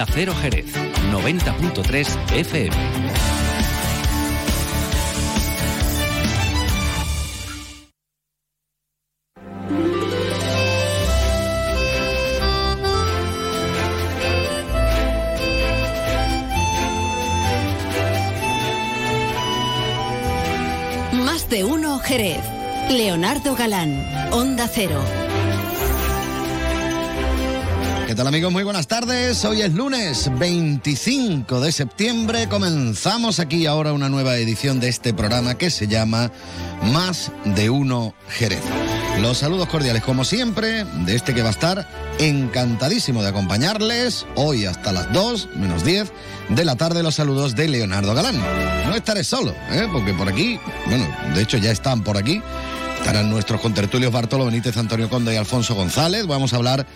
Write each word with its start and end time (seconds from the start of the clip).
Acero 0.00 0.34
Jerez, 0.34 0.64
90.3 1.12 2.08
FM. 2.32 2.74
Más 21.12 21.50
de 21.50 21.64
uno 21.64 21.98
Jerez. 21.98 22.40
Leonardo 22.88 23.54
Galán, 23.54 24.02
Onda 24.32 24.66
Cero. 24.66 25.04
¿Qué 28.20 28.22
tal 28.24 28.34
amigos? 28.34 28.52
Muy 28.52 28.64
buenas 28.64 28.86
tardes. 28.86 29.42
Hoy 29.46 29.62
es 29.62 29.72
lunes 29.72 30.30
25 30.38 31.58
de 31.58 31.72
septiembre. 31.72 32.50
Comenzamos 32.50 33.40
aquí 33.40 33.64
ahora 33.64 33.94
una 33.94 34.10
nueva 34.10 34.36
edición 34.36 34.78
de 34.78 34.90
este 34.90 35.14
programa 35.14 35.54
que 35.54 35.70
se 35.70 35.88
llama 35.88 36.30
Más 36.92 37.32
de 37.46 37.70
Uno 37.70 38.12
Jerez. 38.28 38.60
Los 39.20 39.38
saludos 39.38 39.68
cordiales 39.68 40.02
como 40.02 40.26
siempre 40.26 40.84
de 40.84 41.16
este 41.16 41.32
que 41.32 41.40
va 41.40 41.48
a 41.48 41.52
estar 41.52 41.88
encantadísimo 42.18 43.22
de 43.22 43.30
acompañarles 43.30 44.26
hoy 44.34 44.66
hasta 44.66 44.92
las 44.92 45.10
2 45.14 45.48
menos 45.56 45.82
10 45.82 46.12
de 46.50 46.64
la 46.66 46.76
tarde 46.76 47.02
los 47.02 47.14
saludos 47.14 47.56
de 47.56 47.68
Leonardo 47.68 48.12
Galán. 48.12 48.36
No 48.86 48.96
estaré 48.96 49.24
solo, 49.24 49.54
¿eh? 49.70 49.88
porque 49.90 50.12
por 50.12 50.28
aquí, 50.28 50.60
bueno, 50.88 51.08
de 51.34 51.40
hecho 51.40 51.56
ya 51.56 51.70
están 51.70 52.04
por 52.04 52.18
aquí. 52.18 52.42
Estarán 52.98 53.30
nuestros 53.30 53.62
contertulios 53.62 54.12
Bartolo 54.12 54.44
Benítez, 54.44 54.76
Antonio 54.76 55.08
Conde 55.08 55.32
y 55.32 55.38
Alfonso 55.38 55.74
González. 55.74 56.26
Vamos 56.26 56.52
a 56.52 56.56
hablar 56.56 56.86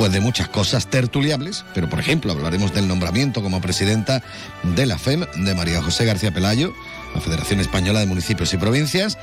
pues 0.00 0.12
de 0.12 0.20
muchas 0.22 0.48
cosas 0.48 0.86
tertuliables, 0.86 1.66
pero 1.74 1.90
por 1.90 2.00
ejemplo 2.00 2.32
hablaremos 2.32 2.72
del 2.72 2.88
nombramiento 2.88 3.42
como 3.42 3.60
presidenta 3.60 4.22
de 4.62 4.86
la 4.86 4.96
FEM 4.96 5.26
de 5.44 5.54
María 5.54 5.82
José 5.82 6.06
García 6.06 6.32
Pelayo, 6.32 6.72
la 7.14 7.20
Federación 7.20 7.60
Española 7.60 8.00
de 8.00 8.06
Municipios 8.06 8.54
y 8.54 8.56
Provincias, 8.56 9.18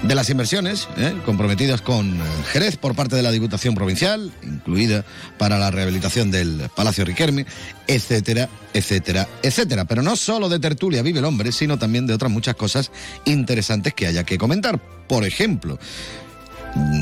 de 0.00 0.14
las 0.14 0.30
inversiones 0.30 0.88
¿eh? 0.96 1.14
comprometidas 1.26 1.82
con 1.82 2.18
Jerez 2.50 2.78
por 2.78 2.94
parte 2.94 3.14
de 3.14 3.22
la 3.22 3.30
Diputación 3.30 3.74
Provincial, 3.74 4.32
incluida 4.42 5.04
para 5.36 5.58
la 5.58 5.70
rehabilitación 5.70 6.30
del 6.30 6.70
Palacio 6.74 7.04
Riquelme, 7.04 7.44
etcétera, 7.86 8.48
etcétera, 8.72 9.28
etcétera. 9.42 9.84
Pero 9.84 10.00
no 10.00 10.16
solo 10.16 10.48
de 10.48 10.58
tertulia 10.58 11.02
vive 11.02 11.18
el 11.18 11.26
hombre, 11.26 11.52
sino 11.52 11.78
también 11.78 12.06
de 12.06 12.14
otras 12.14 12.32
muchas 12.32 12.54
cosas 12.54 12.90
interesantes 13.26 13.92
que 13.92 14.06
haya 14.06 14.24
que 14.24 14.38
comentar. 14.38 14.80
Por 15.06 15.26
ejemplo, 15.26 15.78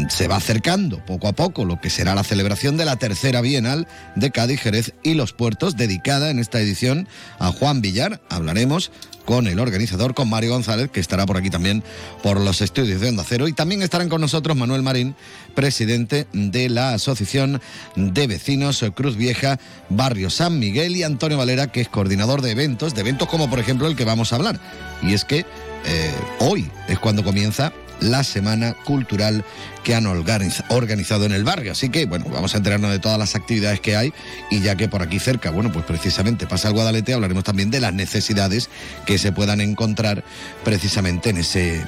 se 0.09 0.29
va 0.29 0.37
acercando 0.37 1.05
poco 1.05 1.29
a 1.29 1.33
poco 1.33 1.65
lo 1.65 1.81
que 1.81 1.91
será 1.91 2.15
la 2.15 2.25
celebración 2.25 2.77
de 2.77 2.85
la 2.85 2.97
tercera 2.97 3.41
Bienal 3.41 3.89
de 4.17 4.31
Cádiz, 4.31 4.61
Jerez 4.61 4.93
y 5.03 5.15
los 5.15 5.33
puertos, 5.33 5.77
dedicada 5.77 6.31
en 6.31 6.39
esta 6.39 6.61
edición 6.61 7.09
a 7.39 7.49
Juan 7.49 7.81
Villar. 7.81 8.21
Hablaremos 8.29 8.91
con 9.25 9.47
el 9.47 9.59
organizador, 9.59 10.15
con 10.15 10.29
Mario 10.29 10.51
González, 10.51 10.91
que 10.91 11.01
estará 11.01 11.27
por 11.27 11.37
aquí 11.37 11.51
también 11.51 11.83
por 12.23 12.39
los 12.41 12.61
estudios 12.61 13.01
de 13.01 13.09
Onda 13.09 13.25
Cero. 13.27 13.49
Y 13.49 13.53
también 13.53 13.83
estarán 13.83 14.09
con 14.09 14.21
nosotros 14.21 14.57
Manuel 14.57 14.83
Marín, 14.83 15.17
presidente 15.55 16.27
de 16.33 16.69
la 16.69 16.95
Asociación 16.95 17.61
de 17.97 18.27
Vecinos 18.27 18.85
Cruz 18.95 19.17
Vieja, 19.17 19.59
Barrio 19.89 20.31
San 20.31 20.59
Miguel, 20.59 20.97
y 20.97 21.03
Antonio 21.03 21.39
Valera, 21.39 21.73
que 21.73 21.81
es 21.81 21.89
coordinador 21.89 22.43
de 22.43 22.51
eventos, 22.51 22.95
de 22.95 23.01
eventos 23.01 23.29
como 23.29 23.49
por 23.49 23.59
ejemplo 23.59 23.87
el 23.87 23.97
que 23.97 24.05
vamos 24.05 24.33
a 24.33 24.37
hablar. 24.37 24.61
Y 25.03 25.15
es 25.15 25.25
que 25.25 25.47
eh, 25.87 26.15
hoy 26.41 26.71
es 26.89 26.99
cuando 26.99 27.25
comienza 27.25 27.73
la 28.01 28.25
Semana 28.25 28.75
Cultural 28.85 29.45
que 29.83 29.95
han 29.95 30.07
organizado 30.07 31.25
en 31.25 31.33
el 31.33 31.45
barrio. 31.45 31.73
Así 31.73 31.91
que, 31.91 32.07
bueno, 32.07 32.27
vamos 32.31 32.55
a 32.55 32.59
enterarnos 32.59 32.91
de 32.91 32.99
todas 32.99 33.19
las 33.19 33.35
actividades 33.35 33.81
que 33.81 33.97
hay 33.97 34.13
y 34.51 34.61
ya 34.61 34.77
que 34.77 34.89
por 34.89 35.03
aquí 35.03 35.19
cerca, 35.19 35.51
bueno, 35.51 35.73
pues 35.73 35.85
precisamente 35.85 36.47
pasa 36.47 36.69
el 36.69 36.75
Guadalete, 36.75 37.15
hablaremos 37.15 37.45
también 37.45 37.71
de 37.71 37.81
las 37.81 37.93
necesidades 37.95 38.71
que 39.07 39.19
se 39.19 39.33
puedan 39.33 39.61
encontrar 39.61 40.25
precisamente 40.65 41.31
en 41.31 41.39
ese 41.39 41.85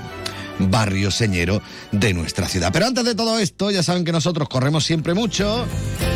barrio 0.58 1.10
señero 1.10 1.62
de 1.92 2.14
nuestra 2.14 2.48
ciudad. 2.48 2.70
Pero 2.72 2.86
antes 2.86 3.04
de 3.04 3.14
todo 3.14 3.38
esto, 3.38 3.70
ya 3.70 3.82
saben 3.82 4.04
que 4.04 4.12
nosotros 4.12 4.48
corremos 4.48 4.84
siempre 4.84 5.14
mucho, 5.14 5.66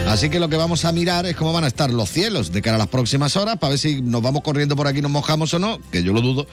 así 0.09 0.31
que 0.31 0.41
lo 0.41 0.48
que 0.48 0.56
vamos 0.56 0.84
a 0.84 0.92
mirar 0.92 1.26
es 1.26 1.36
cómo 1.36 1.53
van 1.53 1.65
a 1.65 1.69
estar 1.69 1.91
los 1.91 2.10
cielos 2.10 2.53
de 2.53 2.62
cara 2.62 2.76
a 2.76 2.78
las 2.78 2.88
próximas 2.88 3.36
horas, 3.36 3.59
para 3.59 3.70
ver 3.70 3.78
si 3.78 4.00
nos 4.03 4.22
vamos 4.22 4.42
corriendo 4.42 4.76
por 4.76 4.86
aquí, 4.86 5.03
nos 5.03 5.10
mojamos 5.10 5.53
o 5.54 5.59
no, 5.59 5.78
que 5.91 6.03
yo 6.03 6.12
lo 6.12 6.20
dudo. 6.20 6.47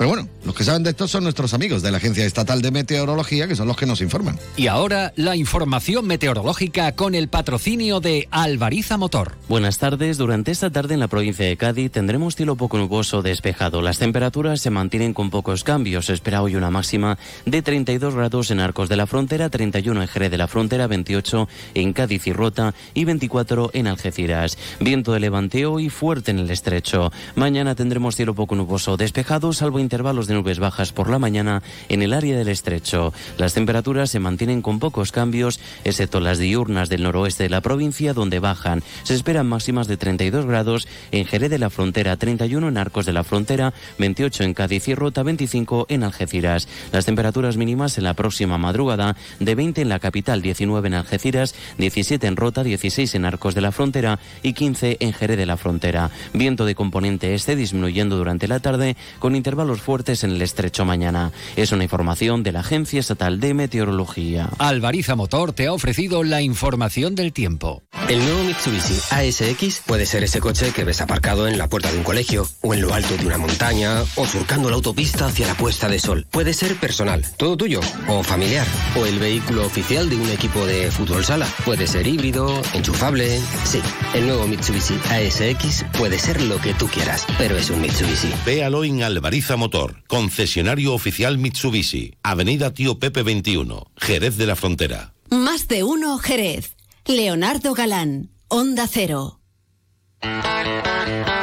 Pero 0.00 0.08
bueno, 0.08 0.30
los 0.46 0.54
que 0.54 0.64
saben 0.64 0.82
de 0.82 0.88
esto 0.88 1.06
son 1.06 1.24
nuestros 1.24 1.52
amigos 1.52 1.82
de 1.82 1.90
la 1.90 1.98
Agencia 1.98 2.24
Estatal 2.24 2.62
de 2.62 2.70
Meteorología, 2.70 3.46
que 3.46 3.54
son 3.54 3.68
los 3.68 3.76
que 3.76 3.84
nos 3.84 4.00
informan. 4.00 4.38
Y 4.56 4.66
ahora 4.66 5.12
la 5.14 5.36
información 5.36 6.06
meteorológica 6.06 6.92
con 6.92 7.14
el 7.14 7.28
patrocinio 7.28 8.00
de 8.00 8.26
Alvariza 8.30 8.96
Motor. 8.96 9.36
Buenas 9.46 9.76
tardes. 9.76 10.16
Durante 10.16 10.52
esta 10.52 10.70
tarde 10.70 10.94
en 10.94 11.00
la 11.00 11.08
provincia 11.08 11.44
de 11.44 11.54
Cádiz 11.58 11.92
tendremos 11.92 12.34
cielo 12.34 12.56
poco 12.56 12.78
nuboso 12.78 13.20
despejado. 13.20 13.82
Las 13.82 13.98
temperaturas 13.98 14.62
se 14.62 14.70
mantienen 14.70 15.12
con 15.12 15.28
pocos 15.28 15.64
cambios. 15.64 16.06
Se 16.06 16.14
espera 16.14 16.40
hoy 16.40 16.56
una 16.56 16.70
máxima 16.70 17.18
de 17.44 17.60
32 17.60 18.14
grados 18.14 18.50
en 18.50 18.60
Arcos 18.60 18.88
de 18.88 18.96
la 18.96 19.06
Frontera, 19.06 19.50
31 19.50 20.00
en 20.00 20.08
Jerez 20.08 20.30
de 20.30 20.38
la 20.38 20.48
Frontera, 20.48 20.86
28 20.86 21.46
en 21.74 21.92
Cádiz 21.92 22.26
y 22.26 22.32
Rota 22.32 22.72
y 22.94 23.04
24 23.04 23.72
en 23.74 23.86
Algeciras. 23.86 24.56
Viento 24.80 25.12
de 25.12 25.20
levanteo 25.20 25.78
y 25.78 25.90
fuerte 25.90 26.30
en 26.30 26.38
el 26.38 26.50
estrecho. 26.50 27.12
Mañana 27.34 27.74
tendremos 27.74 28.16
cielo 28.16 28.34
poco 28.34 28.54
nuboso 28.54 28.96
despejado, 28.96 29.52
salvo 29.52 29.78
intervalos 29.90 30.28
de 30.28 30.34
nubes 30.34 30.60
bajas 30.60 30.92
por 30.92 31.10
la 31.10 31.18
mañana 31.18 31.64
en 31.88 32.02
el 32.02 32.12
área 32.12 32.38
del 32.38 32.46
estrecho. 32.46 33.12
Las 33.38 33.54
temperaturas 33.54 34.08
se 34.08 34.20
mantienen 34.20 34.62
con 34.62 34.78
pocos 34.78 35.10
cambios, 35.10 35.58
excepto 35.82 36.20
las 36.20 36.38
diurnas 36.38 36.88
del 36.88 37.02
noroeste 37.02 37.42
de 37.42 37.50
la 37.50 37.60
provincia, 37.60 38.14
donde 38.14 38.38
bajan. 38.38 38.84
Se 39.02 39.16
esperan 39.16 39.48
máximas 39.48 39.88
de 39.88 39.96
32 39.96 40.46
grados 40.46 40.86
en 41.10 41.24
Jerez 41.24 41.50
de 41.50 41.58
la 41.58 41.70
Frontera, 41.70 42.16
31 42.16 42.68
en 42.68 42.78
Arcos 42.78 43.04
de 43.04 43.12
la 43.12 43.24
Frontera, 43.24 43.74
28 43.98 44.44
en 44.44 44.54
Cádiz 44.54 44.86
y 44.86 44.94
Rota, 44.94 45.24
25 45.24 45.86
en 45.88 46.04
Algeciras. 46.04 46.68
Las 46.92 47.04
temperaturas 47.04 47.56
mínimas 47.56 47.98
en 47.98 48.04
la 48.04 48.14
próxima 48.14 48.58
madrugada 48.58 49.16
de 49.40 49.56
20 49.56 49.80
en 49.80 49.88
la 49.88 49.98
capital, 49.98 50.40
19 50.40 50.86
en 50.86 50.94
Algeciras, 50.94 51.56
17 51.78 52.28
en 52.28 52.36
Rota, 52.36 52.62
16 52.62 53.12
en 53.16 53.24
Arcos 53.24 53.56
de 53.56 53.60
la 53.60 53.72
Frontera 53.72 54.20
y 54.44 54.52
15 54.52 54.98
en 55.00 55.12
Jerez 55.12 55.36
de 55.36 55.46
la 55.46 55.56
Frontera. 55.56 56.12
Viento 56.32 56.64
de 56.64 56.76
componente 56.76 57.34
este 57.34 57.56
disminuyendo 57.56 58.16
durante 58.16 58.46
la 58.46 58.60
tarde 58.60 58.96
con 59.18 59.34
intervalos 59.34 59.79
fuertes 59.80 60.24
en 60.24 60.30
el 60.30 60.42
estrecho 60.42 60.84
mañana. 60.84 61.32
Es 61.56 61.72
una 61.72 61.84
información 61.84 62.42
de 62.42 62.52
la 62.52 62.60
Agencia 62.60 63.00
Estatal 63.00 63.40
de 63.40 63.54
Meteorología. 63.54 64.50
Alvariza 64.58 65.16
Motor 65.16 65.52
te 65.52 65.66
ha 65.66 65.72
ofrecido 65.72 66.22
la 66.22 66.42
información 66.42 67.14
del 67.14 67.32
tiempo. 67.32 67.82
El 68.08 68.18
nuevo 68.18 68.42
Mitsubishi 68.44 68.98
ASX 69.10 69.82
puede 69.86 70.04
ser 70.04 70.24
ese 70.24 70.40
coche 70.40 70.72
que 70.74 70.84
ves 70.84 71.00
aparcado 71.00 71.46
en 71.46 71.58
la 71.58 71.68
puerta 71.68 71.92
de 71.92 71.98
un 71.98 72.04
colegio, 72.04 72.46
o 72.60 72.74
en 72.74 72.80
lo 72.82 72.92
alto 72.92 73.16
de 73.16 73.26
una 73.26 73.38
montaña, 73.38 74.02
o 74.16 74.26
surcando 74.26 74.68
la 74.68 74.76
autopista 74.76 75.26
hacia 75.26 75.46
la 75.46 75.54
puesta 75.54 75.88
de 75.88 76.00
sol. 76.00 76.26
Puede 76.30 76.52
ser 76.52 76.74
personal, 76.76 77.24
todo 77.36 77.56
tuyo, 77.56 77.80
o 78.08 78.24
familiar, 78.24 78.66
o 78.96 79.06
el 79.06 79.18
vehículo 79.20 79.64
oficial 79.64 80.10
de 80.10 80.16
un 80.16 80.28
equipo 80.28 80.66
de 80.66 80.90
fútbol 80.90 81.24
sala. 81.24 81.46
Puede 81.64 81.86
ser 81.86 82.06
híbrido, 82.06 82.60
enchufable. 82.74 83.40
Sí, 83.64 83.80
el 84.14 84.26
nuevo 84.26 84.48
Mitsubishi 84.48 84.94
ASX 85.08 85.84
puede 85.96 86.18
ser 86.18 86.42
lo 86.42 86.60
que 86.60 86.74
tú 86.74 86.88
quieras, 86.88 87.24
pero 87.38 87.56
es 87.56 87.70
un 87.70 87.80
Mitsubishi. 87.80 88.32
Véalo 88.44 88.82
en 88.82 89.04
Alvariza 89.04 89.56
Motor 89.56 89.69
concesionario 90.06 90.94
oficial 90.94 91.38
Mitsubishi, 91.38 92.14
Avenida 92.22 92.72
Tío 92.72 92.98
Pepe 92.98 93.22
21, 93.22 93.90
Jerez 93.96 94.36
de 94.36 94.46
la 94.46 94.56
Frontera. 94.56 95.14
Más 95.30 95.68
de 95.68 95.84
uno 95.84 96.18
Jerez. 96.18 96.76
Leonardo 97.06 97.74
Galán, 97.74 98.30
Onda 98.48 98.86
Cero. 98.86 99.40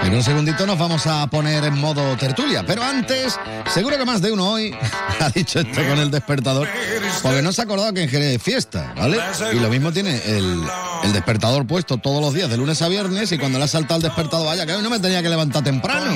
En 0.07 0.15
un 0.15 0.23
segundito 0.23 0.65
nos 0.65 0.79
vamos 0.79 1.05
a 1.05 1.27
poner 1.27 1.65
en 1.65 1.77
modo 1.77 2.15
tertulia, 2.15 2.65
pero 2.65 2.81
antes, 2.81 3.37
seguro 3.73 3.97
que 3.97 4.05
más 4.05 4.21
de 4.21 4.31
uno 4.31 4.51
hoy 4.51 4.73
ha 5.19 5.29
dicho 5.31 5.59
esto 5.59 5.85
con 5.85 5.99
el 5.99 6.09
despertador, 6.09 6.65
porque 7.21 7.41
no 7.41 7.51
se 7.51 7.59
ha 7.59 7.65
acordado 7.65 7.93
que 7.93 8.03
en 8.03 8.09
Jerez 8.09 8.37
es 8.37 8.41
fiesta, 8.41 8.93
¿vale? 8.95 9.19
Y 9.51 9.59
lo 9.59 9.67
mismo 9.67 9.91
tiene 9.91 10.15
el, 10.25 10.63
despertador 11.11 11.67
puesto 11.67 11.97
todos 11.97 12.21
los 12.21 12.33
días, 12.33 12.49
de 12.49 12.55
lunes 12.55 12.81
a 12.81 12.87
viernes, 12.87 13.33
y 13.33 13.37
cuando 13.37 13.57
le 13.57 13.65
ha 13.65 13.67
saltado 13.67 13.97
el 13.97 14.03
despertador, 14.03 14.45
vaya, 14.45 14.65
que 14.65 14.75
hoy 14.75 14.81
no 14.81 14.89
me 14.89 14.99
tenía 14.99 15.21
que 15.21 15.27
levantar 15.27 15.61
temprano. 15.61 16.15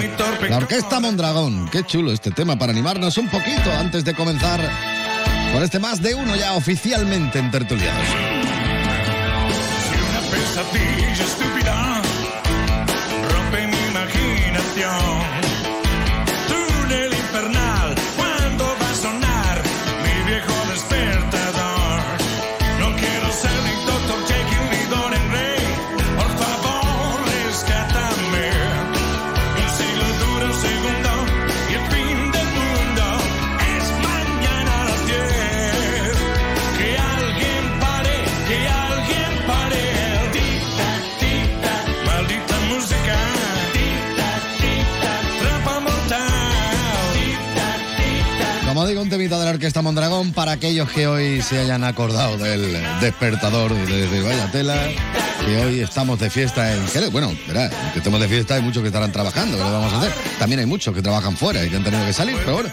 La 0.49 0.55
Orquesta 0.55 1.01
Mondragón, 1.01 1.67
qué 1.69 1.83
chulo 1.83 2.13
este 2.13 2.31
tema 2.31 2.57
para 2.57 2.71
animarnos 2.71 3.17
un 3.17 3.27
poquito 3.27 3.73
antes 3.77 4.05
de 4.05 4.13
comenzar 4.13 4.61
con 5.51 5.63
este 5.63 5.79
más 5.79 6.01
de 6.01 6.15
uno 6.15 6.37
ya 6.37 6.53
oficialmente 6.53 7.39
en 7.39 7.51
tertulianos. 7.51 8.07
pesadilla 10.31 11.23
estúpida 11.25 12.00
Yeah. 14.81 15.10
Temita 49.11 49.37
de 49.37 49.43
la 49.43 49.51
Orquesta 49.51 49.81
Mondragón 49.81 50.31
para 50.31 50.53
aquellos 50.53 50.89
que 50.89 51.05
hoy 51.05 51.41
se 51.41 51.59
hayan 51.59 51.83
acordado 51.83 52.37
del 52.37 52.71
despertador 53.01 53.73
de, 53.73 54.07
de 54.07 54.21
Vaya 54.21 54.49
Tela, 54.53 54.87
que 55.45 55.57
hoy 55.57 55.81
estamos 55.81 56.17
de 56.17 56.29
fiesta 56.29 56.73
en 56.73 56.87
Jerez. 56.87 57.11
Bueno, 57.11 57.35
verá, 57.45 57.69
que 57.91 57.99
estemos 57.99 58.21
de 58.21 58.29
fiesta 58.29 58.55
hay 58.55 58.61
muchos 58.61 58.81
que 58.81 58.87
estarán 58.87 59.11
trabajando, 59.11 59.57
¿qué 59.57 59.63
le 59.65 59.69
vamos 59.69 59.91
a 59.91 59.97
hacer? 59.97 60.13
También 60.39 60.61
hay 60.61 60.65
muchos 60.65 60.95
que 60.95 61.01
trabajan 61.01 61.35
fuera 61.35 61.65
y 61.65 61.69
que 61.69 61.75
han 61.75 61.83
tenido 61.83 62.05
que 62.05 62.13
salir, 62.13 62.37
pero 62.37 62.53
bueno. 62.53 62.69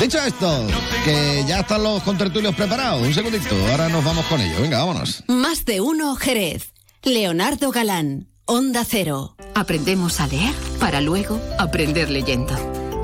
Dicho 0.00 0.18
esto, 0.18 0.66
que 1.04 1.44
ya 1.46 1.60
están 1.60 1.82
los 1.82 2.02
contertulios 2.02 2.54
preparados, 2.54 3.06
un 3.06 3.12
segundito, 3.12 3.54
ahora 3.70 3.90
nos 3.90 4.02
vamos 4.02 4.24
con 4.26 4.40
ellos, 4.40 4.58
venga, 4.62 4.78
vámonos. 4.78 5.24
Más 5.26 5.66
de 5.66 5.82
uno 5.82 6.16
Jerez. 6.16 6.72
Leonardo 7.02 7.70
Galán, 7.70 8.28
Onda 8.46 8.82
Cero. 8.88 9.36
Aprendemos 9.54 10.20
a 10.20 10.26
leer 10.26 10.54
para 10.80 11.02
luego 11.02 11.38
aprender 11.58 12.08
leyendo. 12.10 12.75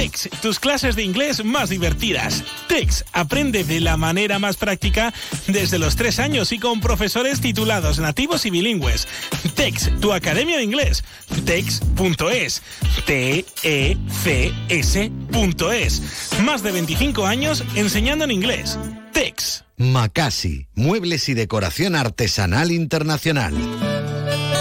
TEX, 0.00 0.30
tus 0.40 0.58
clases 0.58 0.96
de 0.96 1.02
inglés 1.02 1.44
más 1.44 1.68
divertidas. 1.68 2.42
TEX, 2.68 3.04
aprende 3.12 3.64
de 3.64 3.80
la 3.80 3.98
manera 3.98 4.38
más 4.38 4.56
práctica 4.56 5.12
desde 5.46 5.78
los 5.78 5.94
tres 5.94 6.18
años 6.18 6.52
y 6.52 6.58
con 6.58 6.80
profesores 6.80 7.42
titulados 7.42 7.98
nativos 7.98 8.46
y 8.46 8.50
bilingües. 8.50 9.06
TEX, 9.56 9.90
tu 10.00 10.14
academia 10.14 10.56
de 10.56 10.62
inglés. 10.62 11.04
TEX.es. 11.44 12.62
T-E-C-S.es. 13.04 13.52
Más 16.44 16.62
de 16.62 16.72
25 16.72 17.26
años 17.26 17.62
enseñando 17.74 18.24
en 18.24 18.30
inglés. 18.30 18.78
TEX. 19.12 19.64
Macasi, 19.76 20.66
muebles 20.74 21.28
y 21.28 21.34
decoración 21.34 21.94
artesanal 21.94 22.70
internacional. 22.70 23.54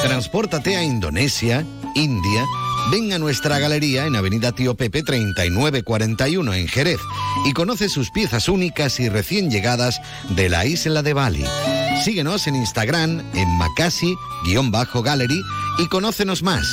Transpórtate 0.02 0.76
a 0.76 0.84
Indonesia, 0.84 1.66
India. 1.96 2.44
Ven 2.92 3.14
a 3.14 3.20
nuestra 3.20 3.60
galería 3.60 4.06
en 4.06 4.16
Avenida 4.16 4.52
Tío 4.52 4.76
Pepe 4.76 5.04
3941 5.04 6.54
en 6.54 6.68
Jerez 6.68 7.00
y 7.46 7.54
conoce 7.54 7.90
sus 7.90 8.10
piezas 8.12 8.50
únicas 8.50 9.00
y 9.00 9.10
recién 9.10 9.52
llegadas 9.52 10.02
de 10.30 10.50
la 10.50 10.66
isla 10.66 11.04
de 11.04 11.14
Bali. 11.14 11.46
Síguenos 12.04 12.48
en 12.48 12.56
Instagram 12.56 13.22
en 13.34 13.50
Macasi-Gallery 13.58 15.42
y 15.80 15.88
conócenos 15.88 16.42
más. 16.44 16.66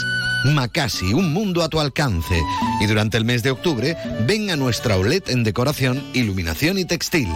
Macasi, 0.44 1.12
un 1.12 1.32
mundo 1.32 1.62
a 1.62 1.68
tu 1.68 1.80
alcance. 1.80 2.40
Y 2.80 2.86
durante 2.86 3.16
el 3.16 3.24
mes 3.24 3.42
de 3.42 3.50
octubre, 3.50 3.96
ven 4.26 4.50
a 4.50 4.56
nuestra 4.56 4.94
outlet 4.94 5.28
en 5.28 5.42
decoración, 5.44 6.02
iluminación 6.14 6.78
y 6.78 6.84
textil. 6.84 7.28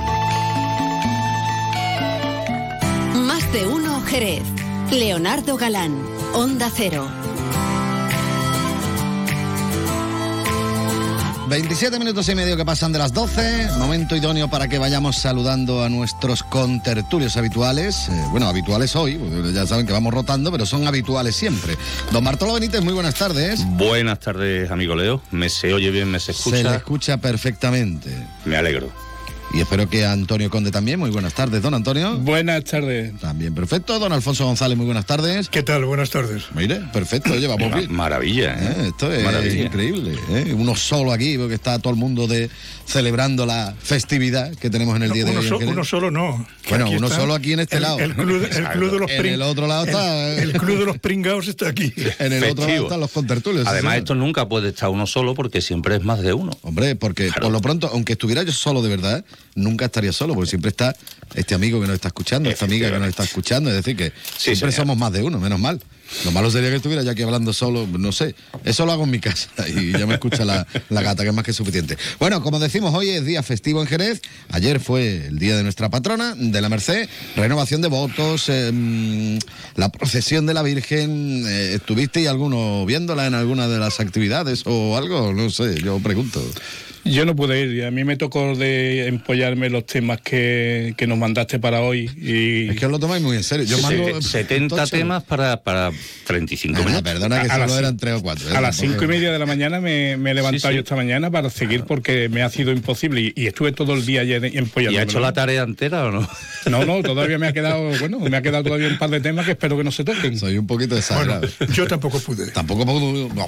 Más 3.15 3.53
de 3.53 3.67
uno 3.67 4.01
Jerez. 4.03 4.43
Leonardo 4.93 5.57
Galán, 5.57 5.97
Onda 6.35 6.71
Cero. 6.75 7.09
27 11.51 11.99
minutos 11.99 12.29
y 12.29 12.37
medio 12.37 12.57
que 12.57 12.65
pasan 12.65 12.93
de 12.93 13.01
las 13.01 13.13
12, 13.13 13.71
momento 13.77 14.15
idóneo 14.15 14.49
para 14.49 14.69
que 14.69 14.79
vayamos 14.79 15.17
saludando 15.17 15.83
a 15.83 15.89
nuestros 15.89 16.45
contertulios 16.45 17.37
habituales. 17.37 18.09
Eh, 18.09 18.25
bueno, 18.31 18.47
habituales 18.47 18.95
hoy, 18.95 19.19
ya 19.53 19.67
saben 19.67 19.85
que 19.85 19.93
vamos 19.93 20.15
rotando, 20.15 20.53
pero 20.53 20.65
son 20.65 20.87
habituales 20.87 21.35
siempre. 21.35 21.77
Don 22.13 22.23
Bartolo 22.23 22.55
Benítez, 22.55 22.83
muy 22.83 22.93
buenas 22.93 23.17
tardes. 23.17 23.67
Buenas 23.67 24.21
tardes, 24.21 24.71
amigo 24.71 24.95
Leo. 24.95 25.23
Me 25.33 25.49
se 25.49 25.75
oye 25.75 25.91
bien, 25.91 26.09
me 26.09 26.21
se 26.21 26.31
escucha. 26.31 26.57
Se 26.59 26.63
le 26.63 26.77
escucha 26.77 27.17
perfectamente. 27.17 28.11
Me 28.45 28.57
alegro. 28.57 29.10
Y 29.53 29.61
espero 29.61 29.89
que 29.91 30.07
Antonio 30.07 30.49
Conde 30.49 30.71
también. 30.71 31.01
Muy 31.01 31.11
buenas 31.11 31.35
tardes, 31.35 31.61
don 31.61 31.75
Antonio. 31.75 32.17
Buenas 32.19 32.63
tardes. 32.63 33.19
También 33.19 33.53
perfecto. 33.53 33.99
Don 33.99 34.13
Alfonso 34.13 34.45
González, 34.45 34.77
muy 34.77 34.87
buenas 34.87 35.07
tardes. 35.07 35.49
¿Qué 35.49 35.65
tal? 35.65 35.85
Buenas 35.87 36.11
tardes. 36.11 36.45
Mire, 36.55 36.77
perfecto. 36.93 37.33
Oye, 37.33 37.49
vamos 37.49 37.69
Ma- 37.69 37.79
bien. 37.79 37.93
maravilla, 37.93 38.55
¿eh? 38.55 38.75
Eh, 38.79 38.87
Esto 38.91 39.13
es 39.13 39.25
Maravilla. 39.25 39.65
increíble. 39.65 40.15
¿eh? 40.31 40.55
Uno 40.57 40.77
solo 40.77 41.11
aquí, 41.13 41.37
porque 41.37 41.55
está 41.55 41.81
todo 41.81 41.93
el 41.93 41.99
mundo 41.99 42.29
de 42.29 42.49
celebrando 42.87 43.45
la 43.45 43.75
festividad 43.83 44.55
que 44.55 44.71
tenemos 44.71 44.95
en 44.95 45.03
el 45.03 45.11
día 45.11 45.25
de 45.25 45.33
uno, 45.33 45.41
hoy. 45.41 45.49
so- 45.49 45.59
uno 45.59 45.85
solo 45.85 46.13
no. 46.13 46.47
Bueno, 46.69 46.89
uno 46.89 47.09
está 47.09 47.19
solo 47.19 47.35
aquí 47.35 47.53
en 47.53 47.61
este 47.61 47.77
el- 47.77 47.83
lado. 47.83 47.99
El 47.99 48.15
club, 48.15 48.49
el 48.53 48.69
club 48.69 48.93
de 48.93 48.99
los 49.01 49.11
En 49.11 49.27
el 49.27 49.43
otro 49.43 49.67
lado 49.67 49.85
está, 49.85 50.29
El, 50.35 50.39
eh. 50.51 50.53
el 50.55 50.61
club 50.61 50.79
de 50.79 50.85
los 50.87 50.99
pringados 50.99 51.49
está 51.49 51.69
aquí. 51.69 51.93
En 52.21 52.33
el 52.33 52.45
otro 52.45 52.69
lado 52.69 52.83
están 52.85 53.01
los 53.01 53.11
contertulios. 53.11 53.67
Además, 53.67 53.97
esto 53.99 54.15
nunca 54.15 54.49
puede 54.49 54.69
estar 54.69 54.91
uno 54.91 55.09
solo 55.09 55.35
porque 55.35 55.61
siempre 55.61 55.97
es 55.97 56.05
más 56.05 56.21
de 56.21 56.35
uno. 56.35 56.53
Hombre, 56.63 56.95
porque 56.95 57.31
por 57.33 57.51
lo 57.51 57.61
pronto, 57.61 57.91
aunque 57.93 58.13
estuviera 58.13 58.45
yo 58.45 58.53
solo 58.53 58.81
de 58.81 58.89
verdad, 58.91 59.25
nunca 59.55 59.87
estaría 59.87 60.13
solo, 60.13 60.35
porque 60.35 60.51
siempre 60.51 60.71
está 60.71 60.95
este 61.35 61.55
amigo 61.55 61.81
que 61.81 61.87
nos 61.87 61.95
está 61.95 62.09
escuchando, 62.09 62.51
esta 62.51 62.65
amiga 62.65 62.91
que 62.91 62.99
nos 62.99 63.09
está 63.09 63.25
escuchando, 63.25 63.71
es 63.71 63.77
decir, 63.77 63.97
que 63.97 64.13
siempre 64.37 64.73
señor. 64.73 64.73
somos 64.73 64.97
más 64.97 65.13
de 65.13 65.23
uno, 65.23 65.39
menos 65.39 65.59
mal. 65.61 65.81
Lo 66.25 66.33
malo 66.33 66.51
sería 66.51 66.71
que 66.71 66.77
estuviera 66.77 67.03
yo 67.03 67.11
aquí 67.11 67.23
hablando 67.23 67.53
solo, 67.53 67.87
no 67.87 68.13
sé. 68.13 68.35
Eso 68.65 68.85
lo 68.87 68.93
hago 68.93 69.05
en 69.05 69.11
mi 69.11 69.21
casa 69.21 69.49
y 69.69 69.93
ya 69.93 70.07
me 70.07 70.15
escucha 70.15 70.45
la, 70.45 70.67
la 70.89 71.03
gata, 71.03 71.23
que 71.23 71.29
es 71.31 71.35
más 71.35 71.45
que 71.45 71.53
suficiente. 71.53 71.97
Bueno, 72.19 72.43
como 72.43 72.59
decimos, 72.59 72.95
hoy 72.95 73.11
es 73.11 73.25
día 73.25 73.43
festivo 73.43 73.81
en 73.81 73.87
Jerez. 73.87 74.21
Ayer 74.51 74.81
fue 74.81 75.27
el 75.27 75.39
día 75.39 75.57
de 75.57 75.63
nuestra 75.63 75.89
patrona, 75.89 76.35
de 76.37 76.61
la 76.61 76.69
Merced, 76.69 77.09
renovación 77.37 77.81
de 77.83 77.89
votos, 77.89 78.49
eh, 78.49 78.71
mm, 78.73 79.39
la 79.77 79.91
procesión 79.91 80.47
de 80.47 80.55
la 80.55 80.63
Virgen. 80.63 81.45
eh, 81.47 81.75
¿Estuvisteis 81.75 82.29
alguno 82.29 82.85
viéndola 82.87 83.27
en 83.27 83.35
alguna 83.35 83.69
de 83.69 83.79
las 83.79 84.01
actividades 84.01 84.63
o 84.67 84.97
algo? 84.97 85.33
No 85.33 85.51
sé, 85.51 85.81
yo 85.83 85.99
pregunto. 86.01 86.43
Yo 87.05 87.25
no 87.25 87.35
pude 87.35 87.61
ir 87.61 87.73
y 87.73 87.83
a 87.83 87.91
mí 87.91 88.05
me 88.05 88.17
tocó 88.17 88.55
de 88.55 89.07
empollarme 89.07 89.71
los 89.71 89.87
temas 89.87 90.21
que, 90.21 90.95
que 90.99 91.07
nos 91.07 91.17
mandaste 91.17 91.59
para 91.59 91.81
hoy. 91.81 92.11
Y... 92.17 92.69
Es 92.71 92.79
que 92.79 92.87
os 92.87 92.93
lo 92.93 92.99
tomáis 92.99 93.23
muy 93.23 93.37
en 93.37 93.43
serio. 93.43 93.65
Yo 93.65 93.79
mando 93.79 94.21
70 94.21 94.77
tocho. 94.77 94.97
temas 94.97 95.23
para, 95.25 95.63
para 95.63 95.93
35 96.27 96.77
Ah, 96.77 96.85
minutos. 96.85 97.03
perdona 97.03 97.41
que 97.43 97.47
A- 97.49 97.55
solo 97.55 97.67
las 97.67 97.79
eran 97.79 97.95
cin- 97.97 98.01
tres 98.01 98.15
o 98.15 98.23
cuatro. 98.23 98.49
¿eh? 98.51 98.57
A 98.57 98.61
las 98.61 98.77
Tampoco- 98.77 98.93
cinco 99.01 99.05
y 99.05 99.09
media 99.17 99.33
de 99.33 99.39
la 99.39 99.47
mañana 99.47 99.81
me, 99.81 100.17
me 100.17 100.31
he 100.31 100.35
levantado 100.35 100.61
Sí, 100.61 100.69
sí. 100.69 100.75
yo 100.75 100.81
esta 100.81 100.97
mañana 100.97 101.31
para 101.31 101.51
seguir 101.51 101.85
porque 101.85 102.29
me 102.29 102.43
ha 102.43 102.51
sido 102.51 102.71
imposible 102.73 103.21
y, 103.21 103.33
y 103.35 103.47
estuve 103.47 103.73
todo 103.73 103.95
el 103.95 104.07
día 104.07 104.21
ayer 104.21 104.45
¿Y 104.53 104.59
empollándome. 104.59 105.01
ha 105.01 105.03
hecho 105.05 105.21
la 105.21 105.33
tarea 105.33 105.63
entera 105.63 106.05
o 106.07 106.11
no? 106.13 106.29
No, 106.67 106.85
no, 106.85 107.03
todavía 107.03 107.39
me 107.39 107.49
ha 107.49 107.53
quedado, 107.53 107.91
bueno, 107.99 108.19
me 108.21 108.37
ha 108.37 108.43
quedado 108.43 108.65
todavía 108.65 108.89
un 108.89 108.99
par 108.99 109.11
de 109.11 109.21
temas 109.21 109.45
que 109.47 109.53
espero 109.53 109.77
que 109.77 109.85
no 109.85 109.91
se 109.93 110.05
toquen. 110.05 110.39
Soy 110.39 110.59
un 110.59 110.67
poquito 110.67 110.97
exagerado. 110.97 111.49
Yo 111.73 111.87
tampoco 111.87 112.21
pude. 112.21 112.51
Tampoco 112.53 112.85
puedo. 112.85 113.29
no. 113.35 113.47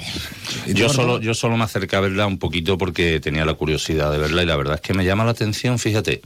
¿Y 0.67 0.73
Yo 0.73 0.89
solo, 0.89 1.21
yo 1.21 1.33
solo 1.33 1.55
me 1.57 1.63
acerqué 1.63 1.95
a 1.95 1.99
verla 2.01 2.25
un 2.27 2.37
poquito 2.37 2.77
porque 2.77 3.19
tenía 3.19 3.45
la 3.45 3.53
curiosidad 3.53 4.11
de 4.11 4.17
verla 4.17 4.43
y 4.43 4.45
la 4.45 4.55
verdad 4.57 4.75
es 4.75 4.81
que 4.81 4.93
me 4.93 5.05
llama 5.05 5.23
la 5.25 5.31
atención, 5.31 5.79
fíjate. 5.79 6.21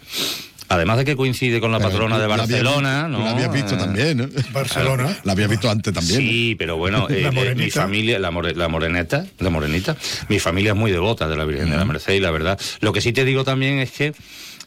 Además 0.69 0.97
de 0.97 1.05
que 1.05 1.15
coincide 1.15 1.61
con 1.61 1.71
la 1.71 1.77
Pero 1.77 1.91
patrona 1.91 2.15
tú 2.17 2.21
de 2.23 2.27
la 2.27 2.35
Barcelona, 2.35 3.07
¿no? 3.07 3.19
La 3.19 3.31
habías 3.31 3.53
visto 3.53 3.75
Eh, 3.75 3.77
también, 3.77 4.17
¿no? 4.17 4.27
Barcelona. 4.51 5.17
La 5.23 5.31
habías 5.31 5.49
visto 5.49 5.69
antes 5.71 5.93
también. 5.93 6.16
Sí, 6.17 6.55
pero 6.57 6.77
bueno, 6.77 7.07
eh, 7.09 7.21
La 7.33 7.41
eh, 7.41 7.55
mi 7.55 7.69
familia, 7.71 8.19
la, 8.19 8.31
more- 8.31 8.55
la 8.55 8.67
moreneta, 8.67 9.25
la 9.39 9.49
morenita, 9.49 9.95
mi 10.29 10.39
familia 10.39 10.71
es 10.71 10.77
muy 10.77 10.91
devota 10.91 11.27
de 11.27 11.35
la 11.37 11.45
Virgen 11.45 11.69
de 11.69 11.77
la 11.77 11.85
Merced 11.85 12.13
y 12.13 12.19
la 12.19 12.31
verdad, 12.31 12.59
lo 12.81 12.93
que 12.93 13.01
sí 13.01 13.13
te 13.13 13.25
digo 13.25 13.43
también 13.43 13.79
es 13.79 13.91
que 13.91 14.13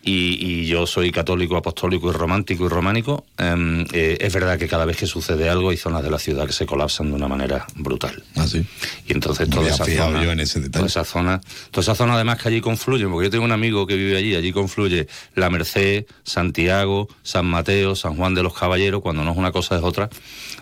y, 0.02 0.38
y 0.62 0.66
yo 0.66 0.86
soy 0.86 1.12
católico, 1.12 1.56
apostólico 1.56 2.08
y 2.08 2.12
romántico 2.12 2.64
y 2.64 2.68
románico, 2.68 3.26
em, 3.36 3.84
eh, 3.92 4.16
es 4.20 4.32
verdad 4.32 4.58
que 4.58 4.66
cada 4.66 4.84
vez 4.86 4.96
que 4.96 5.06
sucede 5.06 5.48
algo 5.50 5.70
hay 5.70 5.76
zonas 5.76 6.02
de 6.02 6.10
la 6.10 6.18
ciudad 6.18 6.46
que 6.46 6.52
se 6.54 6.64
colapsan 6.64 7.08
de 7.10 7.16
una 7.16 7.28
manera 7.28 7.66
brutal. 7.76 8.22
Ah, 8.36 8.46
sí. 8.46 8.64
Y 9.06 9.12
entonces 9.12 9.48
No 9.48 9.56
toda 9.56 9.68
esa 9.68 9.84
zona, 9.84 10.24
yo 10.24 10.32
en 10.32 10.40
ese 10.40 10.58
detalle. 10.60 10.72
toda 10.72 10.86
esa 10.86 11.04
zona, 11.04 11.40
toda 11.70 11.82
esa 11.82 11.94
zona 11.94 12.14
además 12.14 12.38
que 12.42 12.48
allí 12.48 12.60
confluyen, 12.62 13.10
porque 13.10 13.26
yo 13.26 13.30
tengo 13.30 13.44
un 13.44 13.52
amigo 13.52 13.86
que 13.86 13.96
vive 13.96 14.16
allí, 14.16 14.34
allí 14.34 14.52
confluye 14.52 15.06
La 15.34 15.50
Merced, 15.50 16.06
Santiago, 16.24 17.08
San 17.22 17.44
Mateo, 17.46 17.94
San 17.94 18.16
Juan 18.16 18.34
de 18.34 18.42
los 18.42 18.54
Caballeros, 18.54 19.02
cuando 19.02 19.22
no 19.24 19.32
es 19.32 19.36
una 19.36 19.52
cosa 19.52 19.76
es 19.76 19.82
otra. 19.82 20.08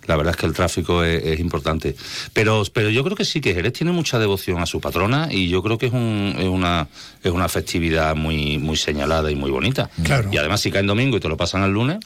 La 0.06 0.16
verdad 0.16 0.32
es 0.32 0.36
que 0.38 0.46
el 0.46 0.54
tráfico 0.54 1.04
es, 1.04 1.22
es 1.22 1.38
importante. 1.38 1.94
Pero, 2.32 2.64
pero 2.72 2.88
yo 2.90 3.04
creo 3.04 3.14
que 3.16 3.24
sí 3.24 3.40
que 3.40 3.54
Jerez 3.54 3.72
tiene 3.74 3.92
mucha 3.92 4.18
devoción 4.18 4.60
a 4.60 4.66
su 4.66 4.80
patrona 4.80 5.28
y 5.30 5.48
yo 5.48 5.62
creo 5.62 5.78
que 5.78 5.86
es, 5.86 5.92
un- 5.92 6.34
es 6.38 6.46
una, 6.48 6.88
es 7.22 7.30
una 7.30 7.48
festividad 7.48 8.16
muy, 8.16 8.58
muy 8.58 8.76
señalada 8.76 9.27
y 9.30 9.34
muy 9.34 9.50
bonita. 9.50 9.90
Claro. 10.02 10.28
Y 10.32 10.36
además 10.36 10.60
si 10.60 10.70
cae 10.70 10.80
en 10.80 10.86
domingo 10.86 11.16
y 11.16 11.20
te 11.20 11.28
lo 11.28 11.36
pasan 11.36 11.62
al 11.62 11.70
lunes 11.72 11.98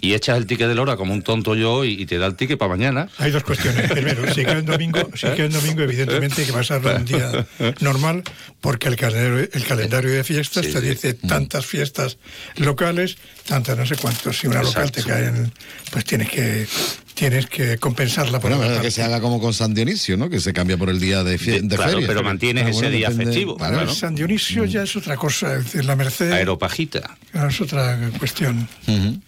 y 0.00 0.14
echas 0.14 0.36
el 0.36 0.46
ticket 0.46 0.68
de 0.68 0.74
la 0.74 0.82
hora 0.82 0.96
como 0.96 1.12
un 1.12 1.22
tonto 1.22 1.54
yo 1.54 1.84
y, 1.84 2.00
y 2.02 2.06
te 2.06 2.18
da 2.18 2.26
el 2.26 2.34
ticket 2.36 2.58
para 2.58 2.70
mañana. 2.70 3.08
Hay 3.18 3.30
dos 3.30 3.42
cuestiones. 3.44 3.90
Primero, 3.90 4.32
si 4.32 4.44
cae 4.44 4.58
en 4.58 4.66
domingo, 4.66 5.00
si 5.14 5.26
cae 5.26 5.46
en 5.46 5.52
domingo, 5.52 5.82
evidentemente 5.82 6.40
hay 6.42 6.46
que 6.46 6.52
pasarlo 6.52 6.94
un 6.94 7.04
día 7.04 7.46
normal, 7.80 8.22
porque 8.60 8.88
el 8.88 8.96
calendario, 8.96 9.48
el 9.52 9.64
calendario 9.64 10.10
de 10.10 10.24
fiestas 10.24 10.64
Sí, 10.66 10.72
te 10.72 10.80
sí. 10.80 10.88
dice 10.88 11.14
tantas 11.14 11.66
fiestas 11.66 12.18
locales, 12.56 13.16
tantas 13.46 13.76
no 13.76 13.86
sé 13.86 13.96
cuántos. 13.96 14.38
Si 14.38 14.46
una 14.46 14.62
local 14.62 14.90
te 14.92 15.02
cae 15.02 15.26
en, 15.26 15.52
pues 15.90 16.04
tienes 16.04 16.30
que 16.30 16.66
tienes 17.14 17.46
que 17.46 17.78
compensarla 17.78 18.40
por 18.40 18.54
Bueno, 18.56 18.80
que 18.80 18.90
se 18.90 19.02
haga 19.02 19.20
como 19.20 19.40
con 19.40 19.52
San 19.54 19.74
Dionisio, 19.74 20.16
¿no? 20.16 20.28
Que 20.30 20.40
se 20.40 20.52
cambia 20.52 20.76
por 20.76 20.88
el 20.90 20.98
día 21.00 21.22
de, 21.24 21.38
fie- 21.38 21.60
De- 21.60 21.68
de 21.68 21.76
claro, 21.76 21.92
feria. 21.92 22.06
pero 22.08 22.22
mantienes 22.22 22.64
Ah, 22.64 22.70
ese 22.70 22.78
bueno, 22.80 22.90
día 22.96 23.08
depende- 23.10 23.24
festivo. 23.32 23.56
Claro. 23.56 23.76
Bueno, 23.76 23.94
San 23.94 24.14
Dionisio 24.14 24.64
ya 24.64 24.82
es 24.82 24.96
otra 24.96 25.16
cosa, 25.16 25.54
es 25.56 25.64
decir, 25.64 25.84
la 25.84 25.96
Merced 25.96 26.30
Aeropajita. 26.32 27.16
es 27.32 27.60
otra 27.60 27.98
cuestión. 28.18 28.68
Ujú. 28.86 29.20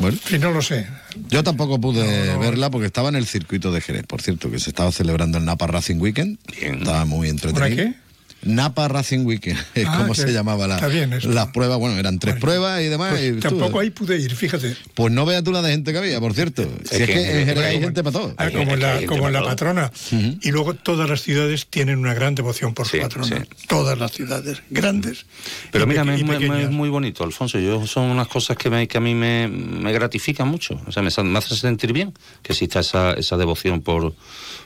Bueno, 0.00 0.18
Si 0.28 0.38
no 0.38 0.50
lo 0.52 0.62
sé. 0.62 0.86
yo 1.30 1.42
tampoco 1.42 1.80
pude 1.80 2.36
verla 2.38 2.70
porque 2.70 2.86
estaba 2.86 3.08
en 3.08 3.16
el 3.16 3.26
circuito 3.26 3.72
de 3.72 3.80
Jerez, 3.80 4.04
por 4.06 4.22
cierto, 4.22 4.50
que 4.50 4.58
se 4.58 4.70
estaba 4.70 4.92
celebrando 4.92 5.38
el 5.38 5.44
Napa 5.44 5.66
Racing 5.66 5.96
Weekend. 6.00 6.38
Bien. 6.60 6.76
Estaba 6.78 7.04
muy 7.04 7.28
entretenido. 7.28 7.76
qué? 7.76 7.94
Napa 8.44 8.88
Racing 8.88 9.24
Weekend, 9.24 9.58
es 9.74 9.86
Ah, 9.86 9.98
como 9.98 10.12
que 10.14 10.20
se 10.22 10.32
llamaba 10.32 10.66
la, 10.66 10.80
las 10.80 11.46
pruebas. 11.48 11.78
Bueno, 11.78 11.98
eran 11.98 12.18
tres 12.18 12.36
pruebas 12.36 12.80
y 12.82 12.86
demás. 12.86 13.10
Pues 13.12 13.36
y 13.36 13.40
tampoco 13.40 13.80
ahí 13.80 13.90
pude 13.90 14.18
ir, 14.18 14.34
fíjate. 14.34 14.76
Pues 14.94 15.12
no 15.12 15.24
veas 15.26 15.42
tú 15.44 15.52
la 15.52 15.62
de 15.62 15.70
gente 15.72 15.92
que 15.92 15.98
había, 15.98 16.20
por 16.20 16.34
cierto. 16.34 16.62
Si 16.62 16.96
es, 16.96 17.06
que 17.06 17.06
que 17.06 17.12
en 17.12 17.18
en 17.18 17.46
Jerez 17.46 17.46
Jerez 17.46 17.64
hay 17.64 17.80
gente 17.80 18.02
para 18.04 18.12
todo. 18.18 18.34
Ah, 18.36 18.50
como 18.50 18.76
la, 18.76 19.06
como 19.06 19.30
la 19.30 19.42
patrona. 19.42 19.90
Y 20.42 20.50
luego 20.50 20.74
todas 20.74 21.08
las 21.08 21.22
ciudades 21.22 21.66
tienen 21.68 21.98
una 21.98 22.14
gran 22.14 22.34
devoción 22.34 22.74
por 22.74 22.86
Sí, 22.88 22.98
su 22.98 23.02
patrona. 23.02 23.26
sí. 23.26 23.66
Todas 23.68 23.98
las 23.98 24.12
ciudades, 24.12 24.62
grandes. 24.70 25.26
Pero 25.70 25.86
mira, 25.86 26.02
es 26.14 26.70
muy 26.70 26.88
bonito, 26.88 27.24
Alfonso. 27.24 27.58
Yo 27.58 27.86
son 27.86 28.04
unas 28.10 28.28
cosas 28.28 28.56
que, 28.56 28.70
me- 28.70 28.86
que 28.88 28.98
a 28.98 29.00
mí 29.00 29.14
me, 29.14 29.48
me 29.48 29.92
gratifican 29.92 30.48
mucho. 30.48 30.80
O 30.86 30.92
sea, 30.92 31.02
me, 31.02 31.10
me 31.24 31.38
hace 31.38 31.54
sentir 31.56 31.92
bien 31.92 32.12
que 32.42 32.52
exista 32.52 32.80
esa, 32.80 33.12
esa 33.14 33.36
devoción 33.36 33.80
por, 33.80 34.14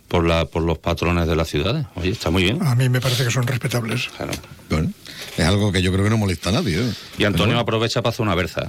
por, 0.09 0.25
la, 0.27 0.47
por 0.47 0.63
los 0.63 0.79
patrones 0.79 1.29
de 1.29 1.37
las 1.37 1.49
ciudades. 1.49 1.87
Oye, 1.95 2.11
está 2.11 2.31
muy 2.31 2.43
bien. 2.43 2.63
A 2.63 2.75
mí 2.75 2.89
me 2.89 3.01
parece 3.01 3.25
que 3.25 3.31
son 3.31 3.47
respetables. 3.47 4.09
Claro. 4.17 4.33
Bueno, 4.71 4.91
es 5.37 5.45
algo 5.45 5.71
que 5.71 5.83
yo 5.83 5.93
creo 5.93 6.05
que 6.05 6.11
no 6.11 6.17
molesta 6.17 6.49
a 6.49 6.53
nadie. 6.53 6.81
¿eh? 6.81 6.93
Y 7.19 7.25
Antonio 7.25 7.47
bueno. 7.49 7.61
aprovecha 7.61 8.03
para 8.03 8.13
hacer 8.13 8.25
una 8.25 8.35
berza. 8.35 8.69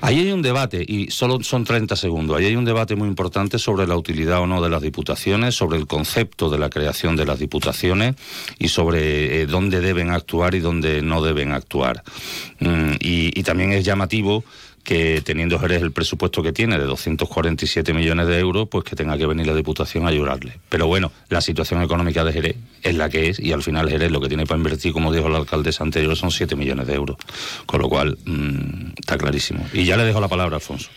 Ahí 0.00 0.20
hay 0.20 0.32
un 0.32 0.42
debate, 0.42 0.84
y 0.86 1.10
solo 1.10 1.42
son 1.42 1.64
30 1.64 1.96
segundos, 1.96 2.36
ahí 2.36 2.46
hay 2.46 2.56
un 2.56 2.64
debate 2.64 2.96
muy 2.96 3.08
importante 3.08 3.58
sobre 3.58 3.86
la 3.86 3.96
utilidad 3.96 4.40
o 4.40 4.46
no 4.46 4.62
de 4.62 4.68
las 4.68 4.82
diputaciones, 4.82 5.54
sobre 5.54 5.78
el 5.78 5.86
concepto 5.86 6.50
de 6.50 6.58
la 6.58 6.70
creación 6.70 7.16
de 7.16 7.26
las 7.26 7.38
diputaciones 7.38 8.16
y 8.58 8.68
sobre 8.68 9.42
eh, 9.42 9.46
dónde 9.46 9.80
deben 9.80 10.10
actuar 10.10 10.54
y 10.54 10.60
dónde 10.60 11.02
no 11.02 11.22
deben 11.22 11.52
actuar. 11.52 12.02
Mm, 12.60 12.92
y, 13.00 13.38
y 13.38 13.42
también 13.42 13.72
es 13.72 13.84
llamativo 13.84 14.44
que 14.86 15.20
teniendo 15.20 15.58
Jerez 15.58 15.82
el 15.82 15.90
presupuesto 15.90 16.44
que 16.44 16.52
tiene 16.52 16.78
de 16.78 16.84
247 16.84 17.92
millones 17.92 18.28
de 18.28 18.38
euros, 18.38 18.68
pues 18.68 18.84
que 18.84 18.94
tenga 18.94 19.18
que 19.18 19.26
venir 19.26 19.44
la 19.44 19.54
Diputación 19.54 20.06
a 20.06 20.10
ayudarle. 20.10 20.60
Pero 20.68 20.86
bueno, 20.86 21.10
la 21.28 21.40
situación 21.40 21.82
económica 21.82 22.24
de 22.24 22.32
Jerez 22.32 22.56
es 22.84 22.94
la 22.94 23.08
que 23.08 23.28
es 23.28 23.40
y 23.40 23.52
al 23.52 23.64
final 23.64 23.90
Jerez 23.90 24.12
lo 24.12 24.20
que 24.20 24.28
tiene 24.28 24.46
para 24.46 24.58
invertir, 24.58 24.92
como 24.92 25.12
dijo 25.12 25.28
la 25.28 25.38
alcaldesa 25.38 25.82
anterior, 25.82 26.16
son 26.16 26.30
7 26.30 26.54
millones 26.54 26.86
de 26.86 26.94
euros. 26.94 27.16
Con 27.66 27.82
lo 27.82 27.88
cual, 27.88 28.16
mm, 28.24 28.92
está 28.96 29.18
clarísimo. 29.18 29.66
Y 29.72 29.84
ya 29.84 29.96
le 29.96 30.04
dejo 30.04 30.20
la 30.20 30.28
palabra 30.28 30.54
a 30.54 30.58
Alfonso. 30.58 30.88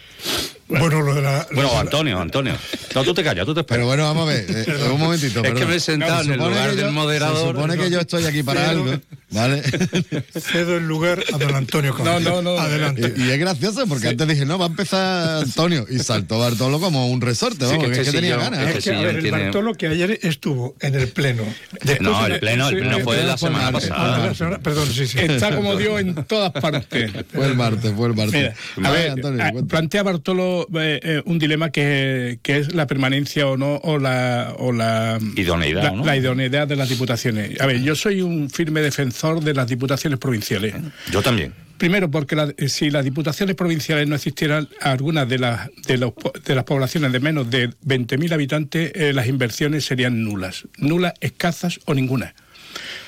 Bueno, 0.69 1.01
lo 1.01 1.15
de 1.15 1.21
la. 1.23 1.47
Bueno, 1.53 1.77
Antonio, 1.79 2.19
Antonio. 2.19 2.55
No, 2.95 3.03
tú 3.03 3.13
te 3.13 3.23
callas, 3.23 3.45
tú 3.45 3.53
te 3.53 3.61
esperas. 3.61 3.79
Pero 3.79 3.87
bueno, 3.87 4.03
vamos 4.03 4.29
a 4.29 4.31
ver, 4.33 4.45
eh, 4.49 4.89
un 4.91 4.99
momentito. 4.99 5.43
Es 5.43 5.53
que 5.53 5.65
me 5.65 5.75
he 5.75 5.79
sentado 5.79 6.21
en 6.23 6.31
el 6.33 6.37
lugar 6.39 6.75
del 6.75 6.85
yo- 6.85 6.91
moderador. 6.91 7.47
Se 7.55 7.61
supone 7.61 7.77
que 7.77 7.89
yo 7.89 7.99
estoy 7.99 8.25
aquí 8.25 8.43
para 8.43 8.69
algo, 8.69 8.85
¿vale? 9.31 9.61
Cedo 10.39 10.77
el 10.77 10.87
lugar 10.87 11.23
a 11.33 11.37
don 11.37 11.55
Antonio. 11.55 11.95
No, 12.03 12.19
no, 12.19 12.41
no. 12.41 12.51
Adelante. 12.59 13.13
Y, 13.17 13.23
y 13.23 13.31
es 13.31 13.39
gracioso 13.39 13.85
porque 13.87 14.09
antes 14.09 14.27
dije, 14.27 14.45
no, 14.45 14.57
va 14.59 14.65
a 14.65 14.69
empezar 14.69 15.43
Antonio. 15.43 15.85
Y 15.89 15.99
saltó 15.99 16.37
Bartolo 16.39 16.79
como 16.79 17.07
un 17.09 17.21
resorte, 17.21 17.65
Sí, 17.65 17.71
vamos, 17.71 17.85
que 17.85 17.91
que, 17.91 18.01
es 18.01 18.07
este 18.07 18.19
tenía 18.19 18.37
ganas. 18.37 18.59
este 18.59 18.71
¿eh? 18.73 18.77
Es 18.77 18.83
que, 18.83 18.89
a 18.89 18.93
sillón 18.93 19.05
ver, 19.07 19.15
el 19.15 19.21
tiene- 19.23 19.43
Bartolo 19.43 19.73
que 19.73 19.87
ayer 19.87 20.19
estuvo 20.21 20.75
en 20.81 20.95
el 20.95 21.07
pleno. 21.09 21.43
Después 21.83 22.01
No, 22.01 22.19
de 22.19 22.25
el 22.27 22.31
la- 22.33 22.39
pleno, 22.39 22.69
el 22.69 22.75
sí, 22.75 22.81
pleno 22.81 22.99
fue 22.99 23.23
la 23.23 23.37
fue 23.37 23.49
semana. 23.49 23.67
Ah, 23.67 23.71
pasada. 23.71 24.17
la 24.27 24.33
semana- 24.35 24.59
Perdón, 24.59 24.87
sí, 24.91 25.07
sí. 25.07 25.17
Está 25.19 25.55
como 25.55 25.75
Dios 25.75 25.99
en 25.99 26.15
todas 26.25 26.51
partes. 26.51 27.11
Fue 27.33 27.45
el 27.47 27.55
martes, 27.55 27.91
fue 27.95 28.07
el 28.07 28.15
martes. 28.15 28.53
Mira, 28.77 28.89
a 28.89 28.91
ver, 28.91 29.11
Antonio, 29.11 29.43
ah, 29.43 29.51
plantea 29.67 30.03
Bartolo 30.03 30.58
eh, 30.79 30.99
eh, 31.03 31.21
un 31.25 31.39
dilema 31.39 31.71
que, 31.71 32.39
que 32.41 32.57
es 32.57 32.73
la 32.73 32.87
permanencia 32.87 33.47
o 33.47 33.57
no, 33.57 33.75
o 33.77 33.97
la, 33.99 34.53
o 34.57 34.71
la 34.71 35.19
Idoneidad, 35.35 35.83
la, 35.83 35.91
¿no? 35.91 36.05
la 36.05 36.15
idoneidad 36.17 36.67
de 36.67 36.75
las 36.75 36.89
diputaciones. 36.89 37.59
A 37.61 37.65
ver, 37.65 37.81
yo 37.81 37.95
soy 37.95 38.21
un 38.21 38.49
firme 38.49 38.81
defensor 38.81 39.41
de 39.43 39.53
las 39.53 39.67
diputaciones 39.67 40.19
provinciales. 40.19 40.73
Yo 41.11 41.21
también. 41.21 41.53
Primero, 41.77 42.11
porque 42.11 42.35
la- 42.35 42.53
eh, 42.57 42.67
si 42.67 42.89
las 42.89 43.05
diputaciones 43.05 43.55
provinciales 43.55 44.05
no 44.07 44.15
existieran, 44.15 44.67
algunas 44.81 45.29
de 45.29 45.39
las, 45.39 45.69
de, 45.87 45.97
los 45.97 46.11
de 46.45 46.55
las 46.55 46.65
poblaciones 46.65 47.11
de 47.13 47.19
menos 47.21 47.49
de 47.49 47.69
20.000 47.85 48.33
habitantes, 48.33 48.91
eh, 48.95 49.13
las 49.13 49.27
inversiones 49.27 49.85
serían 49.85 50.23
nulas. 50.23 50.67
Nulas, 50.77 51.13
escasas 51.21 51.79
o 51.85 51.93
ninguna. 51.93 52.35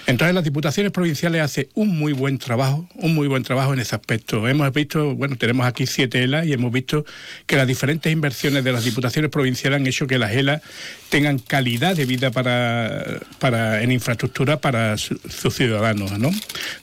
Entonces 0.07 0.33
las 0.35 0.43
diputaciones 0.43 0.91
provinciales 0.91 1.41
hacen 1.41 1.67
un 1.75 1.97
muy 1.97 2.11
buen 2.13 2.37
trabajo, 2.37 2.87
un 2.95 3.13
muy 3.13 3.27
buen 3.27 3.43
trabajo 3.43 3.73
en 3.73 3.79
ese 3.79 3.95
aspecto. 3.95 4.47
Hemos 4.47 4.71
visto, 4.73 5.15
bueno, 5.15 5.35
tenemos 5.35 5.65
aquí 5.65 5.85
siete 5.85 6.23
ELA 6.23 6.43
y 6.45 6.53
hemos 6.53 6.71
visto 6.71 7.05
que 7.45 7.55
las 7.55 7.67
diferentes 7.67 8.11
inversiones 8.11 8.63
de 8.63 8.71
las 8.71 8.83
diputaciones 8.83 9.29
provinciales 9.31 9.79
han 9.79 9.87
hecho 9.87 10.07
que 10.07 10.17
las 10.17 10.31
ELA 10.31 10.61
tengan 11.09 11.39
calidad 11.39 11.95
de 11.95 12.05
vida 12.05 12.31
para, 12.31 13.19
para 13.39 13.83
en 13.83 13.91
infraestructura 13.91 14.59
para 14.59 14.97
su- 14.97 15.19
sus 15.29 15.55
ciudadanos, 15.55 16.17
¿no? 16.17 16.31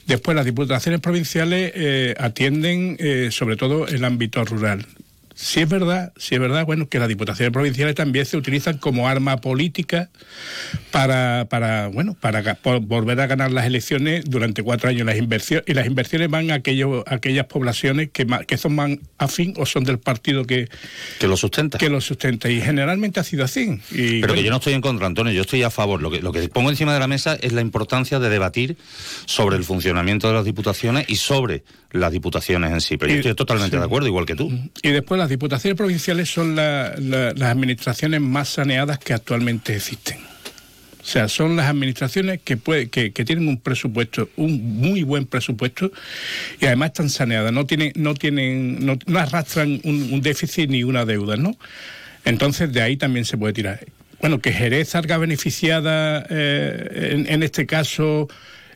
Después 0.07 0.35
las 0.35 0.45
diputaciones 0.45 1.01
provinciales 1.01 1.71
eh, 1.75 2.15
atienden 2.17 2.95
eh, 2.99 3.29
sobre 3.31 3.57
todo 3.57 3.87
el 3.87 4.03
ámbito 4.05 4.43
rural 4.45 4.85
Sí 5.41 5.61
es 5.61 5.69
verdad, 5.69 6.11
sí 6.17 6.35
es 6.35 6.41
verdad, 6.41 6.65
bueno, 6.65 6.89
que 6.89 6.99
las 6.99 7.07
diputaciones 7.07 7.53
provinciales 7.53 7.95
también 7.95 8.25
se 8.25 8.35
utilizan 8.35 8.77
como 8.77 9.07
arma 9.07 9.37
política 9.37 10.09
para, 10.91 11.47
para 11.49 11.87
bueno, 11.87 12.17
para 12.19 12.59
volver 12.81 13.21
a 13.21 13.27
ganar 13.27 13.49
las 13.49 13.65
elecciones 13.65 14.25
durante 14.25 14.63
cuatro 14.63 14.89
años 14.89 15.05
las 15.05 15.15
inversiones 15.15 15.63
y 15.65 15.73
las 15.75 15.87
inversiones 15.87 16.29
van 16.29 16.51
a 16.51 16.55
aquello, 16.55 17.05
a 17.07 17.15
aquellas 17.15 17.45
poblaciones 17.45 18.09
que, 18.11 18.27
que 18.47 18.57
son 18.57 18.75
más 18.75 18.91
afín 19.17 19.53
o 19.55 19.65
son 19.65 19.85
del 19.85 19.97
partido 19.97 20.43
que, 20.43 20.67
que 21.19 21.27
lo 21.29 21.37
sustenta. 21.37 21.77
Que 21.77 21.89
lo 21.89 22.01
sustenta 22.01 22.49
y 22.49 22.59
generalmente 22.59 23.21
ha 23.21 23.23
sido 23.23 23.45
así. 23.45 23.79
Y, 23.91 24.19
Pero 24.19 24.33
que 24.33 24.43
yo 24.43 24.51
no 24.51 24.57
estoy 24.57 24.73
en 24.73 24.81
contra, 24.81 25.07
Antonio, 25.07 25.31
yo 25.31 25.43
estoy 25.43 25.63
a 25.63 25.69
favor. 25.69 26.01
Lo 26.01 26.11
que, 26.11 26.21
lo 26.21 26.33
que 26.33 26.49
pongo 26.49 26.69
encima 26.69 26.93
de 26.93 26.99
la 26.99 27.07
mesa 27.07 27.37
es 27.39 27.53
la 27.53 27.61
importancia 27.61 28.19
de 28.19 28.27
debatir 28.27 28.75
sobre 29.25 29.55
el 29.55 29.63
funcionamiento 29.63 30.27
de 30.27 30.33
las 30.33 30.43
diputaciones 30.43 31.05
y 31.07 31.15
sobre 31.15 31.63
las 31.91 32.11
diputaciones 32.11 32.71
en 32.71 32.81
sí. 32.81 32.97
Pero 32.97 33.13
yo 33.13 33.19
estoy 33.19 33.35
totalmente 33.35 33.77
sí. 33.77 33.79
de 33.79 33.85
acuerdo, 33.85 34.07
igual 34.07 34.25
que 34.25 34.35
tú. 34.35 34.51
Y 34.83 34.89
después 34.89 35.17
las 35.17 35.28
diputaciones 35.29 35.77
provinciales 35.77 36.29
son 36.29 36.55
la- 36.55 36.93
la- 36.97 37.33
las 37.33 37.49
administraciones 37.51 38.21
más 38.21 38.49
saneadas 38.49 38.99
que 38.99 39.13
actualmente 39.13 39.75
existen. 39.75 40.17
O 41.01 41.05
sea, 41.11 41.27
son 41.27 41.55
las 41.55 41.67
administraciones 41.67 42.41
que, 42.43 42.57
puede, 42.57 42.89
que, 42.89 43.09
tienen 43.11 43.47
un 43.47 43.57
presupuesto, 43.59 44.29
un 44.35 44.79
muy 44.79 45.03
buen 45.03 45.25
presupuesto, 45.25 45.91
y 46.61 46.65
además 46.65 46.87
están 46.89 47.09
saneadas, 47.09 47.51
no 47.53 47.65
tienen, 47.65 47.93
no 47.95 48.13
tienen, 48.13 48.85
no, 48.85 48.99
no 49.07 49.19
arrastran 49.19 49.79
un, 49.85 50.09
un 50.13 50.21
déficit 50.21 50.69
ni 50.69 50.83
una 50.83 51.05
deuda, 51.05 51.37
¿no? 51.37 51.57
Entonces 52.25 52.71
de 52.73 52.81
ahí 52.81 52.97
también 52.97 53.25
se 53.25 53.37
puede 53.37 53.53
tirar. 53.53 53.79
Bueno, 54.19 54.39
que 54.39 54.51
Jerez 54.51 54.89
salga 54.89 55.17
beneficiada 55.17 56.25
eh, 56.29 57.13
en, 57.13 57.31
en 57.31 57.43
este 57.43 57.65
caso 57.65 58.27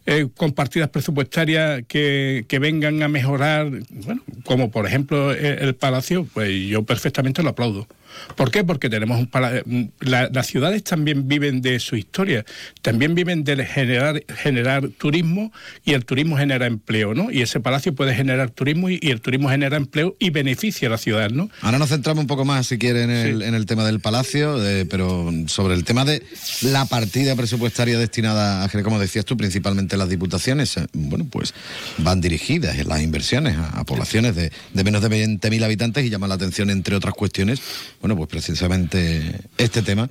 eh, 0.05 0.27
con 0.35 0.51
partidas 0.51 0.89
presupuestarias 0.89 1.83
que, 1.87 2.45
que 2.47 2.59
vengan 2.59 3.01
a 3.03 3.07
mejorar, 3.07 3.69
bueno, 3.89 4.21
como 4.45 4.69
por 4.69 4.85
ejemplo 4.85 5.31
el, 5.31 5.59
el 5.59 5.75
Palacio, 5.75 6.27
pues 6.33 6.51
yo 6.67 6.83
perfectamente 6.83 7.41
lo 7.43 7.49
aplaudo. 7.49 7.87
¿Por 8.35 8.51
qué? 8.51 8.63
Porque 8.63 8.89
tenemos 8.89 9.21
mm, 9.21 9.81
la- 10.01 10.29
las 10.31 10.47
ciudades 10.47 10.83
también 10.83 11.27
viven 11.27 11.61
de 11.61 11.79
su 11.79 11.95
historia, 11.95 12.45
también 12.81 13.15
viven 13.15 13.43
de 13.43 13.65
generar, 13.65 14.23
generar 14.37 14.87
turismo 14.89 15.51
y 15.85 15.93
el 15.93 16.05
turismo 16.05 16.37
genera 16.37 16.65
empleo, 16.65 17.13
¿no? 17.13 17.31
Y 17.31 17.41
ese 17.41 17.59
palacio 17.59 17.93
puede 17.95 18.13
generar 18.15 18.49
turismo 18.51 18.89
y, 18.89 18.99
y 19.01 19.09
el 19.11 19.21
turismo 19.21 19.49
genera 19.49 19.77
empleo 19.77 20.15
y 20.19 20.29
beneficia 20.29 20.87
a 20.87 20.91
la 20.91 20.97
ciudad, 20.97 21.29
¿no? 21.29 21.49
Ahora 21.61 21.77
nos 21.79 21.89
centramos 21.89 22.21
un 22.21 22.27
poco 22.27 22.45
más, 22.45 22.67
si 22.67 22.77
quiere, 22.77 23.03
en 23.03 23.09
el, 23.11 23.41
en 23.41 23.53
el 23.55 23.65
tema 23.65 23.85
del 23.85 23.99
palacio, 23.99 24.63
eh, 24.65 24.85
pero 24.89 25.31
sobre 25.47 25.73
el 25.75 25.83
tema 25.83 26.05
de 26.05 26.23
la 26.61 26.85
partida 26.85 27.35
presupuestaria 27.35 27.97
destinada 27.97 28.63
a, 28.63 28.69
Jerez, 28.69 28.83
como 28.83 28.99
decías 28.99 29.25
tú, 29.25 29.37
principalmente 29.37 29.97
las 29.97 30.09
diputaciones, 30.09 30.77
eh, 30.77 30.87
bueno, 30.93 31.25
pues 31.29 31.53
van 31.97 32.21
dirigidas 32.21 32.77
en 32.77 32.87
las 32.87 33.01
inversiones 33.01 33.55
a, 33.57 33.79
a 33.79 33.83
poblaciones 33.83 34.35
de, 34.35 34.51
de 34.73 34.83
menos 34.83 35.01
de 35.01 35.09
20.000 35.09 35.63
habitantes 35.63 36.05
y 36.05 36.09
llaman 36.09 36.29
la 36.29 36.35
atención, 36.35 36.69
entre 36.69 36.95
otras 36.95 37.13
cuestiones, 37.13 37.61
bueno, 38.03 38.17
pues 38.17 38.27
precisamente 38.27 39.39
este 39.57 39.81
tema. 39.81 40.09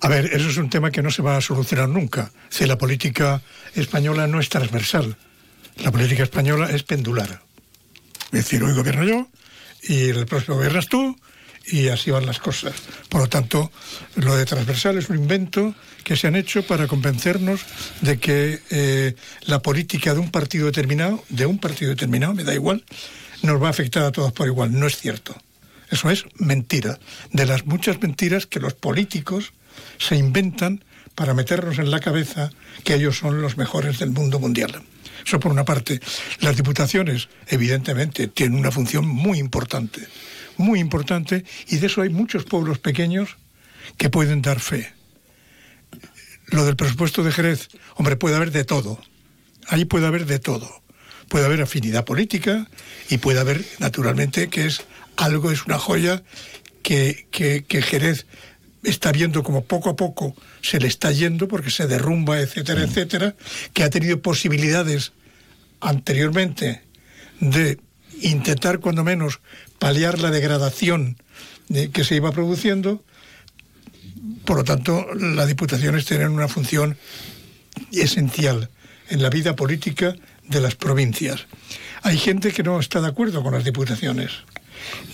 A 0.00 0.08
ver, 0.08 0.24
eso 0.32 0.48
es 0.48 0.56
un 0.56 0.68
tema 0.68 0.90
que 0.90 1.02
no 1.02 1.10
se 1.12 1.22
va 1.22 1.36
a 1.36 1.40
solucionar 1.40 1.88
nunca. 1.88 2.32
Si 2.48 2.66
la 2.66 2.76
política 2.76 3.40
española 3.76 4.26
no 4.26 4.40
es 4.40 4.48
transversal, 4.48 5.16
la 5.76 5.92
política 5.92 6.24
española 6.24 6.68
es 6.68 6.82
pendular. 6.82 7.40
Es 8.32 8.44
decir, 8.44 8.64
hoy 8.64 8.74
gobierno 8.74 9.04
yo 9.04 9.28
y 9.84 10.08
el 10.08 10.26
próximo 10.26 10.56
gobiernas 10.56 10.88
tú 10.88 11.16
y 11.64 11.86
así 11.86 12.10
van 12.10 12.26
las 12.26 12.40
cosas. 12.40 12.74
Por 13.08 13.20
lo 13.20 13.28
tanto, 13.28 13.70
lo 14.16 14.34
de 14.34 14.44
transversal 14.44 14.98
es 14.98 15.08
un 15.08 15.18
invento 15.18 15.76
que 16.02 16.16
se 16.16 16.26
han 16.26 16.34
hecho 16.34 16.66
para 16.66 16.88
convencernos 16.88 17.60
de 18.00 18.18
que 18.18 18.58
eh, 18.70 19.14
la 19.42 19.62
política 19.62 20.12
de 20.12 20.18
un 20.18 20.32
partido 20.32 20.66
determinado, 20.66 21.22
de 21.28 21.46
un 21.46 21.60
partido 21.60 21.90
determinado, 21.90 22.34
me 22.34 22.42
da 22.42 22.52
igual, 22.52 22.82
nos 23.42 23.62
va 23.62 23.68
a 23.68 23.70
afectar 23.70 24.02
a 24.02 24.10
todos 24.10 24.32
por 24.32 24.48
igual. 24.48 24.76
No 24.76 24.88
es 24.88 24.96
cierto. 24.96 25.40
Eso 25.90 26.10
es 26.10 26.24
mentira. 26.34 26.98
De 27.32 27.46
las 27.46 27.66
muchas 27.66 28.00
mentiras 28.00 28.46
que 28.46 28.60
los 28.60 28.74
políticos 28.74 29.52
se 29.98 30.16
inventan 30.16 30.84
para 31.14 31.34
meternos 31.34 31.78
en 31.78 31.90
la 31.90 32.00
cabeza 32.00 32.50
que 32.84 32.94
ellos 32.94 33.18
son 33.18 33.42
los 33.42 33.56
mejores 33.56 33.98
del 33.98 34.10
mundo 34.10 34.38
mundial. 34.38 34.82
Eso 35.26 35.40
por 35.40 35.52
una 35.52 35.64
parte. 35.64 36.00
Las 36.40 36.56
diputaciones, 36.56 37.28
evidentemente, 37.48 38.28
tienen 38.28 38.58
una 38.58 38.70
función 38.70 39.06
muy 39.06 39.38
importante, 39.38 40.06
muy 40.56 40.78
importante, 40.78 41.44
y 41.68 41.78
de 41.78 41.86
eso 41.86 42.02
hay 42.02 42.08
muchos 42.08 42.44
pueblos 42.44 42.78
pequeños 42.78 43.36
que 43.96 44.10
pueden 44.10 44.42
dar 44.42 44.60
fe. 44.60 44.92
Lo 46.46 46.64
del 46.64 46.76
presupuesto 46.76 47.22
de 47.22 47.32
Jerez, 47.32 47.68
hombre, 47.96 48.16
puede 48.16 48.36
haber 48.36 48.52
de 48.52 48.64
todo. 48.64 49.00
Ahí 49.66 49.84
puede 49.84 50.06
haber 50.06 50.24
de 50.24 50.38
todo. 50.38 50.82
Puede 51.28 51.44
haber 51.44 51.60
afinidad 51.60 52.04
política 52.04 52.68
y 53.10 53.18
puede 53.18 53.40
haber, 53.40 53.62
naturalmente, 53.80 54.48
que 54.48 54.66
es 54.66 54.84
algo, 55.18 55.50
es 55.50 55.66
una 55.66 55.78
joya 55.78 56.22
que, 56.82 57.26
que, 57.30 57.64
que 57.64 57.82
Jerez 57.82 58.26
está 58.84 59.10
viendo 59.12 59.42
como 59.42 59.64
poco 59.64 59.90
a 59.90 59.96
poco 59.96 60.34
se 60.62 60.78
le 60.78 60.86
está 60.86 61.10
yendo 61.12 61.48
porque 61.48 61.70
se 61.70 61.86
derrumba, 61.86 62.40
etcétera, 62.40 62.82
etcétera, 62.84 63.34
que 63.74 63.82
ha 63.82 63.90
tenido 63.90 64.22
posibilidades 64.22 65.12
anteriormente 65.80 66.82
de 67.40 67.78
intentar 68.22 68.78
cuando 68.78 69.04
menos 69.04 69.40
paliar 69.78 70.18
la 70.20 70.30
degradación 70.30 71.16
de- 71.68 71.90
que 71.90 72.04
se 72.04 72.14
iba 72.16 72.32
produciendo. 72.32 73.02
Por 74.44 74.56
lo 74.58 74.64
tanto, 74.64 75.06
las 75.14 75.46
diputaciones 75.48 76.06
tienen 76.06 76.30
una 76.30 76.48
función 76.48 76.96
esencial 77.92 78.70
en 79.08 79.22
la 79.22 79.30
vida 79.30 79.54
política 79.56 80.14
de 80.48 80.60
las 80.60 80.74
provincias. 80.74 81.46
Hay 82.02 82.18
gente 82.18 82.52
que 82.52 82.62
no 82.62 82.78
está 82.80 83.00
de 83.00 83.08
acuerdo 83.08 83.42
con 83.42 83.52
las 83.54 83.64
diputaciones. 83.64 84.30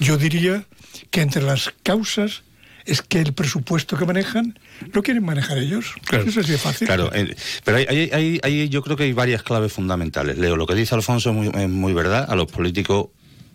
Yo 0.00 0.16
diría 0.16 0.64
que 1.10 1.20
entre 1.20 1.42
las 1.42 1.72
causas 1.82 2.42
es 2.86 3.00
que 3.00 3.18
el 3.20 3.32
presupuesto 3.32 3.96
que 3.96 4.04
manejan 4.04 4.58
lo 4.92 5.02
quieren 5.02 5.24
manejar 5.24 5.56
ellos. 5.58 5.86
Eso 6.26 6.40
es 6.40 6.46
de 6.48 6.58
fácil. 6.58 6.86
Claro, 6.86 7.10
eh, 7.14 7.34
pero 7.64 7.78
hay, 7.78 7.86
hay- 7.88 8.10
hay- 8.12 8.40
hay- 8.42 8.68
yo 8.68 8.82
creo 8.82 8.96
que 8.96 9.04
hay 9.04 9.12
varias 9.14 9.42
claves 9.42 9.72
fundamentales. 9.72 10.36
Leo, 10.38 10.56
lo 10.56 10.66
que 10.66 10.74
dice 10.74 10.94
Alfonso 10.94 11.30
es 11.30 11.36
muy, 11.36 11.48
es 11.48 11.68
muy 11.70 11.94
verdad. 11.94 12.26
A 12.30 12.36
los 12.36 12.50
políticos, 12.50 13.06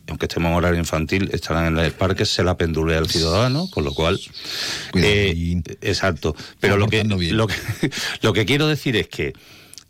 aunque 0.07 0.25
estemos 0.25 0.49
en 0.49 0.55
horario 0.55 0.79
infantil, 0.79 1.29
estarán 1.31 1.77
en 1.77 1.85
el 1.85 1.91
parque, 1.91 2.25
se 2.25 2.43
la 2.43 2.57
pendulea 2.57 2.97
al 2.97 3.07
ciudadano, 3.07 3.69
con 3.69 3.83
lo 3.83 3.93
cual... 3.93 4.19
eh, 4.95 5.61
exacto. 5.81 6.35
Pero 6.59 6.77
lo 6.77 6.87
que, 6.87 7.03
lo, 7.03 7.17
que, 7.47 7.55
lo 8.23 8.33
que 8.33 8.45
quiero 8.47 8.65
decir 8.67 8.95
es 8.95 9.07
que 9.09 9.33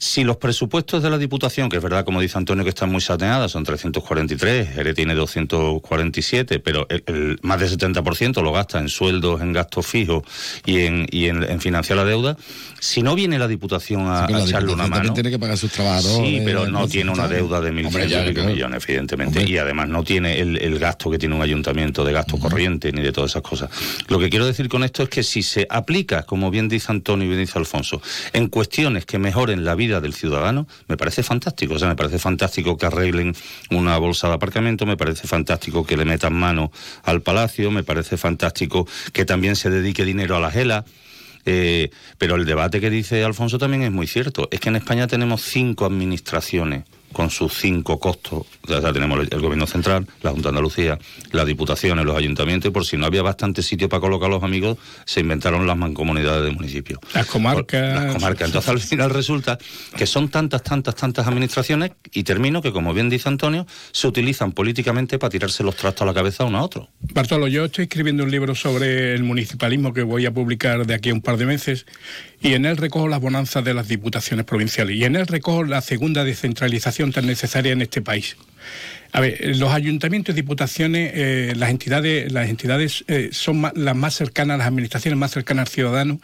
si 0.02 0.24
los 0.24 0.38
presupuestos 0.38 1.04
de 1.04 1.10
la 1.10 1.18
Diputación, 1.18 1.68
que 1.68 1.76
es 1.76 1.84
verdad, 1.84 2.06
como 2.06 2.22
dice 2.22 2.38
Antonio, 2.38 2.64
que 2.64 2.70
están 2.70 2.90
muy 2.90 3.02
saneadas, 3.02 3.52
son 3.52 3.66
343, 3.66 4.70
Jerez 4.70 4.96
tiene 4.96 5.14
247, 5.14 6.62
pero 6.62 6.88
el, 6.90 7.04
el 7.06 7.40
más 7.42 7.60
del 7.60 7.70
70% 7.78 8.42
lo 8.42 8.54
gasta 8.54 8.80
en 8.80 8.88
sueldos, 8.88 9.42
en 9.42 9.52
gastos 9.52 9.86
fijos 9.86 10.24
y 10.66 10.80
en, 10.80 11.06
y 11.12 11.26
en, 11.26 11.44
en 11.44 11.60
financiar 11.60 11.98
la 11.98 12.06
deuda, 12.06 12.38
si 12.80 13.04
no 13.04 13.14
viene 13.14 13.38
la 13.38 13.50
Diputación 13.50 14.08
a, 14.08 14.24
a 14.24 14.30
la 14.30 14.46
echarle 14.46 14.72
una 14.72 14.88
mano... 14.88 15.14
tiene 15.14 15.32
que 15.32 15.38
pagar 15.38 15.58
sus 15.58 15.70
trabajadores. 15.70 16.30
Sí, 16.30 16.42
pero 16.46 16.66
no 16.66 16.88
tiene 16.88 17.12
una 17.12 17.28
deuda 17.28 17.60
de 17.60 17.70
Hombre, 17.70 18.06
1.100 18.06 18.08
ya, 18.08 18.24
y 18.24 18.30
pico 18.30 18.36
claro. 18.36 18.50
millones, 18.54 18.84
evidentemente. 18.88 19.44
Y 19.50 19.58
además 19.58 19.90
no 19.90 20.04
tiene 20.06 20.40
el, 20.40 20.62
el 20.62 20.80
gasto 20.80 21.12
que 21.12 21.18
tiene 21.18 21.36
un 21.36 21.42
ayuntamiento 21.42 22.06
de 22.06 22.14
gasto 22.14 22.40
corriente 22.40 22.94
ni 22.94 23.02
de 23.02 23.12
todas 23.12 23.32
esas 23.32 23.42
cosas. 23.42 23.70
Lo 24.08 24.18
que 24.18 24.30
quiero 24.30 24.46
decir 24.46 24.70
con 24.70 24.86
esto 24.86 25.04
es 25.04 25.10
que 25.10 25.24
si 25.24 25.44
se 25.44 25.68
aplica, 25.70 26.24
como 26.24 26.52
bien 26.52 26.70
dice 26.70 26.90
Antonio 26.90 27.26
y 27.26 27.28
bien 27.28 27.42
dice 27.42 27.60
Alfonso, 27.60 28.02
en 28.32 28.48
cuestiones 28.48 29.06
que 29.06 29.20
mejoren 29.20 29.66
la 29.66 29.76
vida 29.76 29.89
del 30.00 30.14
ciudadano, 30.14 30.68
me 30.88 30.98
parece 30.98 31.24
fantástico. 31.24 31.74
O 31.74 31.80
sea, 31.80 31.88
me 31.88 31.96
parece 31.96 32.20
fantástico 32.20 32.78
que 32.78 32.86
arreglen 32.86 33.36
una 33.72 33.98
bolsa 33.98 34.28
de 34.28 34.36
aparcamiento, 34.36 34.86
me 34.86 34.98
parece 34.98 35.28
fantástico 35.28 35.86
que 35.86 35.98
le 35.98 36.06
metan 36.06 36.34
mano 36.34 36.72
al 37.04 37.22
palacio, 37.22 37.72
me 37.72 37.84
parece 37.84 38.18
fantástico 38.18 38.88
que 39.12 39.26
también 39.26 39.56
se 39.56 39.70
dedique 39.70 40.06
dinero 40.06 40.36
a 40.36 40.40
la 40.40 40.52
gela. 40.52 40.86
Eh, 41.46 41.90
pero 42.20 42.36
el 42.36 42.46
debate 42.46 42.80
que 42.80 42.92
dice 42.92 43.24
Alfonso 43.24 43.58
también 43.58 43.82
es 43.82 43.92
muy 43.92 44.06
cierto. 44.06 44.48
Es 44.52 44.60
que 44.60 44.70
en 44.70 44.76
España 44.76 45.08
tenemos 45.08 45.42
cinco 45.42 45.86
administraciones 45.86 46.84
con 47.12 47.30
sus 47.30 47.54
cinco 47.54 48.00
costos. 48.00 48.46
Sea, 48.68 48.94
tenemos 48.94 49.20
el, 49.20 49.30
el 49.32 49.42
Gobierno 49.42 49.68
Central, 49.68 50.08
la 50.22 50.32
Junta 50.32 50.50
de 50.50 50.50
Andalucía, 50.50 51.00
las 51.32 51.46
Diputaciones, 51.46 52.06
los 52.06 52.16
Ayuntamientos, 52.16 52.70
y 52.70 52.72
por 52.72 52.86
si 52.86 52.98
no 52.98 53.06
había 53.06 53.22
bastante 53.22 53.62
sitio 53.62 53.90
para 53.90 54.02
colocar 54.02 54.28
a 54.28 54.32
los 54.32 54.44
amigos, 54.44 54.78
se 55.06 55.22
inventaron 55.22 55.66
las 55.66 55.78
mancomunidades 55.78 56.44
de 56.44 56.52
municipios. 56.52 57.00
Las 57.14 57.26
comarcas. 57.26 58.04
Las 58.04 58.14
comarcas. 58.14 58.48
Entonces, 58.48 58.70
al 58.70 58.80
final 58.80 59.10
resulta 59.10 59.58
que 59.98 60.06
son 60.06 60.30
tantas, 60.30 60.64
tantas, 60.64 60.96
tantas 60.96 61.28
administraciones, 61.28 61.92
y 62.12 62.24
termino 62.24 62.62
que, 62.62 62.72
como 62.72 62.94
bien 62.94 63.10
dice 63.10 63.30
Antonio, 63.30 63.66
se 63.92 64.08
utilizan 64.08 64.52
políticamente 64.52 65.20
para 65.20 65.30
tirarse 65.30 65.64
los 65.64 65.76
trastos 65.76 66.04
a 66.04 66.06
la 66.06 66.14
cabeza 66.14 66.44
uno 66.46 66.60
a 66.60 66.64
otro. 66.64 66.90
Bartolo, 67.14 67.48
yo 67.48 67.66
estoy 67.66 67.84
escribiendo 67.84 68.24
un 68.24 68.32
libro 68.32 68.56
sobre 68.56 69.14
el 69.14 69.24
municipalismo 69.24 69.94
que 69.94 70.04
voy 70.04 70.26
a 70.26 70.34
publicar 70.34 70.86
de 70.86 70.94
aquí 70.94 71.10
a 71.10 71.14
un 71.14 71.22
par 71.22 71.38
de 71.38 71.46
meses 71.46 71.86
y 72.42 72.54
en 72.54 72.66
él 72.66 72.78
recojo 72.78 73.08
las 73.08 73.20
bonanzas 73.20 73.64
de 73.64 73.74
las 73.74 73.88
diputaciones 73.88 74.46
provinciales 74.46 74.96
y 74.96 75.04
en 75.04 75.16
él 75.16 75.28
recojo 75.28 75.64
la 75.64 75.82
segunda 75.82 76.24
descentralización 76.24 77.12
tan 77.12 77.26
necesaria 77.26 77.74
en 77.74 77.82
este 77.82 78.02
país. 78.02 78.38
A 79.12 79.22
ver, 79.22 79.56
los 79.58 79.72
ayuntamientos, 79.72 80.36
diputaciones, 80.36 81.12
eh, 81.16 81.54
las 81.56 81.70
entidades, 81.72 82.32
las 82.32 82.50
entidades 82.50 83.04
eh, 83.08 83.30
son 83.32 83.62
ma- 83.62 83.74
las 83.76 83.96
más 83.96 84.14
cercanas, 84.16 84.58
las 84.58 84.68
administraciones 84.68 85.18
más 85.18 85.32
cercanas 85.32 85.68
al 85.68 85.74
ciudadano, 85.74 86.20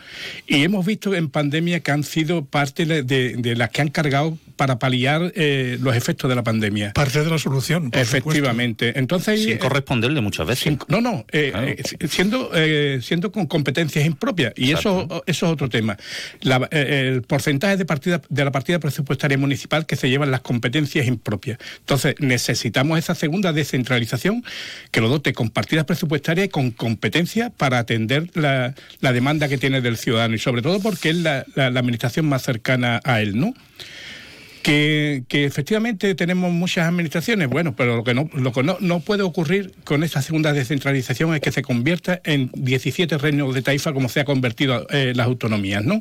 y 0.48 0.64
hemos 0.64 0.86
visto 0.86 1.16
en 1.16 1.30
pandemia 1.30 1.80
que 1.80 1.92
han 1.92 2.04
sido 2.04 2.46
parte 2.46 2.86
de, 2.86 3.04
de 3.04 3.56
las 3.56 3.70
que 3.72 3.82
han 3.82 3.90
cargado 3.90 4.38
para 4.56 4.80
paliar 4.80 5.34
eh, 5.36 5.78
los 5.82 5.96
efectos 5.96 6.30
de 6.30 6.36
la 6.36 6.44
pandemia. 6.44 6.94
Parte 6.94 7.24
de 7.24 7.30
la 7.30 7.38
solución. 7.38 7.92
por 7.92 8.00
Efectivamente. 8.02 8.98
Entonces, 8.98 9.44
Sin 9.44 9.58
corresponderle 9.58 10.22
muchas 10.22 10.48
veces. 10.48 10.64
sin- 10.64 10.80
no, 10.88 11.02
no, 11.02 11.26
eh, 11.32 11.76
eh, 12.00 12.08
siendo, 12.08 12.52
eh, 12.54 13.00
siendo 13.02 13.32
con 13.32 13.48
competencias 13.48 14.06
impropias. 14.06 14.54
Y 14.56 14.72
eso, 14.72 15.24
eso 15.26 15.46
es 15.48 15.52
otro 15.52 15.68
tema. 15.70 15.98
La- 16.42 16.68
eh, 16.72 17.12
el 17.16 17.24
porcentaje 17.24 17.76
de, 17.78 17.86
partida, 17.86 18.22
de 18.30 18.46
la 18.46 18.52
partida 18.52 18.80
presupuestaria 18.80 19.38
municipal 19.38 19.86
que 19.86 19.96
se 19.98 20.10
llevan 20.10 20.32
las 20.32 20.42
competencias 20.42 21.06
impropias. 21.08 21.58
Entonces, 21.80 22.16
necesitamos 22.20 22.75
esa 22.98 23.16
segunda 23.16 23.54
descentralización 23.54 24.44
que 24.92 25.02
lo 25.02 25.10
dote 25.10 25.34
con 25.34 25.50
partidas 25.50 25.86
presupuestarias 25.86 26.48
y 26.48 26.50
con 26.50 26.72
competencias 26.72 27.52
para 27.56 27.80
atender 27.80 28.30
la, 28.36 28.74
la 29.02 29.14
demanda 29.14 29.48
que 29.48 29.58
tiene 29.58 29.82
del 29.82 29.98
ciudadano. 29.98 30.36
Y 30.36 30.40
sobre 30.40 30.62
todo 30.62 30.80
porque 30.80 31.10
es 31.12 31.18
la, 31.18 31.46
la- 31.56 31.70
la 31.70 31.80
administración 31.80 32.28
más 32.28 32.42
cercana 32.44 33.02
a 33.04 33.22
él, 33.22 33.40
¿no? 33.40 33.54
Que, 34.64 35.24
que 35.28 35.46
efectivamente 35.46 36.16
tenemos 36.16 36.52
muchas 36.52 36.88
administraciones, 36.88 37.48
bueno, 37.50 37.76
pero 37.76 37.96
lo 37.98 38.04
que, 38.04 38.16
no, 38.16 38.28
lo 38.34 38.52
que 38.52 38.64
no, 38.64 38.78
no 38.80 39.00
puede 39.00 39.22
ocurrir 39.22 39.74
con 39.84 40.04
esta 40.04 40.24
segunda 40.24 40.54
descentralización 40.54 41.36
es 41.36 41.42
que 41.42 41.52
se 41.52 41.62
convierta 41.62 42.20
en 42.24 42.50
17 42.56 43.20
reinos 43.20 43.54
de 43.54 43.62
taifa 43.62 43.94
como 43.94 44.10
se 44.10 44.22
ha 44.22 44.26
convertido 44.26 44.88
eh, 44.90 45.14
las 45.16 45.28
autonomías, 45.28 45.84
¿no? 45.86 46.00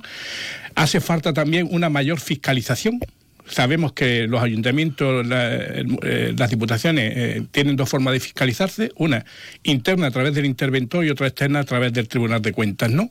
Hace 0.77 1.01
falta 1.01 1.35
también 1.35 1.69
una 1.71 1.91
mayor 1.91 2.21
fiscalización. 2.21 3.01
Sabemos 3.47 3.93
que 3.93 4.27
los 4.27 4.43
ayuntamientos, 4.43 5.27
eh, 5.31 6.35
las 6.37 6.51
diputaciones 6.51 7.13
eh, 7.15 7.43
tienen 7.51 7.77
dos 7.77 7.89
formas 7.91 8.15
de 8.15 8.21
fiscalizarse, 8.21 8.91
una 8.97 9.25
interna 9.63 10.07
a 10.07 10.11
través 10.11 10.35
del 10.35 10.47
interventor 10.47 11.05
y 11.05 11.11
otra 11.11 11.27
externa 11.27 11.61
a 11.61 11.65
través 11.65 11.93
del 11.93 12.09
Tribunal 12.09 12.41
de 12.43 12.53
Cuentas, 12.53 12.91
¿no? 12.91 13.11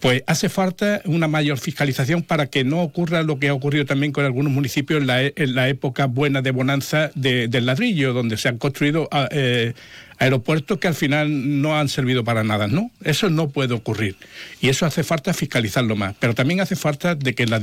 Pues 0.00 0.24
hace 0.26 0.48
falta 0.48 1.00
una 1.04 1.28
mayor 1.28 1.58
fiscalización 1.58 2.22
para 2.24 2.46
que 2.48 2.64
no 2.64 2.82
ocurra 2.82 3.22
lo 3.22 3.38
que 3.38 3.48
ha 3.50 3.54
ocurrido 3.54 3.84
también 3.86 4.10
con 4.10 4.24
algunos 4.24 4.52
municipios 4.52 5.00
en 5.00 5.06
la, 5.06 5.22
e- 5.22 5.32
en 5.36 5.54
la 5.54 5.68
época 5.68 6.06
buena 6.06 6.42
de 6.42 6.50
bonanza 6.50 7.12
de- 7.14 7.46
del 7.46 7.66
ladrillo, 7.66 8.12
donde 8.12 8.36
se 8.36 8.48
han 8.48 8.58
construido 8.58 9.06
a- 9.12 9.28
eh, 9.30 9.74
aeropuertos 10.22 10.78
que 10.78 10.88
al 10.88 10.94
final 10.94 11.60
no 11.62 11.78
han 11.78 11.88
servido 11.88 12.22
para 12.24 12.44
nada, 12.44 12.66
¿no? 12.68 12.90
Eso 13.02 13.28
no 13.30 13.48
puede 13.50 13.74
ocurrir. 13.74 14.16
Y 14.60 14.68
eso 14.68 14.86
hace 14.86 15.02
falta 15.02 15.34
fiscalizarlo 15.34 15.96
más. 15.96 16.14
Pero 16.20 16.34
también 16.34 16.60
hace 16.60 16.76
falta 16.76 17.14
de 17.14 17.34
que 17.34 17.46
la- 17.46 17.58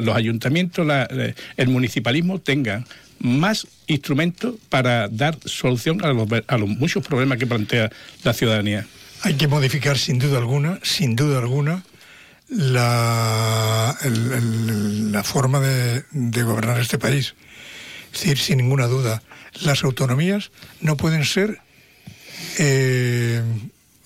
los 0.00 0.16
ayuntamientos, 0.16 0.86
la- 0.86 1.08
el 1.56 1.68
municipalismo 1.68 2.38
tengan 2.40 2.86
más 3.18 3.66
instrumentos 3.86 4.54
para 4.70 5.08
dar 5.08 5.36
solución 5.44 6.02
a 6.04 6.08
los, 6.12 6.26
a 6.46 6.56
los 6.58 6.68
muchos 6.68 7.06
problemas 7.06 7.38
que 7.38 7.46
plantea 7.46 7.90
la 8.24 8.32
ciudadanía. 8.32 8.86
Hay 9.22 9.34
que 9.34 9.46
modificar 9.48 9.98
sin 9.98 10.18
duda 10.18 10.38
alguna, 10.38 10.78
sin 10.82 11.16
duda 11.16 11.38
alguna, 11.38 11.82
la, 12.48 13.96
la 15.12 15.22
forma 15.22 15.60
de, 15.60 16.04
de 16.12 16.42
gobernar 16.42 16.80
este 16.80 16.98
país. 16.98 17.34
Es 18.12 18.20
decir, 18.20 18.38
sin 18.38 18.56
ninguna 18.56 18.86
duda, 18.86 19.22
las 19.62 19.84
autonomías 19.84 20.50
no 20.80 20.96
pueden 20.96 21.24
ser 21.24 21.58
eh, 22.58 23.42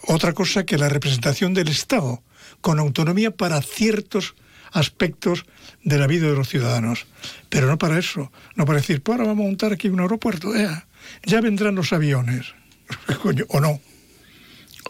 otra 0.06 0.32
cosa 0.32 0.64
que 0.64 0.78
la 0.78 0.88
representación 0.88 1.54
del 1.54 1.68
Estado, 1.68 2.22
con 2.60 2.78
autonomía 2.78 3.30
para 3.30 3.60
ciertos 3.62 4.34
aspectos 4.72 5.44
de 5.84 5.98
la 5.98 6.06
vida 6.06 6.28
de 6.28 6.34
los 6.34 6.48
ciudadanos, 6.48 7.06
pero 7.48 7.66
no 7.66 7.78
para 7.78 7.98
eso, 7.98 8.32
no 8.56 8.64
para 8.64 8.78
decir, 8.78 9.02
pues 9.02 9.16
ahora 9.18 9.28
vamos 9.28 9.44
a 9.44 9.48
montar 9.48 9.72
aquí 9.72 9.88
un 9.88 10.00
aeropuerto, 10.00 10.54
ya, 10.54 10.86
ya 11.24 11.40
vendrán 11.40 11.74
los 11.74 11.92
aviones, 11.92 12.46
Coño, 13.22 13.44
o 13.48 13.60
no. 13.60 13.80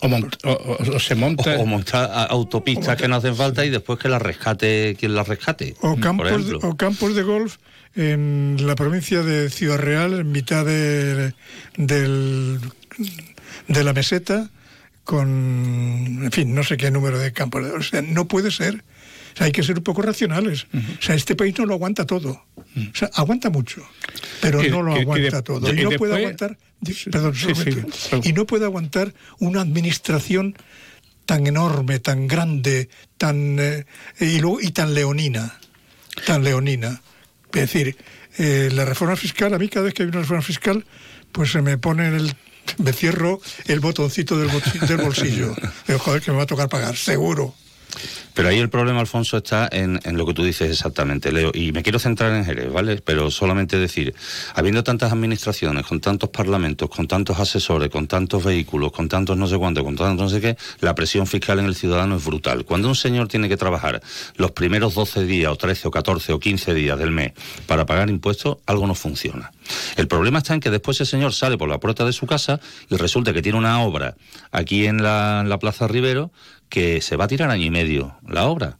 O, 0.00 0.08
mont- 0.08 0.36
o- 0.44 0.98
se 0.98 1.14
monta... 1.14 1.56
O, 1.56 1.62
o 1.62 1.66
montar 1.66 2.10
autopistas 2.28 2.96
que 2.96 3.06
no 3.08 3.16
hacen 3.16 3.36
falta 3.36 3.64
y 3.64 3.70
después 3.70 3.98
que 3.98 4.08
las 4.08 4.20
rescate 4.20 4.96
quien 4.98 5.14
las 5.14 5.28
rescate. 5.28 5.76
O 5.80 5.96
campos, 5.96 6.46
de, 6.48 6.54
o 6.56 6.76
campos 6.76 7.14
de 7.14 7.22
golf 7.22 7.56
en 7.94 8.56
la 8.66 8.74
provincia 8.74 9.22
de 9.22 9.48
Ciudad 9.50 9.78
Real, 9.78 10.14
en 10.14 10.32
mitad 10.32 10.64
de, 10.66 11.32
del- 11.76 12.58
de 13.68 13.84
la 13.84 13.92
meseta, 13.92 14.50
con, 15.04 16.20
en 16.24 16.32
fin, 16.32 16.54
no 16.54 16.62
sé 16.64 16.76
qué 16.76 16.90
número 16.90 17.18
de 17.18 17.32
campos. 17.32 17.62
O 17.76 17.82
sea, 17.82 18.02
no 18.02 18.26
puede 18.26 18.50
ser. 18.50 18.76
O 19.34 19.36
sea, 19.36 19.46
hay 19.46 19.52
que 19.52 19.62
ser 19.62 19.78
un 19.78 19.84
poco 19.84 20.00
racionales. 20.02 20.66
O 20.98 21.02
sea, 21.02 21.14
este 21.14 21.34
país 21.36 21.54
no 21.58 21.66
lo 21.66 21.74
aguanta 21.74 22.06
todo. 22.06 22.44
O 22.56 22.94
sea, 22.94 23.10
aguanta 23.14 23.50
mucho, 23.50 23.82
pero 24.40 24.64
Y- 24.64 24.70
no 24.70 24.82
lo 24.82 24.94
y- 24.94 24.98
y 24.98 25.02
aguanta 25.02 25.36
de- 25.36 25.42
todo. 25.42 25.72
y 25.74 25.82
no 25.82 25.90
puede 25.92 26.16
aguantar, 26.16 26.56
perdón, 27.10 27.34
sí, 27.34 27.48
sí, 27.54 28.18
y 28.24 28.32
no 28.32 28.46
puede 28.46 28.64
aguantar 28.64 29.12
una 29.40 29.60
administración 29.60 30.56
tan 31.26 31.46
enorme, 31.46 31.98
tan 32.00 32.26
grande, 32.28 32.88
tan 33.16 33.56
eh, 33.58 33.84
y, 34.20 34.40
luego- 34.40 34.60
y 34.60 34.70
tan 34.70 34.94
leonina, 34.94 35.58
tan 36.26 36.44
leonina. 36.44 37.00
Es 37.52 37.60
decir, 37.72 37.96
eh, 38.38 38.70
la 38.72 38.84
reforma 38.84 39.16
fiscal, 39.16 39.52
a 39.54 39.58
mí 39.58 39.68
cada 39.68 39.84
vez 39.86 39.94
que 39.94 40.02
hay 40.02 40.08
una 40.08 40.20
reforma 40.20 40.42
fiscal, 40.42 40.84
pues 41.32 41.50
se 41.52 41.62
me 41.62 41.78
pone 41.78 42.08
en 42.08 42.14
el 42.14 42.34
me 42.78 42.92
cierro 42.92 43.40
el 43.66 43.80
botoncito 43.80 44.36
del, 44.38 44.50
bolsi- 44.50 44.80
del 44.86 44.98
bolsillo. 44.98 45.54
Digo, 45.86 45.98
joder, 45.98 46.22
que 46.22 46.30
me 46.30 46.38
va 46.38 46.44
a 46.44 46.46
tocar 46.46 46.68
pagar, 46.68 46.96
seguro. 46.96 47.54
Pero 48.34 48.48
ahí 48.48 48.58
el 48.58 48.68
problema, 48.70 48.98
Alfonso, 48.98 49.36
está 49.36 49.68
en, 49.70 50.00
en 50.02 50.16
lo 50.16 50.26
que 50.26 50.34
tú 50.34 50.42
dices 50.42 50.68
exactamente, 50.68 51.30
Leo. 51.30 51.52
Y 51.54 51.70
me 51.70 51.84
quiero 51.84 52.00
centrar 52.00 52.32
en 52.34 52.44
Jerez, 52.44 52.72
¿vale? 52.72 53.00
Pero 53.00 53.30
solamente 53.30 53.78
decir, 53.78 54.12
habiendo 54.56 54.82
tantas 54.82 55.12
administraciones, 55.12 55.86
con 55.86 56.00
tantos 56.00 56.30
parlamentos, 56.30 56.90
con 56.90 57.06
tantos 57.06 57.38
asesores, 57.38 57.90
con 57.90 58.08
tantos 58.08 58.42
vehículos, 58.42 58.90
con 58.90 59.08
tantos 59.08 59.36
no 59.36 59.46
sé 59.46 59.56
cuánto, 59.56 59.84
con 59.84 59.94
tantos 59.94 60.20
no 60.24 60.28
sé 60.28 60.40
qué, 60.40 60.56
la 60.80 60.96
presión 60.96 61.28
fiscal 61.28 61.60
en 61.60 61.66
el 61.66 61.76
ciudadano 61.76 62.16
es 62.16 62.24
brutal. 62.24 62.64
Cuando 62.64 62.88
un 62.88 62.96
señor 62.96 63.28
tiene 63.28 63.48
que 63.48 63.56
trabajar 63.56 64.02
los 64.34 64.50
primeros 64.50 64.94
12 64.96 65.24
días, 65.26 65.52
o 65.52 65.56
13, 65.56 65.86
o 65.86 65.90
14, 65.92 66.32
o 66.32 66.40
15 66.40 66.74
días 66.74 66.98
del 66.98 67.12
mes 67.12 67.32
para 67.68 67.86
pagar 67.86 68.10
impuestos, 68.10 68.56
algo 68.66 68.88
no 68.88 68.96
funciona. 68.96 69.52
El 69.96 70.08
problema 70.08 70.38
está 70.38 70.54
en 70.54 70.60
que 70.60 70.70
después 70.70 71.00
ese 71.00 71.10
señor 71.10 71.32
sale 71.32 71.56
por 71.56 71.68
la 71.68 71.78
puerta 71.78 72.04
de 72.04 72.12
su 72.12 72.26
casa 72.26 72.60
y 72.90 72.96
resulta 72.96 73.32
que 73.32 73.42
tiene 73.42 73.58
una 73.58 73.82
obra 73.82 74.16
aquí 74.52 74.86
en 74.86 75.02
la, 75.02 75.56
Plaza 75.60 75.86
Rivero 75.86 76.32
que 76.68 77.00
se 77.00 77.16
va 77.16 77.24
a 77.24 77.28
tirar 77.28 77.50
año 77.50 77.64
y 77.64 77.70
medio 77.70 78.16
la 78.28 78.46
obra. 78.46 78.78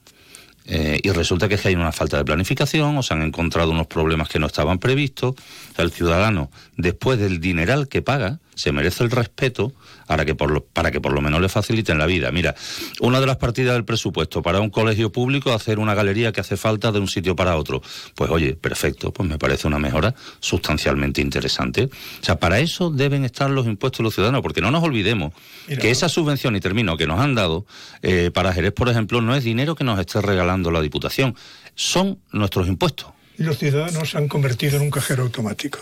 Eh, 0.66 0.98
y 1.02 1.10
resulta 1.10 1.46
que 1.46 1.58
que 1.58 1.68
hay 1.68 1.74
una 1.74 1.92
falta 1.92 2.16
de 2.16 2.24
planificación 2.24 2.96
o 2.96 3.02
se 3.02 3.12
han 3.12 3.22
encontrado 3.22 3.70
unos 3.70 3.86
problemas 3.86 4.28
que 4.28 4.38
no 4.38 4.46
estaban 4.46 4.78
previstos. 4.78 5.34
El 5.76 5.92
ciudadano, 5.92 6.50
después 6.76 7.18
del 7.18 7.40
dineral 7.40 7.88
que 7.88 8.02
paga, 8.02 8.40
se 8.54 8.72
merece 8.72 9.04
el 9.04 9.10
respeto 9.10 9.72
para 10.06 10.24
que, 10.24 10.34
por 10.34 10.50
lo, 10.50 10.64
para 10.64 10.90
que 10.90 11.00
por 11.00 11.12
lo 11.12 11.20
menos 11.20 11.40
le 11.40 11.48
faciliten 11.48 11.98
la 11.98 12.06
vida. 12.06 12.30
Mira, 12.30 12.54
una 13.00 13.20
de 13.20 13.26
las 13.26 13.36
partidas 13.36 13.74
del 13.74 13.84
presupuesto 13.84 14.42
para 14.42 14.60
un 14.60 14.70
colegio 14.70 15.12
público 15.12 15.52
hacer 15.52 15.78
una 15.78 15.94
galería 15.94 16.32
que 16.32 16.40
hace 16.40 16.56
falta 16.56 16.92
de 16.92 16.98
un 16.98 17.08
sitio 17.08 17.36
para 17.36 17.56
otro. 17.56 17.82
Pues 18.14 18.30
oye, 18.30 18.54
perfecto, 18.54 19.12
pues 19.12 19.28
me 19.28 19.38
parece 19.38 19.66
una 19.66 19.78
mejora 19.78 20.14
sustancialmente 20.40 21.20
interesante. 21.20 21.84
O 21.84 22.24
sea, 22.24 22.38
para 22.38 22.58
eso 22.60 22.90
deben 22.90 23.24
estar 23.24 23.50
los 23.50 23.66
impuestos 23.66 23.98
de 23.98 24.04
los 24.04 24.14
ciudadanos, 24.14 24.42
porque 24.42 24.60
no 24.60 24.70
nos 24.70 24.82
olvidemos 24.82 25.32
Mira. 25.68 25.80
que 25.80 25.90
esa 25.90 26.08
subvención, 26.08 26.56
y 26.56 26.60
termino, 26.60 26.96
que 26.96 27.06
nos 27.06 27.20
han 27.20 27.34
dado 27.34 27.66
eh, 28.02 28.30
para 28.32 28.52
Jerez, 28.52 28.72
por 28.72 28.88
ejemplo, 28.88 29.20
no 29.20 29.34
es 29.34 29.44
dinero 29.44 29.74
que 29.74 29.84
nos 29.84 29.98
esté 29.98 30.20
regalando 30.20 30.70
la 30.70 30.80
Diputación, 30.80 31.34
son 31.74 32.18
nuestros 32.32 32.68
impuestos. 32.68 33.08
Y 33.38 33.42
los 33.42 33.58
ciudadanos 33.58 34.10
se 34.10 34.18
han 34.18 34.28
convertido 34.28 34.76
en 34.76 34.82
un 34.82 34.90
cajero 34.90 35.24
automático. 35.24 35.80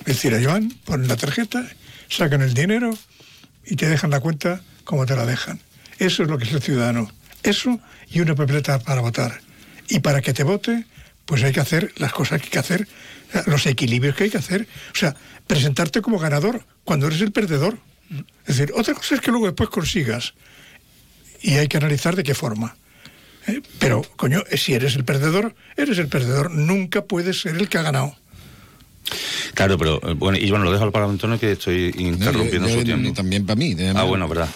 Es 0.00 0.16
decir, 0.16 0.34
ahí 0.34 0.44
van, 0.44 0.70
ponen 0.84 1.08
la 1.08 1.16
tarjeta, 1.16 1.64
sacan 2.08 2.42
el 2.42 2.54
dinero 2.54 2.96
y 3.64 3.76
te 3.76 3.88
dejan 3.88 4.10
la 4.10 4.20
cuenta 4.20 4.60
como 4.84 5.06
te 5.06 5.16
la 5.16 5.26
dejan. 5.26 5.60
Eso 5.98 6.22
es 6.22 6.28
lo 6.28 6.38
que 6.38 6.44
es 6.44 6.52
el 6.52 6.62
ciudadano. 6.62 7.10
Eso 7.42 7.80
y 8.10 8.20
una 8.20 8.34
papeleta 8.34 8.78
para 8.78 9.00
votar. 9.00 9.40
Y 9.88 10.00
para 10.00 10.20
que 10.22 10.32
te 10.32 10.44
vote, 10.44 10.86
pues 11.24 11.42
hay 11.42 11.52
que 11.52 11.60
hacer 11.60 11.92
las 11.96 12.12
cosas 12.12 12.40
que 12.40 12.46
hay 12.46 12.50
que 12.50 12.58
hacer, 12.58 12.88
los 13.46 13.66
equilibrios 13.66 14.16
que 14.16 14.24
hay 14.24 14.30
que 14.30 14.38
hacer. 14.38 14.66
O 14.92 14.98
sea, 14.98 15.14
presentarte 15.46 16.00
como 16.02 16.18
ganador 16.18 16.66
cuando 16.84 17.06
eres 17.06 17.20
el 17.20 17.32
perdedor. 17.32 17.78
Es 18.46 18.58
decir, 18.58 18.72
otra 18.74 18.94
cosa 18.94 19.14
es 19.14 19.20
que 19.20 19.30
luego 19.30 19.46
después 19.46 19.70
consigas. 19.70 20.34
Y 21.40 21.56
hay 21.56 21.68
que 21.68 21.76
analizar 21.76 22.16
de 22.16 22.22
qué 22.22 22.34
forma. 22.34 22.76
¿eh? 23.46 23.60
Pero, 23.78 24.02
coño, 24.16 24.42
si 24.56 24.74
eres 24.74 24.96
el 24.96 25.04
perdedor, 25.04 25.54
eres 25.76 25.98
el 25.98 26.08
perdedor. 26.08 26.50
Nunca 26.50 27.04
puedes 27.04 27.40
ser 27.40 27.56
el 27.56 27.68
que 27.68 27.78
ha 27.78 27.82
ganado. 27.82 28.16
Claro, 29.54 29.78
pero 29.78 30.00
eh, 30.08 30.14
bueno, 30.14 30.38
y 30.38 30.48
bueno, 30.50 30.64
lo 30.64 30.72
dejo 30.72 30.84
al 30.84 30.90
Parlamento 30.92 31.26
Antonio 31.26 31.38
que 31.38 31.52
estoy 31.52 31.94
interrumpiendo 31.98 32.68
yo- 32.68 32.78
su 32.78 32.84
tiempo. 32.84 33.08
y 33.08 33.12
también 33.12 33.46
para 33.46 33.56
mí. 33.56 33.76
Ah, 33.94 34.02
bueno, 34.04 34.26
verdad. 34.28 34.48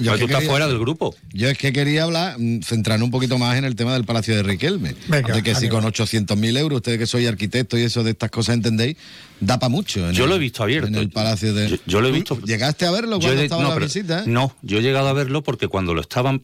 yo 0.00 0.12
que 0.12 0.18
tú 0.20 0.26
estás 0.26 0.44
fuera 0.44 0.68
del 0.68 0.78
grupo. 0.78 1.14
Yo 1.32 1.48
es 1.48 1.58
que 1.58 1.72
quería 1.72 2.04
hablar, 2.04 2.36
mm, 2.38 2.60
centrarnos 2.62 3.06
un 3.06 3.10
poquito 3.10 3.38
más 3.38 3.56
en 3.56 3.64
el 3.64 3.74
tema 3.74 3.94
del 3.94 4.04
Palacio 4.04 4.36
de 4.36 4.42
Riquelme. 4.42 4.94
Venga, 5.08 5.34
de 5.34 5.42
que 5.42 5.54
si 5.54 5.68
con 5.68 5.84
800.000 5.84 6.56
euros, 6.58 6.76
ustedes 6.76 6.98
que 6.98 7.06
sois 7.06 7.26
arquitectos 7.26 7.80
y 7.80 7.84
eso 7.84 8.04
de 8.04 8.10
estas 8.12 8.30
cosas 8.30 8.54
entendéis, 8.56 8.96
da 9.40 9.58
para 9.58 9.70
mucho. 9.70 10.06
en 10.08 10.14
Yo 10.14 10.24
el- 10.24 10.30
lo 10.30 10.36
he 10.36 10.38
visto 10.38 10.62
abierto. 10.62 10.88
En 10.88 10.94
el 10.94 11.10
Palacio 11.10 11.52
de... 11.54 11.68
Yo, 11.70 11.76
yo 11.86 12.00
lo 12.00 12.08
he 12.08 12.10
¿Tú 12.10 12.14
visto. 12.14 12.40
¿Llegaste 12.42 12.86
a 12.86 12.90
verlo 12.90 13.18
cuando 13.18 13.40
he- 13.40 13.44
estaba 13.44 13.62
no, 13.62 13.68
la 13.70 13.74
pero- 13.74 13.86
visita? 13.86 14.24
No, 14.26 14.54
yo 14.62 14.78
he 14.78 14.82
llegado 14.82 15.08
a 15.08 15.12
verlo 15.14 15.42
porque 15.42 15.68
cuando 15.68 15.94
lo 15.94 16.00
estaban 16.00 16.42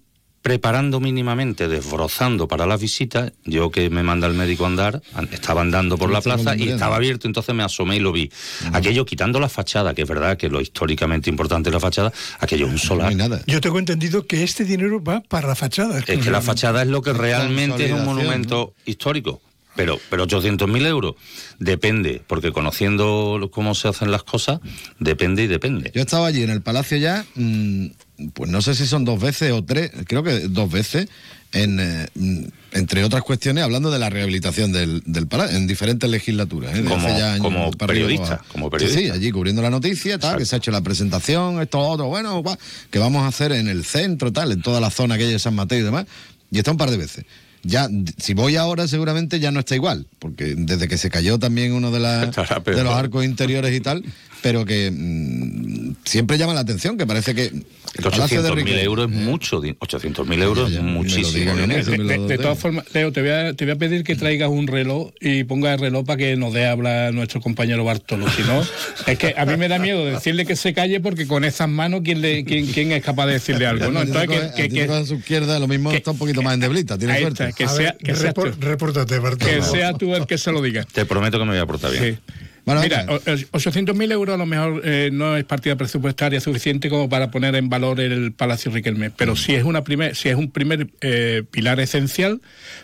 preparando 0.49 0.99
mínimamente, 0.99 1.69
desbrozando 1.69 2.49
para 2.49 2.65
las 2.67 2.81
visitas. 2.81 3.33
Yo 3.45 3.71
que 3.71 3.91
me 3.91 4.03
manda 4.03 4.27
el 4.27 4.33
médico 4.33 4.65
a 4.65 4.69
andar, 4.69 5.03
an- 5.13 5.29
estaba 5.31 5.61
andando 5.61 5.99
por 5.99 6.11
la 6.11 6.23
plaza 6.23 6.57
y 6.57 6.71
estaba 6.71 6.97
abierto, 6.97 7.27
entonces 7.27 7.55
me 7.55 7.63
asomé 7.63 7.97
y 7.97 8.01
lo 8.01 8.13
vi. 8.13 8.31
Aquello 8.73 9.05
quitando 9.05 9.41
la 9.41 9.51
fachada, 9.51 9.93
que 9.93 10.03
es 10.03 10.09
verdad 10.09 10.39
que 10.39 10.49
lo 10.49 10.63
históricamente 10.63 11.29
importante 11.29 11.69
es 11.69 11.75
la 11.75 11.81
fachada, 11.81 12.11
aquello 12.41 12.65
es 12.67 12.73
un 12.73 12.79
solar. 12.79 13.13
Yo 13.47 13.61
tengo 13.61 13.79
entendido 13.79 14.27
que 14.27 14.43
este 14.43 14.65
dinero 14.65 15.05
va 15.05 15.21
para 15.21 15.49
la 15.49 15.55
fachada. 15.55 15.99
Es 15.99 16.05
que 16.07 16.31
la 16.31 16.41
fachada 16.41 16.81
es 16.81 16.89
lo 16.89 17.03
que 17.03 17.13
realmente 17.13 17.85
es 17.85 17.93
un 17.93 18.07
monumento 18.07 18.73
histórico. 18.87 19.43
Pero, 19.77 20.01
pero 20.11 20.27
800.000 20.27 20.87
euros 20.87 21.15
depende, 21.61 22.21
porque 22.27 22.51
conociendo 22.53 23.49
cómo 23.53 23.75
se 23.77 23.87
hacen 23.87 24.11
las 24.11 24.25
cosas, 24.25 24.59
depende 24.99 25.45
y 25.45 25.47
depende. 25.47 25.93
Yo 25.95 26.01
estaba 26.01 26.27
allí 26.27 26.43
en 26.43 26.51
el 26.51 26.63
Palacio 26.63 26.97
ya, 26.97 27.25
mm, 27.37 27.87
pues 28.35 28.51
no 28.51 28.61
sé 28.63 28.75
si 28.75 28.87
son 28.87 29.05
dos 29.05 29.21
veces 29.21 29.53
o 29.53 29.63
tres, 29.65 29.91
creo 30.07 30.23
que 30.23 30.41
dos 30.49 30.71
veces, 30.71 31.09
en, 31.53 31.79
eh, 31.81 32.07
mm, 32.15 32.45
entre 32.73 33.05
otras 33.05 33.23
cuestiones, 33.23 33.65
hablando 33.65 33.91
de 33.91 33.99
la 33.99 34.11
rehabilitación 34.11 34.73
del, 34.73 35.03
del 35.07 35.27
Palacio, 35.27 35.57
en 35.57 35.67
diferentes 35.67 36.09
legislaturas. 36.11 36.77
¿eh? 36.77 36.85
Como- 36.85 37.09
ya 37.09 37.33
años, 37.35 37.41
como 37.45 37.71
periodista, 37.73 38.43
como 38.53 38.67
Sí, 38.67 38.71
periodista. 38.71 39.01
Sí, 39.01 39.11
allí 39.11 39.31
cubriendo 39.31 39.63
la 39.63 39.71
noticia, 39.71 40.19
tal, 40.19 40.37
que 40.39 40.45
se 40.45 40.57
ha 40.57 40.59
hecho 40.59 40.71
la 40.71 40.83
presentación, 40.83 41.61
esto, 41.63 41.79
otro, 41.79 42.07
bueno, 42.07 42.43
que 42.91 42.99
vamos 42.99 43.23
a 43.23 43.29
hacer 43.29 43.53
en 43.53 43.69
el 43.69 43.85
centro, 43.85 44.33
tal, 44.33 44.53
en 44.53 44.63
toda 44.63 44.81
la 44.81 44.91
zona 44.91 45.15
aquella 45.15 45.31
de 45.31 45.39
San 45.39 45.55
Mateo 45.55 45.79
y 45.79 45.83
demás. 45.83 46.07
Y 46.51 46.59
está 46.59 46.71
un 46.71 46.77
par 46.77 46.91
de 46.91 46.97
veces. 46.97 47.25
Ya, 47.69 47.87
si 48.17 48.33
voy 48.33 48.57
ahora, 48.57 48.89
seguramente 48.89 49.41
ya 49.41 49.51
no 49.51 49.61
está 49.61 49.75
igual, 49.75 50.07
porque 50.19 50.55
desde 50.57 50.89
que 50.89 50.97
se 50.97 51.11
cayó 51.11 51.39
también 51.39 51.73
uno 51.75 51.91
de, 51.91 52.01
la- 52.01 52.25
Estará 52.31 52.61
peor. 52.61 52.77
de 52.79 52.83
los 52.85 52.95
arcos 52.95 53.25
interiores 53.27 53.75
y 53.77 53.81
tal, 53.81 54.03
pero 54.43 54.65
que 54.65 54.91
mm, 54.91 55.97
siempre 56.05 56.39
llama 56.39 56.55
la 56.55 56.61
atención, 56.61 56.97
que 56.97 57.07
parece 57.07 57.35
que 57.35 57.45
el 57.45 57.65
Que 58.05 58.11
Palacio 58.11 58.43
de 58.43 58.51
800.000 58.51 58.55
Riquelme- 58.55 58.83
euros 58.85 59.11
es 59.11 59.17
mucho, 59.17 59.61
di- 59.61 59.73
800.000 59.75 60.43
euros 60.43 60.71
es 60.73 60.81
muchísimo. 60.83 61.55
dinero. 61.57 62.27
De, 62.29 62.39
todas 62.39 62.59
formas, 62.59 62.85
Leo, 62.95 63.11
te 63.13 63.21
voy, 63.23 63.31
a, 63.31 63.55
te 63.55 63.65
voy 63.65 63.73
a 63.73 63.77
pedir 63.77 64.05
que 64.05 64.15
traigas 64.15 64.49
un 64.51 64.67
reloj 64.67 65.11
y 65.21 65.45
pongas 65.45 65.75
el 65.75 65.81
reloj 65.81 66.07
para 66.07 66.19
que 66.19 66.37
nos 66.37 66.53
dé 66.55 66.67
hablar 66.67 67.13
nuestro 67.13 67.41
compañero 67.41 67.85
Bartolo. 67.85 68.27
Si 68.31 68.43
no, 68.43 68.63
es 69.07 69.19
que 69.19 69.35
a 69.37 69.45
mí 69.47 69.57
me 69.57 69.69
da 69.69 69.79
miedo 69.79 70.05
decirle 70.07 70.47
que 70.47 70.55
se 70.57 70.73
calle 70.75 71.01
porque 71.01 71.27
con 71.27 71.45
esas 71.45 71.69
manos, 71.69 72.03
¿quién, 72.05 72.21
le, 72.21 72.45
quién, 72.45 72.67
quién 72.67 72.93
es 72.93 73.03
capaz 73.03 73.27
de 73.27 73.33
decirle 73.35 73.67
algo? 73.67 73.91
¿no? 73.91 74.03
Entonces, 74.03 74.29
que, 74.29 74.37
a 74.37 74.53
que, 74.53 74.69
que- 74.69 74.83
a 74.85 75.05
su 75.05 75.15
izquierda, 75.17 75.59
lo 75.59 75.67
mismo 75.67 75.91
está 75.91 76.13
un 76.13 76.19
poquito 76.19 76.41
más 76.43 76.55
endeblita, 76.55 76.97
tiene 76.97 77.19
suerte. 77.21 77.53
Que 77.59 77.65
A 77.65 77.69
sea, 77.69 77.93
ver, 77.93 77.97
que 77.99 78.15
sea 78.15 78.33
repor- 78.33 78.57
repórtate, 78.59 79.19
Bartolo. 79.19 79.51
que 79.51 79.61
sea 79.63 79.93
tú 79.93 80.15
el 80.15 80.27
que 80.27 80.39
se 80.39 80.51
lo 80.53 80.63
diga. 80.63 80.85
Te 80.85 81.05
prometo 81.05 81.39
que 81.39 81.45
me 81.45 81.51
voy 81.51 81.61
a 81.61 81.67
portar 81.67 81.91
bien. 81.91 82.15
Sí. 82.15 82.33
Bueno, 82.65 82.83
Mira, 82.83 82.99
venga. 83.07 83.15
o- 83.15 83.57
800.000 83.59 84.13
euros 84.13 84.35
a 84.35 84.37
lo 84.37 84.45
mejor 84.45 84.83
eh, 84.85 85.09
no 85.11 85.39
es 85.39 85.45
partida 85.45 85.75
presupuestaria 85.77 86.39
suficiente 86.39 86.91
como 86.91 87.09
para 87.09 87.31
poner 87.31 87.55
en 87.57 87.71
valor 87.71 87.99
el 87.99 88.33
Palacio 88.33 88.71
Riquelme, 88.71 89.11
pero 89.11 89.37
sí 89.37 89.55
es 89.55 89.65
una 89.65 89.85
primer, 89.85 90.15
sí 90.15 90.29
es 90.29 90.35
un 90.37 90.51
primer 90.51 90.89
eh, 91.01 91.45
pilar 91.51 91.81
esencial 91.81 92.43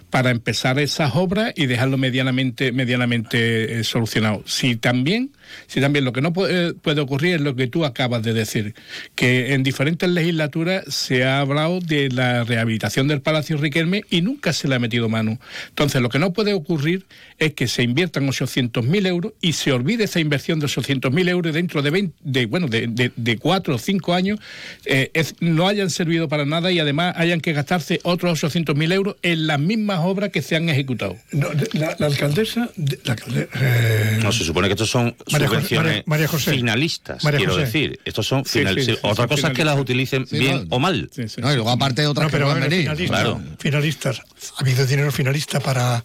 para 0.09 0.31
empezar 0.31 0.79
esas 0.79 1.13
obras 1.15 1.53
y 1.55 1.67
dejarlo 1.67 1.99
medianamente, 1.99 2.73
medianamente 2.73 3.81
eh, 3.81 3.85
solucionado. 3.85 4.43
Si 4.47 4.77
también, 4.77 5.33
si 5.67 5.81
también 5.81 6.05
lo 6.05 6.13
que 6.13 6.21
no 6.21 6.33
puede, 6.33 6.75
puede 6.75 7.01
ocurrir 7.01 7.37
es 7.37 7.41
lo 7.41 7.55
que 7.57 7.67
tú 7.67 7.85
acabas 7.85 8.23
de 8.23 8.33
decir, 8.33 8.75
que 9.15 9.55
en 9.55 9.63
diferentes 9.63 10.09
legislaturas 10.09 10.85
se 10.89 11.25
ha 11.25 11.41
hablado 11.41 11.81
de 11.81 12.09
la 12.11 12.45
rehabilitación 12.45 13.09
del 13.09 13.21
Palacio 13.21 13.57
Riquelme 13.57 14.05
y 14.11 14.23
nunca 14.23 14.53
se 14.53 14.69
le 14.69 14.75
ha 14.75 14.79
metido 14.79 15.09
mano. 15.09 15.39
Entonces, 15.69 16.01
lo 16.03 16.09
que 16.09 16.19
no 16.19 16.33
puede 16.33 16.53
ocurrir 16.55 17.07
es 17.39 17.55
que 17.55 17.69
se 17.69 17.83
inviertan 17.83 18.27
800.000 18.27 19.07
euros 19.07 19.33
y 19.41 19.53
se 19.53 19.73
olvide 19.73 20.05
esa 20.05 20.21
inversión 20.21 20.61
de 20.61 20.67
800.000 20.67 21.29
euros 21.29 21.53
dentro 21.55 21.83
de, 21.83 21.91
20 21.91 22.15
de, 22.23 22.47
bueno, 22.47 22.69
de, 22.69 22.87
de, 22.87 23.13
de 23.17 23.39
cuatro 23.39 23.75
o 23.75 23.79
cinco 23.79 24.15
años 24.15 24.39
eh, 24.85 25.11
es- 25.15 25.35
no 25.41 25.67
hayan 25.69 25.91
servido 25.91 26.29
para 26.29 26.45
nada 26.45 26.71
y 26.73 26.79
además 26.79 27.15
hayan 27.17 27.41
que 27.41 27.53
gastarse 27.53 28.01
otros 28.05 28.43
800.000 28.45 28.93
euros 28.93 29.17
en 29.23 29.47
las 29.47 29.59
mismas 29.61 30.01
obras 30.03 30.31
que 30.31 30.43
se 30.43 30.57
han 30.57 30.69
ejecutado. 30.69 31.17
No, 31.33 31.49
la, 31.73 31.97
la 31.99 32.07
alcaldesa. 32.07 32.71
de- 32.77 32.99
la 33.05 33.15
alcalde- 33.17 33.49
eh, 33.61 34.19
No, 34.23 34.33
se 34.33 34.45
supone 34.45 34.69
que 34.69 34.73
estos 34.75 34.91
son 34.91 35.15
María 35.35 35.49
José- 35.49 35.61
subvenciones 35.61 35.87
María- 35.93 36.03
María 36.07 36.29
José. 36.29 36.51
finalistas, 36.53 37.25
María 37.25 37.39
quiero 37.39 37.53
José. 37.55 37.65
decir. 37.67 38.01
Estos 38.05 38.27
son 38.27 38.45
Sí, 38.45 38.59
final- 38.61 38.75
sí, 38.77 38.81
sí, 38.85 38.91
sí, 38.93 38.99
Otra 39.03 39.15
son 39.17 39.29
cosa 39.29 39.49
es 39.49 39.55
que 39.55 39.65
las 39.65 39.79
utilicen 39.79 40.27
Sí, 40.27 40.39
bien 40.39 40.69
no. 40.69 40.77
o 40.77 40.79
mal. 40.79 41.09
Sí, 41.15 41.29
sí. 41.29 41.41
No, 41.41 41.53
y 41.53 41.55
luego 41.57 41.71
aparte 41.71 42.07
otras 42.07 42.25
No, 42.25 42.29
que 42.31 42.33
pero 42.37 42.49
van 42.49 42.59
a 42.59 42.61
venir. 42.67 42.81
finalistas, 42.83 43.21
claro. 43.21 43.41
finalistas. 43.59 44.21
Ha 44.57 44.61
habido 44.63 44.87
dinero 44.87 45.11
finalista 45.13 45.61
para, 45.61 46.05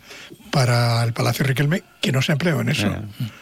para 0.52 1.04
el 1.04 1.14
Palacio 1.14 1.46
Riquelme 1.46 1.84
que 2.02 2.12
no 2.14 2.22
se 2.22 2.32
ha 2.32 2.34
empleado 2.34 2.62
en 2.62 2.70
eso, 2.70 2.88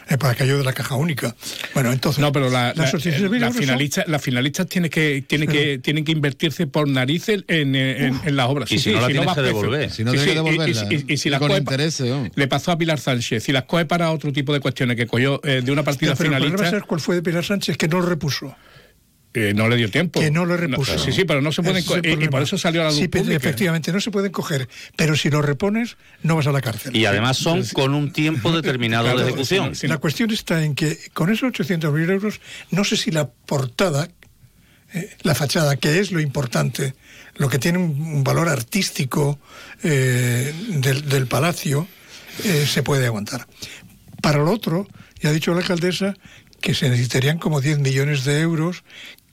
eh, 0.08 0.18
para 0.18 0.32
aquello 0.32 0.58
de 0.58 0.64
la 0.64 0.72
caja 0.72 0.96
única. 0.96 1.34
Bueno, 1.74 1.92
entonces. 1.92 2.20
No, 2.20 2.32
pero 2.32 2.50
la, 2.50 2.68
las 2.74 2.92
la- 2.92 2.98
800.000 2.98 3.06
eh, 3.06 3.20
las 3.20 3.32
euros 3.32 3.54
son- 3.54 3.62
finalistas, 3.62 4.08
las 4.08 4.20
finalistas 4.22 4.66
tienen 4.66 4.90
que, 4.90 5.22
tienen 5.26 5.48
que, 5.48 5.78
tienen 5.78 6.04
que 6.04 6.10
invertirse 6.12 6.66
por 6.66 6.88
narices 6.88 7.44
en, 7.46 7.76
en, 7.76 8.20
en 8.24 8.36
las 8.36 8.48
obras. 8.48 8.70
Y 8.72 8.78
si 8.80 8.90
no 8.92 9.00
la 9.00 9.06
tienes 9.06 9.28
va 9.28 9.34
que 9.36 9.42
devolver. 9.42 9.90
Si 9.92 10.02
no 10.02 10.10
Sí, 10.10 10.16
tiene 10.16 10.24
sí, 10.24 10.28
que 10.30 10.34
devolverla. 10.34 11.04
y- 11.12 11.16
si 11.16 11.30
las 11.30 11.38
coge 11.40 11.62
¿no? 12.00 12.28
Le 12.34 12.48
pasó 12.48 12.72
a 12.72 12.78
Pilar 12.78 12.98
Sánchez. 12.98 13.44
Si 13.44 13.52
las 13.52 13.62
coge 13.64 13.84
para 13.84 14.10
otro 14.10 14.32
tipo 14.32 14.52
de 14.52 14.58
cuestiones 14.58 14.96
que 14.96 15.06
cogió 15.06 15.40
eh, 15.44 15.62
de 15.64 15.70
una 15.70 15.77
partida 15.82 16.10
Ya, 16.12 16.16
pero 16.16 16.28
el 16.30 16.36
problema 16.36 16.56
finalista, 16.58 16.76
es 16.78 16.84
cuál 16.84 17.00
fue 17.00 17.14
de 17.16 17.22
Pilar 17.22 17.44
Sánchez, 17.44 17.76
que 17.76 17.88
no 17.88 18.00
lo 18.00 18.06
repuso. 18.06 18.54
eh, 19.34 19.52
no 19.54 19.68
le 19.68 19.76
dio 19.76 19.90
tiempo. 19.90 20.18
Que 20.20 20.30
no 20.30 20.44
lo 20.46 20.56
repuso. 20.56 20.98
sí, 20.98 21.12
sí, 21.12 21.24
pero 21.24 21.40
no 21.42 21.52
se 21.52 21.62
pueden 21.62 21.76
Ese 21.78 21.90
es 21.98 22.04
el 22.04 22.16
co- 22.18 22.24
y- 22.24 22.28
por 22.28 22.42
eso 22.42 22.56
salió 22.58 22.80
a 22.80 22.84
la 22.84 22.90
luz 22.90 22.98
Sí, 22.98 23.08
pública. 23.08 23.36
efectivamente, 23.36 23.92
no 23.92 24.00
se 24.00 24.10
pueden 24.10 24.32
coger, 24.32 24.68
pero 24.96 25.14
si 25.16 25.30
lo 25.30 25.42
repones, 25.42 25.96
no 26.22 26.34
vas 26.34 26.46
a 26.48 26.52
la 26.52 26.60
cárcel. 26.60 26.96
Y 26.96 27.04
además 27.04 27.36
son 27.36 27.62
con 27.74 27.94
un 27.94 28.12
tiempo 28.12 28.50
determinado 28.52 29.04
Claro, 29.04 29.18
de 29.20 29.26
ejecución. 29.28 29.74
sí, 29.76 29.86
La 29.86 29.98
cuestión 29.98 30.30
está 30.32 30.64
en 30.64 30.74
que 30.74 30.98
con 31.12 31.30
esos 31.30 31.52
800.000 31.52 32.10
euros, 32.10 32.40
no 32.70 32.82
sé 32.84 32.96
si 32.96 33.10
la 33.12 33.28
portada, 33.28 34.08
eh, 34.94 35.10
la 35.22 35.34
fachada, 35.34 35.76
que 35.76 36.00
es 36.00 36.10
lo 36.10 36.20
importante, 36.20 36.94
lo 37.36 37.48
que 37.48 37.58
tiene 37.58 37.78
un, 37.78 38.00
un 38.00 38.24
valor 38.24 38.48
artístico 38.48 39.38
eh, 39.84 40.52
del, 40.70 41.08
del 41.08 41.26
palacio, 41.26 41.86
eh, 42.44 42.66
se 42.66 42.82
puede 42.82 43.06
aguantar. 43.06 43.46
Para 44.22 44.38
lo 44.38 44.50
otro, 44.50 44.88
ya 45.20 45.30
ha 45.30 45.32
dicho 45.32 45.52
la 45.52 45.60
alcaldesa 45.60 46.14
que 46.60 46.74
se 46.74 46.88
necesitarían 46.88 47.38
como 47.38 47.60
10 47.60 47.78
millones 47.80 48.24
de 48.24 48.40
euros 48.40 48.84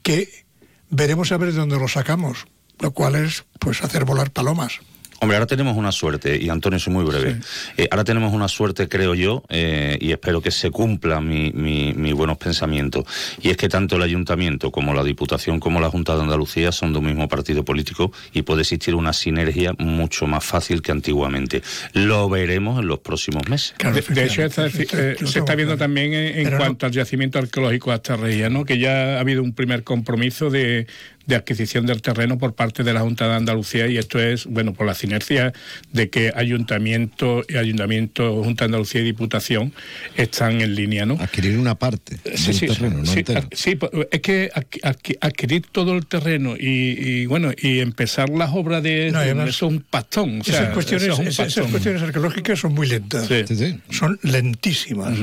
que 0.04 0.46
veremos 0.90 1.32
a 1.32 1.38
ver 1.38 1.52
de 1.52 1.60
dónde 1.60 1.80
los 1.80 1.94
sacamos, 1.94 2.48
lo 2.80 2.92
cual 2.92 3.16
es 3.16 3.46
pues 3.60 3.84
hacer 3.84 4.06
volar 4.06 4.32
palomas. 4.32 4.80
Hombre, 5.22 5.38
ahora 5.38 5.48
tenemos 5.48 5.78
una 5.78 5.92
suerte, 5.92 6.38
y 6.42 6.50
Antonio, 6.50 6.78
soy 6.78 6.94
muy 6.94 7.04
breve. 7.06 7.38
Eh, 7.78 7.88
ahora 7.90 8.04
tenemos 8.04 8.34
una 8.34 8.48
suerte, 8.48 8.88
creo 8.90 9.16
yo, 9.16 9.44
eh, 9.50 9.98
y 10.00 10.12
espero 10.12 10.42
que 10.42 10.52
se 10.52 10.70
cumplan 10.72 11.28
mi- 11.28 11.52
mi- 11.54 11.94
mis 11.94 12.14
buenos 12.14 12.38
pensamientos. 12.38 13.06
Y 13.42 13.50
es 13.50 13.58
que 13.58 13.70
tanto 13.70 13.96
el 13.96 14.02
Ayuntamiento 14.04 14.72
como 14.72 14.94
la 14.94 15.04
Diputación 15.04 15.60
como 15.60 15.80
la 15.80 15.90
Junta 15.90 16.16
de 16.16 16.22
Andalucía 16.24 16.72
son 16.72 16.92
de 16.94 17.00
un 17.00 17.06
mismo 17.06 17.28
partido 17.30 17.64
político 17.64 18.12
y 18.34 18.42
puede 18.42 18.62
existir 18.62 18.94
una 18.94 19.14
sinergia 19.14 19.74
mucho 19.80 20.28
más 20.28 20.44
fácil 20.44 20.82
que 20.82 20.92
antiguamente. 20.92 21.64
Lo 21.94 22.30
veremos 22.30 22.80
en 22.82 22.88
los 22.88 23.00
próximos 23.00 23.48
meses. 23.50 23.74
Claro, 23.78 23.96
De, 23.96 24.02
de 24.02 24.26
hecho, 24.26 24.44
está- 24.44 24.68
eh, 24.68 25.16
se 25.26 25.40
está 25.40 25.56
viendo 25.56 25.78
también 25.78 26.14
en, 26.14 26.26
en 26.40 26.44
Pero 26.44 26.52
no- 26.52 26.58
cuanto 26.58 26.86
al 26.86 26.92
yacimiento 26.92 27.40
arqueológico 27.40 27.90
de 27.90 27.96
Astarreía, 27.96 28.50
¿no? 28.50 28.66
que 28.66 28.78
ya 28.80 29.18
ha 29.18 29.20
habido 29.22 29.42
un 29.42 29.54
primer 29.54 29.84
compromiso 29.84 30.50
de, 30.50 30.88
de 31.28 31.36
adquisición 31.36 31.86
del 31.86 32.02
terreno 32.02 32.38
por 32.38 32.54
parte 32.56 32.84
de 32.84 32.94
la 32.94 33.02
Junta 33.02 33.28
de 33.28 33.36
Andalucía 33.36 33.88
y 33.88 33.98
esto 33.98 34.20
es, 34.20 34.46
bueno, 34.46 34.74
por 34.74 34.86
la 34.86 34.94
sinergia 34.94 35.54
de 35.92 36.10
que 36.10 36.32
Ayuntamiento, 36.36 37.44
y 37.48 37.58
Ayuntamiento, 37.58 38.44
Junta 38.44 38.64
de 38.64 38.68
Andalucía 38.68 39.02
y 39.02 39.06
Diputación 39.06 39.74
están 40.16 40.62
en 40.62 40.76
línea, 40.76 41.06
¿no? 41.06 41.16
Adquirir 41.20 41.58
una 41.58 41.76
parte 41.76 42.18
Sí, 42.36 42.46
del 42.48 42.56
sí, 42.56 42.68
terreno, 42.68 42.98
no 43.00 43.06
sí, 43.06 43.20
entero. 43.20 43.40
ad- 43.40 43.48
sí, 43.54 43.76
pues, 43.76 43.92
es 44.12 44.22
que 44.22 44.52
adqui- 44.54 44.82
adqui- 44.82 45.18
adquirir 45.22 45.64
todo 45.72 45.96
el 45.96 46.06
terreno 46.06 46.56
y, 46.58 46.96
y, 47.22 47.26
bueno 47.26 47.52
y 47.60 47.80
empezar 47.80 48.30
las 48.30 48.52
obras 48.54 48.84
de 48.84 49.12
No, 49.12 49.20
además- 49.20 49.50
eso 49.50 49.68
es 49.68 49.72
un 49.74 49.80
pastón. 49.82 50.42
o 50.42 50.44
sea, 50.44 50.62
esas, 50.62 50.74
cuestiones, 50.74 51.04
eso 51.08 51.14
es 51.14 51.20
un 51.20 51.28
esas- 51.28 51.46
esas 51.48 51.56
pastón. 51.56 51.72
cuestiones 51.72 52.02
arqueológicas 52.02 52.60
son 52.60 52.74
muy 52.74 52.88
lentas. 52.88 53.28
Sí. 53.28 53.44
Sí, 53.48 53.56
sí. 53.56 53.80
Son 53.90 54.20
lentísimas. 54.24 55.18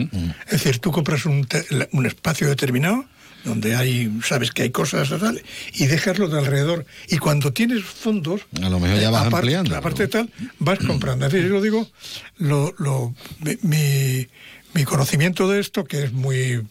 Es 0.47 0.51
decir, 0.53 0.79
tú 0.79 0.91
compras 0.91 1.27
un, 1.27 1.45
te- 1.45 1.65
un 1.93 2.07
espacio 2.07 2.49
determinado 2.49 3.05
donde 3.45 3.75
hay, 3.77 4.11
sabes 4.27 4.51
que 4.53 4.63
hay 4.63 4.71
cosas 4.71 5.09
tal, 5.09 5.43
y 5.75 5.87
dejarlo 5.87 6.29
de 6.29 6.39
alrededor. 6.39 6.87
Y 7.09 7.19
cuando 7.19 7.53
tienes 7.53 7.85
fondos, 7.85 8.43
A 8.63 8.69
lo 8.69 8.79
mejor 8.81 9.01
ya 9.01 9.11
vas 9.11 9.27
ampliando, 9.33 9.77
Aparte 9.77 10.03
de 10.05 10.09
tal, 10.09 10.31
vas 10.59 10.79
comprando. 10.87 11.29
Decir, 11.29 11.47
yo 11.49 11.55
lo 11.55 11.61
digo, 11.63 11.91
lo, 12.39 12.75
lo- 12.79 13.15
mi- 13.41 13.59
mi, 13.63 14.29
mi 14.75 14.85
conocimiento 14.85 15.49
de 15.49 15.61
esto, 15.61 15.85
que 15.85 16.05
es 16.05 16.13
muy, 16.13 16.63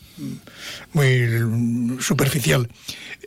muy 0.94 1.98
superficial, 2.02 2.70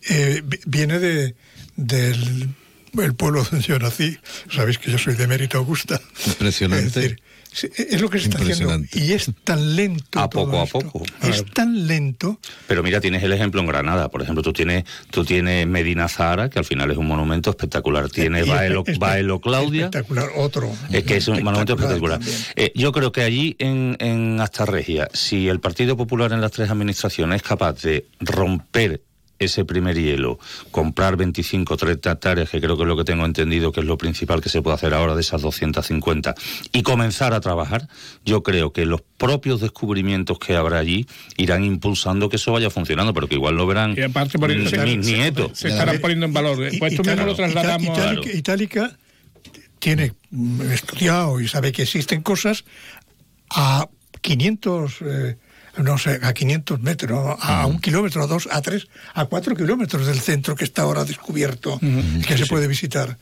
eh, 0.09 0.43
vi- 0.45 0.61
viene 0.67 0.99
de, 0.99 1.35
del 1.77 2.49
el 2.97 3.15
pueblo 3.15 3.43
donde 3.51 3.67
yo 3.67 3.79
nací. 3.79 4.19
Sabéis 4.55 4.79
que 4.79 4.91
yo 4.93 4.99
soy 4.99 5.15
de 5.15 5.27
Mérito 5.27 5.59
Augusta. 5.59 6.01
Impresionante. 6.27 6.87
Es 6.87 6.95
decir, 6.95 7.21
es 7.63 8.01
lo 8.01 8.11
que 8.11 8.19
se 8.19 8.29
está 8.29 8.39
haciendo. 8.39 8.87
Y 8.93 9.13
es 9.13 9.31
tan 9.45 9.77
lento. 9.77 10.19
A 10.19 10.29
todo 10.29 10.45
poco 10.45 10.61
a 10.61 10.67
poco. 10.67 11.03
Es 11.23 11.45
tan 11.47 11.87
lento. 11.87 12.39
Pero 12.67 12.83
mira, 12.83 13.01
tienes 13.01 13.23
el 13.23 13.33
ejemplo 13.33 13.61
en 13.61 13.67
Granada. 13.67 14.11
Por 14.11 14.23
ejemplo, 14.23 14.43
tú 14.43 14.53
tienes, 14.53 14.85
tú 15.11 15.25
tienes 15.25 15.67
Medina 15.67 16.09
Zahara, 16.09 16.51
que 16.51 16.59
al 16.59 16.65
final 16.65 16.91
es 16.91 16.97
un 16.97 17.07
monumento 17.07 17.51
espectacular. 17.51 18.11
Tienes 18.11 18.47
Y 18.47 18.51
Baelo, 18.51 18.85
Baelo 18.99 19.41
Claudia. 19.41 19.85
Espectacular, 19.85 20.31
otro. 20.37 20.73
Es 20.91 21.05
que 21.05 21.17
es 21.17 21.29
un 21.29 21.43
monumento 21.43 21.75
espectacular. 21.75 22.21
Eh, 22.57 22.73
yo 22.75 22.93
creo 22.93 23.13
que 23.13 23.23
allí 23.23 23.57
en, 23.59 23.97
en 24.01 24.41
Astarregia, 24.41 25.09
si 25.13 25.49
el 25.49 25.61
Partido 25.61 25.97
Popular 25.97 26.33
en 26.33 26.41
las 26.41 26.53
tres 26.53 26.71
administraciones 26.71 27.37
es 27.37 27.43
capaz 27.43 27.83
de 27.83 28.07
romper 28.21 29.03
ese 29.45 29.65
primer 29.65 29.97
hielo, 29.97 30.39
comprar 30.71 31.17
25 31.17 31.75
o 31.75 31.77
30 31.77 32.13
hectáreas, 32.13 32.51
que 32.51 32.61
creo 32.61 32.77
que 32.77 32.83
es 32.83 32.89
lo 32.89 32.97
que 32.97 33.05
tengo 33.05 33.25
entendido 33.25 33.73
que 33.73 33.81
es 33.81 33.87
lo 33.87 33.97
principal 33.99 34.41
que 34.41 34.49
se 34.49 34.63
puede 34.63 34.75
hacer 34.77 34.95
ahora 34.95 35.15
de 35.15 35.21
esas 35.21 35.43
250, 35.43 36.35
y 36.73 36.83
comenzar 36.83 37.35
a 37.35 37.41
trabajar, 37.41 37.89
yo 38.25 38.43
creo 38.43 38.73
que 38.73 38.85
los 38.87 39.03
propios 39.17 39.61
descubrimientos 39.61 40.39
que 40.39 40.57
habrá 40.57 40.79
allí 40.79 41.07
irán 41.37 41.65
impulsando 41.65 42.29
que 42.29 42.37
eso 42.37 42.53
vaya 42.53 42.71
funcionando, 42.71 43.15
pero 43.15 43.29
que 43.29 43.35
igual 43.37 43.55
lo 43.57 43.67
verán 43.67 43.95
Y 43.97 44.03
aparte 44.03 44.39
por 44.39 44.55
mis, 44.55 44.71
se- 44.71 44.79
mis 44.85 45.07
se- 45.07 45.13
nietos. 45.13 45.59
Se 45.59 45.69
estarán 45.69 45.99
poniendo 46.01 46.27
en 46.27 46.33
valor. 46.33 46.59
Y- 46.73 46.79
Pues 46.79 46.93
esto 46.93 47.05
mismo 47.05 47.25
lo 47.27 47.35
trasladamos 47.35 47.99
a... 47.99 48.13
Itálica, 48.15 48.37
Itálica 48.37 48.99
tiene 49.79 50.13
mm, 50.31 50.63
estudiado 50.73 51.41
y 51.41 51.49
sabe 51.49 51.73
que 51.73 51.83
existen 51.83 52.23
cosas 52.23 52.65
a 53.51 53.89
500, 54.21 54.97
eh, 55.03 55.37
no 55.79 55.99
sé, 55.99 56.21
a 56.23 56.33
500 56.33 56.81
metros, 56.81 57.37
a 57.41 57.67
un 57.67 57.81
kilómetro, 57.81 58.23
a 58.23 58.27
dos, 58.27 58.49
a 58.51 58.63
tres, 58.63 58.87
a 59.15 59.25
cuatro 59.27 59.57
kilómetros 59.57 60.07
del 60.07 60.21
centro 60.21 60.55
que 60.57 60.65
está 60.65 60.83
ahora 60.83 61.05
descubierto, 61.05 61.81
que 62.27 62.39
se 62.39 62.47
puede 62.47 62.67
visitar. 62.69 63.19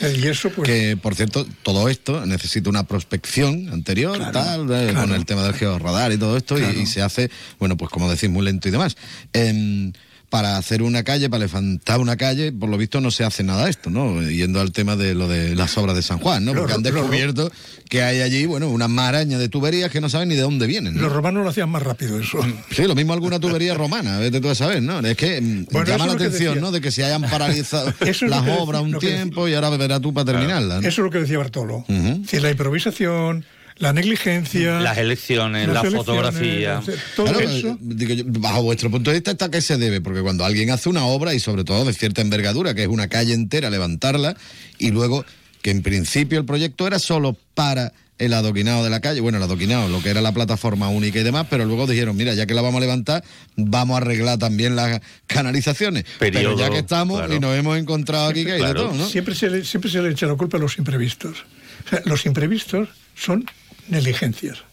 Eh, 0.00 0.18
y 0.22 0.26
eso, 0.26 0.50
pues. 0.50 0.68
Que, 0.68 0.96
por 0.96 1.14
cierto, 1.14 1.46
todo 1.62 1.88
esto 1.88 2.24
necesita 2.26 2.70
una 2.70 2.84
prospección 2.84 3.68
anterior, 3.72 4.18
tal, 4.32 4.70
eh, 4.72 4.92
con 4.94 5.12
el 5.12 5.24
tema 5.26 5.42
del 5.44 5.54
georradar 5.54 6.12
y 6.12 6.18
todo 6.18 6.36
esto, 6.36 6.58
y- 6.58 6.80
y, 6.82 6.86
se 6.86 7.02
hace, 7.02 7.30
bueno, 7.58 7.76
pues 7.76 7.90
como 7.90 8.10
decís, 8.10 8.30
muy 8.30 8.44
lento 8.44 8.68
y 8.68 8.70
demás. 8.72 8.96
Em, 9.32 9.92
para 10.28 10.56
hacer 10.56 10.82
una 10.82 11.02
calle, 11.04 11.30
para 11.30 11.46
levantar 11.46 12.00
una 12.00 12.16
calle, 12.16 12.52
por 12.52 12.68
lo 12.68 12.76
visto 12.76 13.00
no 13.00 13.10
se 13.10 13.24
hace 13.24 13.42
nada 13.44 13.64
de 13.64 13.70
esto, 13.70 13.90
¿no? 13.90 14.20
Yendo 14.28 14.60
al 14.60 14.72
tema 14.72 14.96
de 14.96 15.14
lo 15.14 15.28
de 15.28 15.54
las 15.54 15.76
obras 15.78 15.94
de 15.96 16.02
San 16.02 16.18
Juan, 16.18 16.44
¿no? 16.44 16.52
Porque 16.54 16.72
han 16.74 16.82
descubierto 16.82 17.50
que 17.88 18.02
hay 18.02 18.20
allí, 18.20 18.46
bueno, 18.46 18.68
una 18.68 18.88
maraña 18.88 19.38
de 19.38 19.48
tuberías 19.48 19.90
que 19.90 20.00
no 20.00 20.08
saben 20.08 20.28
ni 20.28 20.34
de 20.34 20.42
dónde 20.42 20.66
vienen. 20.66 20.94
¿no? 20.94 21.02
Los 21.02 21.12
romanos 21.12 21.44
lo 21.44 21.50
hacían 21.50 21.70
más 21.70 21.82
rápido 21.82 22.18
eso. 22.18 22.38
Sí, 22.70 22.82
lo 22.84 22.94
mismo 22.96 23.12
alguna 23.12 23.38
tubería 23.38 23.74
romana, 23.74 24.18
vete 24.18 24.40
tú 24.40 24.48
a 24.48 24.54
saber, 24.54 24.82
¿no? 24.82 24.98
Es 25.00 25.16
que 25.16 25.40
mm, 25.40 25.66
Bueno, 25.70 25.86
llama 25.86 26.06
la 26.06 26.12
atención. 26.14 26.60
¿no? 26.60 26.72
De 26.72 26.80
que 26.80 26.90
se 26.90 27.04
hayan 27.04 27.22
paralizado 27.22 27.86
las 28.00 28.20
decía- 28.20 28.56
obras 28.58 28.82
un 28.82 28.98
tiempo 28.98 29.46
y 29.48 29.54
ahora 29.54 29.70
verás 29.70 30.00
tú 30.00 30.12
para 30.12 30.24
terminarlas. 30.32 30.82
¿no? 30.82 30.88
Eso 30.88 31.00
es 31.02 31.04
lo 31.04 31.10
que 31.10 31.18
decía 31.20 31.38
Bartolo. 31.38 31.84
Es 31.88 32.22
decir, 32.22 32.42
la 32.42 32.50
improvisación, 32.50 33.44
la 33.78 33.92
negligencia. 33.92 34.80
Las 34.80 34.98
elecciones, 34.98 35.66
las 35.66 35.74
la 35.74 35.80
elecciones, 35.80 36.06
fotografía. 36.06 36.82
Todo 37.14 37.26
Claro, 37.26 37.40
eso. 37.40 37.78
digo 37.80 38.14
yo, 38.14 38.24
bajo 38.26 38.62
vuestro 38.62 38.90
punto 38.90 39.10
de 39.10 39.16
vista, 39.16 39.32
¿está 39.32 39.50
qué 39.50 39.60
se 39.60 39.76
debe? 39.76 40.00
Porque 40.00 40.22
cuando 40.22 40.44
alguien 40.44 40.70
hace 40.70 40.88
una 40.88 41.04
obra, 41.04 41.34
y 41.34 41.40
sobre 41.40 41.64
todo 41.64 41.84
de 41.84 41.92
cierta 41.92 42.22
envergadura, 42.22 42.74
que 42.74 42.82
es 42.82 42.88
una 42.88 43.08
calle 43.08 43.34
entera, 43.34 43.68
levantarla, 43.70 44.36
y 44.78 44.90
luego 44.90 45.24
que 45.62 45.70
en 45.70 45.82
principio 45.82 46.38
el 46.38 46.44
proyecto 46.44 46.86
era 46.86 46.98
solo 46.98 47.36
para 47.54 47.92
el 48.18 48.32
adoquinado 48.32 48.82
de 48.82 48.88
la 48.88 49.00
calle, 49.00 49.20
bueno, 49.20 49.36
el 49.38 49.44
adoquinado, 49.44 49.88
lo 49.88 50.02
que 50.02 50.08
era 50.08 50.22
la 50.22 50.32
plataforma 50.32 50.88
única 50.88 51.18
y 51.18 51.22
demás, 51.22 51.46
pero 51.50 51.66
luego 51.66 51.86
dijeron, 51.86 52.16
mira, 52.16 52.32
ya 52.32 52.46
que 52.46 52.54
la 52.54 52.62
vamos 52.62 52.78
a 52.78 52.80
levantar, 52.80 53.22
vamos 53.56 53.94
a 53.94 53.98
arreglar 53.98 54.38
también 54.38 54.74
las 54.74 55.00
canalizaciones. 55.26 56.04
pero 56.18 56.56
ya 56.56 56.70
que 56.70 56.78
estamos 56.78 57.18
claro. 57.18 57.34
y 57.34 57.40
nos 57.40 57.54
hemos 57.56 57.76
encontrado 57.78 58.28
aquí 58.28 58.44
que 58.44 58.52
hay 58.52 58.62
de 58.62 58.74
todo, 58.74 58.94
¿no? 58.94 59.06
Siempre 59.06 59.34
se, 59.34 59.50
le, 59.50 59.64
siempre 59.64 59.90
se 59.90 60.00
le 60.00 60.10
echa 60.10 60.26
la 60.26 60.34
culpa 60.34 60.56
a 60.56 60.60
los 60.60 60.78
imprevistos. 60.78 61.44
O 61.84 61.88
sea, 61.90 62.02
los 62.06 62.24
imprevistos 62.24 62.88
son 63.14 63.44
negligencias. 63.88 64.64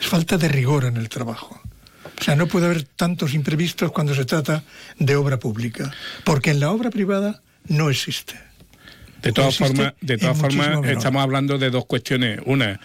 Es 0.00 0.06
falta 0.06 0.38
de 0.38 0.48
rigor 0.48 0.84
en 0.84 0.96
el 0.96 1.08
trabajo. 1.08 1.60
O 2.20 2.22
sea, 2.22 2.36
no 2.36 2.46
puede 2.46 2.66
haber 2.66 2.82
tantos 2.82 3.34
imprevistos 3.34 3.92
cuando 3.92 4.14
se 4.14 4.24
trata 4.24 4.62
de 4.98 5.16
obra 5.16 5.38
pública. 5.38 5.90
Porque 6.24 6.50
en 6.50 6.60
la 6.60 6.70
obra 6.70 6.90
privada 6.90 7.42
no 7.66 7.90
existe. 7.90 8.38
De 9.22 9.32
todas 9.32 9.56
formas, 9.56 9.94
de 10.00 10.16
todas 10.16 10.38
formas 10.38 10.86
estamos 10.86 11.22
hablando 11.22 11.58
de 11.58 11.70
dos 11.70 11.84
cuestiones. 11.84 12.40
Una, 12.46 12.80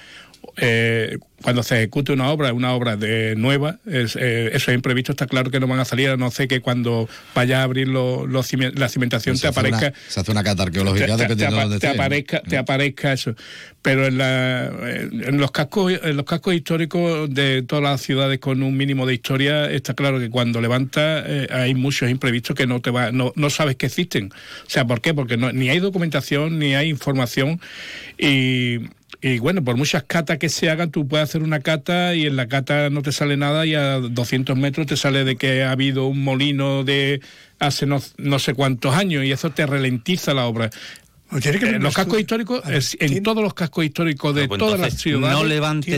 eh, 0.57 1.17
cuando 1.41 1.61
se 1.63 1.75
ejecute 1.77 2.11
una 2.11 2.29
obra, 2.29 2.53
una 2.53 2.73
obra 2.73 2.95
de 2.97 3.35
nueva, 3.35 3.77
es, 3.85 4.15
eh, 4.15 4.49
esos 4.53 4.73
imprevistos 4.73 5.13
está 5.13 5.27
claro 5.27 5.51
que 5.51 5.59
no 5.59 5.67
van 5.67 5.79
a 5.79 5.85
salir, 5.85 6.09
a 6.09 6.17
no 6.17 6.31
ser 6.31 6.47
que 6.47 6.59
cuando 6.61 7.07
vaya 7.35 7.59
a 7.59 7.63
abrir 7.63 7.87
lo- 7.87 8.25
cime- 8.43 8.71
la 8.73 8.89
cimentación 8.89 9.35
Se 9.37 9.41
te 9.43 9.47
una- 9.59 9.77
aparezca 9.77 9.93
se 10.07 10.19
hace 10.19 10.31
una 10.31 10.43
cata 10.43 10.63
arqueológica 10.63 11.05
te, 11.17 11.23
dependiendo 11.23 11.55
te 11.57 11.61
de 11.61 11.69
dónde 11.69 11.79
te 11.79 11.87
aparezca, 11.87 12.41
te 12.41 12.57
aparezca 12.57 13.13
eso. 13.13 13.35
Pero 13.83 14.07
en, 14.07 14.17
la, 14.17 14.65
en 14.65 15.37
los 15.37 15.51
cascos 15.51 15.93
en 16.03 16.17
los 16.17 16.25
cascos 16.25 16.55
históricos 16.55 17.31
de 17.31 17.61
todas 17.61 17.83
las 17.83 18.01
ciudades 18.01 18.39
con 18.39 18.63
un 18.63 18.75
mínimo 18.75 19.05
de 19.05 19.13
historia 19.13 19.69
está 19.69 19.93
claro 19.93 20.19
que 20.19 20.31
cuando 20.31 20.59
levantas 20.61 21.25
eh, 21.27 21.47
hay 21.51 21.75
muchos 21.75 22.09
imprevistos 22.09 22.55
que 22.55 22.65
no 22.65 22.81
te 22.81 22.89
va, 22.89 23.11
no, 23.11 23.31
no 23.35 23.49
sabes 23.51 23.75
que 23.75 23.85
existen. 23.85 24.31
O 24.65 24.69
sea, 24.69 24.85
¿por 24.87 25.01
qué? 25.01 25.13
Porque 25.13 25.37
no- 25.37 25.51
ni 25.51 25.69
hay 25.69 25.79
documentación 25.79 26.57
ni 26.57 26.73
hay 26.73 26.89
información 26.89 27.61
y 28.17 28.79
y 29.27 29.39
bueno, 29.39 29.63
por 29.63 29.75
muchas 29.75 30.03
catas 30.03 30.37
que 30.37 30.49
se 30.49 30.69
hagan, 30.69 30.91
tú 30.91 31.07
puedes 31.07 31.27
hacer 31.27 31.41
una 31.41 31.59
cata 31.59 32.13
y 32.13 32.27
en 32.27 32.35
la 32.35 32.47
cata 32.47 32.91
no 32.91 33.01
te 33.01 33.11
sale 33.11 33.37
nada 33.37 33.65
y 33.65 33.73
a 33.73 33.97
200 33.97 34.55
metros 34.55 34.85
te 34.85 34.97
sale 34.97 35.23
de 35.23 35.35
que 35.35 35.63
ha 35.63 35.71
habido 35.71 36.05
un 36.05 36.23
molino 36.23 36.83
de 36.83 37.21
hace 37.57 37.87
no, 37.87 37.99
no 38.17 38.37
sé 38.37 38.53
cuántos 38.53 38.93
años 38.93 39.25
y 39.25 39.31
eso 39.31 39.49
te 39.49 39.65
ralentiza 39.65 40.35
la 40.35 40.45
obra. 40.45 40.69
Un 41.35 41.83
los 41.83 41.93
cascos 41.93 42.19
históricos, 42.19 42.61
ver, 42.65 42.75
es- 42.77 42.97
en 42.99 43.21
todos 43.23 43.43
los 43.43 43.53
cascos 43.53 43.85
históricos 43.85 44.33
de 44.35 44.47
Pues 44.47 44.59
todas 44.59 44.79
las 44.79 44.93
ciudades. 44.95 45.37
no 45.37 45.43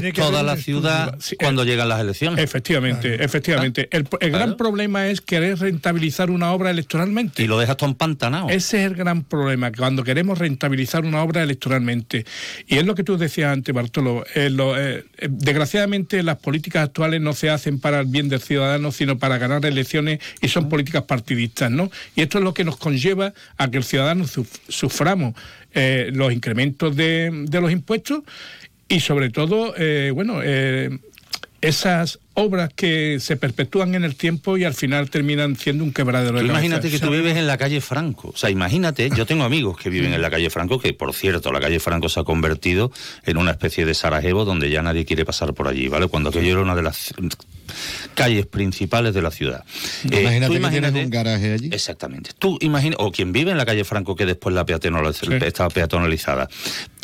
que 0.02 0.12
toda 0.12 0.44
la 0.44 0.56
ciudad 0.58 1.16
Sí, 1.20 1.36
cuando 1.38 1.64
eh, 1.64 1.66
llegan 1.66 1.90
las 1.90 2.02
elecciones. 2.02 2.44
Efectivamente, 2.44 3.24
efectivamente. 3.24 3.88
El, 3.92 4.08
el 4.20 4.32
gran 4.32 4.58
problema 4.58 5.08
es 5.08 5.22
querer 5.22 5.60
rentabilizar 5.60 6.30
una 6.32 6.52
obra 6.52 6.72
electoralmente. 6.72 7.44
Y 7.44 7.48
lo 7.48 7.60
dejas 7.60 7.78
todo 7.78 7.90
empantanado. 7.90 8.50
Ese 8.50 8.80
es 8.84 8.88
el 8.92 8.96
gran 8.96 9.24
problema, 9.24 9.72
cuando 9.72 10.04
queremos 10.04 10.38
rentabilizar 10.38 11.06
una 11.06 11.22
obra 11.22 11.44
electoralmente. 11.44 12.26
Y 12.68 12.78
es 12.78 12.86
lo 12.86 12.96
que 12.96 13.04
tú 13.04 13.18
decías 13.18 13.52
antes, 13.54 13.74
Bartolo. 13.74 14.26
eh, 14.36 14.50
lo, 14.50 14.78
eh, 14.78 15.06
eh, 15.18 15.28
desgraciadamente, 15.30 16.24
las 16.24 16.38
políticas 16.38 16.84
actuales 16.84 17.22
no 17.22 17.34
se 17.34 17.50
hacen 17.50 17.80
para 17.80 18.00
el 18.02 18.06
bien 18.08 18.30
del 18.30 18.42
ciudadano, 18.42 18.92
sino 18.92 19.18
para 19.18 19.38
ganar 19.38 19.66
elecciones 19.66 20.20
y 20.42 20.48
son 20.48 20.70
políticas 20.70 21.04
partidistas, 21.04 21.72
¿no? 21.72 21.90
Y 22.16 22.22
esto 22.22 22.38
es 22.38 22.44
lo 22.44 22.54
que 22.54 22.64
nos 22.64 22.78
conlleva 22.78 23.34
a 23.58 23.70
que 23.70 23.78
el 23.78 23.84
ciudadano 23.84 24.26
suf- 24.26 24.60
eh, 25.74 26.10
los 26.14 26.32
incrementos 26.34 26.96
de, 26.96 27.30
de 27.48 27.62
los 27.62 27.72
impuestos 27.72 28.24
y, 28.90 29.00
sobre 29.00 29.30
todo, 29.30 29.74
eh, 29.78 30.12
bueno, 30.14 30.40
eh, 30.44 30.98
esas 31.60 32.20
obras 32.36 32.70
que 32.76 33.20
se 33.20 33.36
perpetúan 33.36 33.96
en 33.96 34.04
el 34.04 34.16
tiempo 34.16 34.58
y 34.58 34.64
al 34.64 34.76
final 34.76 35.10
terminan 35.10 35.56
siendo 35.56 35.84
un 35.84 35.92
quebradero 35.92 36.38
de 36.38 36.44
Tú 36.44 36.48
cabeza. 36.48 36.66
imagínate 36.66 36.92
que 36.92 37.00
tú 37.00 37.10
vives 37.10 37.36
en 37.36 37.48
la 37.48 37.58
calle 37.58 37.82
Franco. 37.82 38.30
O 38.30 38.38
sea, 38.38 38.52
imagínate, 38.52 39.10
yo 39.10 39.26
tengo 39.26 39.44
amigos 39.44 39.78
que 39.78 39.90
viven 39.90 40.14
en 40.14 40.22
la 40.22 40.30
calle 40.30 40.50
Franco, 40.52 40.80
que 40.80 40.94
por 40.94 41.14
cierto, 41.16 41.52
la 41.52 41.60
calle 41.60 41.80
Franco 41.80 42.10
se 42.10 42.20
ha 42.20 42.24
convertido 42.24 42.92
en 43.26 43.38
una 43.38 43.52
especie 43.52 43.86
de 43.86 43.96
Sarajevo 43.96 44.46
donde 44.46 44.70
ya 44.70 44.84
nadie 44.84 45.04
quiere 45.04 45.26
pasar 45.26 45.54
por 45.56 45.68
allí, 45.68 45.88
¿vale? 45.88 46.08
Cuando 46.08 46.30
aquello 46.30 46.52
era 46.52 46.62
una 46.62 46.76
de 46.76 46.84
las 46.84 47.12
calles 48.14 48.46
principales 48.46 49.14
de 49.14 49.22
la 49.22 49.32
ciudad. 49.32 49.64
Eh, 50.12 50.22
Imagínate 50.22 50.56
tú 50.58 50.62
que 50.64 50.70
tienes 50.70 50.94
un 51.06 51.10
garaje 51.10 51.54
allí. 51.54 51.70
Exactamente. 51.72 52.32
Tú 52.38 52.58
imagina, 52.62 52.96
o 53.00 53.12
quien 53.12 53.32
vive 53.32 53.52
en 53.52 53.58
la 53.58 53.66
calle 53.66 53.84
Franco 53.84 54.16
que 54.16 54.26
después 54.26 54.54
la 54.56 54.66
peatonal- 54.66 55.44
está 55.44 55.70
peatonalizada. 55.70 56.48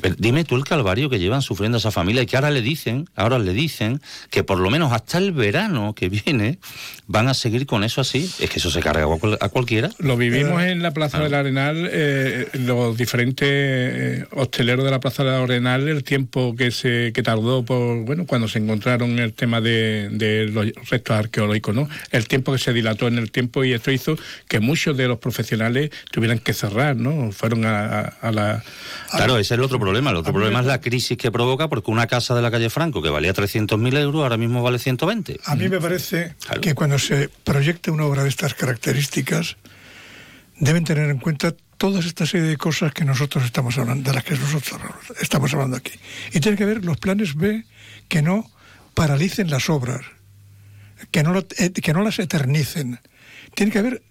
Pero 0.02 0.16
dime 0.20 0.44
tú 0.44 0.56
el 0.58 0.66
calvario 0.66 1.10
que 1.10 1.18
llevan 1.18 1.42
sufriendo 1.42 1.78
esa 1.78 1.90
familia 1.90 2.24
y 2.24 2.26
que 2.26 2.36
ahora 2.36 2.52
le 2.52 2.62
dicen, 2.62 3.08
ahora 3.16 3.40
le 3.40 3.54
dicen 3.54 4.02
que 4.30 4.44
por 4.44 4.60
lo 4.60 4.70
menos 4.70 4.92
hasta 4.92 5.18
el 5.18 5.32
verano 5.32 5.94
que 5.96 6.10
viene 6.10 6.60
van 7.08 7.30
a 7.30 7.34
seguir 7.34 7.66
con 7.66 7.84
eso 7.86 8.02
así. 8.02 8.30
Es 8.40 8.50
que 8.50 8.60
eso 8.60 8.70
se 8.70 8.82
carga 8.82 9.04
a 9.06 9.18
cual- 9.18 9.38
a 9.40 9.48
cualquiera. 9.50 9.90
Lo 10.00 10.18
vivimos 10.18 10.62
en 10.64 10.82
la 10.82 10.92
Plaza 10.92 11.20
Ah. 11.20 11.24
del 11.24 11.34
Arenal, 11.36 11.90
eh, 11.92 12.48
los 12.54 12.98
diferentes 12.98 13.48
eh, 13.50 14.26
hosteleros 14.32 14.84
de 14.84 14.92
la 14.92 15.00
Plaza 15.00 15.24
del 15.24 15.34
Arenal, 15.36 15.88
el 15.88 16.04
tiempo 16.04 16.54
que 16.56 16.72
se 16.72 17.12
que 17.14 17.24
tardó 17.24 17.64
por 17.64 18.04
bueno 18.04 18.26
cuando 18.26 18.48
se 18.50 18.60
encontraron 18.60 19.20
el 19.20 19.34
tema 19.34 19.62
de, 19.62 20.10
de 20.12 20.48
los 20.54 20.68
restos 20.90 21.18
arqueológicos, 21.18 21.74
¿no? 21.76 21.90
El 22.12 22.28
tiempo 22.28 22.52
que 22.54 22.58
se 22.60 22.72
dilató 22.74 23.08
en 23.08 23.18
el 23.18 23.32
tiempo 23.32 23.64
y 23.64 23.74
esto 23.74 23.92
hizo 23.92 24.18
que 24.48 24.60
muchos 24.60 24.96
de 24.96 25.08
los 25.08 25.18
profesionales 25.20 25.90
tuvieran 26.12 26.40
que 26.40 26.54
cerrar, 26.54 26.96
¿no? 26.96 27.32
Fueron 27.32 27.66
a, 27.66 28.00
a- 28.00 28.02
a 28.22 28.32
la 28.32 28.64
Claro, 29.12 29.34
ese 29.38 29.54
es 29.54 29.58
el 29.60 29.62
otro 29.64 29.80
problema. 29.80 30.12
El 30.12 30.18
otro 30.18 30.32
problema 30.34 30.60
es 30.62 30.66
la 30.66 30.80
crisis 30.82 31.18
que 31.18 31.32
provoca 31.32 31.68
porque 31.68 31.92
una 31.92 32.08
casa 32.08 32.34
de 32.36 32.42
la 32.42 32.52
calle 32.52 32.70
Franco 32.70 33.02
que 33.02 33.10
valía 33.10 33.34
300.000 33.34 33.98
euros 33.98 34.24
ahora 34.24 34.38
mismo 34.38 34.62
vale 34.64 34.80
120. 34.80 35.40
A 35.46 35.56
mí 35.56 35.70
me 35.70 35.80
parece 35.80 36.36
que 36.62 36.74
cuando 36.74 36.98
se 37.00 37.30
proyecta 37.44 37.92
una 37.92 38.06
obra 38.06 38.24
de 38.24 38.30
estas 38.30 38.54
características, 38.54 39.58
deben 40.60 40.84
tener 40.84 41.10
en 41.10 41.18
cuenta 41.18 41.54
toda 41.78 42.00
esta 42.00 42.26
serie 42.26 42.48
de 42.48 42.58
cosas 42.58 42.94
que 42.94 43.04
nosotros 43.04 43.44
estamos 43.44 43.78
hablando, 43.78 44.10
de 44.10 44.16
las 44.16 44.24
que 44.24 44.36
nosotros 44.36 44.80
estamos 45.22 45.54
hablando 45.54 45.78
aquí. 45.78 45.94
Y 46.32 46.40
tiene 46.40 46.58
que 46.58 46.64
haber 46.64 46.86
los 46.86 46.98
planes 46.98 47.36
B 47.36 47.66
que 48.08 48.22
no 48.22 48.50
paralicen 48.94 49.50
las 49.50 49.70
obras, 49.70 50.02
que 51.12 51.24
no, 51.24 51.34
lo- 51.34 51.48
eh, 51.58 51.72
que 51.72 51.94
no 51.94 52.02
las 52.04 52.20
eternicen. 52.20 53.00
Tiene 53.56 53.72
que 53.72 53.80
haber, 53.80 54.04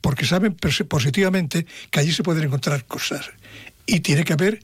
porque 0.00 0.26
saben 0.26 0.54
positivamente 0.54 1.66
que 1.90 2.00
allí 2.00 2.12
se 2.12 2.22
pueden 2.22 2.44
encontrar 2.44 2.84
cosas. 2.84 3.30
Y 3.86 4.00
tiene 4.00 4.24
que 4.24 4.32
haber 4.32 4.60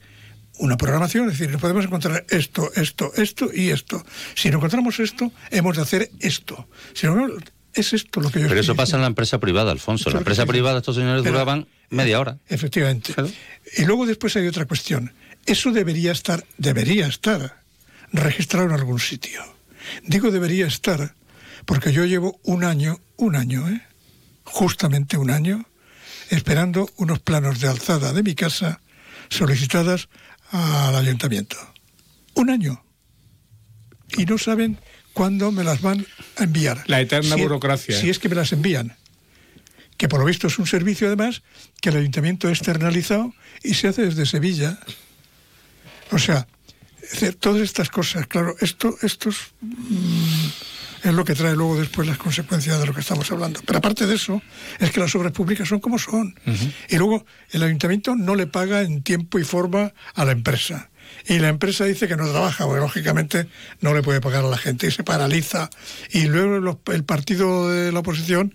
una 0.59 0.77
programación, 0.77 1.29
es 1.29 1.37
decir, 1.39 1.57
podemos 1.57 1.85
encontrar 1.85 2.25
esto, 2.29 2.69
esto, 2.75 3.11
esto 3.15 3.49
y 3.53 3.69
esto. 3.69 4.05
Si 4.35 4.49
no 4.49 4.57
encontramos 4.57 4.99
esto, 4.99 5.31
hemos 5.51 5.75
de 5.77 5.81
hacer 5.83 6.11
esto. 6.19 6.67
Si 6.93 7.07
no, 7.07 7.27
es 7.73 7.93
esto 7.93 8.19
lo 8.19 8.29
que 8.29 8.41
yo 8.41 8.47
Pero 8.49 8.59
eso 8.59 8.75
pasa 8.75 8.95
en 8.97 9.01
la 9.01 9.07
empresa 9.07 9.39
privada, 9.39 9.71
Alfonso. 9.71 10.09
En 10.09 10.13
la 10.15 10.19
empresa 10.19 10.45
privada 10.45 10.79
estos 10.79 10.95
señores 10.95 11.21
Pero- 11.23 11.33
duraban 11.33 11.67
media 11.89 12.19
hora. 12.19 12.37
Efectivamente. 12.49 13.13
Y 13.77 13.85
luego 13.85 14.05
después 14.05 14.35
hay 14.35 14.47
otra 14.47 14.65
cuestión. 14.65 15.13
Eso 15.45 15.71
debería 15.71 16.11
estar, 16.11 16.43
debería 16.57 17.07
estar 17.07 17.61
registrado 18.11 18.67
en 18.67 18.73
algún 18.73 18.99
sitio. 18.99 19.41
Digo 20.03 20.29
debería 20.31 20.67
estar 20.67 21.13
porque 21.69 21.93
yo 21.93 22.03
llevo 22.03 22.39
un 22.45 22.63
año, 22.63 22.99
un 23.15 23.35
año, 23.35 23.69
¿eh? 23.69 23.79
justamente 24.43 25.17
un 25.17 25.29
año 25.29 25.67
esperando 26.31 26.89
unos 26.97 27.19
planos 27.19 27.59
de 27.59 27.67
alzada 27.67 28.11
de 28.11 28.23
mi 28.23 28.33
casa 28.33 28.81
solicitadas 29.29 30.09
al 30.49 30.95
ayuntamiento. 30.95 31.57
Un 32.33 32.49
año. 32.49 32.83
Y 34.17 34.25
no 34.25 34.39
saben 34.39 34.79
cuándo 35.13 35.51
me 35.51 35.63
las 35.63 35.81
van 35.81 36.07
a 36.37 36.45
enviar. 36.45 36.83
La 36.87 37.01
eterna 37.01 37.35
Si- 37.35 37.41
burocracia. 37.43 37.99
Si 37.99 38.09
es 38.09 38.17
que 38.17 38.29
me 38.29 38.35
las 38.35 38.51
envían. 38.51 38.97
Que 39.95 40.07
por 40.09 40.21
lo 40.21 40.25
visto 40.25 40.47
es 40.47 40.57
un 40.57 40.65
servicio 40.65 41.05
además 41.05 41.43
que 41.81 41.89
el 41.89 41.97
ayuntamiento 41.97 42.47
ha 42.47 42.51
externalizado 42.51 43.31
y 43.61 43.75
se 43.75 43.89
hace 43.89 44.05
desde 44.05 44.25
Sevilla. 44.25 44.79
O 46.09 46.17
sea, 46.17 46.47
todas 47.39 47.61
estas 47.61 47.91
cosas, 47.91 48.25
claro, 48.25 48.55
esto, 48.59 48.95
esto 49.03 49.29
es, 49.29 49.37
mm, 49.61 50.47
es 51.03 51.13
lo 51.13 51.23
que 51.25 51.35
trae 51.35 51.55
luego 51.55 51.77
después 51.79 52.07
las 52.07 52.17
consecuencias 52.17 52.79
de 52.79 52.85
lo 52.85 52.93
que 52.93 53.01
estamos 53.01 53.31
hablando. 53.31 53.61
Pero 53.65 53.79
aparte 53.79 54.05
de 54.05 54.15
eso, 54.15 54.41
es 54.79 54.91
que 54.91 54.99
las 54.99 55.13
obras 55.15 55.31
públicas 55.31 55.67
son 55.67 55.79
como 55.79 55.97
son. 55.99 56.35
Y 56.89 56.97
luego 56.97 57.25
el 57.51 57.63
ayuntamiento 57.63 58.15
no 58.15 58.35
le 58.35 58.47
paga 58.47 58.81
en 58.81 59.01
tiempo 59.03 59.39
y 59.39 59.43
forma 59.43 59.93
a 60.15 60.25
la 60.25 60.31
empresa. 60.31 60.89
Y 61.27 61.39
la 61.39 61.47
empresa 61.49 61.85
dice 61.85 62.07
que 62.07 62.15
no 62.15 62.29
trabaja, 62.29 62.65
porque 62.65 62.81
lógicamente 62.81 63.47
no 63.81 63.93
le 63.95 64.03
puede 64.03 64.21
pagar 64.21 64.43
a 64.45 64.47
la 64.49 64.57
gente 64.57 64.87
y 64.87 64.91
se 64.91 65.03
paraliza. 65.03 65.69
Y 66.11 66.27
luego 66.27 66.59
los- 66.59 66.77
el 66.93 67.03
partido 67.03 67.69
de 67.69 67.91
la 67.91 67.99
oposición 67.99 68.53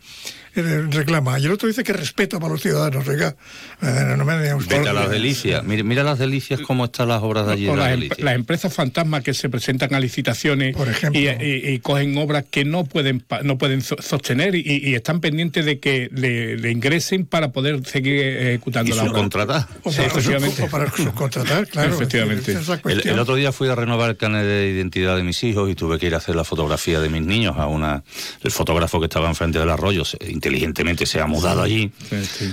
reclama. 0.63 1.39
Y 1.39 1.45
el 1.47 1.53
otro 1.53 1.69
dice 1.69 1.83
que 1.85 1.93
respeto 1.93 2.39
para 2.41 2.53
los 2.53 2.63
ciudadanos. 2.63 3.07
Oiga, 3.09 3.35
eh, 3.83 4.15
no 4.17 4.25
me 4.25 4.41
digan 4.41 4.57
usted- 4.57 4.79
Vete 4.79 4.89
a 4.89 4.93
las 4.93 5.11
delicias. 5.11 5.65
Mira, 5.65 5.83
mira 5.85 6.03
las 6.03 6.19
delicias 6.19 6.61
cómo 6.61 6.87
están 6.87 7.09
las 7.09 7.23
obras 7.23 7.47
de 7.47 7.53
allí. 7.53 7.69
o 7.69 7.77
las 7.77 7.89
em- 7.89 8.01
delicias. 8.01 8.21
las 8.21 8.35
empresas 8.35 8.73
fantasmas 8.73 9.23
que 9.23 9.35
se 9.35 9.49
presentan 9.49 9.95
a 9.95 10.01
licitaciones 10.01 10.77
y, 11.13 11.19
y- 11.29 11.69
y 11.75 11.79
cogen 11.81 12.17
obras 12.19 12.45
que 12.51 12.65
no 12.65 12.85
pueden 12.85 13.21
pa- 13.21 13.43
no 13.43 13.59
pueden 13.59 13.83
so- 13.83 13.97
sostener 14.01 14.55
y, 14.55 14.63
y 14.65 14.95
están 14.95 15.21
pendientes 15.21 15.65
de 15.65 15.79
que 15.81 16.09
le, 16.13 16.57
le 16.57 16.71
ingresen 16.71 17.27
para 17.27 17.53
poder 17.53 17.85
seguir 17.87 18.21
ejecutando 18.21 18.91
Y 18.93 18.95
la 18.97 19.03
obra. 19.03 19.11
subcontratar. 19.13 19.67
O 19.83 19.91
Sí, 19.91 19.97
para, 19.99 20.09
efectivamente. 20.09 20.63
o 20.63 20.69
para 20.69 20.91
subcontratar, 20.91 21.67
claro. 21.69 21.95
Efectivamente. 21.95 22.57
El, 23.05 23.19
otro 23.19 23.35
día 23.37 23.53
fui 23.53 23.69
a 23.69 23.75
renovar 23.75 24.11
el 24.11 24.17
carnet 24.17 24.45
de 24.45 24.69
identidad 24.71 25.17
de 25.17 25.23
mis 25.23 25.43
hijos 25.45 25.71
y 25.71 25.75
tuve 25.75 25.99
que 25.99 26.07
ir 26.07 26.15
a 26.15 26.19
hacer 26.19 26.35
la 26.37 26.45
fotografía 26.45 27.01
de 27.01 27.09
mis 27.09 27.23
niños 27.23 27.57
a 27.59 27.67
una 27.67 28.03
el 28.43 28.51
fotógrafo 28.51 29.01
que 29.01 29.07
estaba 29.07 29.29
enfrente 29.29 29.59
del 29.59 29.71
arroyo 29.71 30.05
se- 30.05 30.19
inteligentemente 30.45 31.07
se 31.07 31.21
ha 31.21 31.27
mudado 31.27 31.63
allí 31.63 31.91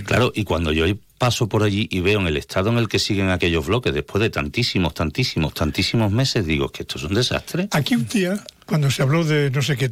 claro 0.05 0.31
y 0.33 0.43
cuando 0.43 0.71
yo 0.71 0.85
paso 1.17 1.47
por 1.47 1.63
allí 1.63 1.87
y 1.91 1.99
veo 1.99 2.19
en 2.19 2.27
el 2.27 2.37
estado 2.37 2.69
en 2.69 2.77
el 2.77 2.87
que 2.87 2.99
siguen 2.99 3.29
aquellos 3.29 3.67
bloques 3.67 3.93
después 3.93 4.21
de 4.21 4.29
tantísimos 4.29 4.93
tantísimos 4.93 5.53
tantísimos 5.53 6.11
meses 6.11 6.45
digo 6.45 6.69
que 6.69 6.83
esto 6.83 6.97
es 6.97 7.03
un 7.03 7.13
desastre 7.13 7.67
Aquí 7.71 7.95
un 7.95 8.07
día, 8.07 8.43
cuando 8.65 8.91
se 8.91 9.01
habló 9.01 9.23
de 9.23 9.49
no 9.49 9.61
sé 9.61 9.77
qué, 9.77 9.91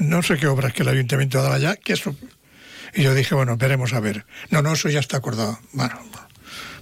no 0.00 0.22
sé 0.22 0.36
qué 0.36 0.46
obras 0.46 0.72
que 0.72 0.82
el 0.82 0.88
ayuntamiento 0.88 1.42
daba 1.42 1.58
ya, 1.58 1.76
que 1.76 1.92
eso. 1.92 2.14
Y 2.94 3.02
yo 3.02 3.14
dije, 3.14 3.34
bueno, 3.34 3.56
veremos 3.56 3.92
a 3.92 4.00
ver. 4.00 4.24
No, 4.50 4.62
no, 4.62 4.72
eso 4.72 4.88
ya 4.88 5.00
está 5.00 5.16
acordado. 5.16 5.58
Bueno, 5.72 5.98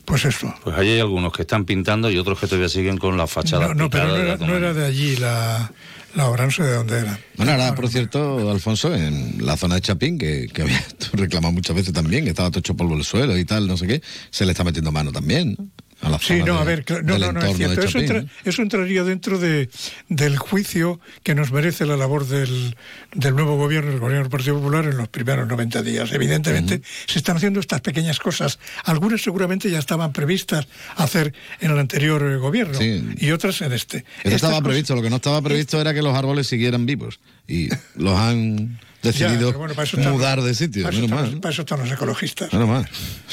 pues 0.05 0.25
eso. 0.25 0.55
pues 0.63 0.77
allí 0.77 0.91
hay 0.91 1.01
algunos 1.01 1.33
que 1.33 1.43
están 1.43 1.65
pintando 1.65 2.11
y 2.11 2.19
otros 2.19 2.39
que 2.39 2.47
todavía 2.47 2.69
siguen 2.69 2.99
con 2.99 3.17
la 3.17 3.27
fachada 3.27 3.69
No, 3.69 3.75
no, 3.75 3.91
pero 3.91 4.09
no 4.09 4.17
era, 4.17 4.37
no 4.37 4.57
era 4.57 4.75
de 4.75 4.85
allí 4.87 5.17
la, 5.17 5.73
la 6.15 6.29
obra, 6.29 6.45
no 6.45 6.51
sé 6.51 6.63
de 6.63 6.75
dónde 6.75 6.99
era. 6.99 7.19
Bueno, 7.37 7.53
ahora, 7.53 7.75
por 7.75 7.89
cierto, 7.89 8.51
Alfonso, 8.51 8.95
en 8.95 9.45
la 9.45 9.57
zona 9.57 9.77
de 9.77 9.81
Chapín, 9.81 10.19
que, 10.19 10.49
que 10.53 10.63
había 10.63 10.85
reclamado 11.13 11.53
muchas 11.53 11.75
veces 11.77 11.93
también, 11.93 12.25
que 12.25 12.31
estaba 12.31 12.51
todo 12.51 12.61
hecho 12.61 12.75
polvo 12.77 12.95
el 12.95 13.05
suelo 13.05 13.37
y 13.39 13.45
tal, 13.45 13.67
no 13.67 13.77
sé 13.77 13.87
qué, 13.87 14.03
se 14.31 14.45
le 14.45 14.53
está 14.53 14.65
metiendo 14.65 14.93
mano 14.93 15.13
también, 15.13 15.57
¿no? 15.59 15.69
A 16.03 16.11
la 16.11 16.19
Sí, 16.19 16.41
no, 16.43 16.55
de- 16.57 16.61
a 16.61 16.65
ver, 16.65 16.85
no, 17.05 17.17
no, 17.19 17.33
no, 17.33 17.41
es 17.47 17.57
cierto. 17.57 17.81
Eso, 17.81 17.99
entra- 17.99 18.25
eso 18.45 18.61
entraría 18.63 19.05
dentro 19.05 19.39
de, 19.39 19.71
del 20.09 20.37
juicio 20.37 21.01
que 21.23 21.35
nos 21.35 21.53
merece 21.53 21.87
la 21.87 21.97
labor 21.97 22.27
del, 22.27 22.77
del 23.15 23.35
nuevo 23.35 23.57
gobierno, 23.57 23.93
el 23.93 24.01
gobierno 24.01 24.25
del 24.25 24.31
Partido 24.31 24.57
Popular, 24.57 24.85
en 24.87 24.97
los 24.97 25.09
primeros 25.09 25.47
90 25.49 25.83
días. 25.83 26.11
Evidentemente, 26.13 26.83
se 27.07 27.19
están 27.19 27.37
haciendo 27.37 27.61
estas 27.61 27.81
pequeñas 27.83 28.19
cosas. 28.19 28.59
Algunas 28.85 29.23
seguramente 29.23 29.71
ya 29.71 29.79
estaban 29.79 30.13
previstas 30.13 30.67
hacer 30.97 31.33
en 31.61 31.71
el 31.71 31.79
anterior 31.79 32.23
eh, 32.23 32.37
gobierno 32.37 32.75
Sí. 32.79 33.05
y 33.19 33.31
otras 33.31 33.61
en 33.63 33.73
este. 33.73 34.05
Eso 34.25 34.35
estaba 34.37 34.55
cosas- 34.55 34.65
previsto, 34.65 34.95
lo 34.97 35.03
que 35.03 35.11
no 35.11 35.17
estaba 35.17 35.41
previsto 35.41 35.81
era 35.81 35.95
que 35.95 36.03
los 36.03 36.17
árboles 36.17 36.49
siguieran 36.49 36.85
vivos 36.85 37.21
y 37.47 37.69
los 37.95 38.19
han 38.19 38.79
decidido 39.03 39.49
pero 39.49 39.59
bueno, 39.59 39.75
para 39.75 39.85
eso 39.87 39.97
están- 39.99 40.13
mudar 40.13 40.43
de 40.43 40.55
sitio, 40.55 40.85
Para 40.85 40.95
eso, 40.97 41.03
menos 41.03 41.11
están, 41.11 41.25
mal. 41.25 41.31
los- 41.33 41.41
para 41.41 41.53
eso 41.53 41.63
están 41.63 41.81
los 41.81 41.91
ecologistas. 41.93 42.53
Menos 42.53 42.69
mal. 42.69 42.89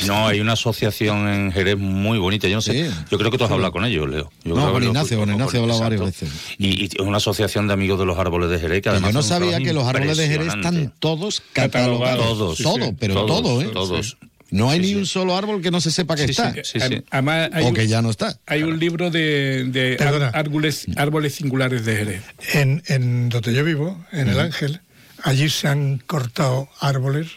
No, 0.08 0.28
hay 0.28 0.40
una 0.40 0.54
asociación 0.54 1.28
en 1.30 1.52
Jerez 1.52 1.78
muy 1.78 2.18
bonita. 2.18 2.48
Yo 2.48 2.56
no 2.56 2.62
sé. 2.62 2.90
Yo 3.12 3.18
creo 3.18 3.32
que 3.32 3.38
tú 3.38 3.44
has 3.46 3.52
hablado 3.52 3.72
con 3.72 3.86
ellos, 3.86 4.10
Leo. 4.10 4.32
Yo 4.44 4.56
No, 4.56 4.62
creo 4.62 4.66
con 4.72 4.74
que 4.74 4.80
lo- 4.86 4.92
Ignacio, 4.92 5.20
con 5.20 5.30
Ignacio 5.32 5.60
he 5.60 5.62
hablado 5.64 5.80
varias 5.82 6.02
veces. 6.02 6.30
Y, 6.58 6.84
y 6.84 6.86
es 6.86 7.00
una 7.00 7.18
asociación 7.18 7.68
de 7.68 7.74
amigos 7.74 8.00
de 8.00 8.06
los 8.06 8.18
árboles 8.18 8.50
de 8.50 8.60
Jerez 8.60 8.82
que 8.82 8.90
además 8.90 9.12
Yo 9.12 9.20
no 9.20 9.24
sabía 9.24 9.60
que 9.60 9.74
los 9.74 9.86
árboles 9.86 10.18
de 10.18 10.28
Jerez 10.28 10.48
están 10.56 10.94
todos 11.00 11.42
catalogados. 11.54 12.26
Todos. 12.26 12.58
todo, 12.58 12.76
Sí, 12.78 12.84
sí. 12.90 12.96
pero 13.00 13.14
Todos, 13.26 13.42
todo, 13.42 13.62
¿eh? 13.62 13.70
todos. 13.74 14.18
No 14.52 14.72
hay 14.72 14.80
Sí, 14.80 14.86
ni 14.88 14.88
sí. 14.94 14.96
un 14.96 15.06
solo 15.06 15.38
árbol 15.38 15.62
que 15.62 15.70
no 15.70 15.80
se 15.80 15.92
sepa 15.92 16.16
que 16.16 16.28
Sí, 16.28 16.34
sí, 16.34 16.42
está. 16.42 16.54
sí, 16.64 16.80
sí. 16.80 17.04
Además, 17.12 17.52
hay 17.54 17.66
O 17.66 17.68
un- 17.68 17.74
que 17.76 17.88
ya 17.88 18.02
no 18.02 18.10
está. 18.10 18.36
Hay 18.48 18.64
un 18.64 18.80
libro 18.80 19.12
de, 19.12 19.66
de 19.66 19.96
árboles, 20.34 20.88
árboles 20.96 21.36
singulares 21.36 21.86
de 21.86 21.96
Jerez. 21.96 22.24
En, 22.54 22.82
en 22.88 23.30
donde 23.30 23.54
yo 23.54 23.64
vivo, 23.64 24.04
en 24.12 24.28
El 24.30 24.40
Ángel, 24.40 24.82
allí 25.24 25.50
se 25.50 25.68
han 25.68 25.98
cortado 26.00 26.70
árboles, 26.80 27.28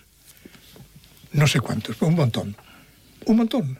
no 1.33 1.47
sé 1.47 1.61
cuántos, 1.61 2.01
un 2.03 2.14
montón. 2.14 2.57
Un 3.26 3.37
montón. 3.37 3.78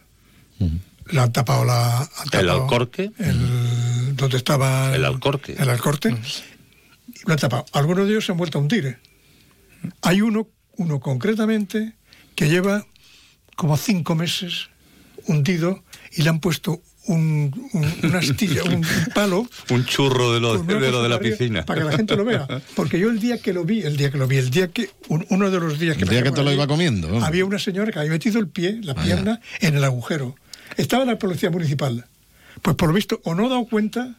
Le 1.11 1.21
han 1.21 1.33
tapado 1.33 1.65
la. 1.65 1.99
han 2.01 2.09
El 2.33 2.49
alcorque. 2.49 3.11
el- 3.19 4.15
donde 4.17 4.37
estaba. 4.37 4.95
El 4.95 5.05
alcorque. 5.05 5.55
El 5.59 5.69
alcorte. 5.69 6.11
y 7.09 7.27
Lo 7.27 7.33
han 7.33 7.39
tapado. 7.39 7.65
Algunos 7.73 8.07
de 8.07 8.13
ellos 8.13 8.25
se 8.27 8.33
han 8.33 8.39
vuelto 8.39 8.59
a 8.59 8.61
hundir. 8.63 8.99
Hay 10.03 10.21
uno, 10.23 10.49
uno 10.77 11.01
concretamente, 11.01 11.95
que 12.37 12.49
lleva 12.49 12.87
como 13.57 13.77
cinco 13.77 14.15
meses 14.15 14.69
hundido 15.27 15.83
y 16.13 16.23
le 16.23 16.31
han 16.31 16.39
puesto 16.41 16.81
un, 17.07 17.69
un- 17.73 17.95
una 18.09 18.19
astilla, 18.19 18.63
un 18.65 18.87
palo 19.15 19.47
Un 19.71 19.85
churro 19.87 20.33
de 20.33 20.41
lo, 20.41 20.59
de, 20.63 20.91
lo 20.91 21.03
de 21.03 21.09
la 21.09 21.19
piscina. 21.19 21.65
Para 21.65 21.81
que 21.83 21.87
la 21.91 21.97
gente 21.97 22.17
lo 22.17 22.25
vea. 22.25 22.47
Porque 22.77 22.99
yo 22.99 23.11
el 23.11 23.19
día 23.21 23.39
que 23.39 23.53
lo 23.53 23.65
vi, 23.65 23.83
el 23.83 23.97
día 23.97 24.11
que 24.11 24.19
lo 24.19 24.27
vi, 24.27 24.37
el 24.37 24.51
día 24.51 24.69
que, 24.69 24.91
un- 25.09 25.27
uno 25.31 25.51
de 25.51 25.59
los 25.61 25.79
días 25.79 25.97
que 25.97 26.05
El 26.05 26.11
día 26.11 26.23
que 26.23 26.31
te 26.33 26.43
lo 26.43 26.53
iba 26.53 26.67
comiendo. 26.67 27.23
Había 27.25 27.45
una 27.45 27.59
señora 27.59 27.91
que 27.93 27.99
había 27.99 28.11
metido 28.13 28.39
el 28.39 28.49
pie, 28.49 28.79
la 28.83 28.95
Vaya. 28.95 29.15
pierna, 29.17 29.41
en 29.61 29.77
el 29.77 29.85
agujero. 29.85 30.37
Estaba 30.77 31.05
la 31.05 31.19
policía 31.19 31.51
municipal. 31.51 32.07
Pues 32.63 32.77
por 32.77 32.89
lo 32.89 32.95
visto, 32.95 33.21
o 33.25 33.35
no 33.35 33.47
ha 33.47 33.49
dado 33.49 33.65
cuenta, 33.67 34.15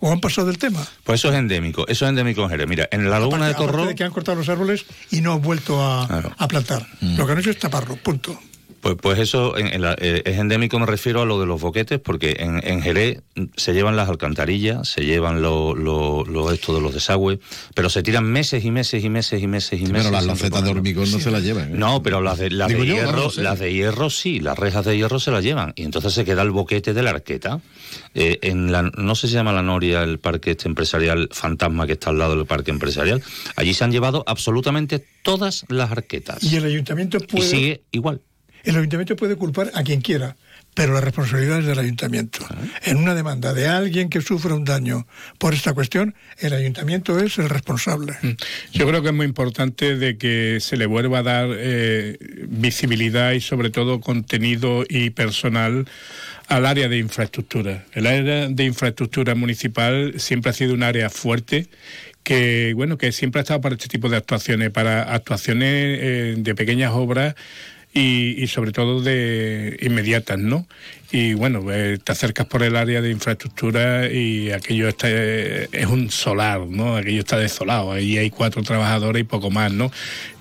o 0.00 0.10
han 0.12 0.20
pasado 0.20 0.48
del 0.48 0.58
tema. 0.58 0.86
Pues 1.04 1.20
eso 1.20 1.30
es 1.32 1.36
endémico. 1.38 1.86
Eso 1.88 2.04
es 2.04 2.08
endémico 2.10 2.42
en 2.42 2.50
Jerez. 2.50 2.66
Mira, 2.68 2.88
en 2.90 3.08
la 3.08 3.18
laguna 3.20 3.46
de 3.48 3.54
Torró. 3.54 3.86
de 3.86 3.94
que 3.94 4.04
han 4.04 4.10
cortado 4.10 4.36
los 4.36 4.48
árboles 4.48 4.84
y 5.10 5.20
no 5.20 5.32
han 5.32 5.40
vuelto 5.42 5.80
a, 5.82 6.02
a 6.36 6.48
plantar. 6.48 6.86
Mm. 7.00 7.16
Lo 7.16 7.24
que 7.26 7.32
han 7.32 7.38
hecho 7.38 7.50
es 7.50 7.58
taparlo, 7.58 7.96
punto. 7.96 8.38
Pues, 8.86 8.98
pues 9.02 9.18
eso 9.18 9.58
en- 9.58 9.66
en 9.66 9.82
la- 9.82 9.96
eh, 9.98 10.22
es 10.24 10.38
endémico, 10.38 10.78
me 10.78 10.86
refiero 10.86 11.20
a 11.20 11.24
lo 11.26 11.40
de 11.40 11.46
los 11.46 11.60
boquetes, 11.60 11.98
porque 11.98 12.36
en, 12.38 12.60
en 12.64 12.80
Jerez 12.82 13.20
se 13.56 13.72
llevan 13.74 13.96
las 13.96 14.08
alcantarillas, 14.08 14.88
se 14.88 15.04
llevan 15.04 15.42
lo, 15.42 15.74
lo, 15.74 16.24
lo 16.24 16.52
esto 16.52 16.72
de 16.72 16.80
los 16.80 16.94
desagües, 16.94 17.40
pero 17.74 17.90
se 17.90 18.04
tiran 18.04 18.24
meses 18.24 18.64
y 18.64 18.70
meses 18.70 19.02
y 19.02 19.08
meses 19.10 19.42
y 19.42 19.48
meses 19.48 19.80
y 19.80 19.86
meses. 19.86 19.92
pero 19.92 20.10
las 20.12 20.22
sin 20.22 20.28
losetas 20.30 20.62
de 20.62 20.70
hormigón 20.70 21.10
no 21.10 21.18
se 21.18 21.32
las 21.32 21.42
llevan. 21.42 21.72
¿eh? 21.72 21.76
No, 21.76 22.00
pero 22.00 22.20
las 22.20 22.38
de, 22.38 22.50
las 22.50 22.68
de 22.68 22.78
yo, 22.78 22.84
hierro, 22.84 23.06
vamos, 23.08 23.24
no 23.24 23.30
sé. 23.30 23.42
las 23.42 23.58
de 23.58 23.72
hierro 23.72 24.08
sí, 24.08 24.38
las 24.38 24.56
rejas 24.56 24.84
de 24.84 24.96
hierro 24.96 25.18
se 25.18 25.32
las 25.32 25.42
llevan. 25.42 25.72
Y 25.74 25.82
entonces 25.82 26.12
se 26.12 26.24
queda 26.24 26.42
el 26.42 26.52
boquete 26.52 26.94
de 26.94 27.02
la 27.02 27.10
arqueta. 27.10 27.60
Eh, 28.14 28.38
en 28.42 28.70
la, 28.70 28.82
no 28.82 29.16
sé 29.16 29.26
si 29.26 29.32
se 29.32 29.38
llama 29.38 29.52
la 29.52 29.62
Noria, 29.62 30.04
el 30.04 30.20
parque 30.20 30.52
este 30.52 30.68
empresarial 30.68 31.28
fantasma 31.32 31.88
que 31.88 31.94
está 31.94 32.10
al 32.10 32.18
lado 32.20 32.36
del 32.36 32.46
parque 32.46 32.70
empresarial. 32.70 33.20
Allí 33.56 33.74
se 33.74 33.82
han 33.82 33.90
llevado 33.90 34.22
absolutamente 34.28 35.04
todas 35.22 35.64
las 35.68 35.90
arquetas. 35.90 36.44
Y 36.44 36.54
el 36.54 36.66
ayuntamiento 36.66 37.16
Y 37.18 37.26
puede. 37.26 37.48
sigue 37.48 37.82
igual. 37.90 38.20
El 38.66 38.74
ayuntamiento 38.74 39.14
puede 39.14 39.36
culpar 39.36 39.70
a 39.74 39.84
quien 39.84 40.00
quiera, 40.00 40.36
pero 40.74 40.92
la 40.92 41.00
responsabilidad 41.00 41.60
es 41.60 41.66
del 41.66 41.78
ayuntamiento. 41.78 42.44
En 42.82 42.96
una 42.96 43.14
demanda 43.14 43.54
de 43.54 43.68
alguien 43.68 44.08
que 44.08 44.20
sufra 44.20 44.56
un 44.56 44.64
daño 44.64 45.06
por 45.38 45.54
esta 45.54 45.72
cuestión, 45.72 46.16
el 46.40 46.52
ayuntamiento 46.52 47.16
es 47.20 47.38
el 47.38 47.48
responsable. 47.48 48.14
Yo 48.72 48.88
creo 48.88 49.02
que 49.02 49.08
es 49.08 49.14
muy 49.14 49.24
importante 49.24 49.94
de 49.96 50.18
que 50.18 50.58
se 50.60 50.76
le 50.76 50.86
vuelva 50.86 51.20
a 51.20 51.22
dar 51.22 51.48
eh, 51.52 52.18
visibilidad 52.48 53.32
y 53.32 53.40
sobre 53.40 53.70
todo 53.70 54.00
contenido 54.00 54.84
y 54.88 55.10
personal 55.10 55.86
al 56.48 56.66
área 56.66 56.88
de 56.88 56.98
infraestructura. 56.98 57.84
El 57.92 58.08
área 58.08 58.48
de 58.48 58.64
infraestructura 58.64 59.36
municipal 59.36 60.14
siempre 60.18 60.50
ha 60.50 60.54
sido 60.54 60.74
un 60.74 60.82
área 60.82 61.08
fuerte 61.08 61.68
que 62.24 62.72
bueno 62.74 62.98
que 62.98 63.12
siempre 63.12 63.38
ha 63.38 63.42
estado 63.42 63.60
para 63.60 63.76
este 63.76 63.86
tipo 63.86 64.08
de 64.08 64.16
actuaciones, 64.16 64.70
para 64.70 65.14
actuaciones 65.14 65.98
eh, 66.02 66.34
de 66.36 66.54
pequeñas 66.56 66.90
obras 66.92 67.36
y, 67.96 68.42
y 68.42 68.46
sobre 68.48 68.72
todo 68.72 69.00
de 69.00 69.76
inmediatas, 69.80 70.38
¿no? 70.38 70.66
Y 71.12 71.34
bueno, 71.34 71.62
eh, 71.72 71.98
te 72.02 72.12
acercas 72.12 72.46
por 72.46 72.62
el 72.62 72.76
área 72.76 73.00
de 73.00 73.10
infraestructura 73.10 74.10
y 74.10 74.50
aquello 74.50 74.88
está, 74.88 75.06
eh, 75.10 75.68
es 75.72 75.86
un 75.86 76.10
solar, 76.10 76.60
¿no? 76.68 76.96
Aquello 76.96 77.20
está 77.20 77.38
desolado, 77.38 77.92
ahí 77.92 78.18
hay 78.18 78.30
cuatro 78.30 78.62
trabajadores 78.62 79.20
y 79.20 79.24
poco 79.24 79.50
más, 79.50 79.72
¿no? 79.72 79.90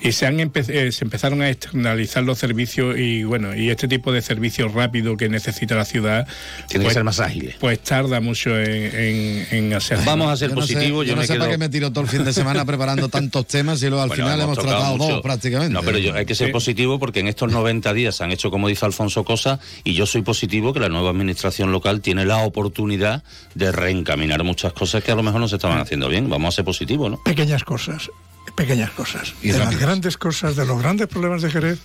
Y 0.01 0.11
se, 0.11 0.25
han 0.27 0.37
empe- 0.39 0.69
eh, 0.69 0.91
se 0.91 1.03
empezaron 1.03 1.41
a 1.41 1.49
externalizar 1.49 2.23
los 2.23 2.37
servicios 2.37 2.97
y 2.97 3.23
bueno, 3.23 3.55
y 3.55 3.69
este 3.69 3.87
tipo 3.87 4.11
de 4.11 4.21
servicio 4.21 4.67
rápido 4.67 5.17
que 5.17 5.29
necesita 5.29 5.75
la 5.75 5.85
ciudad... 5.85 6.27
Tiene 6.67 6.85
que 6.87 6.93
ser 6.93 7.03
más 7.03 7.19
ágiles. 7.19 7.55
Pues 7.59 7.79
tarda 7.79 8.19
mucho 8.19 8.59
en, 8.59 8.95
en, 8.95 9.47
en 9.51 9.73
hacer. 9.73 9.99
Vamos 10.05 10.31
a 10.31 10.37
ser 10.37 10.49
Yo 10.49 10.55
no 10.55 10.61
sé- 10.61 10.73
positivos. 10.73 11.05
yo 11.07 11.15
no 11.15 11.21
me 11.21 11.27
sé 11.27 11.33
quedo- 11.33 11.39
para 11.39 11.51
qué 11.51 11.57
me 11.57 11.69
tiro 11.69 11.91
todo 11.91 12.03
el 12.03 12.09
fin 12.09 12.23
de 12.23 12.33
semana 12.33 12.65
preparando 12.65 13.09
tantos 13.09 13.47
temas 13.47 13.81
y 13.81 13.87
luego 13.87 14.01
al 14.03 14.09
Bueno, 14.09 14.25
final 14.25 14.41
hemos, 14.41 14.57
tocado 14.57 14.75
tratado 14.77 14.97
mucho. 14.97 15.11
dos 15.13 15.21
prácticamente. 15.21 15.73
No, 15.73 15.81
pero 15.83 15.97
yo- 15.97 16.13
hay 16.13 16.25
que 16.25 16.35
ser 16.35 16.47
Sí. 16.47 16.53
positivo 16.53 16.99
porque 16.99 17.19
en 17.21 17.27
estos 17.27 17.51
90 17.51 17.93
días 17.93 18.15
se 18.15 18.23
han 18.23 18.31
hecho, 18.31 18.51
como 18.51 18.67
dice 18.67 18.85
Alfonso, 18.85 19.23
cosas 19.23 19.59
y 19.83 19.93
yo 19.93 20.05
soy 20.05 20.21
positivo 20.21 20.54
que 20.73 20.79
la 20.79 20.89
nueva 20.89 21.09
administración 21.09 21.71
local 21.71 22.01
tiene 22.01 22.25
la 22.25 22.37
oportunidad 22.37 23.23
de 23.53 23.71
reencaminar 23.71 24.43
muchas 24.43 24.73
cosas 24.73 25.03
que 25.03 25.11
a 25.11 25.15
lo 25.15 25.23
mejor 25.23 25.41
no 25.41 25.47
se 25.47 25.55
estaban 25.55 25.79
haciendo 25.79 26.07
bien. 26.07 26.29
Vamos 26.29 26.53
a 26.53 26.55
ser 26.55 26.65
positivos, 26.65 27.11
¿no? 27.11 27.23
Pequeñas 27.23 27.63
cosas, 27.63 28.09
pequeñas 28.55 28.91
cosas. 28.91 29.33
Y 29.41 29.49
de 29.49 29.59
las 29.59 29.77
grandes 29.77 30.17
cosas, 30.17 30.55
de 30.55 30.65
los 30.65 30.81
grandes 30.81 31.07
problemas 31.07 31.41
de 31.41 31.51
Jerez, 31.51 31.79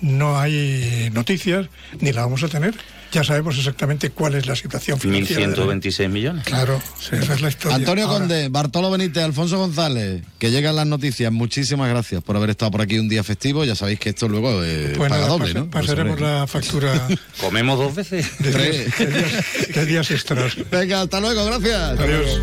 no 0.00 0.38
hay 0.38 1.10
noticias 1.12 1.68
ni 2.00 2.12
la 2.12 2.22
vamos 2.22 2.42
a 2.42 2.48
tener. 2.48 2.74
Ya 3.16 3.24
sabemos 3.24 3.56
exactamente 3.56 4.10
cuál 4.10 4.34
es 4.34 4.46
la 4.46 4.54
situación 4.54 5.00
financiera. 5.00 5.40
de 5.40 5.56
la- 5.56 5.64
1.126 5.64 6.08
millones. 6.10 6.44
Claro, 6.44 6.82
esa 7.00 7.32
es 7.32 7.40
la 7.40 7.48
historia. 7.48 7.76
Antonio 7.76 8.04
Ahora, 8.04 8.18
Conde, 8.18 8.48
Bartolo 8.50 8.90
Benítez, 8.90 9.24
Alfonso 9.24 9.56
González, 9.56 10.22
que 10.38 10.50
llegan 10.50 10.76
las 10.76 10.86
noticias. 10.86 11.32
Muchísimas 11.32 11.88
gracias 11.88 12.22
por 12.22 12.36
haber 12.36 12.50
estado 12.50 12.72
por 12.72 12.82
aquí 12.82 12.98
un 12.98 13.08
día 13.08 13.24
festivo. 13.24 13.64
Ya 13.64 13.74
sabéis 13.74 14.00
que 14.00 14.10
esto 14.10 14.28
luego 14.28 14.62
eh, 14.62 14.92
pues 14.98 15.08
paga 15.08 15.28
doble, 15.28 15.46
pasa- 15.46 15.58
¿no? 15.60 15.70
Pasaremos 15.70 16.20
la 16.20 16.46
factura 16.46 17.08
Comemos 17.40 17.78
dos 17.78 17.94
veces. 17.94 18.26
de 18.38 18.50
días, 18.50 18.98
de 18.98 19.06
días- 19.06 19.44
de 19.74 19.86
días 19.86 20.10
extras. 20.10 20.52
Venga, 20.70 21.00
hasta 21.00 21.18
luego, 21.18 21.42
gracias. 21.46 21.98
Adiós. 21.98 22.40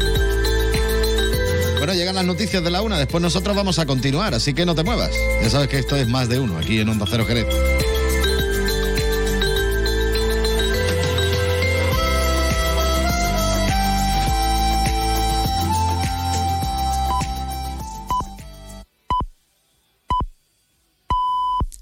Bueno, 1.78 1.94
llegan 1.94 2.16
las 2.16 2.26
noticias 2.26 2.64
de 2.64 2.72
la 2.72 2.82
una, 2.82 2.98
después 2.98 3.22
nosotros 3.22 3.56
vamos 3.56 3.78
a 3.78 3.86
continuar, 3.86 4.34
así 4.34 4.56
que 4.56 4.66
no 4.66 4.74
te 4.74 4.84
muevas. 4.84 5.12
Ya 5.44 5.52
sabes 5.52 5.68
que 5.68 5.78
esto 5.78 5.96
es 5.98 6.08
más 6.08 6.30
de 6.30 6.40
uno, 6.40 6.58
aquí 6.58 6.80
en 6.80 6.90
Onda 6.90 7.06
Cero 7.08 7.26
Jerez. 7.28 7.46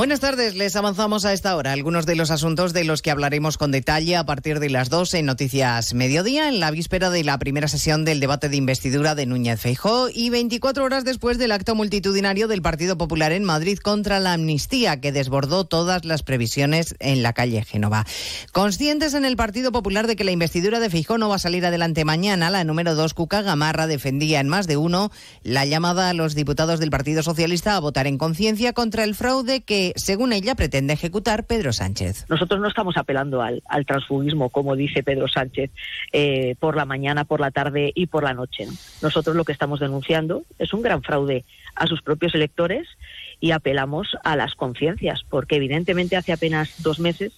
Buenas 0.00 0.20
tardes, 0.20 0.54
les 0.54 0.76
avanzamos 0.76 1.26
a 1.26 1.34
esta 1.34 1.54
hora 1.56 1.72
algunos 1.72 2.06
de 2.06 2.16
los 2.16 2.30
asuntos 2.30 2.72
de 2.72 2.84
los 2.84 3.02
que 3.02 3.10
hablaremos 3.10 3.58
con 3.58 3.70
detalle 3.70 4.16
a 4.16 4.24
partir 4.24 4.58
de 4.58 4.70
las 4.70 4.88
2 4.88 5.12
en 5.12 5.26
Noticias 5.26 5.92
Mediodía, 5.92 6.48
en 6.48 6.58
la 6.58 6.70
víspera 6.70 7.10
de 7.10 7.22
la 7.22 7.38
primera 7.38 7.68
sesión 7.68 8.06
del 8.06 8.18
debate 8.18 8.48
de 8.48 8.56
investidura 8.56 9.14
de 9.14 9.26
Núñez 9.26 9.60
Feijó 9.60 10.08
y 10.08 10.30
24 10.30 10.84
horas 10.84 11.04
después 11.04 11.36
del 11.36 11.52
acto 11.52 11.74
multitudinario 11.74 12.48
del 12.48 12.62
Partido 12.62 12.96
Popular 12.96 13.32
en 13.32 13.44
Madrid 13.44 13.76
contra 13.76 14.20
la 14.20 14.32
amnistía 14.32 15.02
que 15.02 15.12
desbordó 15.12 15.66
todas 15.66 16.06
las 16.06 16.22
previsiones 16.22 16.94
en 16.98 17.22
la 17.22 17.34
calle 17.34 17.62
Génova. 17.62 18.06
Conscientes 18.52 19.12
en 19.12 19.26
el 19.26 19.36
Partido 19.36 19.70
Popular 19.70 20.06
de 20.06 20.16
que 20.16 20.24
la 20.24 20.30
investidura 20.30 20.80
de 20.80 20.88
Feijó 20.88 21.18
no 21.18 21.28
va 21.28 21.34
a 21.34 21.40
salir 21.40 21.66
adelante 21.66 22.06
mañana, 22.06 22.48
la 22.48 22.64
número 22.64 22.94
2, 22.94 23.12
Cuca 23.12 23.42
Gamarra, 23.42 23.86
defendía 23.86 24.40
en 24.40 24.48
más 24.48 24.66
de 24.66 24.78
uno 24.78 25.12
la 25.42 25.66
llamada 25.66 26.08
a 26.08 26.14
los 26.14 26.34
diputados 26.34 26.80
del 26.80 26.88
Partido 26.88 27.22
Socialista 27.22 27.76
a 27.76 27.80
votar 27.80 28.06
en 28.06 28.16
conciencia 28.16 28.72
contra 28.72 29.04
el 29.04 29.14
fraude 29.14 29.60
que, 29.60 29.89
según 29.96 30.32
ella, 30.32 30.54
pretende 30.54 30.92
ejecutar 30.92 31.44
Pedro 31.44 31.72
Sánchez. 31.72 32.26
Nosotros 32.28 32.60
no 32.60 32.68
estamos 32.68 32.96
apelando 32.96 33.42
al, 33.42 33.62
al 33.68 33.86
transfugismo, 33.86 34.50
como 34.50 34.76
dice 34.76 35.02
Pedro 35.02 35.28
Sánchez, 35.28 35.70
eh, 36.12 36.54
por 36.58 36.76
la 36.76 36.84
mañana, 36.84 37.24
por 37.24 37.40
la 37.40 37.50
tarde 37.50 37.92
y 37.94 38.06
por 38.06 38.24
la 38.24 38.34
noche. 38.34 38.66
¿no? 38.66 38.72
Nosotros 39.02 39.36
lo 39.36 39.44
que 39.44 39.52
estamos 39.52 39.80
denunciando 39.80 40.42
es 40.58 40.72
un 40.72 40.82
gran 40.82 41.02
fraude 41.02 41.44
a 41.74 41.86
sus 41.86 42.02
propios 42.02 42.34
electores 42.34 42.88
y 43.40 43.52
apelamos 43.52 44.16
a 44.24 44.36
las 44.36 44.54
conciencias, 44.54 45.22
porque 45.28 45.56
evidentemente 45.56 46.16
hace 46.16 46.32
apenas 46.32 46.82
dos 46.82 47.00
meses 47.00 47.32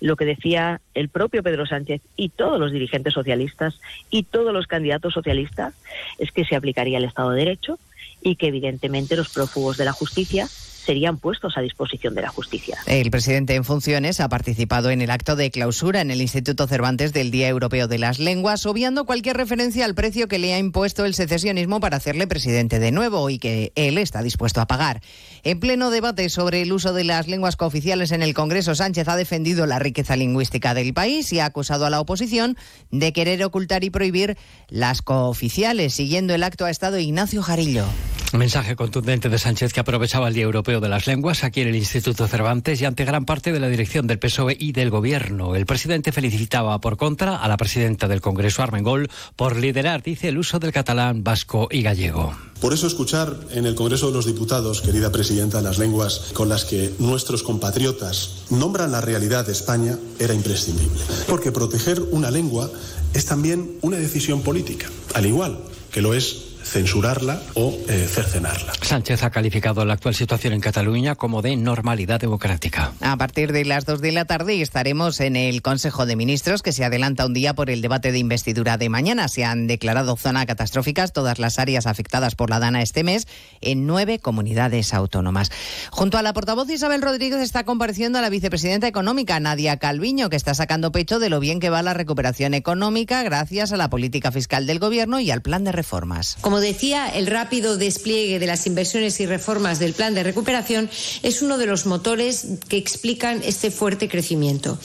lo 0.00 0.16
que 0.16 0.24
decía 0.24 0.80
el 0.94 1.08
propio 1.08 1.42
Pedro 1.42 1.66
Sánchez 1.66 2.02
y 2.16 2.28
todos 2.28 2.60
los 2.60 2.70
dirigentes 2.70 3.14
socialistas 3.14 3.80
y 4.10 4.22
todos 4.22 4.52
los 4.52 4.66
candidatos 4.66 5.14
socialistas 5.14 5.74
es 6.18 6.30
que 6.30 6.44
se 6.44 6.54
aplicaría 6.54 6.98
el 6.98 7.04
Estado 7.04 7.30
de 7.30 7.40
Derecho 7.40 7.78
y 8.22 8.36
que 8.36 8.48
evidentemente 8.48 9.16
los 9.16 9.30
prófugos 9.30 9.76
de 9.76 9.84
la 9.84 9.92
justicia 9.92 10.48
serían 10.88 11.18
puestos 11.18 11.58
a 11.58 11.60
disposición 11.60 12.14
de 12.14 12.22
la 12.22 12.30
justicia. 12.30 12.78
El 12.86 13.10
presidente 13.10 13.54
en 13.54 13.62
funciones 13.62 14.20
ha 14.20 14.30
participado 14.30 14.88
en 14.88 15.02
el 15.02 15.10
acto 15.10 15.36
de 15.36 15.50
clausura 15.50 16.00
en 16.00 16.10
el 16.10 16.22
Instituto 16.22 16.66
Cervantes 16.66 17.12
del 17.12 17.30
Día 17.30 17.46
Europeo 17.46 17.88
de 17.88 17.98
las 17.98 18.18
Lenguas, 18.18 18.64
obviando 18.64 19.04
cualquier 19.04 19.36
referencia 19.36 19.84
al 19.84 19.94
precio 19.94 20.28
que 20.28 20.38
le 20.38 20.54
ha 20.54 20.58
impuesto 20.58 21.04
el 21.04 21.12
secesionismo 21.12 21.80
para 21.80 21.98
hacerle 21.98 22.26
presidente 22.26 22.78
de 22.78 22.90
nuevo 22.90 23.28
y 23.28 23.38
que 23.38 23.70
él 23.74 23.98
está 23.98 24.22
dispuesto 24.22 24.62
a 24.62 24.66
pagar. 24.66 25.02
En 25.42 25.60
pleno 25.60 25.90
debate 25.90 26.30
sobre 26.30 26.62
el 26.62 26.72
uso 26.72 26.94
de 26.94 27.04
las 27.04 27.28
lenguas 27.28 27.56
cooficiales 27.56 28.10
en 28.10 28.22
el 28.22 28.32
Congreso, 28.32 28.74
Sánchez 28.74 29.08
ha 29.08 29.16
defendido 29.16 29.66
la 29.66 29.78
riqueza 29.78 30.16
lingüística 30.16 30.72
del 30.72 30.94
país 30.94 31.30
y 31.34 31.40
ha 31.40 31.44
acusado 31.44 31.84
a 31.84 31.90
la 31.90 32.00
oposición 32.00 32.56
de 32.90 33.12
querer 33.12 33.44
ocultar 33.44 33.84
y 33.84 33.90
prohibir 33.90 34.38
las 34.70 35.02
cooficiales. 35.02 35.92
Siguiendo 35.92 36.34
el 36.34 36.44
acto 36.44 36.64
ha 36.64 36.70
estado 36.70 36.98
Ignacio 36.98 37.42
Jarillo. 37.42 37.84
Mensaje 38.32 38.76
contundente 38.76 39.30
de 39.30 39.38
Sánchez 39.38 39.72
que 39.72 39.80
aprovechaba 39.80 40.28
el 40.28 40.34
Día 40.34 40.44
Europeo 40.44 40.77
de 40.80 40.88
las 40.88 41.06
Lenguas 41.06 41.44
aquí 41.44 41.60
en 41.60 41.68
el 41.68 41.76
Instituto 41.76 42.26
Cervantes 42.26 42.80
y 42.80 42.84
ante 42.84 43.04
gran 43.04 43.24
parte 43.24 43.52
de 43.52 43.60
la 43.60 43.68
dirección 43.68 44.06
del 44.06 44.18
PSOE 44.18 44.56
y 44.58 44.72
del 44.72 44.90
Gobierno. 44.90 45.54
El 45.54 45.66
presidente 45.66 46.12
felicitaba 46.12 46.80
por 46.80 46.96
contra 46.96 47.36
a 47.36 47.48
la 47.48 47.56
presidenta 47.56 48.08
del 48.08 48.20
Congreso, 48.20 48.62
Armengol, 48.62 49.08
por 49.36 49.56
liderar, 49.56 50.02
dice, 50.02 50.28
el 50.28 50.38
uso 50.38 50.58
del 50.58 50.72
catalán, 50.72 51.24
vasco 51.24 51.68
y 51.70 51.82
gallego. 51.82 52.36
Por 52.60 52.72
eso 52.72 52.86
escuchar 52.86 53.36
en 53.52 53.66
el 53.66 53.74
Congreso 53.74 54.08
de 54.08 54.14
los 54.14 54.26
Diputados, 54.26 54.80
querida 54.80 55.12
presidenta, 55.12 55.60
las 55.60 55.78
lenguas 55.78 56.30
con 56.32 56.48
las 56.48 56.64
que 56.64 56.92
nuestros 56.98 57.42
compatriotas 57.42 58.44
nombran 58.50 58.92
la 58.92 59.00
realidad 59.00 59.46
de 59.46 59.52
España 59.52 59.96
era 60.18 60.34
imprescindible. 60.34 61.00
Porque 61.28 61.52
proteger 61.52 62.02
una 62.10 62.30
lengua 62.30 62.70
es 63.14 63.26
también 63.26 63.78
una 63.82 63.96
decisión 63.96 64.42
política, 64.42 64.88
al 65.14 65.26
igual 65.26 65.58
que 65.90 66.02
lo 66.02 66.14
es 66.14 66.47
censurarla 66.68 67.40
o 67.54 67.76
eh, 67.88 68.06
cercenarla. 68.08 68.72
Sánchez 68.82 69.22
ha 69.22 69.30
calificado 69.30 69.84
la 69.84 69.94
actual 69.94 70.14
situación 70.14 70.52
en 70.52 70.60
Cataluña 70.60 71.14
como 71.14 71.42
de 71.42 71.56
normalidad 71.56 72.20
democrática. 72.20 72.92
A 73.00 73.16
partir 73.16 73.52
de 73.52 73.64
las 73.64 73.86
2 73.86 74.00
de 74.00 74.12
la 74.12 74.26
tarde 74.26 74.60
estaremos 74.60 75.20
en 75.20 75.36
el 75.36 75.62
Consejo 75.62 76.06
de 76.06 76.16
Ministros 76.16 76.62
que 76.62 76.72
se 76.72 76.84
adelanta 76.84 77.26
un 77.26 77.34
día 77.34 77.54
por 77.54 77.70
el 77.70 77.80
debate 77.80 78.12
de 78.12 78.18
investidura 78.18 78.76
de 78.76 78.88
mañana. 78.88 79.28
Se 79.28 79.44
han 79.44 79.66
declarado 79.66 80.16
zona 80.16 80.46
catastróficas 80.46 81.12
todas 81.12 81.38
las 81.38 81.58
áreas 81.58 81.86
afectadas 81.86 82.34
por 82.34 82.50
la 82.50 82.58
Dana 82.58 82.82
este 82.82 83.02
mes 83.02 83.26
en 83.60 83.86
nueve 83.86 84.18
comunidades 84.18 84.92
autónomas. 84.94 85.50
Junto 85.90 86.18
a 86.18 86.22
la 86.22 86.32
portavoz 86.32 86.68
Isabel 86.70 87.02
Rodríguez 87.02 87.40
está 87.40 87.64
compareciendo 87.64 88.18
a 88.18 88.22
la 88.22 88.30
vicepresidenta 88.30 88.86
económica 88.86 89.40
Nadia 89.40 89.78
Calviño 89.78 90.28
que 90.28 90.36
está 90.36 90.54
sacando 90.54 90.92
pecho 90.92 91.18
de 91.18 91.30
lo 91.30 91.40
bien 91.40 91.60
que 91.60 91.70
va 91.70 91.82
la 91.82 91.94
recuperación 91.94 92.54
económica 92.54 93.22
gracias 93.22 93.72
a 93.72 93.76
la 93.76 93.90
política 93.90 94.32
fiscal 94.32 94.66
del 94.66 94.78
gobierno 94.78 95.20
y 95.20 95.30
al 95.30 95.42
plan 95.42 95.64
de 95.64 95.72
reformas. 95.72 96.36
Como 96.40 96.57
decía, 96.60 97.08
el 97.08 97.26
rápido 97.26 97.76
despliegue 97.76 98.38
de 98.38 98.46
las 98.46 98.66
inversiones 98.66 99.20
y 99.20 99.26
reformas 99.26 99.78
del 99.78 99.92
plan 99.92 100.14
de 100.14 100.22
recuperación 100.22 100.90
es 101.22 101.42
uno 101.42 101.58
de 101.58 101.66
los 101.66 101.86
motores 101.86 102.46
que 102.68 102.76
explican 102.76 103.42
este 103.44 103.70
fuerte 103.70 104.08
crecimiento. 104.08 104.78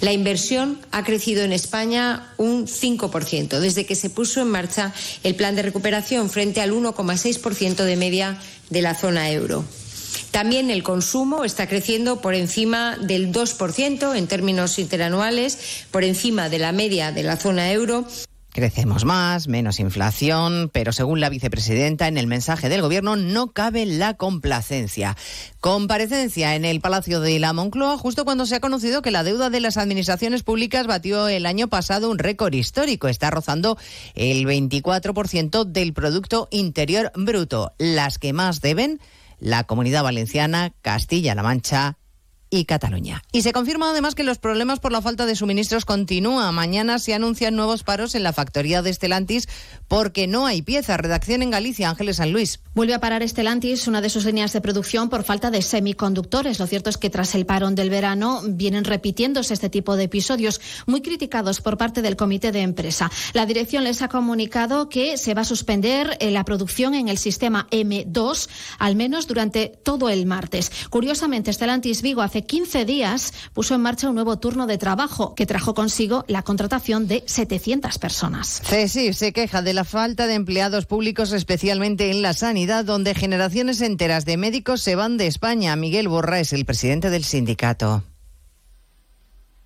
La 0.00 0.12
inversión 0.12 0.78
ha 0.90 1.04
crecido 1.04 1.42
en 1.42 1.52
España 1.52 2.32
un 2.36 2.66
5% 2.66 3.60
desde 3.60 3.86
que 3.86 3.94
se 3.94 4.10
puso 4.10 4.40
en 4.40 4.48
marcha 4.48 4.92
el 5.24 5.34
plan 5.34 5.56
de 5.56 5.62
recuperación 5.62 6.30
frente 6.30 6.60
al 6.60 6.72
1,6% 6.72 7.84
de 7.84 7.96
media 7.96 8.38
de 8.70 8.82
la 8.82 8.94
zona 8.94 9.30
euro. 9.30 9.64
También 10.30 10.70
el 10.70 10.82
consumo 10.82 11.44
está 11.44 11.66
creciendo 11.66 12.20
por 12.20 12.34
encima 12.34 12.96
del 13.00 13.32
2% 13.32 14.16
en 14.16 14.26
términos 14.26 14.78
interanuales, 14.78 15.86
por 15.90 16.04
encima 16.04 16.48
de 16.48 16.58
la 16.58 16.72
media 16.72 17.12
de 17.12 17.22
la 17.22 17.36
zona 17.36 17.72
euro. 17.72 18.06
Crecemos 18.58 19.04
más, 19.04 19.46
menos 19.46 19.78
inflación, 19.78 20.68
pero 20.72 20.90
según 20.90 21.20
la 21.20 21.28
vicepresidenta, 21.28 22.08
en 22.08 22.18
el 22.18 22.26
mensaje 22.26 22.68
del 22.68 22.82
Gobierno 22.82 23.14
no 23.14 23.52
cabe 23.52 23.86
la 23.86 24.14
complacencia. 24.14 25.16
Comparecencia 25.60 26.56
en 26.56 26.64
el 26.64 26.80
Palacio 26.80 27.20
de 27.20 27.38
la 27.38 27.52
Moncloa 27.52 27.96
justo 27.98 28.24
cuando 28.24 28.46
se 28.46 28.56
ha 28.56 28.60
conocido 28.60 29.00
que 29.00 29.12
la 29.12 29.22
deuda 29.22 29.48
de 29.48 29.60
las 29.60 29.76
administraciones 29.76 30.42
públicas 30.42 30.88
batió 30.88 31.28
el 31.28 31.46
año 31.46 31.68
pasado 31.68 32.10
un 32.10 32.18
récord 32.18 32.52
histórico. 32.52 33.06
Está 33.06 33.30
rozando 33.30 33.78
el 34.16 34.44
24% 34.44 35.64
del 35.64 35.92
Producto 35.92 36.48
Interior 36.50 37.12
Bruto. 37.14 37.74
Las 37.78 38.18
que 38.18 38.32
más 38.32 38.60
deben, 38.60 38.98
la 39.38 39.62
Comunidad 39.68 40.02
Valenciana, 40.02 40.72
Castilla-La 40.82 41.44
Mancha 41.44 41.97
y 42.50 42.64
Cataluña. 42.64 43.22
Y 43.32 43.42
se 43.42 43.52
confirma 43.52 43.90
además 43.90 44.14
que 44.14 44.24
los 44.24 44.38
problemas 44.38 44.80
por 44.80 44.92
la 44.92 45.02
falta 45.02 45.26
de 45.26 45.36
suministros 45.36 45.84
continúan. 45.84 46.54
Mañana 46.54 46.98
se 46.98 47.14
anuncian 47.14 47.54
nuevos 47.54 47.82
paros 47.82 48.14
en 48.14 48.22
la 48.22 48.32
factoría 48.32 48.82
de 48.82 48.90
Estelantis 48.90 49.48
porque 49.86 50.26
no 50.26 50.46
hay 50.46 50.62
piezas. 50.62 50.98
Redacción 50.98 51.42
en 51.42 51.50
Galicia, 51.50 51.90
Ángeles 51.90 52.16
San 52.16 52.32
Luis. 52.32 52.60
Vuelve 52.74 52.94
a 52.94 53.00
parar 53.00 53.22
Estelantis, 53.22 53.86
una 53.88 54.00
de 54.00 54.10
sus 54.10 54.24
líneas 54.24 54.52
de 54.52 54.60
producción, 54.60 55.08
por 55.08 55.24
falta 55.24 55.50
de 55.50 55.62
semiconductores. 55.62 56.58
Lo 56.58 56.66
cierto 56.66 56.90
es 56.90 56.98
que 56.98 57.10
tras 57.10 57.34
el 57.34 57.46
parón 57.46 57.74
del 57.74 57.90
verano 57.90 58.42
vienen 58.46 58.84
repitiéndose 58.84 59.54
este 59.54 59.68
tipo 59.68 59.96
de 59.96 60.04
episodios 60.04 60.60
muy 60.86 61.02
criticados 61.02 61.60
por 61.60 61.76
parte 61.76 62.02
del 62.02 62.16
comité 62.16 62.52
de 62.52 62.62
empresa. 62.62 63.10
La 63.32 63.46
dirección 63.46 63.84
les 63.84 64.02
ha 64.02 64.08
comunicado 64.08 64.88
que 64.88 65.16
se 65.16 65.34
va 65.34 65.42
a 65.42 65.44
suspender 65.44 66.16
eh, 66.20 66.30
la 66.30 66.44
producción 66.44 66.94
en 66.94 67.08
el 67.08 67.18
sistema 67.18 67.66
M2, 67.70 68.48
al 68.78 68.96
menos 68.96 69.26
durante 69.26 69.72
todo 69.82 70.08
el 70.08 70.26
martes. 70.26 70.70
Curiosamente, 70.90 71.50
Estelantis 71.50 72.02
Vigo 72.02 72.22
hace 72.22 72.37
15 72.44 72.84
días 72.84 73.32
puso 73.52 73.74
en 73.74 73.80
marcha 73.80 74.08
un 74.08 74.14
nuevo 74.14 74.38
turno 74.38 74.66
de 74.66 74.78
trabajo 74.78 75.34
que 75.34 75.46
trajo 75.46 75.74
consigo 75.74 76.24
la 76.28 76.42
contratación 76.42 77.06
de 77.06 77.22
700 77.26 77.98
personas. 77.98 78.62
CESIF 78.64 79.16
se 79.16 79.32
queja 79.32 79.62
de 79.62 79.74
la 79.74 79.84
falta 79.84 80.26
de 80.26 80.34
empleados 80.34 80.86
públicos, 80.86 81.32
especialmente 81.32 82.10
en 82.10 82.22
la 82.22 82.32
sanidad, 82.32 82.84
donde 82.84 83.14
generaciones 83.14 83.80
enteras 83.80 84.24
de 84.24 84.36
médicos 84.36 84.82
se 84.82 84.94
van 84.94 85.16
de 85.16 85.26
España. 85.26 85.74
Miguel 85.76 86.08
Borra 86.08 86.40
es 86.40 86.52
el 86.52 86.64
presidente 86.64 87.10
del 87.10 87.24
sindicato. 87.24 88.04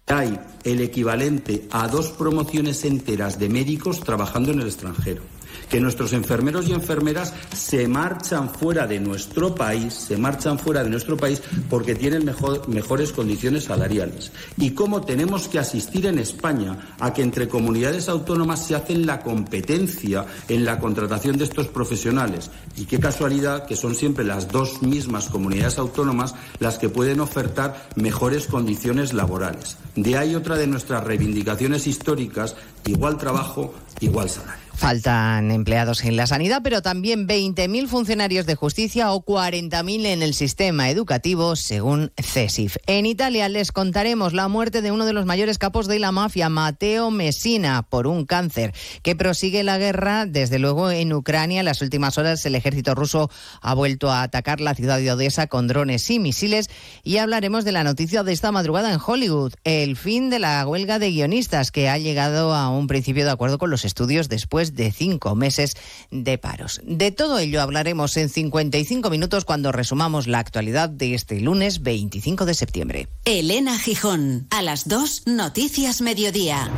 Hay 0.06 0.38
el 0.64 0.80
equivalente 0.80 1.68
a 1.70 1.88
dos 1.88 2.08
promociones 2.10 2.84
enteras 2.84 3.38
de 3.38 3.48
médicos 3.48 4.00
trabajando 4.00 4.52
en 4.52 4.60
el 4.60 4.66
extranjero 4.66 5.22
que 5.68 5.80
nuestros 5.80 6.12
enfermeros 6.12 6.68
y 6.68 6.72
enfermeras 6.72 7.34
se 7.54 7.88
marchan 7.88 8.50
fuera 8.50 8.86
de 8.86 9.00
nuestro 9.00 9.54
país, 9.54 9.94
se 9.94 10.16
marchan 10.16 10.58
fuera 10.58 10.84
de 10.84 10.90
nuestro 10.90 11.16
país 11.16 11.42
porque 11.68 11.94
tienen 11.94 12.24
mejor, 12.24 12.68
mejores 12.68 13.12
condiciones 13.12 13.64
salariales. 13.64 14.32
Y 14.56 14.70
cómo 14.70 15.02
tenemos 15.02 15.48
que 15.48 15.58
asistir 15.58 16.06
en 16.06 16.18
España 16.18 16.94
a 16.98 17.12
que 17.12 17.22
entre 17.22 17.48
comunidades 17.48 18.08
autónomas 18.08 18.66
se 18.66 18.74
hacen 18.74 19.06
la 19.06 19.20
competencia 19.20 20.26
en 20.48 20.64
la 20.64 20.78
contratación 20.78 21.36
de 21.38 21.44
estos 21.44 21.68
profesionales. 21.68 22.50
Y 22.76 22.84
qué 22.84 22.98
casualidad 22.98 23.66
que 23.66 23.76
son 23.76 23.94
siempre 23.94 24.24
las 24.24 24.48
dos 24.48 24.82
mismas 24.82 25.28
comunidades 25.28 25.78
autónomas 25.78 26.34
las 26.58 26.78
que 26.78 26.88
pueden 26.88 27.20
ofertar 27.20 27.88
mejores 27.96 28.46
condiciones 28.46 29.12
laborales. 29.12 29.76
De 29.96 30.16
ahí 30.16 30.34
otra 30.34 30.56
de 30.56 30.66
nuestras 30.66 31.04
reivindicaciones 31.04 31.86
históricas, 31.86 32.56
igual 32.86 33.18
trabajo, 33.18 33.74
igual 34.00 34.28
salario. 34.30 34.61
Faltan 34.82 35.52
empleados 35.52 36.02
en 36.02 36.16
la 36.16 36.26
sanidad, 36.26 36.60
pero 36.64 36.82
también 36.82 37.28
20.000 37.28 37.86
funcionarios 37.86 38.46
de 38.46 38.56
justicia 38.56 39.12
o 39.12 39.24
40.000 39.24 40.06
en 40.06 40.22
el 40.24 40.34
sistema 40.34 40.90
educativo, 40.90 41.54
según 41.54 42.10
CESIF. 42.20 42.78
En 42.88 43.06
Italia 43.06 43.48
les 43.48 43.70
contaremos 43.70 44.32
la 44.32 44.48
muerte 44.48 44.82
de 44.82 44.90
uno 44.90 45.06
de 45.06 45.12
los 45.12 45.24
mayores 45.24 45.58
capos 45.58 45.86
de 45.86 46.00
la 46.00 46.10
mafia, 46.10 46.48
Matteo 46.48 47.12
Messina, 47.12 47.86
por 47.88 48.08
un 48.08 48.26
cáncer, 48.26 48.74
que 49.04 49.14
prosigue 49.14 49.62
la 49.62 49.78
guerra, 49.78 50.26
desde 50.26 50.58
luego, 50.58 50.90
en 50.90 51.12
Ucrania. 51.12 51.60
En 51.60 51.66
las 51.66 51.80
últimas 51.80 52.18
horas 52.18 52.44
el 52.44 52.56
ejército 52.56 52.96
ruso 52.96 53.30
ha 53.60 53.74
vuelto 53.74 54.10
a 54.10 54.24
atacar 54.24 54.60
la 54.60 54.74
ciudad 54.74 54.98
de 54.98 55.12
Odessa 55.12 55.46
con 55.46 55.68
drones 55.68 56.10
y 56.10 56.18
misiles. 56.18 56.68
Y 57.04 57.18
hablaremos 57.18 57.64
de 57.64 57.70
la 57.70 57.84
noticia 57.84 58.24
de 58.24 58.32
esta 58.32 58.50
madrugada 58.50 58.92
en 58.92 58.98
Hollywood, 59.00 59.52
el 59.62 59.96
fin 59.96 60.28
de 60.28 60.40
la 60.40 60.66
huelga 60.66 60.98
de 60.98 61.12
guionistas, 61.12 61.70
que 61.70 61.88
ha 61.88 61.98
llegado 61.98 62.52
a 62.52 62.68
un 62.68 62.88
principio 62.88 63.24
de 63.24 63.30
acuerdo 63.30 63.58
con 63.58 63.70
los 63.70 63.84
estudios 63.84 64.28
después 64.28 64.71
de 64.72 64.92
cinco 64.92 65.34
meses 65.34 65.76
de 66.10 66.38
paros. 66.38 66.80
De 66.84 67.10
todo 67.10 67.38
ello 67.38 67.62
hablaremos 67.62 68.16
en 68.16 68.28
55 68.28 69.10
minutos 69.10 69.44
cuando 69.44 69.72
resumamos 69.72 70.26
la 70.26 70.38
actualidad 70.38 70.88
de 70.88 71.14
este 71.14 71.40
lunes 71.40 71.82
25 71.82 72.44
de 72.44 72.54
septiembre. 72.54 73.08
Elena 73.24 73.78
Gijón, 73.78 74.46
a 74.50 74.62
las 74.62 74.88
2, 74.88 75.24
Noticias 75.26 76.00
Mediodía. 76.00 76.70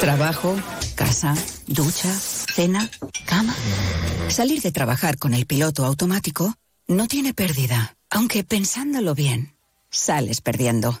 Trabajo, 0.00 0.56
casa, 0.94 1.34
ducha, 1.66 2.10
cena, 2.10 2.90
cama. 3.26 3.54
Salir 4.28 4.62
de 4.62 4.72
trabajar 4.72 5.18
con 5.18 5.34
el 5.34 5.44
piloto 5.44 5.84
automático 5.84 6.54
no 6.88 7.06
tiene 7.06 7.34
pérdida, 7.34 7.96
aunque 8.08 8.42
pensándolo 8.42 9.14
bien, 9.14 9.54
sales 9.90 10.40
perdiendo. 10.40 11.00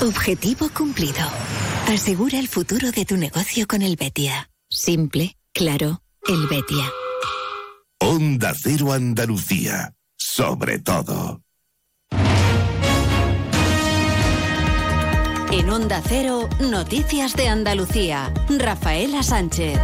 Objetivo 0.00 0.68
cumplido. 0.68 1.26
Asegura 1.88 2.38
el 2.38 2.46
futuro 2.46 2.92
de 2.92 3.04
tu 3.04 3.16
negocio 3.16 3.66
con 3.66 3.82
el 3.82 3.96
Betia. 3.96 4.48
Simple, 4.70 5.36
claro, 5.52 6.02
el 6.28 6.46
Betia. 6.46 6.84
Onda 7.98 8.54
Cero 8.54 8.92
Andalucía. 8.92 9.92
Sobre 10.16 10.78
todo. 10.78 11.42
En 15.50 15.68
Onda 15.68 16.00
Cero, 16.06 16.48
Noticias 16.60 17.34
de 17.34 17.48
Andalucía. 17.48 18.32
Rafaela 18.48 19.24
Sánchez. 19.24 19.80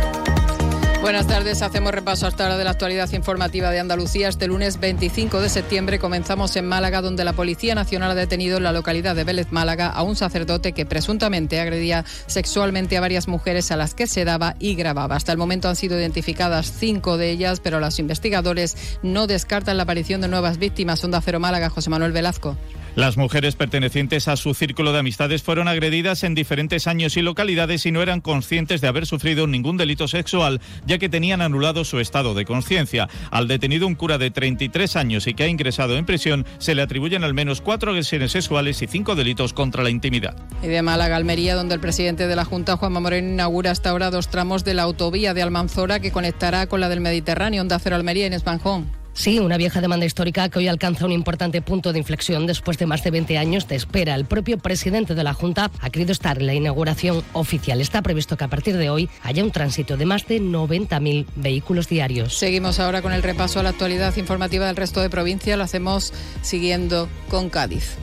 Buenas 1.04 1.26
tardes, 1.26 1.60
hacemos 1.60 1.92
repaso 1.92 2.26
hasta 2.26 2.44
ahora 2.44 2.56
de 2.56 2.64
la 2.64 2.70
actualidad 2.70 3.12
informativa 3.12 3.70
de 3.70 3.78
Andalucía. 3.78 4.26
Este 4.26 4.46
lunes 4.46 4.80
25 4.80 5.38
de 5.42 5.50
septiembre 5.50 5.98
comenzamos 5.98 6.56
en 6.56 6.66
Málaga, 6.66 7.02
donde 7.02 7.24
la 7.24 7.34
Policía 7.34 7.74
Nacional 7.74 8.12
ha 8.12 8.14
detenido 8.14 8.56
en 8.56 8.62
la 8.62 8.72
localidad 8.72 9.14
de 9.14 9.24
Vélez, 9.24 9.48
Málaga, 9.50 9.88
a 9.88 10.02
un 10.02 10.16
sacerdote 10.16 10.72
que 10.72 10.86
presuntamente 10.86 11.60
agredía 11.60 12.06
sexualmente 12.24 12.96
a 12.96 13.02
varias 13.02 13.28
mujeres 13.28 13.70
a 13.70 13.76
las 13.76 13.92
que 13.92 14.06
se 14.06 14.24
daba 14.24 14.56
y 14.58 14.76
grababa. 14.76 15.16
Hasta 15.16 15.30
el 15.30 15.36
momento 15.36 15.68
han 15.68 15.76
sido 15.76 16.00
identificadas 16.00 16.72
cinco 16.72 17.18
de 17.18 17.30
ellas, 17.32 17.60
pero 17.60 17.80
los 17.80 17.98
investigadores 17.98 18.98
no 19.02 19.26
descartan 19.26 19.76
la 19.76 19.82
aparición 19.82 20.22
de 20.22 20.28
nuevas 20.28 20.56
víctimas. 20.56 21.04
Onda 21.04 21.20
Cero 21.20 21.38
Málaga, 21.38 21.68
José 21.68 21.90
Manuel 21.90 22.12
Velazco. 22.12 22.56
Las 22.96 23.16
mujeres 23.16 23.56
pertenecientes 23.56 24.28
a 24.28 24.36
su 24.36 24.54
círculo 24.54 24.92
de 24.92 25.00
amistades 25.00 25.42
fueron 25.42 25.66
agredidas 25.66 26.22
en 26.22 26.36
diferentes 26.36 26.86
años 26.86 27.16
y 27.16 27.22
localidades 27.22 27.84
y 27.86 27.90
no 27.90 28.02
eran 28.02 28.20
conscientes 28.20 28.80
de 28.80 28.86
haber 28.86 29.04
sufrido 29.06 29.48
ningún 29.48 29.76
delito 29.76 30.06
sexual, 30.06 30.60
ya 30.86 30.98
que 30.98 31.08
tenían 31.08 31.42
anulado 31.42 31.84
su 31.84 31.98
estado 31.98 32.34
de 32.34 32.44
conciencia. 32.44 33.08
Al 33.32 33.48
detenido 33.48 33.88
un 33.88 33.96
cura 33.96 34.16
de 34.16 34.30
33 34.30 34.94
años 34.94 35.26
y 35.26 35.34
que 35.34 35.42
ha 35.42 35.48
ingresado 35.48 35.96
en 35.96 36.06
prisión, 36.06 36.46
se 36.58 36.76
le 36.76 36.82
atribuyen 36.82 37.24
al 37.24 37.34
menos 37.34 37.60
cuatro 37.60 37.90
agresiones 37.90 38.30
sexuales 38.30 38.80
y 38.80 38.86
cinco 38.86 39.16
delitos 39.16 39.52
contra 39.52 39.82
la 39.82 39.90
intimidad. 39.90 40.36
Y 40.62 40.68
de 40.68 40.80
Málaga, 40.82 41.16
Almería, 41.16 41.56
donde 41.56 41.74
el 41.74 41.80
presidente 41.80 42.28
de 42.28 42.36
la 42.36 42.44
Junta, 42.44 42.76
Juanma 42.76 43.00
Moreno, 43.00 43.28
inaugura 43.28 43.72
hasta 43.72 43.90
ahora 43.90 44.12
dos 44.12 44.28
tramos 44.28 44.62
de 44.62 44.74
la 44.74 44.84
autovía 44.84 45.34
de 45.34 45.42
Almanzora 45.42 45.98
que 45.98 46.12
conectará 46.12 46.68
con 46.68 46.80
la 46.80 46.88
del 46.88 47.00
Mediterráneo, 47.00 47.60
Onda 47.60 47.80
Cero 47.80 47.96
Almería, 47.96 48.26
en 48.26 48.34
Espanjón. 48.34 49.03
Sí, 49.14 49.38
una 49.38 49.56
vieja 49.56 49.80
demanda 49.80 50.04
histórica 50.04 50.48
que 50.48 50.58
hoy 50.58 50.66
alcanza 50.66 51.06
un 51.06 51.12
importante 51.12 51.62
punto 51.62 51.92
de 51.92 52.00
inflexión 52.00 52.46
después 52.46 52.78
de 52.78 52.86
más 52.86 53.04
de 53.04 53.12
20 53.12 53.38
años 53.38 53.68
de 53.68 53.76
espera. 53.76 54.16
El 54.16 54.24
propio 54.24 54.58
presidente 54.58 55.14
de 55.14 55.22
la 55.22 55.34
Junta 55.34 55.70
ha 55.80 55.90
querido 55.90 56.10
estar 56.10 56.38
en 56.38 56.46
la 56.46 56.54
inauguración 56.54 57.22
oficial. 57.32 57.80
Está 57.80 58.02
previsto 58.02 58.36
que 58.36 58.44
a 58.44 58.48
partir 58.48 58.76
de 58.76 58.90
hoy 58.90 59.08
haya 59.22 59.44
un 59.44 59.52
tránsito 59.52 59.96
de 59.96 60.04
más 60.04 60.26
de 60.26 60.40
90.000 60.40 61.26
vehículos 61.36 61.88
diarios. 61.88 62.36
Seguimos 62.36 62.80
ahora 62.80 63.02
con 63.02 63.12
el 63.12 63.22
repaso 63.22 63.60
a 63.60 63.62
la 63.62 63.70
actualidad 63.70 64.16
informativa 64.16 64.66
del 64.66 64.76
resto 64.76 65.00
de 65.00 65.10
provincias. 65.10 65.56
Lo 65.56 65.64
hacemos 65.64 66.12
siguiendo 66.42 67.08
con 67.30 67.50
Cádiz. 67.50 67.96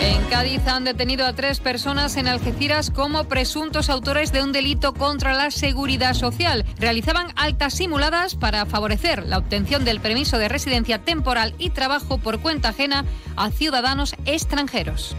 En 0.00 0.22
Cádiz 0.24 0.66
han 0.66 0.84
detenido 0.84 1.24
a 1.26 1.32
tres 1.32 1.60
personas 1.60 2.16
en 2.16 2.28
Algeciras 2.28 2.90
como 2.90 3.24
presuntos 3.24 3.88
autores 3.88 4.30
de 4.30 4.42
un 4.42 4.52
delito 4.52 4.92
contra 4.92 5.32
la 5.32 5.50
seguridad 5.50 6.14
social. 6.14 6.64
Realizaban 6.78 7.28
altas 7.34 7.74
simuladas 7.74 8.34
para 8.34 8.66
favorecer 8.66 9.26
la 9.26 9.38
obtención 9.38 9.84
del 9.84 10.00
permiso 10.00 10.38
de 10.38 10.48
residencia 10.48 10.98
temporal 10.98 11.54
y 11.58 11.70
trabajo 11.70 12.18
por 12.18 12.40
cuenta 12.40 12.70
ajena 12.70 13.04
a 13.36 13.50
ciudadanos 13.50 14.14
extranjeros. 14.26 15.16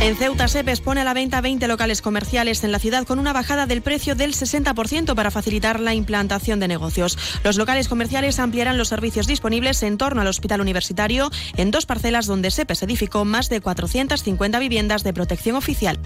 En 0.00 0.14
Ceuta 0.14 0.46
se 0.46 0.60
expone 0.60 1.00
a 1.00 1.04
la 1.04 1.14
venta 1.14 1.40
20 1.40 1.66
locales 1.68 2.02
comerciales 2.02 2.62
en 2.62 2.70
la 2.70 2.78
ciudad 2.78 3.06
con 3.06 3.18
una 3.18 3.32
bajada 3.32 3.66
del 3.66 3.82
precio 3.82 4.14
del 4.14 4.34
60% 4.34 5.14
para 5.14 5.30
facilitar 5.30 5.80
la 5.80 5.94
implantación 5.94 6.60
de 6.60 6.68
negocios. 6.68 7.18
Los 7.42 7.56
locales 7.56 7.88
comerciales 7.88 8.38
ampliarán 8.38 8.78
los 8.78 8.88
servicios 8.88 9.26
disponibles 9.26 9.82
en 9.82 9.98
torno 9.98 10.20
al 10.20 10.28
hospital 10.28 10.60
universitario 10.60 11.30
en 11.56 11.70
dos 11.70 11.86
parcelas 11.86 12.26
donde 12.26 12.50
SEPES 12.50 12.82
edificó 12.82 13.24
más 13.24 13.48
de 13.48 13.60
450 13.60 14.58
viviendas 14.58 15.02
de 15.02 15.12
protección 15.12 15.56
oficial. 15.56 15.98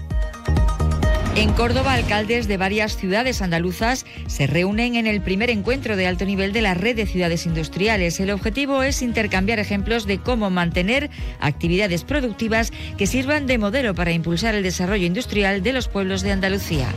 En 1.33 1.53
Córdoba, 1.53 1.93
alcaldes 1.93 2.49
de 2.49 2.57
varias 2.57 2.97
ciudades 2.97 3.41
andaluzas 3.41 4.05
se 4.27 4.47
reúnen 4.47 4.95
en 4.95 5.07
el 5.07 5.21
primer 5.21 5.49
encuentro 5.49 5.95
de 5.95 6.05
alto 6.05 6.25
nivel 6.25 6.51
de 6.51 6.61
la 6.61 6.73
red 6.73 6.95
de 6.95 7.05
ciudades 7.05 7.45
industriales. 7.45 8.19
El 8.19 8.31
objetivo 8.31 8.83
es 8.83 9.01
intercambiar 9.01 9.57
ejemplos 9.57 10.05
de 10.05 10.17
cómo 10.17 10.49
mantener 10.49 11.09
actividades 11.39 12.03
productivas 12.03 12.71
que 12.97 13.07
sirvan 13.07 13.47
de 13.47 13.57
modelo 13.57 13.95
para 13.95 14.11
impulsar 14.11 14.55
el 14.55 14.63
desarrollo 14.63 15.05
industrial 15.05 15.63
de 15.63 15.71
los 15.71 15.87
pueblos 15.87 16.21
de 16.21 16.31
Andalucía. 16.31 16.87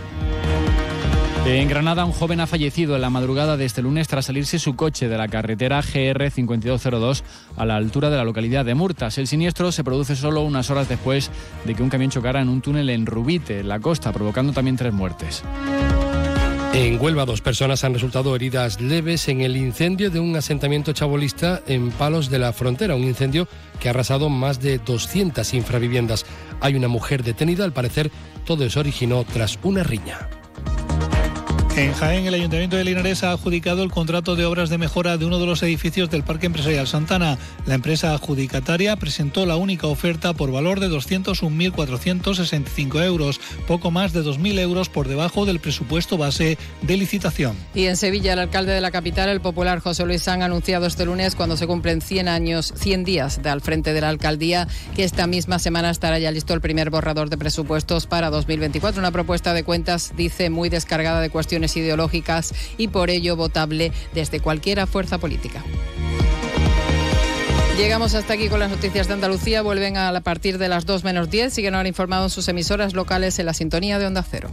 En 1.46 1.68
Granada, 1.68 2.06
un 2.06 2.12
joven 2.12 2.40
ha 2.40 2.46
fallecido 2.46 2.94
en 2.94 3.02
la 3.02 3.10
madrugada 3.10 3.58
de 3.58 3.66
este 3.66 3.82
lunes 3.82 4.08
tras 4.08 4.24
salirse 4.24 4.58
su 4.58 4.76
coche 4.76 5.08
de 5.08 5.18
la 5.18 5.28
carretera 5.28 5.82
GR 5.82 6.30
5202 6.30 7.22
a 7.56 7.66
la 7.66 7.76
altura 7.76 8.08
de 8.08 8.16
la 8.16 8.24
localidad 8.24 8.64
de 8.64 8.74
Murtas. 8.74 9.18
El 9.18 9.26
siniestro 9.26 9.70
se 9.70 9.84
produce 9.84 10.16
solo 10.16 10.40
unas 10.40 10.70
horas 10.70 10.88
después 10.88 11.30
de 11.66 11.74
que 11.74 11.82
un 11.82 11.90
camión 11.90 12.10
chocara 12.10 12.40
en 12.40 12.48
un 12.48 12.62
túnel 12.62 12.88
en 12.88 13.04
Rubite, 13.04 13.60
en 13.60 13.68
la 13.68 13.78
costa, 13.78 14.10
provocando 14.10 14.54
también 14.54 14.76
tres 14.76 14.94
muertes. 14.94 15.42
En 16.72 16.98
Huelva, 17.00 17.26
dos 17.26 17.42
personas 17.42 17.84
han 17.84 17.92
resultado 17.92 18.34
heridas 18.34 18.80
leves 18.80 19.28
en 19.28 19.42
el 19.42 19.58
incendio 19.58 20.10
de 20.10 20.20
un 20.20 20.34
asentamiento 20.34 20.94
chabolista 20.94 21.62
en 21.66 21.90
Palos 21.90 22.30
de 22.30 22.38
la 22.38 22.54
Frontera, 22.54 22.96
un 22.96 23.04
incendio 23.04 23.46
que 23.78 23.88
ha 23.88 23.90
arrasado 23.90 24.30
más 24.30 24.60
de 24.60 24.78
200 24.78 25.52
infraviviendas. 25.52 26.24
Hay 26.60 26.74
una 26.74 26.88
mujer 26.88 27.22
detenida, 27.22 27.64
al 27.64 27.74
parecer 27.74 28.10
todo 28.46 28.64
eso 28.64 28.80
originó 28.80 29.24
tras 29.24 29.58
una 29.62 29.82
riña. 29.82 30.26
En 31.76 31.92
Jaén, 31.92 32.24
el 32.24 32.34
Ayuntamiento 32.34 32.76
de 32.76 32.84
Linares 32.84 33.24
ha 33.24 33.32
adjudicado 33.32 33.82
el 33.82 33.90
contrato 33.90 34.36
de 34.36 34.44
obras 34.44 34.70
de 34.70 34.78
mejora 34.78 35.16
de 35.16 35.24
uno 35.24 35.40
de 35.40 35.46
los 35.46 35.60
edificios 35.64 36.08
del 36.08 36.22
Parque 36.22 36.46
Empresarial 36.46 36.86
Santana. 36.86 37.36
La 37.66 37.74
empresa 37.74 38.14
adjudicataria 38.14 38.94
presentó 38.94 39.44
la 39.44 39.56
única 39.56 39.88
oferta 39.88 40.34
por 40.34 40.52
valor 40.52 40.78
de 40.78 40.88
201.465 40.88 43.04
euros, 43.04 43.40
poco 43.66 43.90
más 43.90 44.12
de 44.12 44.22
2.000 44.22 44.60
euros 44.60 44.88
por 44.88 45.08
debajo 45.08 45.46
del 45.46 45.58
presupuesto 45.58 46.16
base 46.16 46.58
de 46.82 46.96
licitación. 46.96 47.56
Y 47.74 47.86
en 47.86 47.96
Sevilla, 47.96 48.34
el 48.34 48.38
alcalde 48.38 48.70
de 48.70 48.80
la 48.80 48.92
capital, 48.92 49.28
el 49.28 49.40
popular 49.40 49.80
José 49.80 50.06
Luis 50.06 50.22
San, 50.22 50.42
ha 50.42 50.44
anunciado 50.44 50.86
este 50.86 51.04
lunes, 51.04 51.34
cuando 51.34 51.56
se 51.56 51.66
cumplen 51.66 52.02
100 52.02 52.28
años, 52.28 52.72
100 52.76 53.02
días 53.02 53.42
de 53.42 53.50
al 53.50 53.60
frente 53.60 53.92
de 53.92 54.00
la 54.00 54.10
alcaldía, 54.10 54.68
que 54.94 55.02
esta 55.02 55.26
misma 55.26 55.58
semana 55.58 55.90
estará 55.90 56.20
ya 56.20 56.30
listo 56.30 56.54
el 56.54 56.60
primer 56.60 56.90
borrador 56.90 57.30
de 57.30 57.36
presupuestos 57.36 58.06
para 58.06 58.30
2024. 58.30 59.00
Una 59.00 59.10
propuesta 59.10 59.54
de 59.54 59.64
cuentas, 59.64 60.12
dice, 60.16 60.50
muy 60.50 60.68
descargada 60.68 61.20
de 61.20 61.30
cuestiones 61.30 61.63
ideológicas 61.76 62.54
y 62.76 62.88
por 62.88 63.10
ello 63.10 63.36
votable 63.36 63.92
desde 64.12 64.40
cualquier 64.40 64.86
fuerza 64.86 65.18
política. 65.18 65.62
Llegamos 67.76 68.14
hasta 68.14 68.34
aquí 68.34 68.48
con 68.48 68.60
las 68.60 68.70
noticias 68.70 69.08
de 69.08 69.14
Andalucía. 69.14 69.60
Vuelven 69.60 69.96
a 69.96 70.20
partir 70.20 70.58
de 70.58 70.68
las 70.68 70.86
2 70.86 71.02
menos 71.02 71.28
10. 71.28 71.52
Siguen 71.52 71.74
ahora 71.74 71.88
informados 71.88 72.32
sus 72.32 72.46
emisoras 72.46 72.94
locales 72.94 73.38
en 73.40 73.46
la 73.46 73.54
sintonía 73.54 73.98
de 73.98 74.06
Onda 74.06 74.22
Cero. 74.22 74.48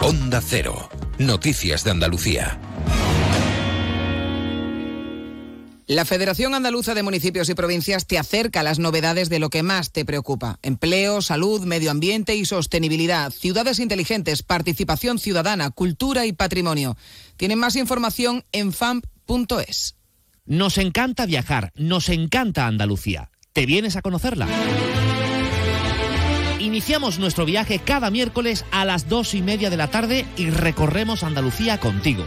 Onda 0.00 0.40
Cero. 0.44 0.88
Noticias 1.18 1.84
de 1.84 1.92
Andalucía. 1.92 2.58
La 5.88 6.04
Federación 6.04 6.54
Andaluza 6.54 6.94
de 6.94 7.04
Municipios 7.04 7.48
y 7.48 7.54
Provincias 7.54 8.08
te 8.08 8.18
acerca 8.18 8.58
a 8.58 8.62
las 8.64 8.80
novedades 8.80 9.28
de 9.28 9.38
lo 9.38 9.50
que 9.50 9.62
más 9.62 9.92
te 9.92 10.04
preocupa. 10.04 10.58
Empleo, 10.62 11.22
salud, 11.22 11.64
medio 11.64 11.92
ambiente 11.92 12.34
y 12.34 12.44
sostenibilidad, 12.44 13.30
ciudades 13.30 13.78
inteligentes, 13.78 14.42
participación 14.42 15.20
ciudadana, 15.20 15.70
cultura 15.70 16.26
y 16.26 16.32
patrimonio. 16.32 16.96
Tienen 17.36 17.60
más 17.60 17.76
información 17.76 18.44
en 18.50 18.72
famp.es. 18.72 19.94
Nos 20.44 20.78
encanta 20.78 21.24
viajar, 21.24 21.70
nos 21.76 22.08
encanta 22.08 22.66
Andalucía. 22.66 23.30
¿Te 23.52 23.64
vienes 23.64 23.94
a 23.94 24.02
conocerla? 24.02 24.48
Iniciamos 26.58 27.20
nuestro 27.20 27.44
viaje 27.44 27.78
cada 27.78 28.10
miércoles 28.10 28.64
a 28.72 28.84
las 28.84 29.08
dos 29.08 29.34
y 29.34 29.42
media 29.42 29.70
de 29.70 29.76
la 29.76 29.88
tarde 29.88 30.26
y 30.36 30.50
recorremos 30.50 31.22
Andalucía 31.22 31.78
contigo. 31.78 32.26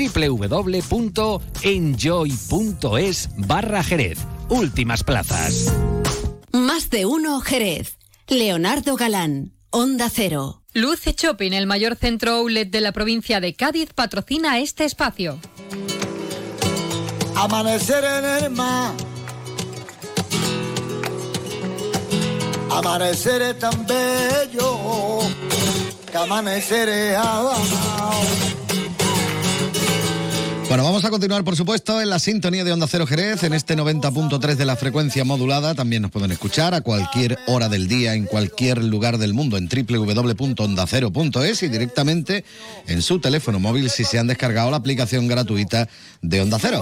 www.enjoy.es 0.09 1.29
barra 3.37 3.83
Jerez. 3.83 4.17
Últimas 4.49 5.03
plazas. 5.03 5.73
Más 6.51 6.89
de 6.89 7.05
uno 7.05 7.39
Jerez. 7.41 7.97
Leonardo 8.27 8.95
Galán, 8.95 9.53
Onda 9.69 10.09
Cero. 10.09 10.61
Luce 10.73 11.13
Shopping, 11.17 11.51
el 11.51 11.67
mayor 11.67 11.97
centro 11.97 12.31
outlet 12.35 12.69
de 12.69 12.79
la 12.79 12.93
provincia 12.93 13.41
de 13.41 13.53
Cádiz, 13.55 13.91
patrocina 13.93 14.59
este 14.59 14.85
espacio. 14.85 15.37
Amanecer 17.35 18.03
en 18.03 18.25
el 18.43 18.49
mar. 18.51 18.93
Amanecer 22.69 23.41
es 23.41 23.59
tan 23.59 23.85
bello 23.85 25.19
que 26.09 26.17
amanecer 26.17 26.87
es 26.87 27.17
abajo. 27.17 28.60
Bueno, 30.71 30.85
vamos 30.85 31.03
a 31.03 31.09
continuar, 31.09 31.43
por 31.43 31.57
supuesto, 31.57 31.99
en 31.99 32.09
la 32.09 32.17
sintonía 32.17 32.63
de 32.63 32.71
Onda 32.71 32.87
Cero 32.87 33.05
Jerez, 33.05 33.43
en 33.43 33.51
este 33.51 33.75
90.3 33.75 34.55
de 34.55 34.63
la 34.63 34.77
frecuencia 34.77 35.25
modulada. 35.25 35.75
También 35.75 36.01
nos 36.01 36.11
pueden 36.11 36.31
escuchar 36.31 36.73
a 36.73 36.79
cualquier 36.79 37.37
hora 37.47 37.67
del 37.67 37.89
día, 37.89 38.13
en 38.13 38.25
cualquier 38.25 38.81
lugar 38.81 39.17
del 39.17 39.33
mundo, 39.33 39.57
en 39.57 39.67
www.ondacero.es 39.67 41.63
y 41.63 41.67
directamente 41.67 42.45
en 42.87 43.01
su 43.01 43.19
teléfono 43.19 43.59
móvil 43.59 43.89
si 43.89 44.05
se 44.05 44.17
han 44.17 44.27
descargado 44.27 44.71
la 44.71 44.77
aplicación 44.77 45.27
gratuita 45.27 45.89
de 46.21 46.39
Onda 46.39 46.57
Cero. 46.57 46.81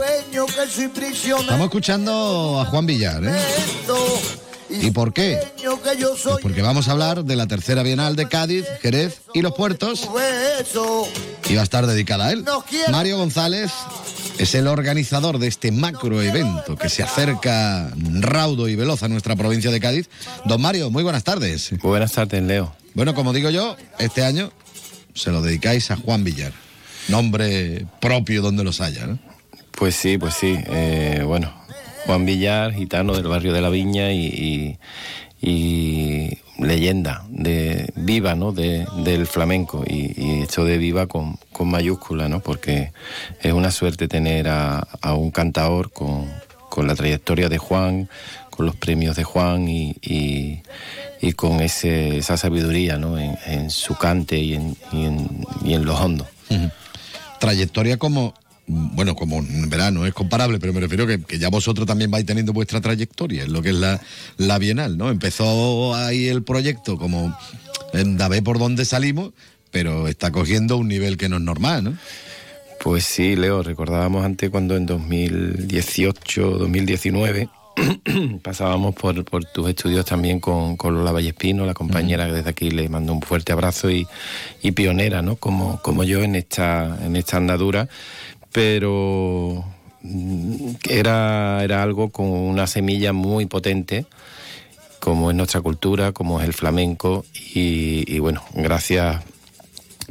Estamos 1.40 1.66
escuchando 1.66 2.62
a 2.62 2.66
Juan 2.66 2.86
Villar, 2.86 3.26
¿eh? 3.26 3.42
¿Y 4.70 4.92
por 4.92 5.14
qué? 5.14 5.40
Pues 5.62 6.38
porque 6.42 6.62
vamos 6.62 6.88
a 6.88 6.92
hablar 6.92 7.26
de 7.26 7.36
la 7.36 7.48
tercera 7.48 7.84
Bienal 7.84 8.16
de 8.16 8.28
Cádiz, 8.28 8.66
Jerez 8.82 9.22
y 9.34 9.42
los 9.42 9.54
puertos. 9.54 10.08
Y 11.50 11.56
va 11.56 11.62
a 11.62 11.64
estar 11.64 11.88
dedicada 11.88 12.28
a 12.28 12.32
él. 12.32 12.46
Mario 12.92 13.18
González 13.18 13.72
es 14.38 14.56
el 14.56 14.68
organizador 14.68 15.40
de 15.40 15.48
este 15.48 15.72
macro 15.72 16.22
evento 16.22 16.76
que 16.76 16.90
se 16.90 17.04
acerca 17.04 17.92
raudo 18.20 18.68
y 18.68 18.76
veloz 18.76 19.04
a 19.04 19.08
nuestra 19.08 19.36
provincia 19.36 19.72
de 19.72 19.80
Cádiz. 19.80 20.10
Don 20.46 20.62
Mario, 20.62 20.92
muy 20.92 21.04
buenas 21.04 21.24
tardes. 21.24 21.72
Buenas 21.82 22.12
tardes, 22.12 22.44
Leo. 22.44 22.76
Bueno, 22.94 23.16
como 23.16 23.34
digo 23.34 23.50
yo, 23.50 23.76
este 23.98 24.24
año 24.24 24.52
se 25.14 25.32
lo 25.32 25.42
dedicáis 25.42 25.90
a 25.92 25.96
Juan 25.96 26.24
Villar. 26.24 26.54
Nombre 27.08 27.88
propio 28.00 28.42
donde 28.42 28.64
los 28.64 28.82
haya, 28.82 29.08
¿no? 29.08 29.20
Pues 29.72 29.96
sí, 29.96 30.18
pues 30.18 30.36
sí. 30.36 30.56
Eh, 30.68 31.24
bueno, 31.26 31.54
Juan 32.06 32.26
Villar, 32.26 32.74
gitano 32.74 33.14
del 33.14 33.28
barrio 33.28 33.54
de 33.54 33.62
la 33.62 33.70
Viña 33.70 34.12
y, 34.12 34.78
leyenda 36.58 37.24
de 37.30 37.94
viva 37.96 38.36
¿no? 38.36 38.52
del 38.52 39.26
flamenco 39.26 39.84
y, 39.88 40.42
hecho 40.42 40.66
de 40.66 40.78
viva 40.78 41.08
con, 41.08 41.38
mayúscula, 41.60 42.28
¿no? 42.28 42.42
porque 42.42 42.92
es 43.42 43.54
una 43.54 43.72
suerte 43.72 44.08
tener 44.08 44.48
a, 44.50 44.86
un 45.16 45.32
cantador 45.32 45.92
con, 45.92 46.28
la 46.86 46.96
trayectoria 46.96 47.50
de 47.50 47.58
Juan, 47.58 48.10
con 48.50 48.66
los 48.66 48.76
premios 48.76 49.16
de 49.16 49.24
Juan 49.24 49.68
y, 49.68 50.62
con 51.36 51.62
ese, 51.62 52.18
esa 52.18 52.38
sabiduría 52.38 52.98
¿no? 52.98 53.18
en, 53.18 53.70
su 53.70 53.96
cante 53.96 54.38
y 54.38 54.56
en, 54.56 54.76
en 54.92 55.86
los 55.86 56.00
hondos. 56.00 56.28
Trayectoria 57.40 57.98
como 57.98 58.34
bueno, 58.70 59.16
como 59.16 59.44
verano 59.68 60.06
es 60.06 60.14
comparable, 60.14 60.60
pero 60.60 60.74
me 60.74 60.80
refiero 60.80 61.08
que, 61.08 61.40
ya 61.40 61.50
vosotros 61.50 61.88
también 61.88 62.12
vais 62.12 62.26
teniendo 62.26 62.54
vuestra 62.54 62.80
trayectoria 62.80 63.44
en 63.44 63.54
lo 63.54 63.62
que 63.62 63.70
es 63.70 63.76
la, 63.76 64.00
la 64.38 64.60
Bienal, 64.60 64.98
¿no? 64.98 65.10
Empezó 65.10 65.96
ahí 65.96 66.28
el 66.28 66.44
proyecto 66.44 66.98
como 66.98 67.36
en 67.94 68.18
por 68.44 68.60
donde 68.60 68.86
salimos, 68.86 69.32
pero 69.72 70.08
está 70.08 70.32
cogiendo 70.32 70.78
un 70.78 70.88
nivel 70.88 71.18
que 71.18 71.30
no 71.30 71.38
es 71.38 71.42
normal, 71.42 71.84
¿no? 71.84 71.98
Pues 72.84 73.04
sí, 73.04 73.36
Leo, 73.36 73.64
recordábamos 73.64 74.24
antes 74.24 74.50
cuando 74.50 74.78
en 74.78 74.86
2018, 74.86 76.60
2019 76.60 77.50
pasábamos 78.44 78.96
por, 78.96 79.26
por, 79.26 79.46
tus 79.46 79.70
estudios 79.70 80.06
también 80.06 80.40
con, 80.40 80.78
con 80.78 80.94
Lola 80.94 81.12
Vallespino, 81.12 81.66
la 81.66 81.74
compañera 81.74 82.28
que 82.28 82.34
desde 82.34 82.50
aquí 82.50 82.70
le 82.70 82.88
mando 82.88 83.14
un 83.14 83.22
fuerte 83.22 83.52
abrazo 83.52 83.90
y, 83.90 84.08
y 84.62 84.72
pionera, 84.72 85.22
¿no? 85.22 85.36
Como, 85.36 85.82
como 85.82 86.04
yo 86.04 86.22
en 86.24 86.36
esta, 86.36 87.00
en 87.04 87.16
esta 87.16 87.38
andadura 87.38 87.90
pero 88.52 89.66
era, 90.90 91.64
era 91.64 91.84
algo 91.84 92.10
con 92.10 92.28
una 92.28 92.68
semilla 92.68 93.14
muy 93.14 93.46
potente, 93.46 94.06
como 95.00 95.30
es 95.30 95.38
nuestra 95.38 95.62
cultura, 95.62 96.12
como 96.12 96.40
es 96.40 96.48
el 96.48 96.54
flamenco, 96.54 97.26
y, 97.54 98.20
bueno, 98.20 98.44
gracias 98.54 99.24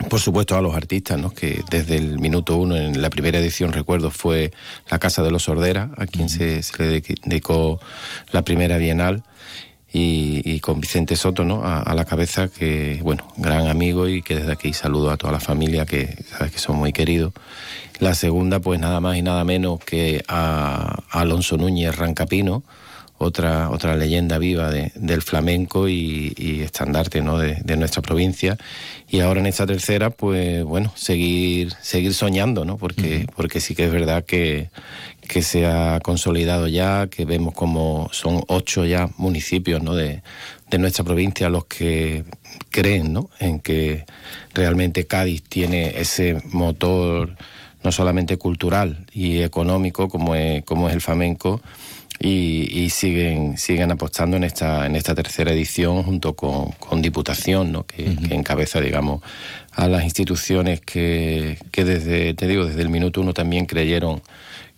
por 0.09 0.21
supuesto 0.21 0.57
a 0.57 0.63
los 0.63 0.77
artistas, 0.77 1.19
¿no? 1.19 1.31
que 1.31 1.65
desde 1.71 1.97
el 1.97 2.21
minuto 2.21 2.57
uno, 2.57 2.77
en 2.77 3.03
la 3.03 3.11
primera 3.11 3.41
edición 3.41 3.73
recuerdo, 3.73 4.13
fue 4.13 4.53
la 4.89 5.01
Casa 5.01 5.25
de 5.25 5.33
los 5.33 5.43
Sordera, 5.43 5.91
a 5.97 6.07
quien 6.07 6.29
se, 6.29 6.63
se 6.63 6.83
le 6.85 7.01
dedicó 7.01 7.81
la 8.31 8.43
primera 8.43 8.79
bienal 8.79 9.25
y, 9.93 10.61
con 10.61 10.81
Vicente 10.81 11.17
Soto 11.17 11.45
¿no? 11.45 11.63
A, 11.65 11.95
la 11.95 12.05
cabeza, 12.05 12.49
que 12.49 13.01
bueno, 13.03 13.27
gran 13.37 13.69
amigo 13.69 14.09
y 14.09 14.23
que 14.23 14.37
desde 14.37 14.53
aquí 14.53 14.73
saludo 14.73 15.11
a 15.11 15.17
toda 15.17 15.33
la 15.33 15.41
familia 15.41 15.87
que 15.87 16.25
sabes 16.31 16.53
que 16.53 16.59
son 16.59 16.77
muy 16.77 16.93
queridos. 16.93 17.33
La 17.99 18.15
segunda, 18.15 18.61
pues 18.61 18.79
nada 18.79 19.01
más 19.01 19.17
y 19.17 19.23
nada 19.23 19.45
menos 19.45 19.81
que 19.81 20.23
a, 20.29 21.03
Alonso 21.11 21.57
Núñez 21.57 21.97
Rancapino, 21.97 22.63
otra, 23.17 23.71
otra 23.71 23.97
leyenda 23.97 24.39
viva 24.39 24.71
del 24.71 25.23
flamenco 25.23 25.89
y, 25.89 26.61
estandarte 26.63 27.21
¿no? 27.21 27.39
de, 27.39 27.77
nuestra 27.77 28.03
provincia. 28.03 28.57
Y 29.09 29.21
ahora 29.21 29.41
en 29.41 29.47
esta 29.47 29.67
tercera, 29.67 30.11
pues 30.11 30.63
bueno, 30.65 30.93
seguir, 30.95 31.73
seguir 31.81 32.15
soñando, 32.15 32.65
¿no? 32.65 32.77
Porque, 32.77 33.27
porque 33.35 33.61
sí 33.61 33.75
que 33.75 33.87
es 33.87 33.93
verdad 33.93 34.25
que, 34.25 34.71
que 35.29 35.43
se 35.43 35.67
ha 35.67 36.01
consolidado 36.01 36.67
ya, 36.67 37.07
que 37.09 37.25
vemos 37.25 37.55
como 37.55 38.09
son 38.13 38.43
ocho 38.49 38.85
ya 38.85 39.09
municipios 39.19 39.83
¿no? 39.83 39.95
de, 39.95 40.23
nuestra 40.79 41.05
provincia 41.05 41.49
los 41.51 41.67
que 41.67 42.25
creen 42.71 43.13
¿no? 43.13 43.31
en 43.39 43.61
que 43.61 44.07
realmente 44.55 45.07
Cádiz 45.07 45.43
tiene 45.43 46.01
ese 46.01 46.43
motor 46.51 47.37
no 47.85 47.93
solamente 47.93 48.39
cultural 48.39 49.07
y 49.13 49.43
económico 49.43 50.09
como 50.09 50.35
es, 50.35 50.65
como 50.65 50.89
es 50.89 50.95
el 50.95 51.01
flamenco 51.01 51.61
y, 52.21 52.91
siguen, 52.91 53.59
siguen 53.59 53.93
apostando 53.93 54.37
en 54.37 54.43
esta, 54.43 54.87
en 54.87 54.97
esta 54.97 55.15
tercera 55.15 55.53
edición 55.53 56.03
junto 56.03 56.35
con, 56.35 56.73
con 56.73 57.01
Diputación, 57.01 57.71
¿no? 57.71 57.87
que, 57.87 58.17
que, 58.17 58.35
encabeza, 58.35 58.81
digamos, 58.81 59.23
a 59.71 59.87
las 59.87 60.03
instituciones 60.03 60.81
que, 60.81 61.59
que 61.71 61.85
desde, 61.85 62.35
te 62.35 62.49
digo, 62.49 62.67
desde 62.67 62.83
el 62.83 62.89
minuto 62.89 63.21
uno 63.21 63.35
también 63.35 63.67
creyeron 63.67 64.21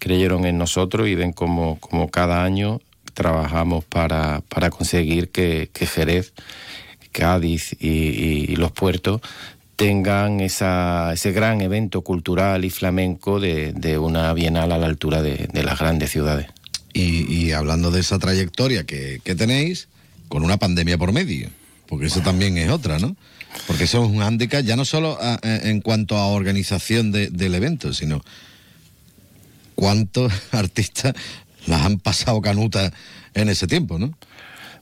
creyeron 0.00 0.46
en 0.46 0.58
nosotros 0.58 1.06
y 1.06 1.14
ven 1.14 1.32
como, 1.32 1.78
cada 2.10 2.42
año 2.42 2.80
trabajamos 3.14 3.84
para, 3.84 4.40
para 4.48 4.70
conseguir 4.70 5.30
que, 5.30 5.70
Jerez, 5.74 6.32
Cádiz 7.12 7.76
y, 7.78 8.56
los 8.56 8.72
puertos 8.72 9.20
tengan 9.76 10.40
esa, 10.40 11.12
ese 11.12 11.32
gran 11.32 11.60
evento 11.60 12.02
cultural 12.02 12.64
y 12.64 12.70
flamenco 12.70 13.40
de, 13.40 13.72
de 13.72 13.98
una 13.98 14.32
bienal 14.34 14.72
a 14.72 14.78
la 14.78 14.86
altura 14.86 15.22
de, 15.22 15.48
las 15.62 15.78
grandes 15.78 16.10
ciudades. 16.10 16.48
Y, 16.92 17.52
hablando 17.52 17.90
de 17.90 18.00
esa 18.00 18.18
trayectoria 18.18 18.84
que, 18.84 19.20
tenéis, 19.36 19.88
con 20.28 20.42
una 20.42 20.56
pandemia 20.56 20.98
por 20.98 21.12
medio, 21.12 21.50
porque 21.86 22.06
eso 22.06 22.20
también 22.20 22.56
es 22.58 22.70
otra, 22.70 22.98
¿no? 22.98 23.16
Porque 23.66 23.84
eso 23.84 24.04
es 24.04 24.10
un 24.10 24.18
hándicap 24.18 24.64
ya 24.64 24.76
no 24.76 24.84
solo 24.84 25.18
en 25.42 25.80
cuanto 25.80 26.16
a 26.16 26.26
organización 26.26 27.10
del 27.10 27.54
evento, 27.54 27.92
sino 27.92 28.22
cuántos 29.80 30.30
artistas 30.52 31.14
las 31.66 31.86
han 31.86 31.98
pasado 31.98 32.40
canutas 32.42 32.92
en 33.34 33.48
ese 33.48 33.66
tiempo, 33.66 33.98
¿no? 33.98 34.12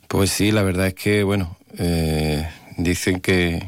Pues 0.09 0.30
sí, 0.30 0.51
la 0.51 0.62
verdad 0.62 0.88
es 0.88 0.94
que, 0.94 1.22
bueno, 1.22 1.57
eh, 1.78 2.49
dicen 2.76 3.20
que, 3.20 3.62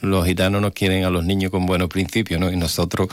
los 0.00 0.24
gitanos 0.24 0.62
nos 0.62 0.72
quieren 0.72 1.04
a 1.04 1.10
los 1.10 1.22
niños 1.22 1.50
con 1.50 1.66
buenos 1.66 1.90
principios, 1.90 2.40
¿no? 2.40 2.50
Y 2.50 2.56
nosotros, 2.56 3.08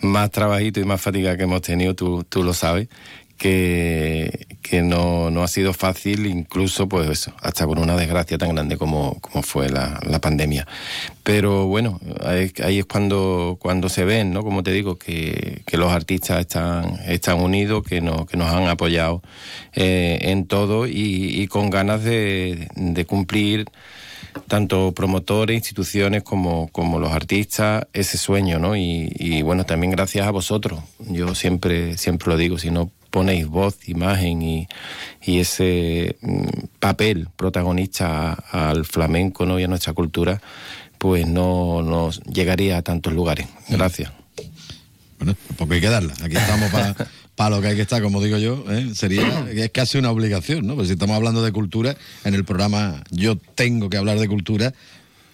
más 0.00 0.30
trabajito 0.30 0.80
y 0.80 0.84
más 0.84 0.98
fatiga 0.98 1.36
que 1.36 1.42
hemos 1.42 1.60
tenido, 1.60 1.94
tú, 1.94 2.24
tú 2.24 2.42
lo 2.42 2.54
sabes, 2.54 2.88
que, 3.36 4.46
que 4.68 4.82
no, 4.82 5.30
no, 5.30 5.42
ha 5.42 5.48
sido 5.48 5.72
fácil, 5.72 6.26
incluso 6.26 6.88
pues 6.88 7.08
eso, 7.08 7.32
hasta 7.40 7.66
con 7.66 7.78
una 7.78 7.96
desgracia 7.96 8.36
tan 8.36 8.54
grande 8.54 8.76
como, 8.76 9.18
como 9.20 9.42
fue 9.42 9.70
la, 9.70 9.98
la, 10.06 10.20
pandemia. 10.20 10.66
Pero 11.22 11.66
bueno, 11.66 11.98
ahí, 12.22 12.78
es 12.78 12.84
cuando, 12.84 13.56
cuando 13.60 13.88
se 13.88 14.04
ven, 14.04 14.32
¿no? 14.32 14.42
Como 14.42 14.62
te 14.62 14.72
digo, 14.72 14.98
que, 14.98 15.62
que 15.64 15.78
los 15.78 15.90
artistas 15.90 16.40
están, 16.40 16.98
están 17.06 17.40
unidos, 17.40 17.82
que, 17.82 18.02
no, 18.02 18.26
que 18.26 18.36
nos 18.36 18.52
han 18.52 18.68
apoyado 18.68 19.22
eh, 19.74 20.18
en 20.22 20.46
todo 20.46 20.86
y, 20.86 20.92
y, 21.40 21.46
con 21.46 21.70
ganas 21.70 22.04
de, 22.04 22.68
de 22.76 23.04
cumplir 23.06 23.66
tanto 24.48 24.92
promotores, 24.92 25.56
instituciones 25.56 26.22
como, 26.22 26.68
como 26.68 26.98
los 26.98 27.12
artistas, 27.12 27.86
ese 27.94 28.18
sueño, 28.18 28.58
¿no? 28.58 28.76
Y, 28.76 29.10
y, 29.18 29.40
bueno, 29.42 29.64
también 29.64 29.92
gracias 29.92 30.26
a 30.26 30.30
vosotros. 30.30 30.80
Yo 30.98 31.34
siempre, 31.34 31.96
siempre 31.96 32.28
lo 32.28 32.36
digo, 32.36 32.58
si 32.58 32.70
no 32.70 32.90
ponéis 33.10 33.46
voz, 33.46 33.88
imagen 33.88 34.42
y, 34.42 34.68
y 35.22 35.40
ese 35.40 36.16
mm, 36.20 36.46
papel 36.78 37.28
protagonista 37.36 38.32
al 38.32 38.84
flamenco 38.84 39.46
¿no? 39.46 39.58
y 39.58 39.64
a 39.64 39.68
nuestra 39.68 39.92
cultura, 39.92 40.40
pues 40.98 41.26
no 41.26 41.82
nos 41.82 42.20
llegaría 42.24 42.76
a 42.76 42.82
tantos 42.82 43.12
lugares. 43.12 43.46
Gracias. 43.68 44.12
Bueno, 45.18 45.36
poco 45.56 45.74
hay 45.74 45.80
que 45.80 45.88
darla. 45.88 46.14
Aquí 46.22 46.36
estamos 46.36 46.70
para 47.34 47.50
lo 47.56 47.60
que 47.60 47.68
hay 47.68 47.76
que 47.76 47.82
estar, 47.82 48.02
como 48.02 48.22
digo 48.22 48.38
yo. 48.38 48.64
¿eh? 48.68 48.90
Sería, 48.94 49.48
es 49.50 49.70
casi 49.70 49.98
una 49.98 50.10
obligación, 50.10 50.66
¿no? 50.66 50.74
Pues 50.76 50.88
si 50.88 50.94
estamos 50.94 51.16
hablando 51.16 51.42
de 51.42 51.52
cultura, 51.52 51.96
en 52.24 52.34
el 52.34 52.44
programa 52.44 53.02
yo 53.10 53.36
tengo 53.36 53.90
que 53.90 53.96
hablar 53.96 54.18
de 54.18 54.28
cultura, 54.28 54.74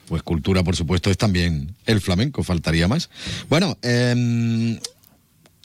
pues 0.07 0.23
cultura, 0.23 0.63
por 0.63 0.77
supuesto, 0.77 1.11
es 1.11 1.19
también 1.19 1.75
el 1.87 2.01
flamenco, 2.01 2.43
faltaría 2.43 2.89
más. 2.89 3.11
Bueno, 3.49 3.77
eh, 3.83 4.79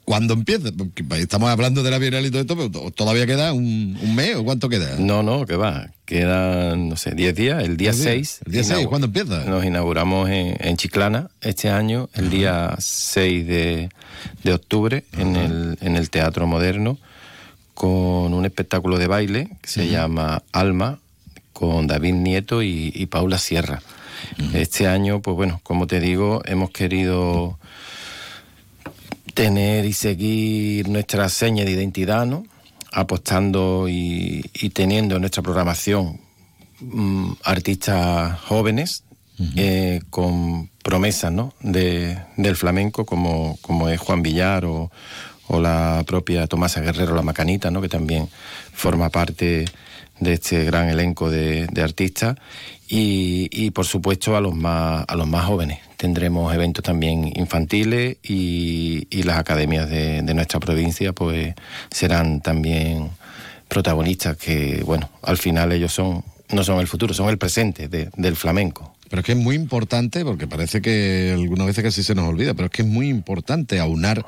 ¿Cuándo 0.09 0.33
empieza? 0.33 0.71
Porque 0.75 1.05
estamos 1.19 1.51
hablando 1.51 1.83
de 1.83 1.91
la 1.91 1.99
Bienal 1.99 2.25
y 2.25 2.31
todo 2.31 2.41
esto, 2.41 2.55
pero 2.57 2.89
todavía 2.89 3.27
queda 3.27 3.53
un, 3.53 3.95
un 4.01 4.15
mes 4.15 4.37
o 4.37 4.43
cuánto 4.43 4.67
queda. 4.67 4.95
No, 4.97 5.21
no, 5.21 5.45
que 5.45 5.55
va. 5.55 5.91
Quedan, 6.05 6.89
no 6.89 6.97
sé, 6.97 7.11
10 7.13 7.35
días. 7.35 7.63
El 7.63 7.77
día 7.77 7.93
6. 7.93 8.39
¿El 8.47 8.51
día 8.51 8.63
6? 8.63 8.87
¿Cuándo 8.87 9.05
empieza? 9.05 9.43
Nos 9.45 9.63
inauguramos 9.63 10.27
en, 10.31 10.57
en 10.61 10.77
Chiclana 10.77 11.29
este 11.41 11.69
año, 11.69 12.09
el 12.15 12.31
día 12.31 12.75
6 12.79 13.45
de, 13.45 13.89
de 14.43 14.51
octubre, 14.51 15.05
en 15.15 15.35
el, 15.35 15.77
en 15.79 15.95
el 15.95 16.09
Teatro 16.09 16.47
Moderno, 16.47 16.97
con 17.75 18.33
un 18.33 18.45
espectáculo 18.45 18.97
de 18.97 19.05
baile 19.05 19.57
que 19.61 19.69
se 19.69 19.89
llama 19.89 20.41
Alma, 20.51 20.97
con 21.53 21.85
David 21.85 22.15
Nieto 22.15 22.63
y, 22.63 22.91
y 22.95 23.05
Paula 23.05 23.37
Sierra. 23.37 23.83
Este 24.55 24.87
año, 24.87 25.21
pues 25.21 25.35
bueno, 25.35 25.59
como 25.61 25.85
te 25.85 25.99
digo, 25.99 26.41
hemos 26.45 26.71
querido 26.71 27.59
tener 29.33 29.85
y 29.85 29.93
seguir 29.93 30.89
nuestra 30.89 31.29
seña 31.29 31.65
de 31.65 31.71
identidad, 31.71 32.25
¿no? 32.25 32.43
apostando 32.91 33.87
y, 33.87 34.43
y 34.53 34.69
teniendo 34.69 35.15
en 35.15 35.21
nuestra 35.21 35.43
programación 35.43 36.19
mm, 36.79 37.33
artistas 37.43 38.39
jóvenes 38.41 39.03
eh, 39.55 40.01
con 40.09 40.69
promesas 40.83 41.31
¿no? 41.31 41.53
de, 41.61 42.17
del 42.35 42.57
flamenco, 42.57 43.05
como, 43.05 43.57
como 43.61 43.87
es 43.87 43.99
Juan 43.99 44.21
Villar 44.21 44.65
o, 44.65 44.91
o 45.47 45.61
la 45.61 46.03
propia 46.05 46.45
Tomasa 46.47 46.81
Guerrero, 46.81 47.15
la 47.15 47.21
Macanita, 47.21 47.71
¿no? 47.71 47.81
que 47.81 47.87
también 47.87 48.27
forma 48.73 49.09
parte 49.09 49.65
de 50.19 50.33
este 50.33 50.65
gran 50.65 50.89
elenco 50.89 51.29
de, 51.29 51.67
de 51.67 51.81
artistas 51.81 52.35
y, 52.89 53.47
y, 53.51 53.71
por 53.71 53.85
supuesto 53.85 54.35
a 54.35 54.41
los 54.41 54.53
más 54.53 55.05
a 55.07 55.15
los 55.15 55.27
más 55.27 55.45
jóvenes 55.45 55.79
tendremos 55.99 56.53
eventos 56.53 56.81
también 56.81 57.29
infantiles 57.35 58.15
y, 58.23 59.05
las 59.23 59.37
academias 59.37 59.89
de, 59.89 60.21
nuestra 60.33 60.61
provincia 60.61 61.11
pues 61.11 61.53
serán 61.91 62.39
también 62.39 63.09
protagonistas 63.67 64.37
que 64.37 64.81
bueno 64.85 65.09
al 65.21 65.37
final 65.37 65.73
ellos 65.73 65.93
son 65.93 66.23
no 66.51 66.63
son 66.63 66.79
el 66.79 66.87
futuro 66.87 67.13
son 67.13 67.27
el 67.27 67.37
presente 67.37 67.89
de, 67.89 68.09
del 68.15 68.37
flamenco 68.37 68.95
pero 69.09 69.19
es 69.19 69.25
que 69.25 69.33
es 69.33 69.37
muy 69.37 69.55
importante 69.57 70.23
porque 70.23 70.47
parece 70.47 70.81
que 70.81 71.33
algunas 71.33 71.67
veces 71.67 71.83
casi 71.83 72.01
se 72.01 72.15
nos 72.15 72.29
olvida 72.29 72.53
pero 72.53 72.67
es 72.67 72.71
que 72.71 72.83
es 72.83 72.87
muy 72.87 73.09
importante 73.09 73.77
aunar 73.77 74.25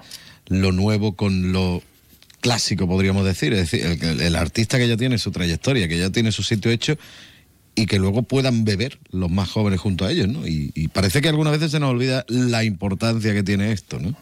lo 0.48 0.74
nuevo 0.74 1.16
con 1.16 1.54
lo 1.54 1.82
clásico, 2.42 2.88
podríamos 2.88 3.24
decir. 3.24 3.54
Es 3.54 3.70
decir, 3.70 3.86
el, 3.86 4.20
el, 4.20 4.36
artista 4.36 4.80
que 4.80 4.88
ya 4.88 4.98
tiene 4.98 5.20
su 5.20 5.32
trayectoria, 5.32 5.88
que 5.88 6.00
ya 6.00 6.10
tiene 6.10 6.32
su 6.32 6.42
sitio 6.42 6.72
hecho 6.72 6.98
y 7.76 7.86
que 7.86 8.00
luego 8.00 8.24
puedan 8.24 8.66
beber 8.66 9.00
los 9.12 9.30
más 9.30 9.50
jóvenes 9.50 9.80
junto 9.80 10.06
a 10.06 10.12
ellos, 10.12 10.28
¿no? 10.28 10.46
Y, 10.48 10.90
parece 10.94 11.22
que 11.22 11.30
algunas 11.30 11.54
veces 11.54 11.72
se 11.72 11.80
nos 11.80 11.92
olvida 11.92 12.26
la 12.28 12.64
importancia 12.64 13.34
que 13.34 13.44
tiene 13.44 13.72
esto, 13.72 14.00
¿no? 14.00 14.14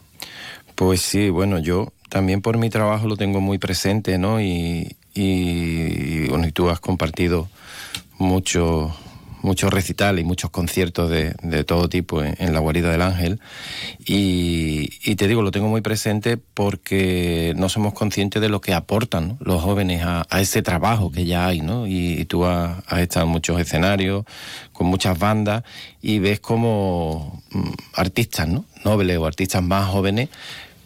Pues 0.76 1.02
sí, 1.02 1.30
bueno, 1.30 1.60
yo 1.60 1.91
también 2.10 2.41
por 2.41 2.58
mi 2.58 2.70
trabajo 2.70 3.08
lo 3.08 3.18
tengo 3.18 3.41
muy 3.41 3.58
presente, 3.58 4.18
¿no? 4.18 4.39
Y, 4.41 4.95
y 5.14 6.28
bueno, 6.28 6.47
y 6.47 6.52
tú 6.52 6.70
has 6.70 6.80
compartido 6.80 7.50
mucho 8.18 8.95
muchos 9.42 9.72
recitales 9.72 10.24
y 10.24 10.28
muchos 10.28 10.50
conciertos 10.50 11.10
de, 11.10 11.36
de 11.42 11.64
todo 11.64 11.90
tipo 11.90 12.24
en, 12.24 12.54
la 12.54 12.60
guarida 12.60 12.92
del 12.92 13.02
ángel 13.02 13.40
y, 14.06 14.90
y, 15.04 15.16
te 15.16 15.28
digo, 15.28 15.42
lo 15.42 15.52
tengo 15.52 15.68
muy 15.68 15.82
presente 15.82 16.38
porque 16.38 17.54
no 17.56 17.70
somos 17.70 17.94
conscientes 17.94 18.42
de 18.42 18.50
lo 18.50 18.62
que 18.62 18.74
aportan 18.74 19.38
los 19.40 19.62
jóvenes 19.62 20.04
a, 20.04 20.26
a, 20.30 20.42
ese 20.42 20.62
trabajo 20.62 21.12
que 21.12 21.26
ya 21.26 21.48
hay, 21.48 21.62
¿no? 21.62 21.88
Y, 21.88 22.20
y 22.20 22.26
tú 22.26 22.46
has, 22.46 22.84
has, 22.88 23.00
estado 23.00 23.26
en 23.26 23.32
muchos 23.32 23.60
escenarios, 23.60 24.26
con 24.74 24.88
muchas 24.88 25.18
bandas 25.18 25.64
y 26.02 26.20
ves 26.20 26.40
como 26.40 27.44
mm, 27.52 27.70
artistas, 27.94 28.48
¿no? 28.48 28.66
Nobles 28.84 29.18
o 29.18 29.26
artistas 29.26 29.64
más 29.64 29.90
jóvenes 29.90 30.30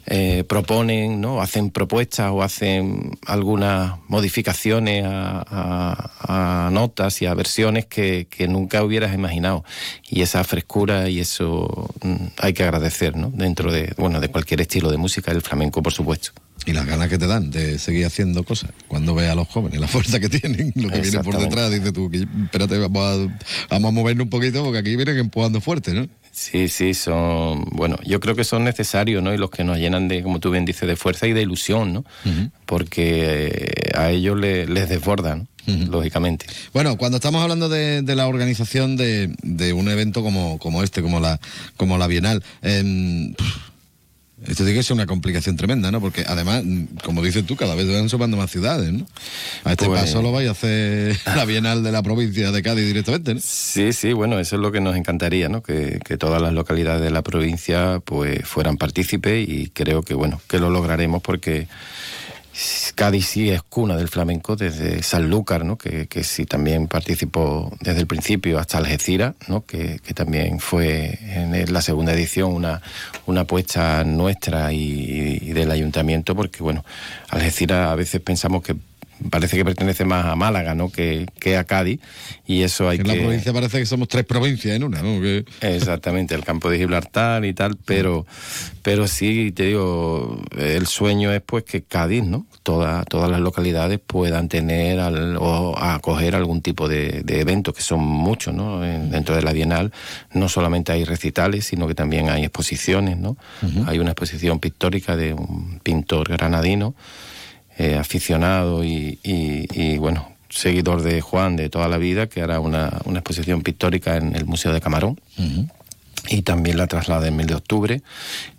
eh, 0.06 0.44
proponen, 0.48 1.22
¿no? 1.22 1.42
hacen 1.42 1.70
propuestas 1.70 2.32
o 2.32 2.44
hacen 2.44 3.18
algunas 3.26 4.00
modificaciones 4.10 5.06
a, 5.06 5.44
a, 5.48 6.68
a 6.68 6.70
notas 6.72 7.22
y 7.22 7.26
a 7.26 7.34
versiones 7.34 7.86
que, 7.86 8.28
que, 8.30 8.48
nunca 8.48 8.84
hubieras 8.84 9.14
imaginado. 9.14 9.64
Y 10.10 10.22
esa 10.22 10.44
frescura 10.44 11.10
y 11.10 11.20
eso 11.20 11.90
mm, 12.02 12.16
hay 12.38 12.54
que 12.54 12.64
agradecer, 12.64 13.16
¿no? 13.16 13.30
Dentro 13.30 13.72
de, 13.72 13.94
bueno, 13.98 14.20
de 14.20 14.28
cualquier 14.30 14.62
estilo 14.62 14.92
de 14.92 14.98
música, 14.98 15.32
el 15.32 15.42
flamenco, 15.42 15.82
por 15.82 15.94
supuesto. 15.94 16.32
Y 16.66 16.74
las 16.74 16.86
ganas 16.86 17.10
que 17.10 17.18
te 17.18 17.28
dan 17.28 17.50
de 17.50 17.80
seguir 17.80 18.06
haciendo 18.06 18.44
cosas. 18.44 18.72
Cuando 18.88 19.16
ves 19.16 19.30
a 19.30 19.36
los 19.36 19.48
jóvenes, 19.48 19.80
la 19.80 19.88
fuerza 19.88 20.20
que 20.20 20.30
tienen, 20.30 20.72
lo 20.76 20.90
que 20.90 21.00
viene 21.00 21.20
por 21.20 21.38
detrás, 21.38 21.72
dices 21.72 21.94
tú, 21.94 22.10
espérate, 22.12 22.78
vamos 22.78 23.04
a, 23.04 23.68
vamos 23.70 23.90
a 23.90 23.92
movernos 23.92 24.26
un 24.26 24.30
poquito 24.30 24.64
porque 24.64 24.80
aquí 24.80 24.96
vienen 24.96 25.18
empujando 25.18 25.62
fuerte, 25.62 25.94
¿no? 25.94 26.08
Sí, 26.34 26.68
sí, 26.68 26.96
son, 26.96 27.64
bueno, 27.74 27.96
yo 28.04 28.20
creo 28.20 28.34
que 28.36 28.44
son 28.44 28.64
necesarios, 28.64 29.22
¿no? 29.22 29.32
Y 29.36 29.38
los 29.38 29.52
que 29.52 29.64
nos 29.64 29.78
llenan 29.78 30.08
de, 30.08 30.24
como 30.24 30.40
tú 30.40 30.50
bien 30.50 30.66
dices, 30.66 30.88
de 30.88 30.96
fuerza 30.96 31.28
y 31.28 31.34
de 31.34 31.44
ilusión, 31.44 31.94
¿no? 31.94 32.00
Uh 32.26 32.30
-huh. 32.30 32.52
Porque 32.66 33.92
a 33.96 34.10
ellos 34.10 34.36
les, 34.40 34.68
les 34.68 34.90
desbordan. 34.90 35.48
Uh 35.66 35.72
-huh. 35.72 35.88
lógicamente. 35.90 36.46
Bueno, 36.74 36.98
cuando 36.98 37.18
estamos 37.18 37.42
hablando 37.42 37.70
de, 37.70 38.02
de 38.02 38.16
la 38.16 38.28
organización 38.28 38.98
de, 38.98 39.34
de, 39.44 39.72
un 39.72 39.88
evento 39.90 40.22
como, 40.22 40.58
como 40.58 40.84
este, 40.84 41.02
como 41.02 41.20
la, 41.22 41.40
como 41.78 41.98
la 41.98 42.08
Bienal, 42.08 42.44
eh, 42.64 43.34
esto 44.48 44.64
tiene 44.64 44.74
que 44.74 44.84
ser 44.84 44.94
una 44.94 45.06
complicación 45.06 45.56
tremenda, 45.56 45.92
¿no? 45.92 46.02
Porque 46.02 46.24
además, 46.28 46.64
como 47.04 47.22
dices 47.22 47.46
tú, 47.46 47.56
cada 47.56 47.76
vez 47.76 47.88
van 47.88 48.10
sumando 48.10 48.38
más 48.38 48.52
ciudades, 48.52 48.92
¿no? 48.92 49.06
A 49.64 49.72
este 49.72 49.86
pues... 49.86 50.02
paso 50.02 50.22
lo 50.22 50.32
vais 50.32 50.48
a 50.48 50.52
hacer 50.52 51.18
la 51.26 51.46
Bienal 51.46 51.84
de 51.84 51.92
la 51.92 52.04
provincia 52.04 52.52
de 52.52 52.62
Cádiz 52.62 52.86
directamente, 52.86 53.36
¿no? 53.36 53.42
Sí, 53.44 53.94
sí, 53.94 54.14
bueno, 54.14 54.40
eso 54.40 54.56
es 54.56 54.62
lo 54.62 54.72
que 54.72 54.82
nos 54.82 54.96
encantaría, 54.96 55.50
¿no? 55.50 55.64
Que, 55.64 56.00
que 56.06 56.18
todas 56.18 56.42
las 56.42 56.54
localidades 56.54 57.02
de 57.02 57.12
la 57.12 57.22
provincia 57.22 58.02
pues 58.04 58.46
fueran 58.48 58.78
partícipes 58.78 59.48
y 59.48 59.70
creo 59.70 60.04
que, 60.04 60.14
bueno, 60.14 60.42
que 60.48 60.60
lo 60.60 60.70
lograremos 60.70 61.22
porque 61.22 61.68
Cádiz 62.96 63.26
sí 63.26 63.50
es 63.50 63.64
cuna 63.64 63.98
del 63.98 64.08
flamenco 64.08 64.56
desde 64.56 65.02
Sanlúcar, 65.02 65.66
¿no? 65.66 65.78
que, 65.78 66.08
que 66.08 66.24
sí 66.24 66.46
también 66.46 66.88
participó 66.88 67.72
desde 67.82 68.02
el 68.02 68.08
principio 68.08 68.60
hasta 68.60 68.78
Algeciras, 68.78 69.34
¿no? 69.48 69.66
que, 69.66 70.00
que 70.00 70.14
también 70.14 70.60
fue 70.60 71.18
en 71.22 71.74
la 71.74 71.82
segunda 71.82 72.14
edición 72.14 72.54
una, 72.54 72.82
una 73.26 73.42
apuesta 73.42 74.04
nuestra 74.04 74.72
y, 74.72 75.40
y 75.42 75.54
del 75.54 75.72
ayuntamiento, 75.72 76.36
porque 76.36 76.62
bueno, 76.62 76.86
Algeciras 77.30 77.90
a 77.90 77.96
veces 77.96 78.22
pensamos 78.22 78.62
que 78.62 78.76
parece 79.30 79.58
que 79.58 79.66
pertenece 79.66 80.06
más 80.06 80.26
a 80.26 80.36
Málaga, 80.36 80.76
¿no? 80.76 80.90
Que, 80.90 81.26
que 81.40 81.58
a 81.58 81.64
Cádiz 81.64 82.00
y 82.46 82.62
eso 82.64 82.90
hay 82.90 82.98
en 82.98 83.04
que... 83.04 83.12
En 83.12 83.18
la 83.18 83.24
provincia 83.24 83.54
parece 83.54 83.80
que 83.80 83.86
somos 83.86 84.08
tres 84.08 84.26
provincias 84.26 84.76
en 84.76 84.84
una, 84.84 85.02
¿no? 85.02 85.22
Que... 85.22 85.46
Exactamente, 85.62 86.36
el 86.36 86.44
campo 86.44 86.70
de 86.70 86.78
Gibraltar 86.78 87.46
y 87.46 87.54
tal, 87.54 87.78
pero, 87.86 88.26
pero 88.82 89.08
sí, 89.08 89.52
te 89.52 89.68
digo, 89.68 90.42
el 90.58 90.88
sueño 90.88 91.32
es 91.32 91.42
pues 91.42 91.64
que 91.64 91.84
Cádiz, 91.84 92.24
¿no? 92.24 92.46
Toda, 92.64 93.04
todas 93.04 93.30
las 93.30 93.42
localidades 93.42 94.00
puedan 94.06 94.48
tener 94.50 95.00
al, 95.00 95.38
o 95.38 95.78
acoger 95.78 96.36
algún 96.36 96.62
tipo 96.62 96.88
de, 96.88 97.22
de 97.24 97.42
eventos, 97.42 97.74
que 97.74 97.82
son 97.82 98.02
muchos, 98.02 98.54
¿no? 98.54 98.86
En, 98.86 99.12
dentro 99.12 99.36
de 99.36 99.42
la 99.42 99.54
Bienal 99.54 99.92
no 100.34 100.50
solamente 100.50 100.92
hay 100.92 101.04
recitales, 101.06 101.66
sino 101.66 101.88
que 101.88 101.96
también 101.96 102.30
hay 102.30 102.44
exposiciones, 102.44 103.18
¿no? 103.18 103.32
Uh 103.62 103.66
-huh. 103.68 103.88
Hay 103.88 104.00
una 104.00 104.12
exposición 104.12 104.60
pictórica 104.60 105.16
de 105.16 105.34
un 105.34 105.80
pintor 105.84 106.30
granadino, 106.30 106.96
eh, 107.78 107.96
aficionado 107.96 108.84
y, 108.84 109.20
y, 109.24 109.68
y, 109.74 109.98
bueno, 109.98 110.28
seguidor 110.50 111.02
de 111.02 111.22
Juan 111.22 111.56
de 111.56 111.70
toda 111.70 111.88
la 111.88 111.98
vida, 111.98 112.28
que 112.28 112.42
hará 112.42 112.60
una, 112.60 113.00
una 113.06 113.20
exposición 113.20 113.62
pictórica 113.62 114.18
en 114.18 114.36
el 114.36 114.46
Museo 114.46 114.72
de 114.74 114.82
Camarón. 114.82 115.20
Uh 115.38 115.42
-huh. 115.42 115.70
Y 116.30 116.44
también 116.44 116.78
la 116.78 116.88
traslada 116.88 117.28
en 117.28 117.34
el 117.34 117.38
mes 117.38 117.48
de 117.48 117.56
octubre. 117.56 118.02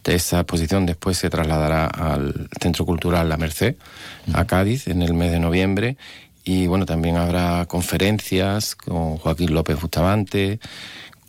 Esa 0.04 0.40
exposición 0.40 0.84
después 0.84 1.16
se 1.16 1.30
trasladará 1.30 1.86
al 1.86 2.50
Centro 2.60 2.84
Cultural 2.84 3.28
La 3.28 3.38
Merced, 3.38 3.76
a 4.34 4.44
Cádiz, 4.44 4.86
en 4.88 5.00
el 5.00 5.14
mes 5.14 5.32
de 5.32 5.38
noviembre. 5.38 5.96
Y 6.44 6.66
bueno, 6.66 6.84
también 6.84 7.16
habrá 7.16 7.64
conferencias 7.66 8.74
con 8.74 9.16
Joaquín 9.16 9.54
López 9.54 9.80
Bustamante, 9.80 10.58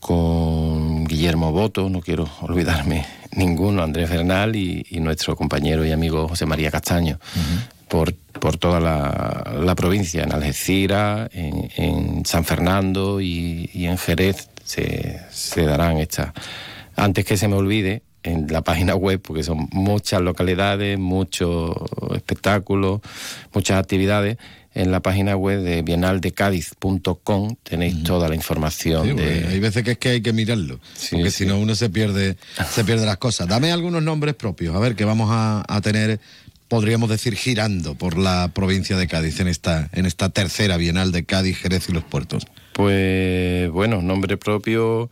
con 0.01 1.05
Guillermo 1.05 1.53
Boto, 1.53 1.89
no 1.89 2.01
quiero 2.01 2.29
olvidarme 2.41 3.05
ninguno, 3.31 3.81
Andrés 3.81 4.09
Bernal 4.09 4.55
y, 4.55 4.86
y 4.89 4.99
nuestro 4.99 5.38
compañero 5.38 5.86
y 5.86 5.91
amigo 5.91 6.27
José 6.27 6.45
María 6.45 6.69
Castaño. 6.69 7.17
Uh 7.36 7.39
-huh 7.39 7.74
por, 7.95 8.13
por 8.13 8.57
toda 8.57 8.81
la, 8.81 9.55
la, 9.57 9.73
provincia, 9.73 10.23
en 10.23 10.33
Algeciras, 10.33 11.29
en, 11.31 11.71
en 11.77 12.25
San 12.25 12.43
Fernando 12.43 13.21
y, 13.21 13.69
y, 13.73 13.85
en 13.85 13.97
Jerez 13.97 14.49
se, 14.65 15.21
se 15.31 15.61
darán 15.63 15.99
estas. 15.99 16.33
Antes 16.97 17.23
que 17.23 17.37
se 17.37 17.47
me 17.47 17.55
olvide, 17.55 18.01
en 18.23 18.47
la 18.49 18.63
página 18.63 18.95
web, 18.95 19.21
porque 19.21 19.43
son 19.43 19.69
muchas 19.71 20.19
localidades, 20.19 20.99
muchos 20.99 21.73
espectáculos, 22.13 22.99
muchas 23.53 23.79
actividades. 23.79 24.37
En 24.73 24.91
la 24.91 24.99
página 24.99 25.37
web 25.37 25.61
de 25.61 25.81
bienaldecádiz.com 25.83 27.55
tenéis 27.63 27.95
mm. 27.95 28.03
toda 28.03 28.27
la 28.27 28.35
información. 28.35 29.07
Sí, 29.07 29.13
de... 29.13 29.47
Hay 29.47 29.59
veces 29.61 29.83
que 29.83 29.91
es 29.91 29.97
que 29.97 30.09
hay 30.09 30.21
que 30.21 30.33
mirarlo, 30.33 30.81
sí, 30.95 31.15
porque 31.15 31.31
sí. 31.31 31.45
si 31.45 31.45
no 31.45 31.57
uno 31.59 31.75
se 31.75 31.89
pierde, 31.89 32.35
se 32.69 32.83
pierde 32.83 33.05
las 33.05 33.15
cosas. 33.15 33.47
Dame 33.47 33.71
algunos 33.71 34.03
nombres 34.03 34.35
propios, 34.35 34.75
a 34.75 34.79
ver, 34.79 34.97
que 34.97 35.05
vamos 35.05 35.29
a, 35.31 35.63
a 35.65 35.79
tener 35.79 36.19
podríamos 36.68 37.09
decir, 37.09 37.36
girando 37.36 37.95
por 37.95 38.18
la 38.18 38.49
provincia 38.53 38.97
de 38.97 39.07
Cádiz 39.07 39.39
en 39.39 39.47
esta, 39.47 39.89
en 39.93 40.05
esta 40.05 40.30
tercera 40.30 40.78
Bienal 40.78 41.11
de 41.11 41.26
Cádiz, 41.26 41.57
Jerez 41.57 41.89
y 41.89 41.93
los 41.93 42.03
puertos? 42.03 42.45
Pues 42.74 43.70
bueno, 43.72 44.01
nombre 44.01 44.38
propio 44.38 45.09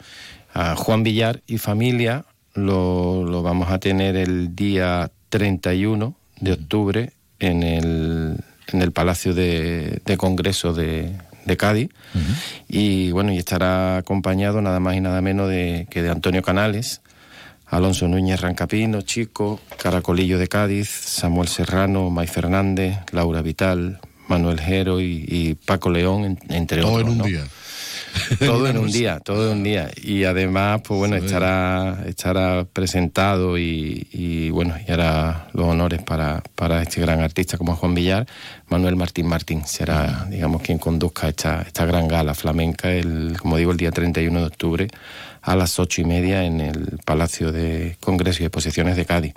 a 0.54 0.76
Juan 0.76 1.04
Villar 1.04 1.42
y 1.48 1.58
familia 1.58 2.26
lo, 2.54 3.24
lo 3.26 3.42
vamos 3.42 3.72
a 3.72 3.80
tener 3.80 4.16
el 4.16 4.56
día 4.56 5.12
31 5.30 6.16
de 6.40 6.52
octubre 6.52 7.14
en 7.40 7.64
el, 7.64 8.38
en 8.68 8.82
el 8.82 8.92
Palacio 8.92 9.34
de, 9.34 10.02
de 10.06 10.18
Congreso 10.18 10.74
de, 10.74 11.12
de 11.46 11.58
Cádiz. 11.58 11.90
Y 12.68 13.12
bueno, 13.12 13.32
y 13.32 13.38
estará 13.38 13.98
acompañado 13.98 14.62
nada 14.62 14.80
más 14.80 14.96
y 14.96 15.02
nada 15.02 15.22
menos 15.22 15.50
de, 15.50 15.88
que 15.90 16.02
de 16.02 16.10
Antonio 16.10 16.42
Canales, 16.42 17.02
Alonso 17.74 18.08
Núñez 18.08 18.40
Rancapino, 18.40 19.02
Chico, 19.02 19.60
Caracolillo 19.78 20.38
de 20.38 20.48
Cádiz, 20.48 20.90
Samuel 20.90 21.48
Serrano, 21.48 22.10
May 22.10 22.28
Fernández, 22.28 22.98
Laura 23.12 23.42
Vital, 23.42 24.00
Manuel 24.28 24.60
Jero 24.62 25.02
y, 25.02 25.26
y 25.28 25.56
Paco 25.56 25.90
León, 25.90 26.24
en- 26.24 26.40
entre 26.50 26.82
Todo 26.82 26.94
otros. 26.94 27.02
en 27.08 27.10
un 27.14 27.18
¿no? 27.18 27.24
día. 27.26 27.44
Todo 28.40 28.68
en 28.68 28.78
un 28.78 28.92
día, 28.92 29.20
todo 29.22 29.52
en 29.52 29.58
un 29.58 29.64
día. 29.64 29.90
Y 30.04 30.24
además, 30.26 30.82
pues 30.88 31.00
bueno, 31.00 31.16
estará, 31.16 32.04
estará 32.06 32.64
presentado 32.72 33.58
y, 33.58 34.08
y, 34.12 34.52
bueno, 34.52 34.76
y 34.88 34.92
hará 34.92 35.48
los 35.54 35.66
honores 35.66 36.00
para, 36.04 36.44
para 36.54 36.84
este 36.84 37.02
gran 37.02 37.22
artista 37.22 37.58
como 37.58 37.76
Juan 37.76 37.96
Villar. 37.96 38.28
Manuel 38.70 38.96
Martín 38.98 39.26
Martín 39.28 39.64
será, 39.66 40.28
digamos, 40.30 40.62
quien 40.62 40.78
conduzca 40.78 41.28
esta, 41.28 41.64
esta 41.64 41.88
gran 41.88 42.08
gala 42.08 42.36
flamenca, 42.36 42.92
el, 42.92 43.36
como 43.40 43.58
digo, 43.58 43.72
el 43.72 43.78
día 43.78 43.90
31 43.92 44.40
de 44.42 44.46
octubre 44.46 44.88
a 45.44 45.56
las 45.56 45.78
ocho 45.80 46.02
y 46.02 46.06
media 46.06 46.44
en 46.46 46.60
el 46.62 47.00
Palacio 47.06 47.52
de 47.52 47.98
Congreso 48.00 48.42
y 48.42 48.46
Exposiciones 48.48 48.96
de 48.96 49.06
Cádiz. 49.06 49.34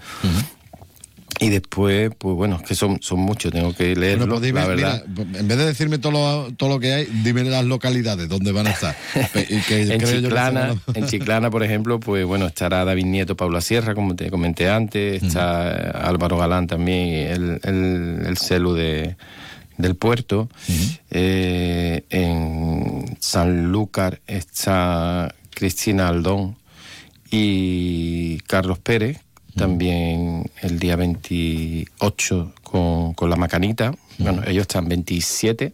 Y 1.39 1.51
después, 1.51 2.13
pues 2.17 2.35
bueno, 2.35 2.57
es 2.57 2.63
que 2.67 2.75
son, 2.75 2.99
son 3.03 3.19
muchos, 3.19 3.53
tengo 3.53 3.75
que 3.75 3.95
leerlo, 3.95 4.21
Bueno, 4.25 4.35
pues 4.37 4.43
dime, 4.47 4.61
la 4.61 4.67
verdad. 4.69 5.05
mira, 5.07 5.39
en 5.41 5.49
vez 5.49 5.59
de 5.59 5.67
decirme 5.67 5.99
todo 5.99 6.13
lo, 6.13 6.53
todo 6.55 6.71
lo 6.71 6.81
que 6.81 6.95
hay, 6.95 7.05
dime 7.23 7.45
las 7.45 7.67
localidades 7.67 8.27
donde 8.31 8.53
van 8.53 8.69
a 8.69 8.71
estar. 8.71 8.97
Pe- 9.35 9.47
y 9.51 9.61
que 9.61 9.83
en 9.93 10.01
que 10.01 10.07
Chiclana, 10.07 10.75
en 10.95 11.07
Chiclana, 11.07 11.51
por 11.51 11.63
ejemplo, 11.63 12.01
pues 12.01 12.25
bueno, 12.25 12.47
estará 12.47 12.87
David 12.87 13.05
Nieto, 13.05 13.37
Paula 13.37 13.61
Sierra, 13.61 13.95
como 13.95 14.17
te 14.17 14.31
comenté 14.31 14.71
antes, 14.71 15.23
está 15.23 15.91
Álvaro 16.09 16.39
Galán 16.39 16.69
también, 16.69 17.27
el, 17.31 17.61
el, 17.65 18.23
el 18.29 18.39
celu 18.39 18.73
de, 18.73 19.17
del 19.77 19.95
puerto. 19.95 20.49
Eh, 21.11 22.03
en 22.09 23.17
Sanlúcar 23.21 24.21
está 24.27 25.35
Cristina 25.67 26.09
Aldón 26.09 26.57
y 27.31 28.37
Carlos 28.47 28.79
Pérez, 28.79 29.19
también 29.57 30.51
el 30.61 30.79
día 30.79 30.97
28 30.97 32.53
con, 32.63 33.15
con 33.15 33.31
la 33.31 33.37
Macanita. 33.37 33.95
Bueno, 34.19 34.43
ellos 34.47 34.63
están 34.63 34.87
27. 34.87 35.73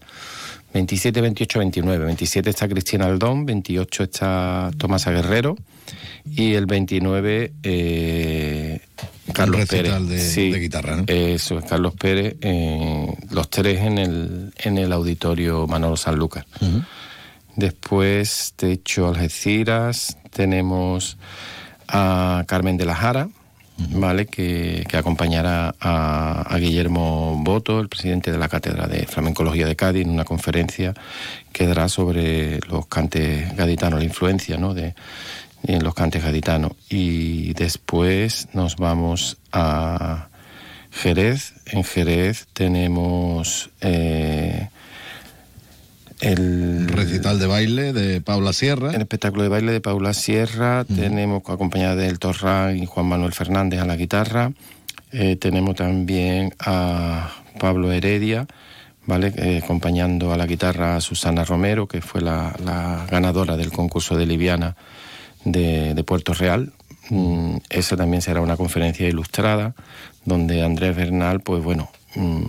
27, 0.72 1.20
28, 1.20 1.58
29. 1.58 2.04
27 2.06 2.48
está 2.50 2.68
Cristina 2.68 3.06
Aldón, 3.06 3.44
28 3.44 4.04
está 4.04 4.70
Tomás 4.78 5.04
Guerrero 5.06 5.56
y 6.30 6.54
el 6.54 6.66
29 6.66 7.52
eh, 7.64 8.80
Carlos 9.34 9.60
Pérez. 9.68 9.92
de- 10.08 10.18
de 10.52 10.60
guitarra, 10.60 10.96
¿no? 10.96 11.04
Eso 11.08 11.58
es 11.58 11.64
Carlos 11.64 11.94
Pérez, 11.94 12.36
eh, 12.40 13.12
los 13.30 13.50
tres 13.50 13.80
en 13.80 13.98
el, 13.98 14.52
en 14.58 14.78
el 14.78 14.92
auditorio 14.92 15.66
Manolo 15.66 15.96
Sanlúcar. 15.96 16.46
Después, 17.56 18.54
de 18.58 18.72
hecho, 18.72 19.08
Algeciras, 19.08 20.16
tenemos 20.30 21.18
a 21.88 22.44
Carmen 22.46 22.76
de 22.76 22.86
la 22.86 22.94
Jara, 22.94 23.28
¿vale? 23.90 24.26
Que, 24.26 24.84
que 24.88 24.96
acompañará 24.96 25.74
a, 25.80 26.42
a 26.42 26.58
Guillermo 26.58 27.38
Boto, 27.42 27.80
el 27.80 27.88
presidente 27.88 28.32
de 28.32 28.38
la 28.38 28.48
Cátedra 28.48 28.86
de 28.86 29.06
Flamencología 29.06 29.66
de 29.66 29.76
Cádiz, 29.76 30.02
en 30.04 30.10
una 30.10 30.24
conferencia 30.24 30.94
que 31.52 31.66
dará 31.66 31.88
sobre 31.88 32.60
los 32.68 32.86
cantes 32.86 33.54
gaditanos, 33.56 33.98
la 33.98 34.06
influencia 34.06 34.56
¿no? 34.56 34.72
de, 34.72 34.94
en 35.64 35.84
los 35.84 35.94
cantes 35.94 36.22
gaditanos. 36.22 36.72
Y 36.88 37.52
después 37.54 38.48
nos 38.52 38.76
vamos 38.76 39.38
a 39.52 40.28
Jerez. 40.90 41.54
En 41.66 41.84
Jerez 41.84 42.46
tenemos 42.52 43.70
eh, 43.80 44.68
el 46.22 46.88
Recital 46.88 47.38
de 47.38 47.46
baile 47.46 47.92
de 47.92 48.20
Paula 48.20 48.52
Sierra. 48.52 48.92
el 48.92 49.00
espectáculo 49.00 49.42
de 49.42 49.48
baile 49.48 49.72
de 49.72 49.80
Paula 49.80 50.14
Sierra, 50.14 50.84
tenemos 50.84 51.42
acompañada 51.48 51.96
del 51.96 52.18
Torrán 52.18 52.78
y 52.78 52.86
Juan 52.86 53.06
Manuel 53.06 53.32
Fernández 53.32 53.80
a 53.80 53.84
la 53.86 53.96
guitarra, 53.96 54.52
Eh, 55.14 55.36
tenemos 55.36 55.74
también 55.74 56.54
a 56.58 57.28
Pablo 57.60 57.92
Heredia, 57.92 58.46
¿vale? 59.04 59.30
Eh, 59.36 59.60
acompañando 59.62 60.32
a 60.32 60.38
la 60.38 60.46
guitarra 60.46 60.96
a 60.96 61.00
Susana 61.02 61.44
Romero, 61.44 61.86
que 61.86 62.00
fue 62.00 62.22
la, 62.22 62.54
la 62.64 63.04
ganadora 63.10 63.58
del 63.58 63.72
concurso 63.72 64.16
de 64.16 64.24
Liviana 64.24 64.74
de, 65.44 65.92
de 65.94 66.02
Puerto 66.04 66.32
Real. 66.32 66.72
Mm, 67.10 67.56
esa 67.68 67.96
también 67.96 68.22
será 68.22 68.40
una 68.40 68.56
conferencia 68.56 69.06
ilustrada, 69.06 69.74
donde 70.24 70.62
Andrés 70.62 70.96
Bernal, 70.96 71.40
pues 71.40 71.62
bueno, 71.62 71.90
mm, 72.14 72.44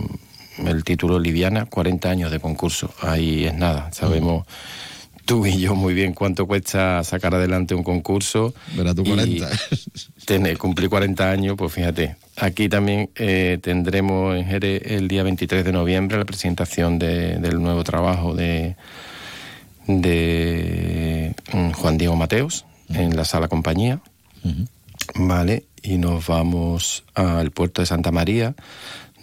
el 0.58 0.84
título 0.84 1.18
Liviana, 1.18 1.66
40 1.66 2.10
años 2.10 2.30
de 2.30 2.40
concurso. 2.40 2.92
Ahí 3.00 3.44
es 3.44 3.54
nada, 3.54 3.90
sabemos 3.92 4.46
tú 5.24 5.46
y 5.46 5.58
yo 5.58 5.74
muy 5.74 5.94
bien 5.94 6.12
cuánto 6.12 6.46
cuesta 6.46 7.02
sacar 7.02 7.34
adelante 7.34 7.74
un 7.74 7.82
concurso. 7.82 8.54
Verá 8.76 8.94
tú 8.94 9.02
y 9.04 9.08
40. 9.10 9.48
tener- 10.26 10.58
cumplir 10.58 10.88
40 10.90 11.30
años, 11.30 11.56
pues 11.56 11.72
fíjate. 11.72 12.16
Aquí 12.36 12.68
también 12.68 13.10
eh, 13.14 13.58
tendremos 13.62 14.36
en 14.36 14.44
Jerez 14.44 14.82
el 14.84 15.08
día 15.08 15.22
23 15.22 15.64
de 15.64 15.72
noviembre 15.72 16.18
la 16.18 16.24
presentación 16.24 16.98
de- 16.98 17.38
del 17.38 17.62
nuevo 17.62 17.84
trabajo 17.84 18.34
de, 18.34 18.76
de 19.86 21.34
mm, 21.52 21.70
Juan 21.72 21.98
Diego 21.98 22.16
Mateos 22.16 22.64
en 22.90 23.16
la 23.16 23.24
sala 23.24 23.48
compañía. 23.48 24.00
Vale, 25.14 25.64
y 25.82 25.96
nos 25.98 26.26
vamos 26.26 27.04
al 27.14 27.50
puerto 27.50 27.82
de 27.82 27.86
Santa 27.86 28.10
María, 28.10 28.54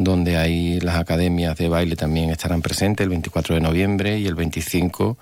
donde 0.04 0.38
ahí 0.38 0.80
las 0.80 0.96
academias 0.96 1.58
de 1.58 1.70
baile 1.70 1.96
también 1.96 2.30
estarán 2.30 2.62
presentes 2.62 3.04
el 3.04 3.10
24 3.10 3.56
de 3.56 3.62
noviembre 3.62 4.20
y 4.20 4.28
el 4.28 4.36
25 4.36 5.18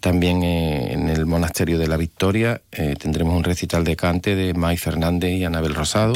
también 0.00 0.42
eh, 0.42 0.92
en 0.92 1.08
el 1.08 1.26
Monasterio 1.26 1.78
de 1.78 1.88
la 1.88 1.96
Victoria 1.96 2.60
eh, 2.72 2.94
tendremos 2.98 3.36
un 3.36 3.44
recital 3.44 3.84
de 3.84 3.96
cante 3.96 4.36
de 4.36 4.54
May 4.54 4.76
Fernández 4.76 5.32
y 5.32 5.44
Anabel 5.44 5.74
Rosado. 5.74 6.14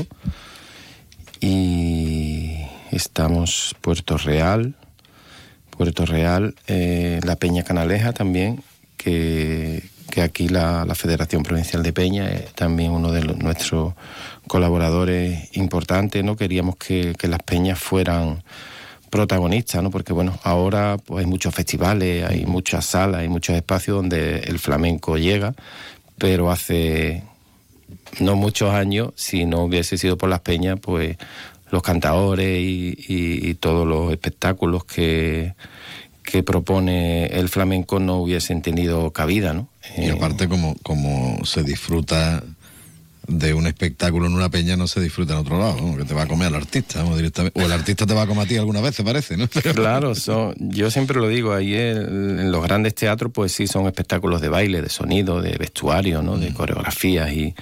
Y 1.40 2.58
estamos 2.92 3.74
Puerto 3.80 4.16
Real, 4.16 4.74
Puerto 5.70 6.06
Real, 6.06 6.54
eh, 6.68 7.18
la 7.24 7.36
Peña 7.36 7.64
Canaleja 7.64 8.12
también, 8.12 8.62
que, 8.96 9.82
que 10.12 10.20
aquí 10.20 10.46
la, 10.46 10.84
Federación 10.94 11.42
Provincial 11.42 11.82
de 11.82 11.94
Peña 11.94 12.30
es 12.30 12.52
también 12.52 12.92
uno 12.92 13.12
de 13.12 13.24
los- 13.24 13.38
nuestros 13.38 13.94
colaboradores 14.46 15.56
importantes, 15.56 16.22
¿no? 16.22 16.36
Queríamos 16.36 16.76
que, 16.76 17.14
las 17.22 17.42
peñas 17.42 17.78
fueran 17.78 18.42
protagonistas, 19.08 19.82
¿no? 19.82 19.90
Porque 19.90 20.12
bueno, 20.12 20.38
ahora 20.42 20.98
pues 20.98 21.24
hay 21.24 21.30
muchos 21.30 21.54
festivales, 21.54 22.26
hay 22.28 22.44
muchas 22.44 22.84
salas, 22.84 23.22
hay 23.22 23.28
muchos 23.28 23.56
espacios 23.56 23.96
donde 23.96 24.40
el 24.40 24.58
flamenco 24.58 25.16
llega, 25.16 25.54
pero 26.18 26.50
hace 26.50 27.22
no 28.20 28.36
muchos 28.36 28.74
años, 28.74 29.12
si 29.16 29.46
no 29.46 29.62
hubiese 29.64 29.96
sido 29.96 30.18
por 30.18 30.28
las 30.28 30.40
peñas, 30.40 30.78
pues 30.78 31.16
los 31.70 31.82
cantadores 31.82 32.60
y 32.62 33.54
todos 33.60 33.86
los 33.86 34.12
espectáculos 34.12 34.84
que, 34.84 35.54
que 36.22 36.42
propone 36.42 37.26
el 37.26 37.48
flamenco 37.48 37.98
no 37.98 38.18
hubiesen 38.18 38.60
tenido 38.60 39.10
cabida, 39.12 39.54
¿no? 39.54 39.71
Y 39.96 40.08
aparte, 40.10 40.48
como, 40.48 40.74
como 40.82 41.44
se 41.44 41.62
disfruta 41.62 42.42
de 43.28 43.54
un 43.54 43.68
espectáculo 43.68 44.26
en 44.26 44.34
una 44.34 44.48
peña, 44.50 44.76
no 44.76 44.88
se 44.88 45.00
disfruta 45.00 45.34
en 45.34 45.38
otro 45.38 45.56
lado, 45.56 45.80
¿no? 45.80 45.96
que 45.96 46.04
te 46.04 46.12
va 46.12 46.22
a 46.22 46.26
comer 46.26 46.48
al 46.48 46.56
artista, 46.56 47.02
vamos, 47.02 47.16
directamente. 47.16 47.60
O 47.60 47.64
el 47.64 47.70
artista 47.70 48.04
te 48.04 48.14
va 48.14 48.22
a 48.22 48.26
comer 48.26 48.44
a 48.44 48.48
ti 48.48 48.56
alguna 48.56 48.80
vez, 48.80 49.00
parece, 49.04 49.36
¿no? 49.36 49.46
Pero- 49.46 49.74
Claro, 49.80 50.14
son, 50.16 50.54
yo 50.58 50.90
siempre 50.90 51.20
lo 51.20 51.28
digo, 51.28 51.54
ahí 51.54 51.72
el- 51.72 52.40
en 52.40 52.50
los 52.52 52.62
grandes 52.64 52.96
teatros 52.96 53.30
pues 53.32 53.52
sí 53.52 53.68
son 53.68 53.86
espectáculos 53.86 54.40
de 54.40 54.48
baile, 54.48 54.82
de 54.82 54.88
sonido, 54.88 55.40
de 55.40 55.56
vestuario, 55.56 56.20
¿no? 56.20 56.36
de 56.36 56.52
coreografías 56.52 57.32
y... 57.32 57.54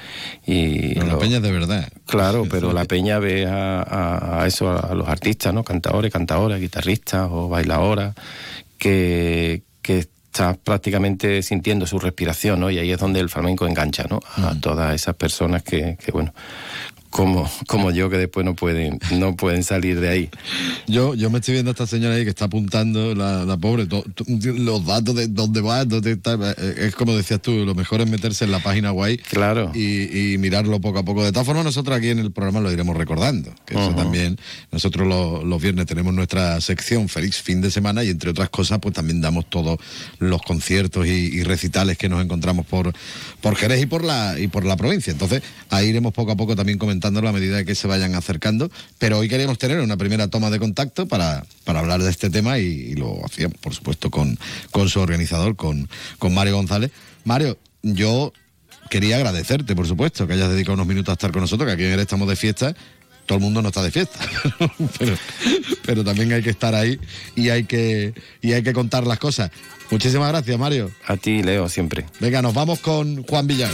y 0.46 0.94
Pero 0.94 1.06
la 1.06 1.18
peña 1.18 1.36
es 1.36 1.42
de 1.42 1.52
verdad. 1.52 1.92
Claro, 2.06 2.46
pero 2.50 2.72
la 2.72 2.86
peña 2.86 3.18
ve 3.18 3.46
a, 3.46 3.82
a- 3.82 4.42
a 4.42 4.46
eso, 4.46 4.70
a 4.70 4.94
los 4.94 5.08
artistas, 5.08 5.52
¿no? 5.52 5.62
Cantadores, 5.62 6.10
cantadoras, 6.10 6.58
guitarristas 6.58 7.28
o 7.30 7.48
bailadoras, 7.50 8.14
que, 8.78 9.62
que 9.82 10.06
estás 10.32 10.56
prácticamente 10.58 11.42
sintiendo 11.42 11.86
su 11.86 11.98
respiración, 11.98 12.60
¿no? 12.60 12.70
Y 12.70 12.78
ahí 12.78 12.92
es 12.92 12.98
donde 12.98 13.18
el 13.18 13.28
flamenco 13.28 13.66
engancha, 13.66 14.04
¿no? 14.08 14.20
A 14.36 14.54
todas 14.54 14.94
esas 14.94 15.16
personas 15.16 15.64
que, 15.64 15.98
que, 16.02 16.12
bueno, 16.12 16.32
como, 17.10 17.50
como 17.66 17.90
yo, 17.90 18.08
que 18.08 18.16
después 18.16 18.46
no 18.46 18.54
pueden, 18.54 18.98
no 19.18 19.34
pueden 19.36 19.64
salir 19.64 20.00
de 20.00 20.08
ahí. 20.08 20.30
Yo, 20.86 21.14
yo 21.14 21.28
me 21.30 21.38
estoy 21.38 21.54
viendo 21.54 21.70
a 21.70 21.72
esta 21.72 21.86
señora 21.86 22.14
ahí 22.14 22.24
que 22.24 22.30
está 22.30 22.44
apuntando, 22.46 23.14
la, 23.14 23.44
la 23.44 23.56
pobre, 23.56 23.86
to- 23.86 24.04
to- 24.14 24.24
los 24.28 24.86
datos 24.86 25.14
de 25.16 25.26
dónde 25.28 25.60
va, 25.60 25.84
dónde 25.84 26.12
está. 26.12 26.34
eh, 26.56 26.74
Es 26.78 26.94
como 26.94 27.16
decías 27.16 27.42
tú, 27.42 27.52
lo 27.66 27.74
mejor 27.74 28.00
es 28.00 28.08
meterse 28.08 28.44
en 28.44 28.52
la 28.52 28.60
página 28.60 28.90
guay 28.90 29.18
claro. 29.18 29.72
y, 29.74 30.32
y 30.34 30.38
mirarlo 30.38 30.80
poco 30.80 31.00
a 31.00 31.04
poco. 31.04 31.24
De 31.24 31.32
todas 31.32 31.46
formas, 31.46 31.64
nosotros 31.64 31.96
aquí 31.96 32.10
en 32.10 32.20
el 32.20 32.30
programa 32.30 32.60
lo 32.60 32.70
iremos 32.72 32.96
recordando. 32.96 33.52
Que 33.66 33.74
eso 33.74 33.92
también, 33.94 34.38
nosotros 34.70 35.06
lo- 35.08 35.44
los 35.44 35.60
viernes 35.60 35.86
tenemos 35.86 36.14
nuestra 36.14 36.60
sección 36.60 37.08
Feliz 37.08 37.36
Fin 37.42 37.60
de 37.60 37.70
Semana 37.72 38.04
y 38.04 38.10
entre 38.10 38.30
otras 38.30 38.50
cosas, 38.50 38.78
pues 38.80 38.94
también 38.94 39.20
damos 39.20 39.50
todos 39.50 39.78
los 40.20 40.40
conciertos 40.42 41.06
y, 41.06 41.10
y 41.10 41.42
recitales 41.42 41.98
que 41.98 42.08
nos 42.08 42.22
encontramos 42.24 42.66
por, 42.66 42.92
por 43.40 43.56
Jerez 43.56 43.82
y 43.82 43.86
por 43.86 44.04
la 44.04 44.38
y 44.38 44.46
por 44.46 44.64
la 44.64 44.76
provincia. 44.76 45.10
Entonces, 45.12 45.42
ahí 45.70 45.88
iremos 45.88 46.12
poco 46.14 46.30
a 46.32 46.36
poco 46.36 46.54
también 46.54 46.78
comentando 46.78 46.99
comentándolo 47.00 47.30
a 47.30 47.32
medida 47.32 47.64
que 47.64 47.74
se 47.74 47.88
vayan 47.88 48.14
acercando. 48.14 48.70
Pero 48.98 49.18
hoy 49.18 49.28
queríamos 49.28 49.56
tener 49.56 49.80
una 49.80 49.96
primera 49.96 50.28
toma 50.28 50.50
de 50.50 50.58
contacto 50.58 51.06
para, 51.08 51.44
para 51.64 51.80
hablar 51.80 52.02
de 52.02 52.10
este 52.10 52.28
tema 52.28 52.58
y, 52.58 52.94
lo 52.94 53.24
hacíamos, 53.24 53.56
por 53.58 53.74
supuesto, 53.74 54.10
con, 54.10 54.38
con 54.70 54.88
su 54.90 55.00
organizador, 55.00 55.56
con, 55.56 55.88
con 56.18 56.34
Mario 56.34 56.56
González. 56.56 56.90
Mario, 57.24 57.56
yo 57.82 58.34
quería 58.90 59.16
agradecerte, 59.16 59.74
por 59.74 59.86
supuesto, 59.86 60.26
que 60.26 60.34
hayas 60.34 60.50
dedicado 60.50 60.74
unos 60.74 60.86
minutos 60.86 61.10
a 61.10 61.14
estar 61.14 61.32
con 61.32 61.40
nosotros, 61.40 61.66
que 61.66 61.72
aquí 61.72 61.84
en 61.84 61.92
el 61.92 62.00
estamos 62.00 62.28
de 62.28 62.36
fiesta 62.36 62.74
todo 63.26 63.36
el 63.36 63.44
mundo 63.44 63.62
no 63.62 63.68
está 63.68 63.80
de 63.84 63.92
fiesta, 63.92 64.18
pero, 64.98 65.14
pero, 65.86 66.02
también 66.02 66.32
hay 66.32 66.42
que 66.42 66.50
estar 66.50 66.74
ahí 66.74 66.98
y 67.36 67.50
hay 67.50 67.62
que, 67.62 68.12
y 68.42 68.54
hay 68.54 68.64
que 68.64 68.72
contar 68.72 69.06
las 69.06 69.20
cosas. 69.20 69.52
Muchísimas 69.88 70.30
gracias, 70.30 70.58
Mario. 70.58 70.90
A 71.06 71.16
ti, 71.16 71.40
Leo, 71.40 71.68
siempre. 71.68 72.06
Venga, 72.18 72.42
nos 72.42 72.54
vamos 72.54 72.80
con 72.80 73.22
Juan 73.22 73.46
Villar. 73.46 73.70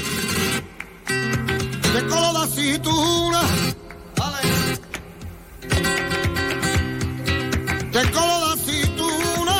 Te 7.96 8.10
colo 8.10 8.52
aceituna, 8.52 9.58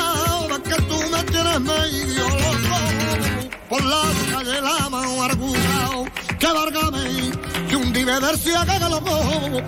que 0.63 0.77
tú 0.83 0.99
me 1.11 1.23
tienes 1.25 1.59
medio 1.59 2.29
loco. 2.29 2.79
Por 3.71 3.83
la 3.83 4.03
calle 4.31 4.61
la 4.61 4.91
mano 4.91 5.23
argurao, 5.23 6.05
que 6.39 6.47
vargame, 6.47 7.33
y 7.71 7.75
un 7.75 7.95
dime 7.95 8.21
ver 8.21 8.37
si 8.37 8.53
haga 8.53 8.91
lo 8.91 9.01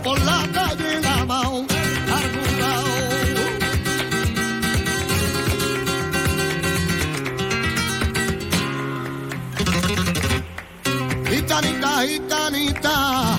por 0.03 0.19
la 0.23 0.47
calle 0.53 1.01
la 1.01 1.25
mano 1.25 1.65
argurao. 2.19 2.85
Gitanita, 11.31 11.91
gitanita, 12.07 13.39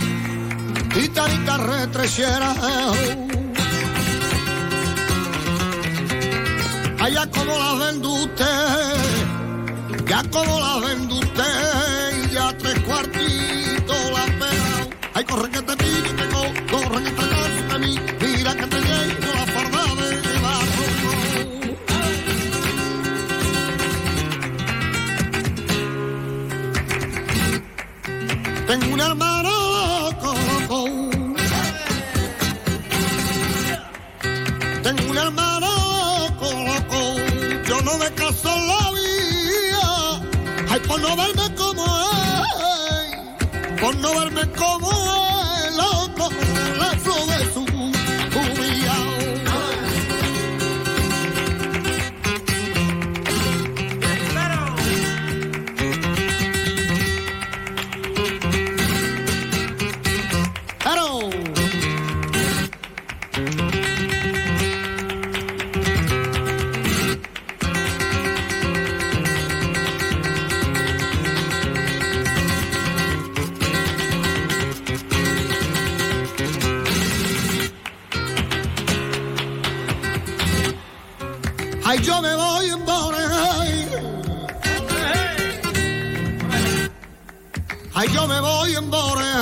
gitanita 0.91 1.57
retrechera. 1.57 3.39
Allá 7.02 7.26
como 7.32 7.58
la 7.58 7.74
vende 7.76 8.08
usted, 8.08 8.96
ya 10.06 10.22
como 10.30 10.60
la 10.60 10.80
vende 10.86 11.14
usted, 11.14 12.32
ya 12.32 12.56
tres 12.58 12.78
cuartitos 12.82 14.12
la 14.12 14.26
pena. 14.26 14.88
Ay, 15.14 15.24
corre 15.24 15.50
que 15.50 15.62
te 15.62 15.78
pide, 15.78 16.16
que 16.18 16.28
co, 16.28 16.42
corre 16.70 17.04
que 17.04 17.12
te 17.12 17.30
canse 17.30 17.64
de 17.72 17.80
mí, 17.80 18.00
mira 18.22 18.54
que 18.54 18.68
te 18.68 18.82
llevo 18.82 19.34
la 19.34 19.46
farda 19.54 19.96
de 19.96 20.40
barro. 20.46 20.86
Tengo 28.68 28.94
un 28.94 29.00
hermano 29.00 29.69
no 37.90 37.98
me 37.98 38.11
caso 38.11 38.49
la 38.72 38.91
vida, 38.91 40.22
ay, 40.70 40.80
por 40.88 41.02
no 41.02 41.16
verme 41.16 41.56
como 41.56 41.84
él, 41.86 43.18
por 43.82 43.95
no 43.95 44.10
verme 44.20 44.44
como 44.52 44.91
él, 44.91 45.28
Ay, 81.91 81.99
yo 82.03 82.22
me 82.22 82.36
voy 82.36 82.70
en 82.70 82.86
Borey. 82.86 83.88
Ay, 87.95 88.07
yo 88.14 88.28
me 88.28 88.40
voy 88.41 88.76
en 88.76 88.91
Borey. 88.91 89.39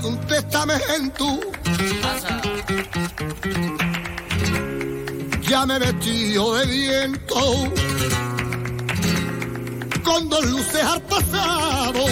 Firmado 0.00 0.08
un 0.08 0.18
testamento. 0.26 1.40
Ya 5.42 5.66
me 5.66 5.78
vestido 5.78 6.54
de 6.56 6.66
viento. 6.66 7.72
Con 10.04 10.28
dos 10.28 10.46
luces 10.46 10.84
al 10.84 11.02
pasado. 11.02 12.04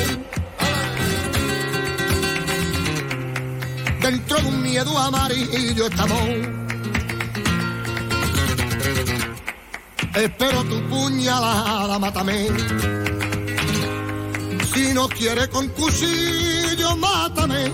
Dentro 4.01 4.39
de 4.39 4.48
un 4.48 4.62
miedo 4.62 4.98
amarillo 4.98 5.86
estamos. 5.86 6.23
Espero 10.15 10.65
tu 10.65 10.81
puñalada, 10.89 11.98
mátame. 11.98 12.48
Si 14.74 14.93
no 14.93 15.09
quiere 15.09 15.48
con 15.48 15.69
mátame. 16.97 17.70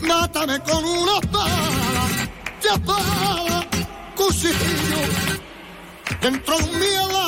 Mátame 0.00 0.60
con 0.60 0.84
una 0.84 1.18
espada, 1.18 2.28
ya 2.62 2.74
espada, 2.74 3.66
cuchillo. 4.16 5.02
Dentro 6.20 6.58
de 6.58 6.64
un 6.64 6.78
miedo 6.78 7.27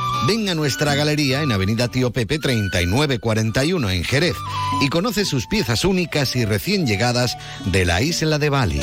Ven 0.27 0.49
a 0.49 0.55
nuestra 0.55 0.93
galería 0.93 1.41
en 1.41 1.51
Avenida 1.51 1.87
Tío 1.87 2.11
Pepe 2.11 2.37
3941 2.37 3.89
en 3.89 4.03
Jerez 4.03 4.35
y 4.79 4.89
conoce 4.89 5.25
sus 5.25 5.47
piezas 5.47 5.83
únicas 5.83 6.35
y 6.35 6.45
recién 6.45 6.85
llegadas 6.85 7.35
de 7.65 7.85
la 7.85 8.01
isla 8.01 8.37
de 8.37 8.49
Bali. 8.49 8.81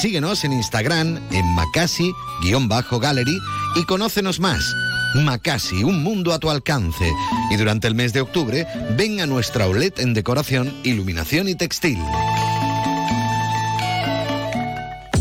Síguenos 0.00 0.42
en 0.44 0.52
Instagram 0.52 1.20
en 1.30 1.46
Macasi-Gallery 1.54 3.38
y 3.76 3.84
conócenos 3.84 4.40
más. 4.40 4.74
Macasi, 5.14 5.84
un 5.84 6.02
mundo 6.02 6.32
a 6.32 6.40
tu 6.40 6.50
alcance. 6.50 7.12
Y 7.50 7.56
durante 7.56 7.86
el 7.86 7.94
mes 7.94 8.12
de 8.12 8.22
octubre, 8.22 8.66
ven 8.96 9.20
a 9.20 9.26
nuestra 9.26 9.66
outlet 9.66 10.00
en 10.00 10.14
decoración, 10.14 10.72
iluminación 10.82 11.48
y 11.48 11.54
textil. 11.54 11.98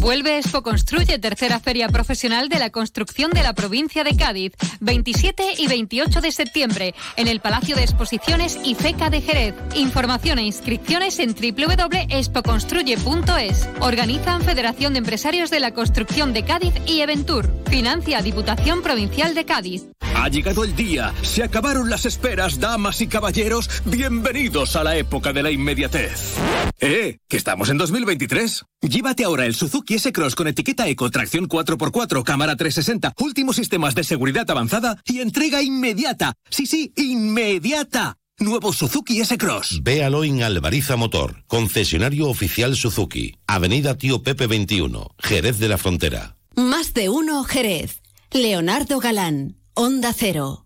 Vuelve 0.02 0.38
Expo 0.40 0.64
Construye, 0.64 1.20
tercera 1.20 1.60
feria 1.60 1.88
profesional 1.88 2.50
de 2.50 2.58
la 2.58 2.72
construcción 2.72 3.30
de 3.30 3.44
la 3.44 3.54
provincia 3.54 4.04
de 4.04 4.16
Cádiz, 4.16 4.54
27 4.80 5.44
y 5.60 5.68
28 5.68 6.22
de 6.22 6.32
septiembre, 6.32 6.96
en 7.18 7.28
el 7.28 7.40
Palacio 7.40 7.76
de 7.76 7.84
Exposiciones 7.84 8.58
y 8.64 8.74
FECA 8.74 9.12
de 9.12 9.22
Jerez. 9.22 9.54
Información 9.76 10.40
e 10.40 10.44
inscripciones 10.44 11.20
en 11.20 11.36
www.expoconstruye.es. 11.36 13.70
Organizan 13.80 14.42
Federación 14.42 14.94
de 14.94 15.00
Empresarios 15.00 15.52
de 15.52 15.60
la 15.60 15.76
Construcción 15.76 16.34
de 16.34 16.46
Cádiz 16.46 16.74
y 16.88 17.02
Eventur. 17.02 17.54
Financia 17.70 18.24
Diputación 18.24 18.82
Provincial 18.82 19.36
de 19.36 19.46
Cádiz. 19.46 19.84
Ha 20.16 20.30
llegado 20.30 20.64
el 20.64 20.76
día, 20.76 21.14
se 21.22 21.44
acabaron 21.44 21.90
las 21.90 22.06
esperas, 22.06 22.60
damas 22.60 23.02
y 23.02 23.08
caballeros, 23.08 23.70
bienvenidos 23.86 24.76
a 24.76 24.84
la 24.84 24.98
época 24.98 25.32
de 25.32 25.42
la 25.42 25.52
inmediatez. 25.52 26.36
¡Eh! 26.80 27.20
Que 27.28 27.38
estamos 27.38 27.70
en 27.70 27.78
2023. 27.78 28.66
Llévate 28.82 29.24
ahora 29.24 29.46
el 29.46 29.56
Suzuki 29.56 29.91
S-Cross 29.96 30.36
con 30.36 30.48
etiqueta 30.48 30.88
Eco, 30.88 31.10
tracción 31.10 31.48
4x4, 31.48 32.24
cámara 32.24 32.56
360, 32.56 33.14
últimos 33.20 33.56
sistemas 33.56 33.96
de 33.96 34.04
seguridad 34.04 34.50
avanzada 34.50 35.02
y 35.06 35.20
entrega 35.20 35.62
inmediata. 35.62 36.34
Sí, 36.50 36.66
sí, 36.66 36.94
inmediata. 36.96 38.18
Nuevo 38.40 38.74
Suzuki 38.74 39.20
S-Cross. 39.22 39.82
Véalo 39.84 40.24
en 40.24 40.42
Alvariza 40.42 40.96
Motor, 40.96 41.44
concesionario 41.48 42.28
oficial 42.28 42.76
Suzuki, 42.76 43.36
Avenida 43.46 43.98
Tío 43.98 44.24
Pepe 44.24 44.48
21, 44.48 45.16
Jerez 45.20 45.60
de 45.60 45.68
la 45.68 45.78
Frontera. 45.78 46.38
Más 46.56 46.94
de 46.94 47.10
uno 47.10 47.44
Jerez. 47.44 48.02
Leonardo 48.32 49.00
Galán, 49.00 49.58
Onda 49.74 50.14
Cero. 50.14 50.64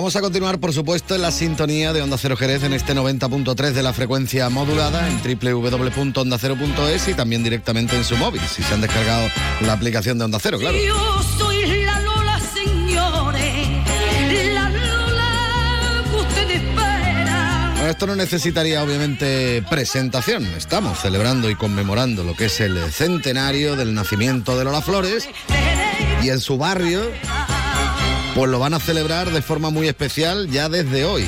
Vamos 0.00 0.16
a 0.16 0.22
continuar, 0.22 0.58
por 0.58 0.72
supuesto, 0.72 1.14
en 1.14 1.20
la 1.20 1.30
sintonía 1.30 1.92
de 1.92 2.00
Onda 2.00 2.16
Cero 2.16 2.34
Jerez 2.34 2.62
en 2.62 2.72
este 2.72 2.94
90.3 2.94 3.72
de 3.72 3.82
la 3.82 3.92
frecuencia 3.92 4.48
modulada 4.48 5.06
en 5.06 5.20
www.ondacero.es 5.20 7.08
y 7.08 7.12
también 7.12 7.44
directamente 7.44 7.96
en 7.96 8.04
su 8.04 8.16
móvil, 8.16 8.40
si 8.48 8.62
se 8.62 8.72
han 8.72 8.80
descargado 8.80 9.28
la 9.60 9.74
aplicación 9.74 10.16
de 10.16 10.24
Onda 10.24 10.38
Cero, 10.40 10.56
claro. 10.58 10.78
Yo 10.78 11.22
soy 11.36 11.84
la 11.84 12.00
Lola, 12.00 12.40
señores. 12.54 13.68
La 14.54 14.70
Lola 14.70 16.04
que 16.10 16.16
usted 16.16 16.50
espera. 16.50 17.72
Bueno, 17.74 17.90
esto 17.90 18.06
no 18.06 18.16
necesitaría 18.16 18.82
obviamente 18.82 19.62
presentación. 19.68 20.46
Estamos 20.56 20.98
celebrando 20.98 21.50
y 21.50 21.56
conmemorando 21.56 22.24
lo 22.24 22.34
que 22.34 22.46
es 22.46 22.58
el 22.60 22.90
centenario 22.90 23.76
del 23.76 23.92
nacimiento 23.92 24.56
de 24.56 24.64
Lola 24.64 24.80
Flores 24.80 25.28
y 26.22 26.30
en 26.30 26.40
su 26.40 26.56
barrio 26.56 27.02
pues 28.34 28.50
lo 28.50 28.58
van 28.58 28.74
a 28.74 28.80
celebrar 28.80 29.30
de 29.30 29.42
forma 29.42 29.70
muy 29.70 29.88
especial 29.88 30.48
ya 30.50 30.68
desde 30.68 31.04
hoy. 31.04 31.24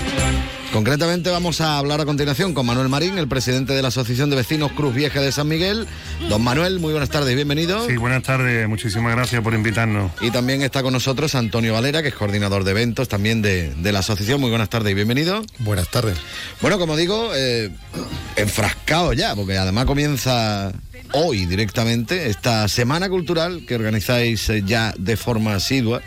Concretamente 0.73 1.29
vamos 1.29 1.61
a 1.61 1.77
hablar 1.77 2.01
a 2.01 2.07
continuación 2.07 2.55
con 2.55 2.65
Manuel 2.65 2.89
Marín, 2.89 3.19
el 3.19 3.29
presidente 3.29 3.75
de 3.75 3.83
la 3.83 3.89
Asociación 3.89 4.31
de 4.31 4.37
Vecinos 4.37 4.73
Cruz 4.73 4.95
Vieja 4.95 5.21
de 5.21 5.31
San 5.31 5.47
Miguel. 5.47 5.87
Don 6.31 6.43
Manuel, 6.43 6.81
muy 6.81 6.93
buenas 6.93 7.11
tardes, 7.11 7.35
bienvenido. 7.35 7.87
Sí, 7.87 7.99
buenas 7.99 8.23
tardes, 8.23 8.67
muchísimas 8.69 9.15
gracias 9.15 9.43
por 9.43 9.53
invitarnos. 9.53 10.13
Y 10.23 10.31
también 10.31 10.63
está 10.63 10.83
con 10.83 10.95
nosotros 10.95 11.35
Antonio 11.35 11.75
Valera, 11.75 12.01
que 12.01 12.09
es 12.09 12.15
coordinador 12.15 12.65
de 12.65 12.71
eventos 12.71 13.09
también 13.09 13.43
de, 13.43 13.75
de 13.75 13.93
la 13.93 13.99
asociación. 13.99 14.41
Muy 14.41 14.49
buenas 14.49 14.71
tardes 14.71 14.93
y 14.93 14.95
bienvenido. 14.95 15.43
Buenas 15.59 15.91
tardes. 15.91 16.17
Bueno, 16.63 16.79
como 16.79 16.97
digo, 16.97 17.33
eh, 17.35 17.71
enfrascado 18.37 19.13
ya, 19.13 19.35
porque 19.35 19.59
además 19.59 19.85
comienza 19.85 20.73
hoy 21.13 21.45
directamente 21.45 22.31
esta 22.31 22.67
semana 22.69 23.11
cultural 23.11 23.67
que 23.67 23.75
organizáis 23.75 24.49
eh, 24.49 24.63
ya 24.65 24.95
de 24.97 25.19
forma 25.19 25.55
asidua. 25.55 26.01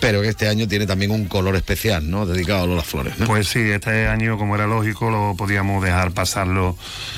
Pero 0.00 0.22
que 0.22 0.28
este 0.28 0.48
año 0.48 0.66
tiene 0.66 0.86
también 0.86 1.10
un 1.10 1.26
color 1.26 1.56
especial, 1.56 2.10
¿no? 2.10 2.24
Dedicado 2.26 2.64
a 2.64 2.66
Lola 2.66 2.82
Flores. 2.82 3.14
Pues 3.26 3.48
sí, 3.48 3.60
este 3.60 4.08
año, 4.08 4.38
como 4.38 4.54
era 4.54 4.66
lógico, 4.66 5.10
lo 5.10 5.34
podíamos 5.36 5.84
dejar 5.84 6.12
pasarlo. 6.12 6.76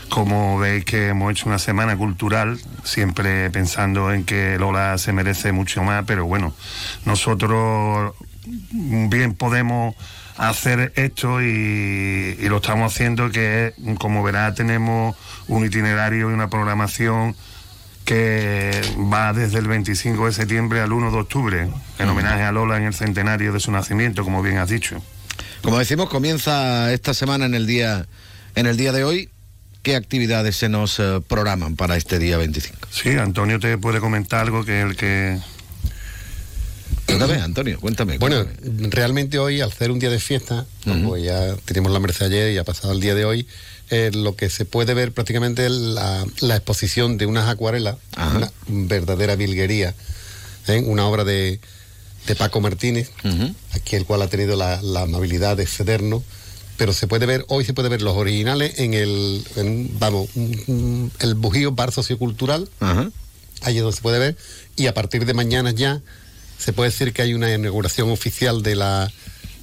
Como 0.09 0.59
veis 0.59 0.85
que 0.85 1.09
hemos 1.09 1.31
hecho 1.31 1.49
una 1.49 1.59
semana 1.59 1.97
cultural, 1.97 2.59
siempre 2.83 3.51
pensando 3.51 4.13
en 4.13 4.25
que 4.25 4.59
Lola 4.59 4.99
se 4.99 5.13
merece 5.13 5.53
mucho 5.53 5.83
más, 5.83 6.05
pero 6.07 6.27
bueno, 6.27 6.55
nosotros 7.05 8.15
bien 8.73 9.35
podemos 9.35 9.95
hacer 10.37 10.93
esto 10.97 11.41
y, 11.41 12.37
y 12.41 12.49
lo 12.49 12.57
estamos 12.57 12.93
haciendo, 12.93 13.31
que 13.31 13.75
como 13.99 14.23
verá, 14.23 14.55
tenemos 14.55 15.17
un 15.47 15.65
itinerario 15.65 16.31
y 16.31 16.35
una 16.35 16.49
programación 16.49 17.37
que 18.05 18.83
va 19.13 19.33
desde 19.33 19.59
el 19.59 19.69
25 19.69 20.27
de 20.27 20.33
septiembre 20.33 20.81
al 20.81 20.93
1 20.93 21.11
de 21.11 21.19
octubre, 21.19 21.69
en 21.99 22.09
homenaje 22.09 22.43
a 22.43 22.53
Lola 22.53 22.77
en 22.77 22.85
el 22.85 22.95
centenario 22.95 23.53
de 23.53 23.61
su 23.61 23.71
nacimiento, 23.71 24.25
como 24.25 24.43
bien 24.43 24.59
has 24.59 24.69
dicho. 24.69 25.03
Como 25.63 25.79
decimos, 25.79 26.09
comienza 26.09 26.93
esta 26.93 27.15
semana 27.15 27.47
en 27.47 27.55
el 27.55 27.67
día, 27.67 28.07
en 28.55 28.67
el 28.67 28.77
día 28.77 28.93
de 28.93 29.05
hoy. 29.05 29.29
¿Qué 29.83 29.97
actividades 29.97 30.57
se 30.57 30.69
nos 30.69 30.99
eh, 31.01 31.21
programan 31.27 31.75
para 31.75 31.97
este 31.97 32.19
día 32.19 32.37
25? 32.37 32.89
Sí, 32.91 33.11
Antonio 33.11 33.59
te 33.59 33.79
puede 33.79 34.01
comentar 34.01 34.41
algo 34.41 34.65
que 34.65 34.81
el 34.81 34.97
que... 34.97 35.39
Cuéntame, 37.07 37.35
Antonio, 37.35 37.81
cuéntame. 37.81 38.19
Bueno, 38.19 38.47
realmente 38.91 39.39
hoy, 39.39 39.61
al 39.61 39.73
ser 39.73 39.91
un 39.91 39.99
día 39.99 40.09
de 40.09 40.21
fiesta, 40.21 40.67
como 40.85 41.17
ya 41.17 41.57
tenemos 41.65 41.91
la 41.93 41.99
merced 41.99 42.27
ayer 42.27 42.53
y 42.53 42.59
ha 42.59 42.65
pasado 42.65 42.93
el 42.93 43.01
día 43.01 43.15
de 43.15 43.25
hoy, 43.25 43.47
eh, 43.93 44.11
lo 44.11 44.37
que 44.37 44.49
se 44.49 44.65
puede 44.65 44.95
ver 44.95 45.13
prácticamente 45.13 45.67
es 45.67 45.71
la, 45.71 46.25
la 46.41 46.57
exposición 46.57 47.19
de 47.19 47.27
unas 47.27 47.47
acuarelas, 47.51 47.99
una 48.17 48.51
verdadera 48.67 49.37
vilguería, 49.37 49.95
¿eh? 50.67 50.83
una 50.87 51.07
obra 51.07 51.25
de, 51.25 51.61
de 52.27 52.35
Paco 52.35 52.63
Martínez, 52.63 53.11
aquí 53.73 53.97
el 53.97 54.07
cual 54.07 54.23
ha 54.23 54.29
tenido 54.29 54.57
la, 54.57 54.81
la 54.81 55.03
amabilidad 55.03 55.59
de 55.59 55.67
cedernos, 55.67 56.23
pero 56.79 56.95
se 56.95 57.07
puede 57.07 57.27
ver, 57.27 57.45
hoy 57.49 57.67
se 57.67 57.75
puede 57.75 57.91
ver 57.91 58.01
los 58.01 58.17
originales 58.17 58.79
en 58.79 58.95
el, 58.95 59.45
en, 59.57 59.99
vamos, 59.99 60.31
el 60.37 61.35
Bujío 61.35 61.73
Bar 61.73 61.93
Sociocultural, 61.93 62.71
ahí 63.61 63.77
es 63.77 63.83
donde 63.83 63.95
se 63.95 64.01
puede 64.01 64.19
ver, 64.19 64.39
y 64.75 64.87
a 64.87 64.95
partir 64.95 65.27
de 65.27 65.35
mañana 65.35 65.71
ya 65.71 66.01
se 66.57 66.73
puede 66.73 66.89
decir 66.89 67.13
que 67.13 67.21
hay 67.21 67.35
una 67.35 67.53
inauguración 67.53 68.11
oficial 68.11 68.63
de 68.63 68.75
la 68.75 69.13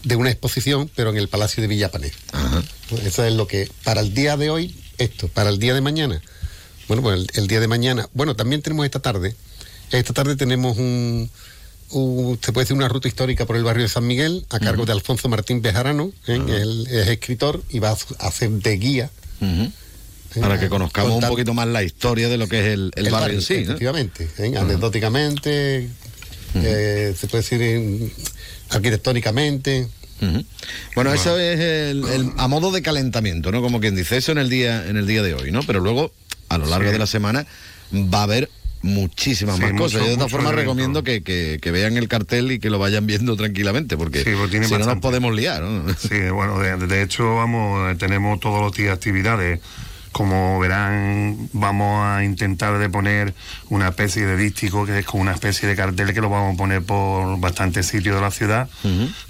de 0.03 0.15
una 0.15 0.29
exposición, 0.31 0.89
pero 0.95 1.09
en 1.09 1.17
el 1.17 1.27
Palacio 1.27 1.61
de 1.61 1.67
Villapané. 1.67 2.11
Eso 3.05 3.23
es 3.25 3.33
lo 3.33 3.47
que, 3.47 3.69
para 3.83 4.01
el 4.01 4.13
día 4.13 4.37
de 4.37 4.49
hoy, 4.49 4.75
esto, 4.97 5.27
para 5.27 5.49
el 5.49 5.59
día 5.59 5.73
de 5.73 5.81
mañana. 5.81 6.21
Bueno, 6.87 7.03
pues 7.03 7.19
el, 7.19 7.27
el 7.35 7.47
día 7.47 7.59
de 7.59 7.67
mañana, 7.67 8.09
bueno, 8.13 8.35
también 8.35 8.61
tenemos 8.61 8.85
esta 8.85 8.99
tarde, 8.99 9.35
esta 9.91 10.13
tarde 10.13 10.35
tenemos 10.35 10.77
un, 10.77 11.29
un- 11.91 12.39
se 12.41 12.51
puede 12.51 12.65
decir 12.65 12.75
una 12.77 12.87
ruta 12.87 13.07
histórica 13.07 13.45
por 13.45 13.55
el 13.55 13.63
barrio 13.63 13.83
de 13.83 13.89
San 13.89 14.07
Miguel, 14.07 14.45
a 14.49 14.59
cargo 14.59 14.85
de 14.85 14.93
Alfonso 14.93 15.29
Martín 15.29 15.61
Bejarano, 15.61 16.11
¿eh? 16.27 16.39
él 16.47 16.87
es 16.89 17.07
escritor 17.09 17.61
y 17.69 17.79
va 17.79 17.89
a 17.91 18.27
hacer 18.27 18.49
de 18.49 18.77
guía. 18.77 19.09
Para 20.39 20.59
que 20.59 20.69
conozcamos 20.69 21.11
Contar- 21.13 21.29
un 21.31 21.35
poquito 21.35 21.53
más 21.55 21.67
la 21.67 21.81
historia 21.83 22.29
de 22.29 22.37
lo 22.37 22.47
que 22.47 22.59
es 22.59 22.67
el, 22.73 22.91
el 22.95 23.09
barrio 23.09 23.37
en 23.39 23.41
sí. 23.41 23.55
Efectivamente, 23.55 24.29
¿eh? 24.37 24.53
anecdóticamente, 24.57 25.89
eh, 26.55 27.13
se 27.17 27.27
puede 27.27 27.43
decir 27.43 27.61
eh, 27.61 28.11
arquitectónicamente. 28.69 29.87
Bueno, 30.95 31.13
eso 31.13 31.39
es 31.39 31.59
el, 31.59 32.03
el- 32.07 32.31
a 32.37 32.47
modo 32.47 32.71
de 32.71 32.81
calentamiento, 32.81 33.51
¿no? 33.51 33.61
Como 33.61 33.79
quien 33.79 33.95
dice 33.95 34.17
eso 34.17 34.31
en 34.33 34.37
el 34.37 34.49
día, 34.49 34.85
en 34.87 34.97
el 34.97 35.07
día 35.07 35.23
de 35.23 35.33
hoy, 35.33 35.51
¿no? 35.51 35.61
Pero 35.63 35.79
luego, 35.79 36.11
a 36.49 36.57
lo 36.57 36.65
largo 36.65 36.87
Sí. 36.89 36.93
de 36.93 36.99
la 36.99 37.07
semana, 37.07 37.45
va 37.93 38.19
a 38.19 38.23
haber 38.23 38.49
muchísimas 38.81 39.55
Sí, 39.55 39.61
más 39.61 39.71
mucho- 39.73 39.83
cosas. 39.85 40.01
Yo 40.01 40.07
de 40.09 40.15
todas 40.15 40.31
formas 40.31 40.55
recomiendo 40.55 41.03
que, 41.03 41.21
que- 41.23 41.59
que 41.61 41.71
vean 41.71 41.95
el 41.97 42.07
cartel 42.09 42.51
y 42.51 42.59
que 42.59 42.69
lo 42.69 42.79
vayan 42.79 43.05
viendo 43.07 43.35
tranquilamente, 43.37 43.95
porque 43.97 44.23
Sí, 44.23 44.31
pues 44.37 44.51
si 44.51 44.59
no 44.73 44.79
nos 44.85 44.99
podemos 44.99 45.33
liar. 45.33 45.61
¿no? 45.63 45.85
Sí, 45.97 46.29
bueno, 46.33 46.59
de, 46.59 46.75
de 46.87 47.01
hecho, 47.01 47.35
vamos, 47.35 47.97
tenemos 47.97 48.39
todos 48.41 48.61
los 48.61 48.73
días 48.73 48.93
actividades. 48.93 49.59
Como 50.11 50.59
verán, 50.59 51.49
vamos 51.53 52.03
a 52.03 52.23
intentar 52.23 52.77
de 52.79 52.89
poner 52.89 53.33
una 53.69 53.89
especie 53.89 54.25
de 54.25 54.35
dístico, 54.37 54.85
que 54.85 54.99
es 54.99 55.05
como 55.05 55.21
una 55.21 55.33
especie 55.33 55.67
de 55.67 55.75
cartel 55.75 56.13
que 56.13 56.21
lo 56.21 56.29
vamos 56.29 56.55
a 56.55 56.57
poner 56.57 56.83
por 56.83 57.39
bastantes 57.39 57.87
sitios 57.87 58.15
de 58.15 58.21
la 58.21 58.31
ciudad, 58.31 58.69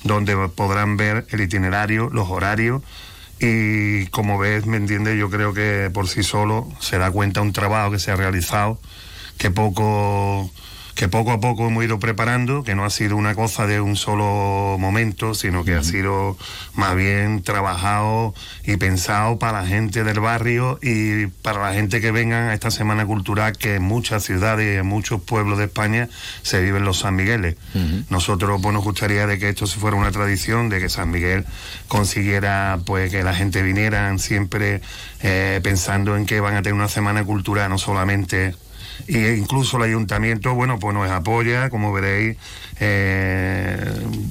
donde 0.04 0.36
podrán 0.50 0.98
ver 0.98 1.28
el 1.30 1.42
itinerario, 1.42 2.10
los 2.10 2.30
horarios. 2.30 2.82
Y 3.40 4.08
como 4.08 4.38
ves, 4.38 4.66
me 4.66 4.78
entiendes, 4.78 5.18
yo 5.18 5.30
creo 5.30 5.54
que 5.54 5.90
por 5.94 6.08
sí 6.08 6.24
solo 6.24 6.68
se 6.80 6.98
da 6.98 7.12
cuenta 7.12 7.42
un 7.42 7.54
trabajo 7.54 7.92
que 7.92 8.00
se 8.00 8.12
ha 8.12 8.16
realizado, 8.16 8.80
que 9.38 9.52
poco 9.52 10.52
que 11.00 11.08
poco 11.08 11.32
a 11.32 11.40
poco 11.40 11.66
hemos 11.66 11.82
ido 11.86 11.98
preparando, 11.98 12.66
que 12.66 12.76
no 12.76 12.84
ha 12.84 12.90
sido 12.90 13.16
una 13.16 13.34
cosa 13.34 13.66
de 13.66 13.80
un 13.80 13.96
solo 13.96 14.76
momento, 14.78 15.34
sino 15.34 15.64
que 15.64 15.74
ha 15.74 15.82
sido 15.82 16.38
más 16.74 16.94
bien 16.94 17.42
trabajado 17.42 18.34
y 18.66 18.76
pensado 18.76 19.40
para 19.40 19.62
la 19.62 19.66
gente 19.66 20.04
del 20.04 20.20
barrio 20.20 20.78
y 20.82 21.28
para 21.28 21.62
la 21.62 21.74
gente 21.74 22.02
que 22.02 22.12
vengan 22.12 22.50
a 22.50 22.54
esta 22.54 22.70
Semana 22.70 23.06
Cultural 23.06 23.58
que 23.58 23.76
en 23.76 23.84
muchas 23.84 24.26
ciudades 24.26 24.76
y 24.76 24.78
en 24.78 24.86
muchos 24.86 25.22
pueblos 25.22 25.58
de 25.58 25.64
España 25.64 26.10
se 26.42 26.60
viven 26.60 26.84
los 26.84 27.00
San 27.00 27.16
Migueles. 27.16 27.56
Nosotros 28.10 28.60
pues, 28.62 28.74
nos 28.74 28.84
gustaría 28.84 29.26
de 29.26 29.40
que 29.40 29.48
esto 29.48 29.68
se 29.68 29.80
fuera 29.80 29.96
una 29.96 30.12
tradición, 30.12 30.68
de 30.68 30.82
que 30.82 30.90
San 30.90 31.12
Miguel 31.12 31.46
consiguiera 31.88 32.78
pues 32.86 33.10
que 33.10 33.24
la 33.24 33.34
gente 33.34 33.64
viniera 33.64 34.18
siempre 34.18 34.82
eh, 35.22 35.62
pensando 35.64 36.18
en 36.18 36.26
que 36.26 36.42
van 36.42 36.56
a 36.56 36.62
tener 36.62 36.74
una 36.74 36.90
Semana 36.90 37.24
Cultural, 37.24 37.70
no 37.70 37.78
solamente 37.78 38.54
y 39.08 39.26
incluso 39.28 39.78
el 39.78 39.84
ayuntamiento, 39.84 40.54
bueno, 40.54 40.80
pues 40.80 40.94
nos 40.94 41.10
apoya, 41.10 41.70
como 41.70 41.92
veréis, 41.94 42.38
eh, 42.80 43.78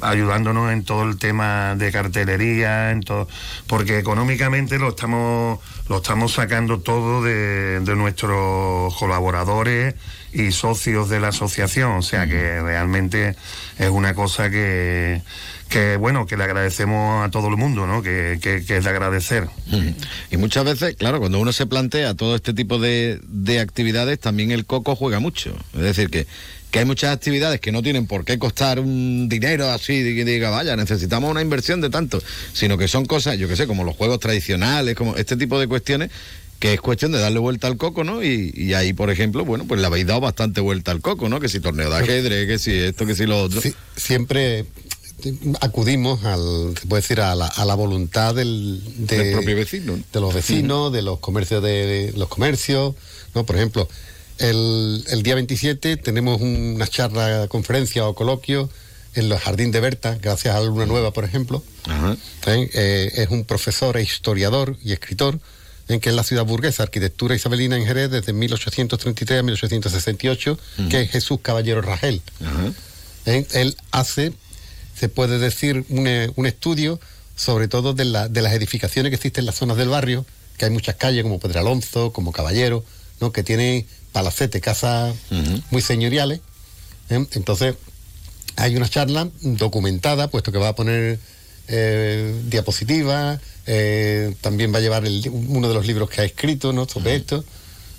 ayudándonos 0.01 0.73
en 0.73 0.85
todo 0.85 1.05
el 1.05 1.19
tema 1.19 1.75
de 1.77 1.93
cartelería, 1.93 2.91
en 2.91 3.03
todo, 3.03 3.29
porque 3.67 3.99
económicamente 3.99 4.79
lo 4.79 4.91
estamos, 4.91 5.59
lo 5.89 5.97
estamos 5.97 6.33
sacando 6.33 6.81
todo 6.81 7.23
de, 7.23 7.81
de 7.81 7.97
nuestros 7.97 8.95
colaboradores 8.97 9.95
y 10.33 10.53
socios 10.53 11.09
de 11.09 11.21
la 11.21 11.29
asociación, 11.29 11.93
o 11.93 12.03
sea 12.03 12.27
que 12.27 12.61
realmente 12.61 13.37
es 13.79 13.91
una 13.91 14.15
cosa 14.15 14.51
que, 14.51 15.23
que 15.69 15.97
bueno, 15.97 16.27
que 16.27 16.37
le 16.37 16.45
agradecemos 16.45 17.27
a 17.27 17.31
todo 17.31 17.49
el 17.49 17.57
mundo, 17.57 17.87
¿no? 17.87 18.03
Que, 18.03 18.39
que, 18.41 18.65
que 18.65 18.79
es 18.79 18.85
de 18.85 18.91
agradecer. 18.91 19.49
Y 20.31 20.37
muchas 20.37 20.65
veces, 20.65 20.97
claro, 20.97 21.21
cuando 21.21 21.39
uno 21.39 21.53
se 21.53 21.67
plantea 21.67 22.15
todo 22.15 22.35
este 22.35 22.55
tipo 22.55 22.79
de, 22.79 23.21
de 23.29 23.61
actividades, 23.61 24.19
también 24.19 24.51
el 24.51 24.65
coco 24.65 24.97
juega 24.97 25.21
mucho. 25.21 25.55
Es 25.75 25.83
decir, 25.83 26.09
que, 26.11 26.27
que 26.71 26.79
hay 26.79 26.85
muchas 26.85 27.15
actividades 27.15 27.61
que 27.61 27.73
no 27.73 27.83
tienen 27.83 28.07
por 28.07 28.25
qué 28.25 28.39
costar 28.39 28.81
un 28.81 29.29
dinero 29.29 29.71
así, 29.71 30.03
de 30.03 30.15
que 30.15 30.25
diga, 30.25 30.51
vaya, 30.51 30.75
necesitamos 30.77 31.31
una 31.31 31.43
inversión 31.43 31.81
de 31.81 31.91
tanto, 31.91 32.23
sino 32.53 32.79
que 32.79 32.89
son 32.89 33.05
cosas, 33.05 33.39
yo 33.39 33.49
qué 33.49 33.57
sé, 33.57 33.67
como 33.67 33.85
los 33.85 33.97
juegos 33.97 34.21
tradicionales, 34.21 34.95
como 34.95 35.17
este 35.17 35.37
tipo 35.37 35.61
de 35.61 35.67
cuestiones, 35.67 36.11
que 36.59 36.75
es 36.75 36.81
cuestión 36.81 37.13
de 37.13 37.19
darle 37.19 37.39
vuelta 37.39 37.69
al 37.69 37.77
coco, 37.77 38.03
¿no? 38.05 38.25
Y, 38.25 38.53
y 38.55 38.75
ahí, 38.75 38.93
por 38.93 39.11
ejemplo, 39.11 39.45
bueno, 39.45 39.65
pues 39.67 39.81
le 39.81 39.87
habéis 39.87 40.07
dado 40.07 40.21
bastante 40.21 40.61
vuelta 40.61 40.91
al 40.91 41.01
coco, 41.01 41.29
¿no? 41.29 41.39
Que 41.39 41.49
si 41.49 41.61
torneo 41.61 41.89
de 41.89 41.97
ajedrez, 41.97 42.49
que 42.49 42.59
si 42.59 42.73
esto, 42.73 43.07
que 43.07 43.15
si 43.15 43.27
lo 43.27 43.41
otro. 43.41 43.61
Sí, 43.61 43.73
siempre 43.97 44.65
acudimos 45.61 46.25
al, 46.25 46.75
se 46.81 46.87
puede 46.87 47.03
decir, 47.03 47.21
a 47.21 47.35
la, 47.35 47.47
a 47.47 47.65
la 47.65 47.75
voluntad 47.75 48.35
del, 48.35 48.83
de, 49.07 49.19
Del 49.19 49.33
propio 49.33 49.57
vecino, 49.57 49.97
¿no? 49.97 50.05
de 50.13 50.21
los 50.21 50.35
vecinos, 50.35 50.93
de 50.93 51.03
los 51.03 51.19
comercios 51.19 51.63
de, 51.63 52.13
los 52.17 52.29
comercios, 52.29 52.95
¿no? 53.35 53.45
Por 53.45 53.57
ejemplo, 53.57 53.89
el, 54.39 55.05
el 55.09 55.23
día 55.23 55.35
27 55.35 55.97
tenemos 55.97 56.41
una 56.41 56.87
charla, 56.87 57.49
conferencia 57.49 58.07
o 58.07 58.15
coloquio 58.15 58.69
en 59.15 59.33
el 59.33 59.39
Jardín 59.39 59.71
de 59.71 59.81
Berta, 59.81 60.17
gracias 60.21 60.55
a 60.55 60.61
Luna 60.61 60.87
Nueva, 60.87 61.13
por 61.13 61.25
ejemplo. 61.25 61.63
¿Eh? 62.47 62.71
Eh, 62.73 63.13
es 63.15 63.29
un 63.31 63.45
profesor 63.45 63.97
e 63.97 64.03
historiador 64.03 64.77
y 64.83 64.93
escritor 64.93 65.41
en 65.89 66.01
que 66.01 66.11
es 66.11 66.15
la 66.15 66.23
ciudad 66.23 66.45
burguesa, 66.45 66.83
arquitectura 66.83 67.35
isabelina 67.35 67.77
en 67.77 67.87
Jerez 67.87 68.11
desde 68.11 68.33
1833 68.33 69.41
a 69.41 69.43
1868, 69.43 70.59
que 70.91 71.01
es 71.01 71.11
Jesús 71.11 71.39
Caballero 71.41 71.81
Rangel. 71.81 72.21
¿Eh? 73.25 73.47
Él 73.53 73.77
hace, 73.91 74.33
se 74.99 75.09
puede 75.09 75.39
decir, 75.39 75.85
un, 75.89 76.07
eh, 76.07 76.31
un 76.37 76.47
estudio 76.47 77.01
sobre 77.37 77.69
todo 77.69 77.95
de, 77.95 78.05
la- 78.05 78.29
de 78.29 78.43
las 78.43 78.53
edificaciones 78.53 79.11
que 79.11 79.17
existen 79.17 79.43
en 79.43 79.47
las 79.47 79.55
zonas 79.55 79.77
del 79.77 79.89
barrio, 79.89 80.27
que 80.57 80.65
hay 80.65 80.71
muchas 80.73 80.97
calles 80.97 81.23
como 81.23 81.39
Pedralonzo, 81.39 82.13
como 82.13 82.33
Caballero, 82.33 82.85
¿no? 83.21 83.31
que 83.31 83.43
tienen 83.45 83.87
palacete, 84.13 84.61
casas 84.61 85.15
muy 85.71 85.81
señoriales. 85.83 86.41
¿eh? 87.11 87.25
Entonces, 87.33 87.77
hay 88.57 88.75
una 88.77 88.89
charla 88.89 89.29
documentada, 89.41 90.29
puesto 90.29 90.51
que 90.51 90.59
va 90.59 90.69
a 90.69 90.75
poner 90.75 91.21
eh, 91.69 92.35
diapositivas, 92.47 93.39
eh, 93.67 94.35
también 94.41 94.73
va 94.73 94.79
a 94.79 94.81
llevar 94.81 95.05
el- 95.07 95.29
uno 95.31 95.69
de 95.69 95.75
los 95.75 95.87
libros 95.87 96.11
que 96.11 96.23
ha 96.23 96.25
escrito 96.25 96.73
¿no? 96.73 96.89
sobre 96.89 97.15
esto. 97.17 97.45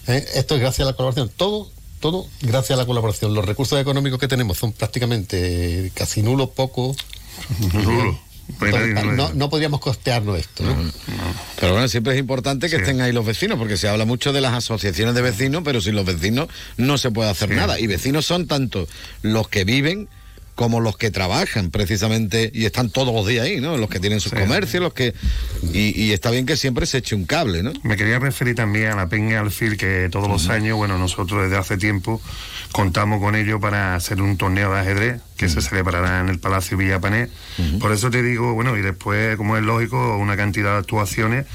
Esto 0.07 0.55
es 0.55 0.61
gracias 0.61 0.85
a 0.87 0.91
la 0.91 0.97
colaboración. 0.97 1.29
Todo, 1.29 1.71
todo 1.99 2.27
gracias 2.41 2.71
a 2.77 2.81
la 2.81 2.85
colaboración. 2.85 3.33
Los 3.33 3.45
recursos 3.45 3.79
económicos 3.79 4.19
que 4.19 4.27
tenemos 4.27 4.57
son 4.57 4.71
prácticamente 4.71 5.91
casi 5.93 6.21
nulos, 6.23 6.49
pocos. 6.49 6.97
Nulo. 7.73 8.19
Entonces, 8.61 8.95
pa- 8.95 9.03
no, 9.03 9.31
no 9.33 9.47
podríamos 9.49 9.79
costearnos 9.79 10.39
esto. 10.39 10.63
¿no? 10.63 10.75
Pero 11.59 11.73
bueno, 11.73 11.87
siempre 11.87 12.13
es 12.13 12.19
importante 12.19 12.67
que 12.67 12.77
estén 12.77 12.99
ahí 12.99 13.11
los 13.11 13.23
vecinos, 13.23 13.59
porque 13.59 13.77
se 13.77 13.87
habla 13.87 14.05
mucho 14.05 14.33
de 14.33 14.41
las 14.41 14.53
asociaciones 14.53 15.13
de 15.13 15.21
vecinos, 15.21 15.61
pero 15.63 15.81
sin 15.81 15.95
los 15.95 16.03
vecinos 16.05 16.47
no 16.75 16.97
se 16.97 17.11
puede 17.11 17.29
hacer 17.29 17.51
nada. 17.51 17.79
Y 17.79 17.85
vecinos 17.85 18.25
son 18.25 18.47
tanto 18.47 18.87
los 19.21 19.47
que 19.49 19.65
viven 19.65 20.09
como 20.59 20.81
los 20.81 20.97
que 20.97 21.09
trabajan 21.09 21.71
precisamente 21.71 22.51
y 22.53 22.65
están 22.65 22.89
todos 22.89 23.15
los 23.15 23.25
días 23.25 23.45
ahí, 23.45 23.61
¿no? 23.61 23.77
Los 23.77 23.89
que 23.89 24.01
tienen 24.01 24.19
sus 24.19 24.33
comercios, 24.33 24.83
los 24.83 24.93
que... 24.93 25.13
Y, 25.71 25.97
y 25.97 26.11
está 26.11 26.31
bien 26.31 26.45
que 26.45 26.57
siempre 26.57 26.85
se 26.85 26.97
eche 26.97 27.15
un 27.15 27.23
cable, 27.23 27.63
¿no? 27.63 27.71
Me 27.83 27.95
quería 27.95 28.19
referir 28.19 28.55
también 28.55 28.87
a 28.87 28.95
la 28.97 29.07
Peña 29.07 29.39
Alfil, 29.39 29.77
que 29.77 30.09
todos 30.11 30.27
los 30.27 30.49
años, 30.49 30.75
bueno, 30.75 30.97
nosotros 30.97 31.43
desde 31.43 31.55
hace 31.55 31.77
tiempo 31.77 32.21
contamos 32.73 33.21
con 33.21 33.37
ello 33.37 33.61
para 33.61 33.95
hacer 33.95 34.21
un 34.21 34.35
torneo 34.35 34.73
de 34.73 34.79
ajedrez 34.81 35.21
que 35.39 35.47
se 35.47 35.61
celebrará 35.61 36.19
en 36.19 36.27
el 36.27 36.37
Palacio 36.37 36.75
Villapané. 36.75 37.29
Por 37.79 37.93
eso 37.93 38.11
te 38.11 38.21
digo, 38.21 38.53
bueno, 38.53 38.75
y 38.75 38.81
después, 38.81 39.37
como 39.37 39.55
es 39.55 39.63
lógico, 39.63 40.17
una 40.17 40.35
cantidad 40.35 40.73
de 40.73 40.79
actuaciones 40.79 41.45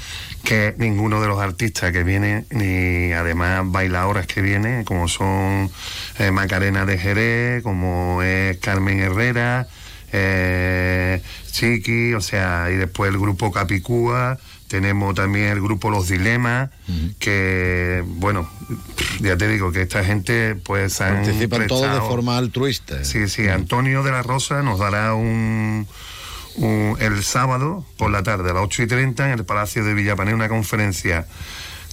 que 0.43 0.73
ninguno 0.79 1.21
de 1.21 1.27
los 1.27 1.39
artistas 1.39 1.91
que 1.91 2.03
vienen, 2.03 2.47
ni 2.49 3.13
además 3.13 3.61
bailadoras 3.65 4.25
que 4.25 4.41
vienen, 4.41 4.85
como 4.85 5.07
son 5.07 5.69
eh, 6.17 6.31
Macarena 6.31 6.85
de 6.85 6.97
Jerez, 6.97 7.61
como 7.61 8.23
es 8.23 8.57
Carmen 8.57 8.99
Herrera, 9.01 9.67
eh, 10.11 11.21
Chiqui, 11.51 12.15
o 12.15 12.21
sea, 12.21 12.71
y 12.71 12.77
después 12.77 13.11
el 13.11 13.19
grupo 13.19 13.51
Capicúa, 13.51 14.39
tenemos 14.67 15.13
también 15.15 15.45
el 15.47 15.61
grupo 15.61 15.89
Los 15.89 16.07
Dilemas, 16.07 16.69
que, 17.19 18.03
bueno, 18.05 18.49
ya 19.19 19.37
te 19.37 19.47
digo 19.47 19.71
que 19.71 19.81
esta 19.83 20.03
gente 20.03 20.55
pues 20.55 20.99
han 21.01 21.17
Participan 21.23 21.67
todos 21.67 21.81
de 21.81 21.87
prestado- 21.87 22.09
forma 22.09 22.37
altruista. 22.37 23.03
Sí, 23.03 23.27
sí, 23.27 23.47
Antonio 23.47 24.03
de 24.03 24.11
la 24.11 24.23
Rosa 24.23 24.61
nos 24.63 24.79
dará 24.79 25.13
un, 25.13 25.87
un- 26.55 26.97
el 26.99 27.23
sábado 27.23 27.85
por 27.97 28.09
la 28.11 28.23
tarde 28.23 28.51
a 28.51 28.53
las 28.53 28.63
8 28.63 28.83
y 28.83 28.87
30 28.87 29.25
en 29.31 29.39
el 29.39 29.45
Palacio 29.45 29.83
de 29.83 29.93
Villapané 29.93 30.33
una 30.33 30.49
conferencia 30.49 31.27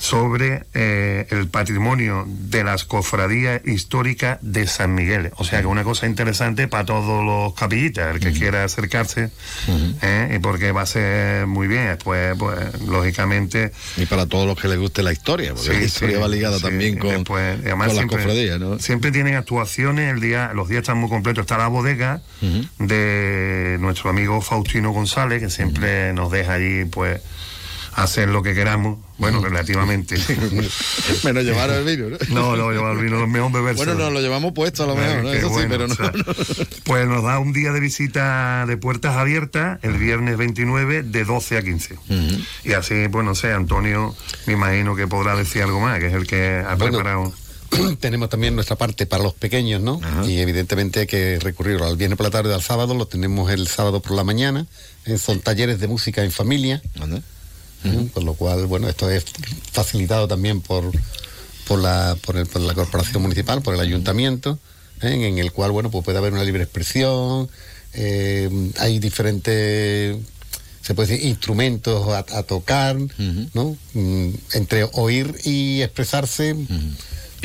sobre 0.02 0.64
eh, 0.74 1.28
el 1.30 1.46
patrimonio 1.46 2.24
de 2.26 2.64
las 2.64 2.84
cofradías 2.84 3.64
históricas 3.64 4.38
de 4.42 4.66
San 4.66 4.96
Miguel. 4.96 5.30
O 5.36 5.44
sea 5.44 5.60
que 5.60 5.66
una 5.68 5.84
cosa 5.84 6.08
interesante 6.08 6.66
para 6.66 6.84
todos 6.84 7.24
los 7.24 7.54
capillitas, 7.54 8.12
el 8.12 8.20
que 8.20 8.32
quiera 8.32 8.64
acercarse, 8.64 9.30
¿eh? 10.02 10.34
y 10.34 10.38
porque 10.40 10.72
va 10.72 10.82
a 10.82 10.86
ser 10.86 11.46
muy 11.46 11.68
bien. 11.68 11.86
Después, 11.86 12.34
pues, 12.36 12.80
lógicamente... 12.82 13.70
Y 13.96 14.06
para 14.06 14.26
todos 14.26 14.44
los 14.44 14.60
que 14.60 14.66
les 14.66 14.76
guste 14.80 15.04
la 15.04 15.12
historia, 15.12 15.54
porque 15.54 15.72
la 15.72 15.82
historia 15.84 16.18
va 16.18 16.26
ligada 16.26 16.58
también 16.58 16.98
con, 16.98 17.10
Después, 17.10 17.58
y 17.58 17.58
con 17.58 17.66
además 17.68 17.86
las 17.86 17.96
siempre- 17.98 18.18
cofradías, 18.18 18.58
¿no? 18.58 18.78
Siempre 18.80 19.12
tienen 19.12 19.36
actuaciones, 19.36 20.12
el 20.12 20.20
día, 20.20 20.50
los 20.52 20.68
días 20.68 20.80
están 20.80 20.98
muy 20.98 21.10
completos. 21.10 21.42
Está 21.42 21.58
la 21.58 21.68
bodega 21.68 22.22
de 22.80 23.76
nuestro 23.78 24.10
amigo 24.10 24.40
Faustino 24.40 24.90
González, 24.90 25.40
que 25.40 25.48
siempre 25.48 26.12
nos 26.12 26.32
deja 26.32 26.54
allí, 26.54 26.86
pues, 26.86 27.20
hacer 27.94 28.28
lo 28.28 28.42
que 28.42 28.54
queramos. 28.54 28.98
Bueno, 29.18 29.40
relativamente. 29.40 30.16
Menos 31.24 31.44
llevar 31.44 31.70
el 31.70 31.84
vino, 31.84 32.08
¿no? 32.08 32.18
No, 32.30 32.56
no, 32.56 32.72
llevar 32.72 32.96
el 32.96 33.04
vino, 33.04 33.22
es 33.22 33.28
mejor 33.28 33.52
beberse. 33.52 33.84
Bueno, 33.84 33.94
nos 33.98 34.12
lo 34.12 34.20
llevamos 34.20 34.52
puesto 34.52 34.84
a 34.84 34.86
lo 34.86 34.96
mejor, 34.96 35.24
¿no? 35.24 35.30
Qué 35.30 35.38
Eso 35.38 35.48
sí, 35.48 35.52
bueno, 35.54 35.68
pero 35.68 35.86
no. 35.88 35.94
o 35.94 35.96
sea, 35.96 36.12
Pues 36.84 37.06
nos 37.06 37.22
da 37.22 37.38
un 37.38 37.52
día 37.52 37.72
de 37.72 37.80
visita 37.80 38.64
de 38.66 38.76
puertas 38.76 39.16
abiertas 39.16 39.78
el 39.82 39.94
viernes 39.98 40.36
29 40.36 41.02
de 41.04 41.24
12 41.24 41.58
a 41.58 41.62
15. 41.62 41.98
Y 42.64 42.72
así, 42.72 43.08
pues 43.10 43.24
no 43.24 43.34
sé, 43.34 43.52
Antonio 43.52 44.14
me 44.46 44.54
imagino 44.54 44.96
que 44.96 45.06
podrá 45.06 45.36
decir 45.36 45.62
algo 45.62 45.80
más, 45.80 45.98
que 46.00 46.06
es 46.08 46.14
el 46.14 46.26
que 46.26 46.62
ha 46.66 46.74
Bueno, 46.74 46.98
preparado. 46.98 47.32
tenemos 48.00 48.28
también 48.28 48.54
nuestra 48.54 48.76
parte 48.76 49.06
para 49.06 49.22
los 49.22 49.34
pequeños, 49.34 49.80
¿no? 49.80 50.00
Y 50.26 50.38
evidentemente 50.40 51.00
hay 51.00 51.06
que 51.06 51.38
recurrir 51.40 51.80
al 51.82 51.96
viernes 51.96 52.16
por 52.16 52.26
la 52.26 52.30
tarde 52.30 52.52
al 52.54 52.62
sábado, 52.62 52.94
lo 52.94 53.06
tenemos 53.06 53.50
el 53.50 53.66
sábado 53.68 54.00
por 54.00 54.12
la 54.12 54.24
mañana, 54.24 54.66
eh, 55.06 55.16
son 55.18 55.40
talleres 55.40 55.80
de 55.80 55.88
música 55.88 56.22
en 56.24 56.30
familia, 56.32 56.82
¿eh? 57.84 58.08
por 58.12 58.22
lo 58.22 58.34
cual, 58.34 58.66
bueno, 58.66 58.88
esto 58.88 59.10
es 59.10 59.24
facilitado 59.72 60.28
también 60.28 60.60
por, 60.60 60.90
por 61.66 61.78
la, 61.80 62.16
por, 62.24 62.36
el- 62.36 62.46
por 62.46 62.60
la 62.62 62.74
corporación 62.74 63.22
municipal, 63.22 63.62
por 63.62 63.74
el 63.74 63.80
ayuntamiento, 63.80 64.58
¿eh? 65.00 65.26
en 65.28 65.38
el 65.38 65.52
cual 65.52 65.70
bueno 65.72 65.90
pues 65.90 66.04
puede 66.04 66.18
haber 66.18 66.32
una 66.32 66.44
libre 66.44 66.62
expresión, 66.64 67.48
eh, 67.94 68.48
hay 68.78 68.98
diferentes 68.98 70.16
se 70.82 70.94
puede 70.94 71.10
decir 71.10 71.28
instrumentos 71.28 72.08
a, 72.08 72.18
a 72.38 72.42
tocar, 72.42 72.96
¿no? 73.54 73.76
Mm, 73.94 74.30
entre 74.54 74.88
oír 74.94 75.32
y 75.44 75.80
expresarse. 75.82 76.56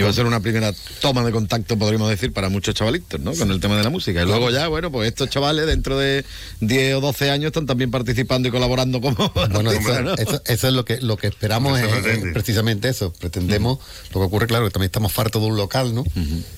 Va 0.04 0.10
a 0.10 0.14
ser 0.14 0.26
una 0.26 0.40
primera 0.40 0.74
toma 1.02 1.24
de 1.24 1.32
contacto, 1.32 1.78
podríamos 1.78 2.10
decir, 2.10 2.32
para 2.34 2.50
muchos 2.50 2.76
chavalitos, 2.76 3.20
¿no? 3.20 3.34
Con 3.34 3.52
el 3.52 3.60
tema 3.60 3.78
de 3.78 3.84
la 3.84 3.90
música. 3.90 4.22
Y 4.22 4.26
luego 4.26 4.50
ya, 4.52 4.68
bueno, 4.68 4.92
pues 4.92 5.08
estos 5.10 5.30
chavales 5.30 5.66
dentro 5.66 5.98
de 5.98 6.24
10 6.62 6.96
o 6.96 7.02
12 7.02 7.32
años 7.32 7.48
están 7.48 7.66
también 7.66 7.92
participando 7.92 8.48
y 8.48 8.52
colaborando 8.52 9.02
como 9.02 9.32
Bueno, 9.52 9.72
eso, 9.72 10.02
¿no? 10.04 10.14
eso- 10.16 10.42
eso 10.46 10.68
es 10.68 10.74
lo 10.74 10.86
que 10.86 11.00
lo 11.02 11.18
que 11.18 11.28
esperamos, 11.28 11.80
es, 11.80 12.06
es 12.06 12.24
precisamente 12.34 12.90
eso. 12.90 13.12
Pretendemos, 13.20 13.80
lo 14.14 14.22
que 14.22 14.26
ocurre, 14.26 14.48
claro, 14.48 14.66
que 14.66 14.72
también 14.72 14.88
estamos 14.88 15.12
fartos 15.12 15.42
de 15.42 15.48
un 15.48 15.58
local, 15.58 15.94
¿no? 15.96 16.04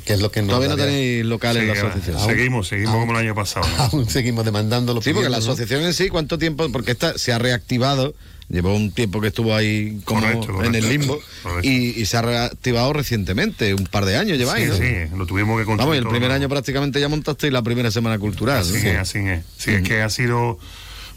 Que 0.05 0.13
es 0.13 0.19
lo 0.21 0.31
que 0.31 0.41
nos 0.41 0.49
Todavía 0.49 0.69
no 0.69 0.75
daría- 0.77 0.93
tenéis 0.95 1.25
local 1.25 1.57
en 1.57 1.67
la 1.67 1.73
Sí, 1.75 1.79
asociación. 1.81 2.17
Aún- 2.17 2.29
Seguimos, 2.29 2.67
seguimos 2.67 2.95
como 2.95 3.11
el 3.13 3.17
año 3.25 3.35
pasado. 3.35 3.65
Aún 3.91 4.09
seguimos 4.09 4.45
demandándolo. 4.45 5.01
Sí, 5.01 5.13
porque 5.13 5.29
la 5.29 5.37
asociación 5.37 5.83
en 5.83 5.93
sí, 5.93 6.09
¿cuánto 6.09 6.37
tiempo? 6.37 6.69
Porque 6.71 6.91
esta 6.91 7.17
se 7.17 7.31
ha 7.33 7.39
reactivado, 7.39 8.13
llevó 8.49 8.75
un 8.75 8.91
tiempo 8.91 9.21
que 9.21 9.27
estuvo 9.27 9.55
ahí 9.55 9.99
como 10.05 10.21
Correcto, 10.21 10.47
correcto. 10.53 10.65
en 10.65 10.75
el 10.75 10.89
limbo 10.89 11.19
y, 11.61 12.01
y 12.01 12.05
se 12.05 12.17
ha 12.17 12.21
reactivado 12.23 12.91
recientemente, 12.93 13.73
un 13.73 13.85
par 13.85 14.05
de 14.05 14.17
años 14.17 14.37
lleváis, 14.37 14.65
Sí, 14.65 14.69
¿no? 14.71 14.77
sí, 14.77 15.15
lo 15.17 15.25
tuvimos 15.25 15.59
que 15.59 15.65
construir 15.65 15.77
Vamos, 15.77 15.95
y 15.95 15.99
el 15.99 16.07
primer 16.07 16.31
año 16.31 16.49
prácticamente 16.49 16.99
ya 16.99 17.07
montasteis 17.09 17.53
la 17.53 17.61
primera 17.61 17.91
semana 17.91 18.17
cultural. 18.17 18.57
Así 18.61 18.73
¿no? 18.73 18.89
es, 18.89 18.97
así 18.97 19.19
es. 19.19 19.43
Sí, 19.57 19.71
es 19.71 19.81
que 19.83 20.01
ha 20.01 20.09
sido 20.09 20.57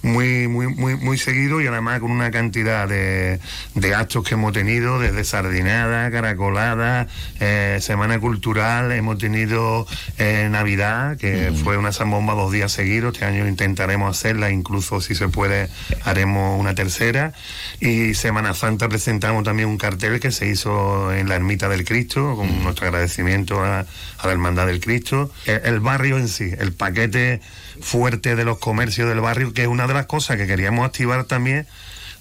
muy, 0.03 0.49
muy, 0.49 0.67
muy, 0.67 0.97
muy 0.97 1.17
seguido 1.17 1.61
y 1.61 1.67
además 1.67 2.01
con 2.01 2.11
una 2.11 2.31
cantidad 2.31 2.89
de, 2.89 3.39
de 3.75 3.95
actos 3.95 4.25
que 4.25 4.35
hemos 4.35 4.53
tenido, 4.53 4.99
desde 4.99 5.25
sardinada, 5.25 6.11
caracolada, 6.11 7.07
eh, 7.41 7.79
semana 7.81 8.19
cultural, 8.19 8.91
hemos 8.93 9.19
tenido 9.19 9.87
eh, 10.19 10.49
Navidad, 10.51 11.17
que 11.17 11.53
fue 11.63 11.77
una 11.77 11.93
zambomba 11.93 12.35
dos 12.35 12.53
días 12.53 12.73
seguidos, 12.73 13.15
este 13.15 13.25
año 13.25 13.47
intentaremos 13.47 14.17
hacerla, 14.17 14.51
incluso 14.51 15.01
si 15.01 15.15
se 15.15 15.29
puede 15.29 15.69
haremos 16.05 16.59
una 16.59 16.75
tercera, 16.75 17.33
y 17.81 18.15
Semana 18.15 18.55
Santa 18.55 18.89
presentamos 18.89 19.45
también 19.45 19.69
un 19.69 19.79
cartel 19.79 20.19
que 20.19 20.33
se 20.33 20.49
hizo 20.49 21.13
en 21.13 21.29
la 21.29 21.37
Ermita 21.37 21.69
del 21.69 21.85
Cristo, 21.85 22.35
con 22.37 22.63
nuestro 22.63 22.87
agradecimiento 22.87 23.63
a, 23.63 23.81
a 23.81 24.27
la 24.27 24.33
Hermandad 24.33 24.67
del 24.67 24.81
Cristo, 24.81 25.31
el, 25.47 25.61
el 25.65 25.81
barrio 25.81 26.19
en 26.19 26.29
sí, 26.29 26.51
el 26.59 26.73
paquete 26.73 27.41
fuerte 27.81 28.37
de 28.37 28.45
los 28.45 28.59
comercios 28.59 29.09
del 29.09 29.21
barrio, 29.21 29.53
que 29.53 29.63
es 29.63 29.69
una 29.69 29.87
de 29.87 29.92
las 29.95 30.07
cosas 30.07 30.37
que 30.37 30.47
queríamos 30.47 30.87
activar 30.87 31.25
también, 31.25 31.67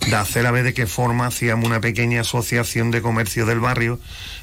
de 0.07 0.15
hacer 0.15 0.45
a 0.45 0.52
ver 0.52 0.64
de 0.64 0.73
qué 0.73 0.88
forma 0.88 1.27
hacíamos 1.27 1.65
una 1.65 1.80
pequeña 1.80 2.22
asociación 2.22 2.91
de 2.91 3.02
comercio 3.02 3.45
del 3.45 3.60
barrio 3.60 3.99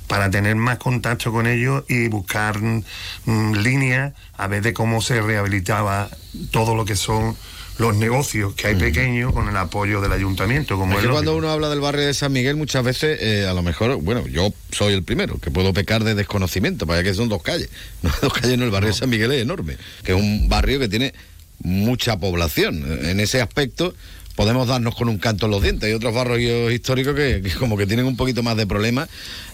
para 0.06 0.30
tener 0.30 0.56
más 0.56 0.78
contacto 0.78 1.32
con 1.32 1.46
ellos 1.46 1.84
y 1.88 2.08
buscar 2.08 2.60
mm, 2.60 3.52
líneas 3.54 4.12
a 4.36 4.46
ver 4.46 4.62
de 4.62 4.72
cómo 4.72 5.02
se 5.02 5.20
rehabilitaba 5.20 6.08
todo 6.52 6.74
lo 6.74 6.84
que 6.84 6.96
son 6.96 7.36
los 7.78 7.96
negocios 7.96 8.54
que 8.54 8.66
hay 8.66 8.74
pequeños 8.74 9.32
con 9.32 9.48
el 9.48 9.56
apoyo 9.56 10.00
del 10.00 10.12
ayuntamiento. 10.12 10.76
Como 10.76 10.94
Es 10.94 11.04
que 11.04 11.08
cuando 11.08 11.36
uno 11.36 11.48
habla 11.48 11.68
del 11.68 11.80
barrio 11.80 12.06
de 12.06 12.12
San 12.12 12.32
Miguel, 12.32 12.56
muchas 12.56 12.82
veces, 12.82 13.18
eh, 13.22 13.46
a 13.46 13.54
lo 13.54 13.62
mejor, 13.62 13.96
bueno, 14.02 14.26
yo 14.26 14.52
soy 14.72 14.94
el 14.94 15.04
primero, 15.04 15.38
que 15.38 15.52
puedo 15.52 15.72
pecar 15.72 16.02
de 16.02 16.16
desconocimiento, 16.16 16.86
para 16.86 17.04
que 17.04 17.14
son 17.14 17.28
dos 17.28 17.42
calles. 17.42 17.70
No, 18.02 18.10
dos 18.22 18.32
calles 18.32 18.58
no, 18.58 18.64
el 18.64 18.70
barrio 18.70 18.88
de 18.88 18.94
San 18.94 19.08
Miguel 19.08 19.30
es 19.30 19.42
enorme, 19.42 19.76
que 20.02 20.12
es 20.12 20.20
un 20.20 20.48
barrio 20.48 20.80
que 20.80 20.88
tiene 20.88 21.14
mucha 21.60 22.18
población. 22.18 22.84
En 23.04 23.20
ese 23.20 23.40
aspecto 23.40 23.94
podemos 24.38 24.68
darnos 24.68 24.94
con 24.94 25.08
un 25.08 25.18
canto 25.18 25.46
en 25.46 25.50
los 25.50 25.62
dientes. 25.62 25.88
Hay 25.88 25.94
otros 25.94 26.14
barrios 26.14 26.72
históricos 26.72 27.16
que, 27.16 27.40
que 27.42 27.50
como 27.54 27.76
que 27.76 27.86
tienen 27.88 28.06
un 28.06 28.16
poquito 28.16 28.44
más 28.44 28.56
de 28.56 28.68
problemas 28.68 29.08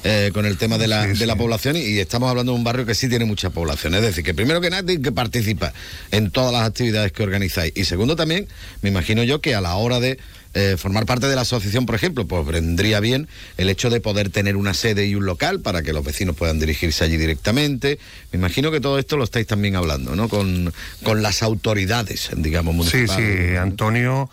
eh, 0.05 0.31
con 0.35 0.45
el 0.45 0.59
tema 0.59 0.77
de 0.77 0.89
la, 0.89 1.07
de 1.07 1.27
la 1.27 1.37
población 1.37 1.77
y, 1.77 1.81
y 1.81 2.01
estamos 2.01 2.29
hablando 2.29 2.53
de 2.53 2.59
un 2.59 2.65
barrio 2.65 2.85
que 2.85 2.95
sí 2.95 3.09
tiene 3.09 3.25
mucha 3.25 3.49
población. 3.49 3.95
Es 3.95 4.03
decir, 4.03 4.23
que 4.23 4.35
primero 4.35 4.61
que 4.61 4.69
nada 4.69 4.83
tiene 4.85 5.01
que 5.01 5.11
participar 5.11 5.73
en 6.11 6.31
todas 6.31 6.53
las 6.53 6.69
actividades 6.69 7.13
que 7.13 7.23
organizáis. 7.23 7.73
Y 7.75 7.85
segundo 7.87 8.15
también, 8.15 8.47
me 8.83 8.91
imagino 8.91 9.23
yo 9.23 9.41
que 9.41 9.55
a 9.55 9.63
la 9.63 9.75
hora 9.77 10.01
de 10.01 10.19
eh, 10.55 10.77
formar 10.79 11.05
parte 11.05 11.27
de 11.27 11.35
la 11.35 11.43
asociación, 11.43 11.85
por 11.85 11.95
ejemplo, 11.97 12.27
pues 12.27 12.47
vendría 12.47 13.01
bien 13.01 13.29
el 13.57 13.69
hecho 13.69 13.91
de 13.91 14.01
poder 14.01 14.31
tener 14.31 14.57
una 14.57 14.73
sede 14.75 15.07
y 15.07 15.15
un 15.15 15.27
local 15.27 15.61
para 15.61 15.83
que 15.83 15.93
los 15.93 16.05
vecinos 16.05 16.37
puedan 16.37 16.59
dirigirse 16.61 17.05
allí 17.05 17.17
directamente. 17.17 17.99
Me 18.33 18.39
imagino 18.39 18.71
que 18.71 18.81
todo 18.81 18.99
esto 18.99 19.17
lo 19.17 19.25
estáis 19.25 19.47
también 19.47 19.77
hablando, 19.77 20.15
¿no? 20.17 20.29
Con, 20.29 20.73
con 21.03 21.23
las 21.23 21.43
autoridades, 21.43 22.31
digamos, 22.37 22.89
Sí, 22.89 22.97
municipales. 22.99 23.51
sí, 23.51 23.57
Antonio, 23.57 24.31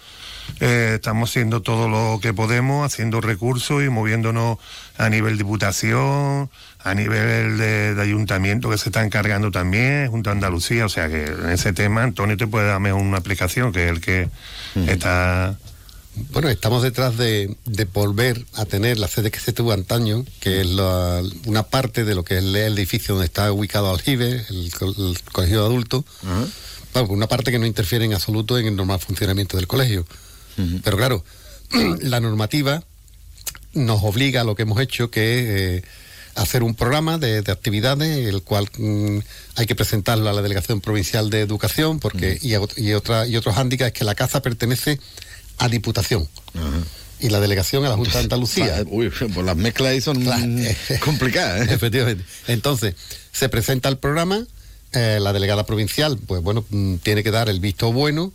eh, 0.59 0.93
estamos 0.95 1.29
haciendo 1.29 1.61
todo 1.61 1.89
lo 1.89 2.19
que 2.21 2.33
podemos, 2.33 2.85
haciendo 2.85 3.19
recursos 3.21 3.83
y 3.83 3.89
moviéndonos 3.89 4.57
a 4.97 5.09
nivel 5.09 5.37
diputación, 5.37 6.49
a 6.83 6.93
nivel 6.93 7.57
de, 7.57 7.95
de 7.95 8.01
ayuntamiento 8.01 8.69
que 8.69 8.77
se 8.77 8.89
está 8.89 9.03
encargando 9.03 9.49
también, 9.51 10.09
junto 10.11 10.29
a 10.29 10.33
Andalucía, 10.33 10.85
o 10.85 10.89
sea 10.89 11.09
que 11.09 11.23
en 11.25 11.49
ese 11.49 11.73
tema 11.73 12.03
Antonio 12.03 12.37
te 12.37 12.45
puede 12.47 12.67
darme 12.67 12.91
una 12.93 13.17
aplicación, 13.17 13.71
que 13.71 13.85
es 13.85 13.89
el 13.91 14.01
que 14.01 14.27
está... 14.87 15.55
Bueno, 16.15 16.49
estamos 16.49 16.83
detrás 16.83 17.17
de, 17.17 17.55
de 17.65 17.85
volver 17.85 18.45
a 18.53 18.65
tener 18.65 18.99
la 18.99 19.07
sede 19.07 19.31
que 19.31 19.39
se 19.39 19.53
tuvo 19.53 19.71
antaño, 19.71 20.25
que 20.41 20.61
es 20.61 20.67
la- 20.67 21.23
una 21.45 21.63
parte 21.63 22.03
de 22.03 22.15
lo 22.15 22.23
que 22.25 22.37
es 22.37 22.43
el 22.43 22.55
edificio 22.55 23.13
donde 23.15 23.25
está 23.27 23.51
ubicado 23.51 23.89
Aljibe, 23.89 24.45
el, 24.49 24.71
el 24.81 25.17
colegio 25.31 25.61
de 25.61 25.65
adultos. 25.65 26.03
Vamos, 26.93 27.09
una 27.11 27.27
parte 27.27 27.51
que 27.51 27.59
no 27.59 27.65
interfiere 27.65 28.03
en 28.03 28.13
absoluto 28.13 28.59
en 28.59 28.67
el 28.67 28.75
normal 28.75 28.99
funcionamiento 28.99 29.55
del 29.55 29.67
colegio. 29.67 30.05
Pero 30.83 30.97
claro, 30.97 31.23
la 32.01 32.19
normativa 32.19 32.83
nos 33.73 34.03
obliga 34.03 34.41
a 34.41 34.43
lo 34.43 34.53
que 34.55 34.63
hemos 34.63 34.81
hecho, 34.81 35.09
que 35.09 35.39
es 35.39 35.45
eh, 35.79 35.83
hacer 36.35 36.61
un 36.63 36.75
programa 36.75 37.17
de, 37.19 37.41
de 37.41 37.51
actividades, 37.53 38.27
el 38.27 38.41
cual 38.43 38.67
mm, 38.77 39.19
hay 39.55 39.65
que 39.65 39.75
presentarlo 39.75 40.29
a 40.29 40.33
la 40.33 40.41
Delegación 40.41 40.81
Provincial 40.81 41.29
de 41.29 41.39
Educación, 41.39 41.99
porque 42.01 42.37
y, 42.41 42.53
a 42.55 42.59
y 42.75 42.91
otra, 42.93 43.25
y 43.27 43.37
otro 43.37 43.53
hándicap 43.53 43.87
es 43.87 43.93
que 43.93 44.03
la 44.03 44.13
casa 44.15 44.41
pertenece 44.41 44.99
a 45.61 45.69
Diputación. 45.69 46.27
Y 47.19 47.29
la 47.29 47.39
delegación 47.39 47.85
a 47.85 47.89
la 47.89 47.95
Junta 47.95 48.17
de 48.17 48.23
Andalucía. 48.23 48.83
Uy, 48.87 49.09
pues 49.09 49.45
las 49.45 49.55
mezclas 49.55 49.91
ahí 49.91 50.01
son 50.01 50.25
complicadas. 51.05 51.69
¿eh? 51.69 51.73
Efectivamente. 51.73 52.25
Entonces, 52.47 52.95
se 53.31 53.47
presenta 53.47 53.87
el 53.89 53.99
programa, 53.99 54.43
eh, 54.91 55.19
la 55.21 55.31
delegada 55.31 55.65
provincial, 55.65 56.17
pues 56.17 56.41
bueno, 56.41 56.65
mm, 56.69 56.95
tiene 56.95 57.23
que 57.23 57.29
dar 57.29 57.47
el 57.47 57.59
visto 57.59 57.93
bueno, 57.93 58.33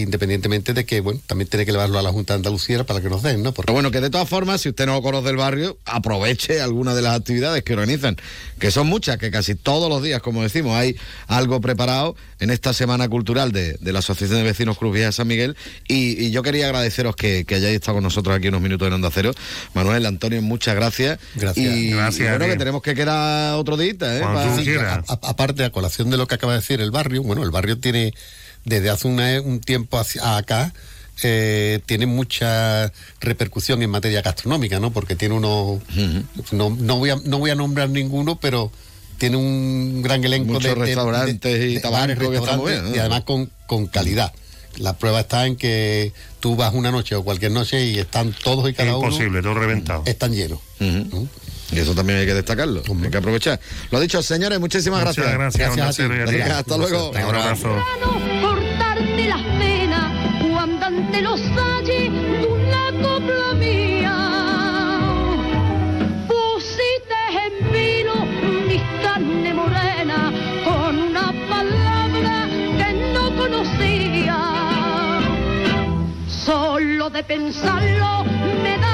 independientemente 0.00 0.72
de 0.74 0.84
que, 0.84 1.00
bueno, 1.00 1.20
también 1.26 1.48
tiene 1.48 1.64
que 1.66 1.72
llevarlo 1.72 1.98
a 1.98 2.02
la 2.02 2.10
Junta 2.10 2.34
de 2.34 2.36
Andalucía 2.38 2.84
para 2.84 3.00
que 3.00 3.08
nos 3.08 3.22
den, 3.22 3.42
¿no? 3.42 3.52
Porque 3.52 3.66
Pero 3.66 3.74
bueno, 3.74 3.90
que 3.90 4.00
de 4.00 4.10
todas 4.10 4.28
formas, 4.28 4.60
si 4.60 4.68
usted 4.68 4.86
no 4.86 5.00
conoce 5.02 5.30
el 5.30 5.36
barrio, 5.36 5.78
aproveche 5.84 6.60
alguna 6.60 6.94
de 6.94 7.02
las 7.02 7.16
actividades 7.18 7.62
que 7.62 7.72
organizan, 7.72 8.16
que 8.58 8.70
son 8.70 8.86
muchas, 8.86 9.18
que 9.18 9.30
casi 9.30 9.54
todos 9.54 9.88
los 9.88 10.02
días, 10.02 10.20
como 10.22 10.42
decimos, 10.42 10.76
hay 10.76 10.96
algo 11.26 11.60
preparado 11.60 12.16
en 12.40 12.50
esta 12.50 12.72
Semana 12.72 13.08
Cultural 13.08 13.52
de, 13.52 13.74
de 13.80 13.92
la 13.92 14.00
Asociación 14.00 14.38
de 14.38 14.44
Vecinos 14.44 14.76
Cruz 14.78 14.92
Vieja 14.92 15.06
de 15.06 15.12
San 15.12 15.26
Miguel. 15.26 15.56
Y, 15.88 16.22
y 16.24 16.30
yo 16.30 16.42
quería 16.42 16.66
agradeceros 16.66 17.16
que, 17.16 17.44
que 17.44 17.54
hayáis 17.56 17.76
estado 17.76 17.94
con 17.96 18.04
nosotros 18.04 18.36
aquí 18.36 18.48
unos 18.48 18.60
minutos 18.60 18.86
en 18.88 18.94
Onda 18.94 19.10
Cero. 19.12 19.32
Manuel, 19.74 20.04
Antonio, 20.06 20.42
muchas 20.42 20.74
gracias. 20.74 21.18
Gracias. 21.36 21.66
Y, 21.66 21.90
Gracias, 21.90 22.20
y 22.26 22.30
bueno, 22.38 22.46
que 22.52 22.56
tenemos 22.58 22.82
que 22.82 22.94
quedar 22.94 23.54
otro 23.54 23.76
día, 23.76 23.92
¿eh? 23.92 24.20
Pa- 24.20 24.56
Sí, 24.62 24.74
a- 24.76 25.02
a- 25.06 25.18
aparte, 25.30 25.64
a 25.64 25.70
colación 25.70 26.10
de 26.10 26.16
lo 26.16 26.26
que 26.26 26.34
acaba 26.34 26.52
de 26.52 26.58
decir 26.60 26.80
el 26.80 26.90
barrio, 26.90 27.22
bueno, 27.22 27.42
el 27.44 27.50
barrio 27.50 27.78
tiene, 27.78 28.12
desde 28.64 28.90
hace 28.90 29.08
una- 29.08 29.40
un 29.40 29.60
tiempo 29.60 29.98
hacia 29.98 30.36
acá, 30.36 30.72
eh, 31.22 31.80
tiene 31.86 32.06
mucha 32.06 32.92
repercusión 33.20 33.82
en 33.82 33.90
materia 33.90 34.20
gastronómica, 34.22 34.80
¿no? 34.80 34.90
Porque 34.92 35.14
tiene 35.14 35.34
unos, 35.36 35.80
no, 36.52 36.70
no, 36.70 36.96
voy 36.98 37.10
a, 37.10 37.16
no 37.24 37.38
voy 37.38 37.50
a 37.50 37.54
nombrar 37.54 37.88
ninguno, 37.88 38.36
pero 38.40 38.72
tiene 39.18 39.36
un 39.36 40.02
gran 40.02 40.24
elenco 40.24 40.54
Muchos 40.54 40.64
de, 40.64 40.68
de- 40.70 40.86
restaurantes 40.86 41.58
de- 41.60 41.70
y 41.70 41.74
de 41.78 41.88
bares, 41.88 42.18
restaurantes, 42.18 42.66
bien, 42.82 42.90
¿no? 42.90 42.96
y 42.96 42.98
además 42.98 43.22
con, 43.24 43.48
con 43.66 43.86
calidad. 43.86 44.32
La 44.78 44.98
prueba 44.98 45.20
está 45.20 45.46
en 45.46 45.54
que 45.54 46.12
tú 46.40 46.56
vas 46.56 46.74
una 46.74 46.90
noche 46.90 47.14
o 47.14 47.22
cualquier 47.22 47.52
noche 47.52 47.84
y 47.86 47.96
están 47.98 48.32
todos 48.42 48.68
y 48.68 48.74
cada 48.74 48.90
Imposible, 48.90 49.38
uno. 49.38 49.42
todo 49.42 49.54
reventado. 49.54 50.02
Están 50.04 50.32
llenos. 50.34 50.58
Y 51.74 51.78
eso 51.80 51.94
también 51.94 52.20
hay 52.20 52.26
que 52.26 52.34
destacarlo, 52.34 52.82
hay 53.02 53.10
que 53.10 53.16
aprovechar. 53.16 53.58
Lo 53.90 53.98
dicho, 54.00 54.22
señores, 54.22 54.60
muchísimas 54.60 55.04
Muchas 55.04 55.16
gracias. 55.32 55.76
gracias, 55.76 55.96
ti. 55.96 56.32
Venga, 56.32 56.58
hasta 56.58 56.76
luego. 56.76 57.10
Un 57.10 57.16
abrazo. 57.16 57.76
cortarte 58.42 59.28
las 59.28 59.44
venas 59.58 60.12
cuando 60.52 60.86
ante 60.86 61.22
los 61.22 61.40
halles 61.40 62.12
de 62.12 62.46
una 62.46 62.92
copla 63.02 63.54
mía 63.58 64.16
pusiste 66.28 67.20
en 67.44 67.72
vilo 67.72 68.14
mis 68.68 68.82
carne 69.02 69.52
morena 69.54 70.32
con 70.64 70.98
una 70.98 71.32
palabra 71.50 72.48
que 72.78 72.92
no 73.12 73.36
conocía 73.36 74.38
solo 76.28 77.10
de 77.10 77.22
pensarlo 77.24 78.24
me 78.62 78.78
da 78.78 78.93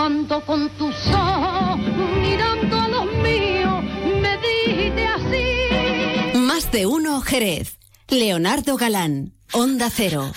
cuando 0.00 0.40
con 0.46 0.70
tus 0.78 0.96
ojos 1.08 1.78
mirando 2.22 2.80
a 2.80 2.88
los 2.88 3.04
míos 3.22 3.84
me 4.22 4.38
dijiste 4.38 5.06
así. 5.06 6.38
Más 6.38 6.70
de 6.72 6.86
uno 6.86 7.20
Jerez. 7.20 7.76
Leonardo 8.08 8.78
Galán, 8.78 9.34
Onda 9.52 9.90
Cero. 9.94 10.32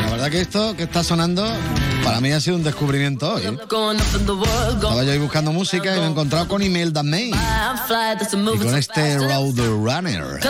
La 0.00 0.10
verdad 0.12 0.30
que 0.30 0.40
esto 0.40 0.74
que 0.74 0.84
está 0.84 1.04
sonando 1.04 1.44
para 2.02 2.22
mí 2.22 2.32
ha 2.32 2.40
sido 2.40 2.56
un 2.56 2.64
descubrimiento 2.64 3.34
hoy. 3.34 3.42
Estaba 3.42 5.04
yo 5.04 5.12
ahí 5.12 5.18
buscando 5.18 5.52
música 5.52 5.94
y 5.94 6.00
me 6.00 6.06
he 6.06 6.08
encontrado 6.08 6.48
con 6.48 6.62
Imelda 6.62 7.02
May. 7.02 7.32
Y 7.32 8.58
con 8.58 8.78
este 8.78 9.18
Road 9.18 9.58
Runner. 9.58 10.40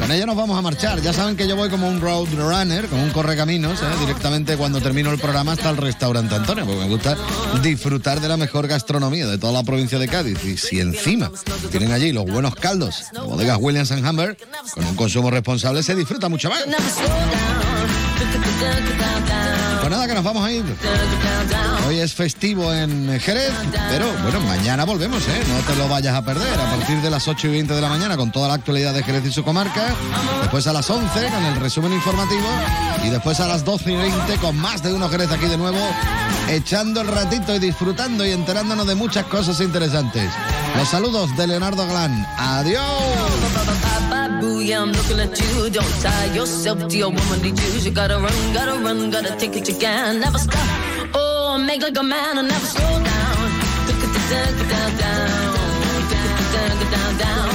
Con 0.00 0.12
ella 0.12 0.26
nos 0.26 0.36
vamos 0.36 0.58
a 0.58 0.62
marchar. 0.62 1.00
Ya 1.00 1.12
saben 1.12 1.36
que 1.36 1.48
yo 1.48 1.56
voy 1.56 1.68
como 1.68 1.88
un 1.88 2.00
roadrunner, 2.00 2.86
como 2.88 3.02
un 3.02 3.10
correcaminos, 3.10 3.80
¿eh? 3.82 3.86
directamente 4.00 4.56
cuando 4.56 4.80
termino 4.80 5.10
el 5.10 5.18
programa 5.18 5.52
hasta 5.52 5.70
el 5.70 5.76
restaurante 5.76 6.34
Antonio, 6.34 6.64
porque 6.64 6.80
me 6.80 6.88
gusta 6.88 7.16
disfrutar 7.62 8.20
de 8.20 8.28
la 8.28 8.36
mejor 8.36 8.66
gastronomía 8.68 9.26
de 9.26 9.38
toda 9.38 9.52
la 9.52 9.62
provincia 9.62 9.98
de 9.98 10.08
Cádiz. 10.08 10.44
Y 10.44 10.56
si 10.56 10.80
encima 10.80 11.30
tienen 11.70 11.92
allí 11.92 12.12
los 12.12 12.24
buenos 12.24 12.54
caldos 12.54 13.04
de 13.12 13.20
bodegas 13.20 13.58
Williams 13.60 13.90
and 13.92 14.06
Humber, 14.06 14.36
con 14.74 14.86
un 14.86 14.96
consumo 14.96 15.30
responsable 15.30 15.82
se 15.82 15.94
disfruta 15.94 16.28
mucho 16.28 16.50
más. 16.50 16.64
Pues 19.80 19.90
nada, 19.90 20.08
que 20.08 20.14
nos 20.14 20.24
vamos 20.24 20.44
a 20.44 20.50
ir. 20.50 20.64
Hoy 21.86 22.00
es 22.00 22.12
festivo 22.12 22.72
en 22.74 23.20
Jerez, 23.20 23.52
pero 23.88 24.12
bueno, 24.24 24.40
mañana 24.40 24.84
volvemos, 24.84 25.22
¿eh? 25.28 25.42
No 25.48 25.60
te 25.60 25.76
lo 25.76 25.88
vayas 25.88 26.16
a 26.16 26.24
perder. 26.24 26.58
A 26.58 26.70
partir 26.76 27.00
de 27.00 27.08
las 27.08 27.28
8 27.28 27.46
y 27.46 27.50
20 27.50 27.74
de 27.74 27.80
la 27.80 27.88
mañana 27.88 28.16
con 28.16 28.32
toda 28.32 28.48
la 28.48 28.54
actualidad 28.54 28.92
de 28.92 29.04
Jerez 29.04 29.24
y 29.26 29.32
su 29.32 29.44
comarca. 29.44 29.94
Después 30.40 30.66
a 30.66 30.72
las 30.72 30.90
11 30.90 31.28
con 31.28 31.44
el 31.44 31.54
resumen 31.60 31.92
informativo. 31.92 32.48
Y 33.04 33.10
después 33.10 33.38
a 33.38 33.46
las 33.46 33.64
12 33.64 33.92
y 33.92 33.96
20 33.96 34.36
con 34.38 34.56
más 34.56 34.82
de 34.82 34.92
uno 34.92 35.08
Jerez 35.08 35.30
aquí 35.30 35.46
de 35.46 35.56
nuevo, 35.56 35.78
echando 36.48 37.02
el 37.02 37.06
ratito 37.06 37.54
y 37.54 37.60
disfrutando 37.60 38.26
y 38.26 38.32
enterándonos 38.32 38.88
de 38.88 38.96
muchas 38.96 39.26
cosas 39.26 39.60
interesantes. 39.60 40.28
Los 40.76 40.88
saludos 40.88 41.36
de 41.36 41.46
Leonardo 41.46 41.86
Glán. 41.86 42.26
Adiós. 42.36 42.82
Boo, 44.40 44.60
yeah, 44.60 44.82
I'm 44.82 44.92
looking 44.92 45.20
at 45.20 45.38
you. 45.40 45.70
Don't 45.70 45.94
tie 46.02 46.34
yourself 46.34 46.86
to 46.88 46.96
your 46.96 47.10
womanly 47.10 47.52
dues. 47.52 47.86
You 47.86 47.92
gotta 47.92 48.18
run, 48.18 48.52
gotta 48.52 48.78
run, 48.84 49.10
gotta 49.10 49.36
take 49.36 49.56
it 49.56 49.68
you 49.68 49.76
can. 49.76 50.20
Never 50.20 50.38
stop. 50.38 50.68
Oh, 51.14 51.58
make 51.58 51.82
like 51.82 51.96
a 51.96 52.02
man 52.02 52.38
and 52.38 52.48
never 52.48 52.66
slow 52.66 53.04
down. 53.04 53.36
Down. 54.28 54.56
Down, 54.56 54.82
down, 56.54 56.74
down, 56.92 57.18
down. 57.18 57.48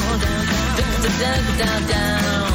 Down, 0.78 1.02
down, 1.20 1.58
down, 1.58 1.88
down. 1.90 2.51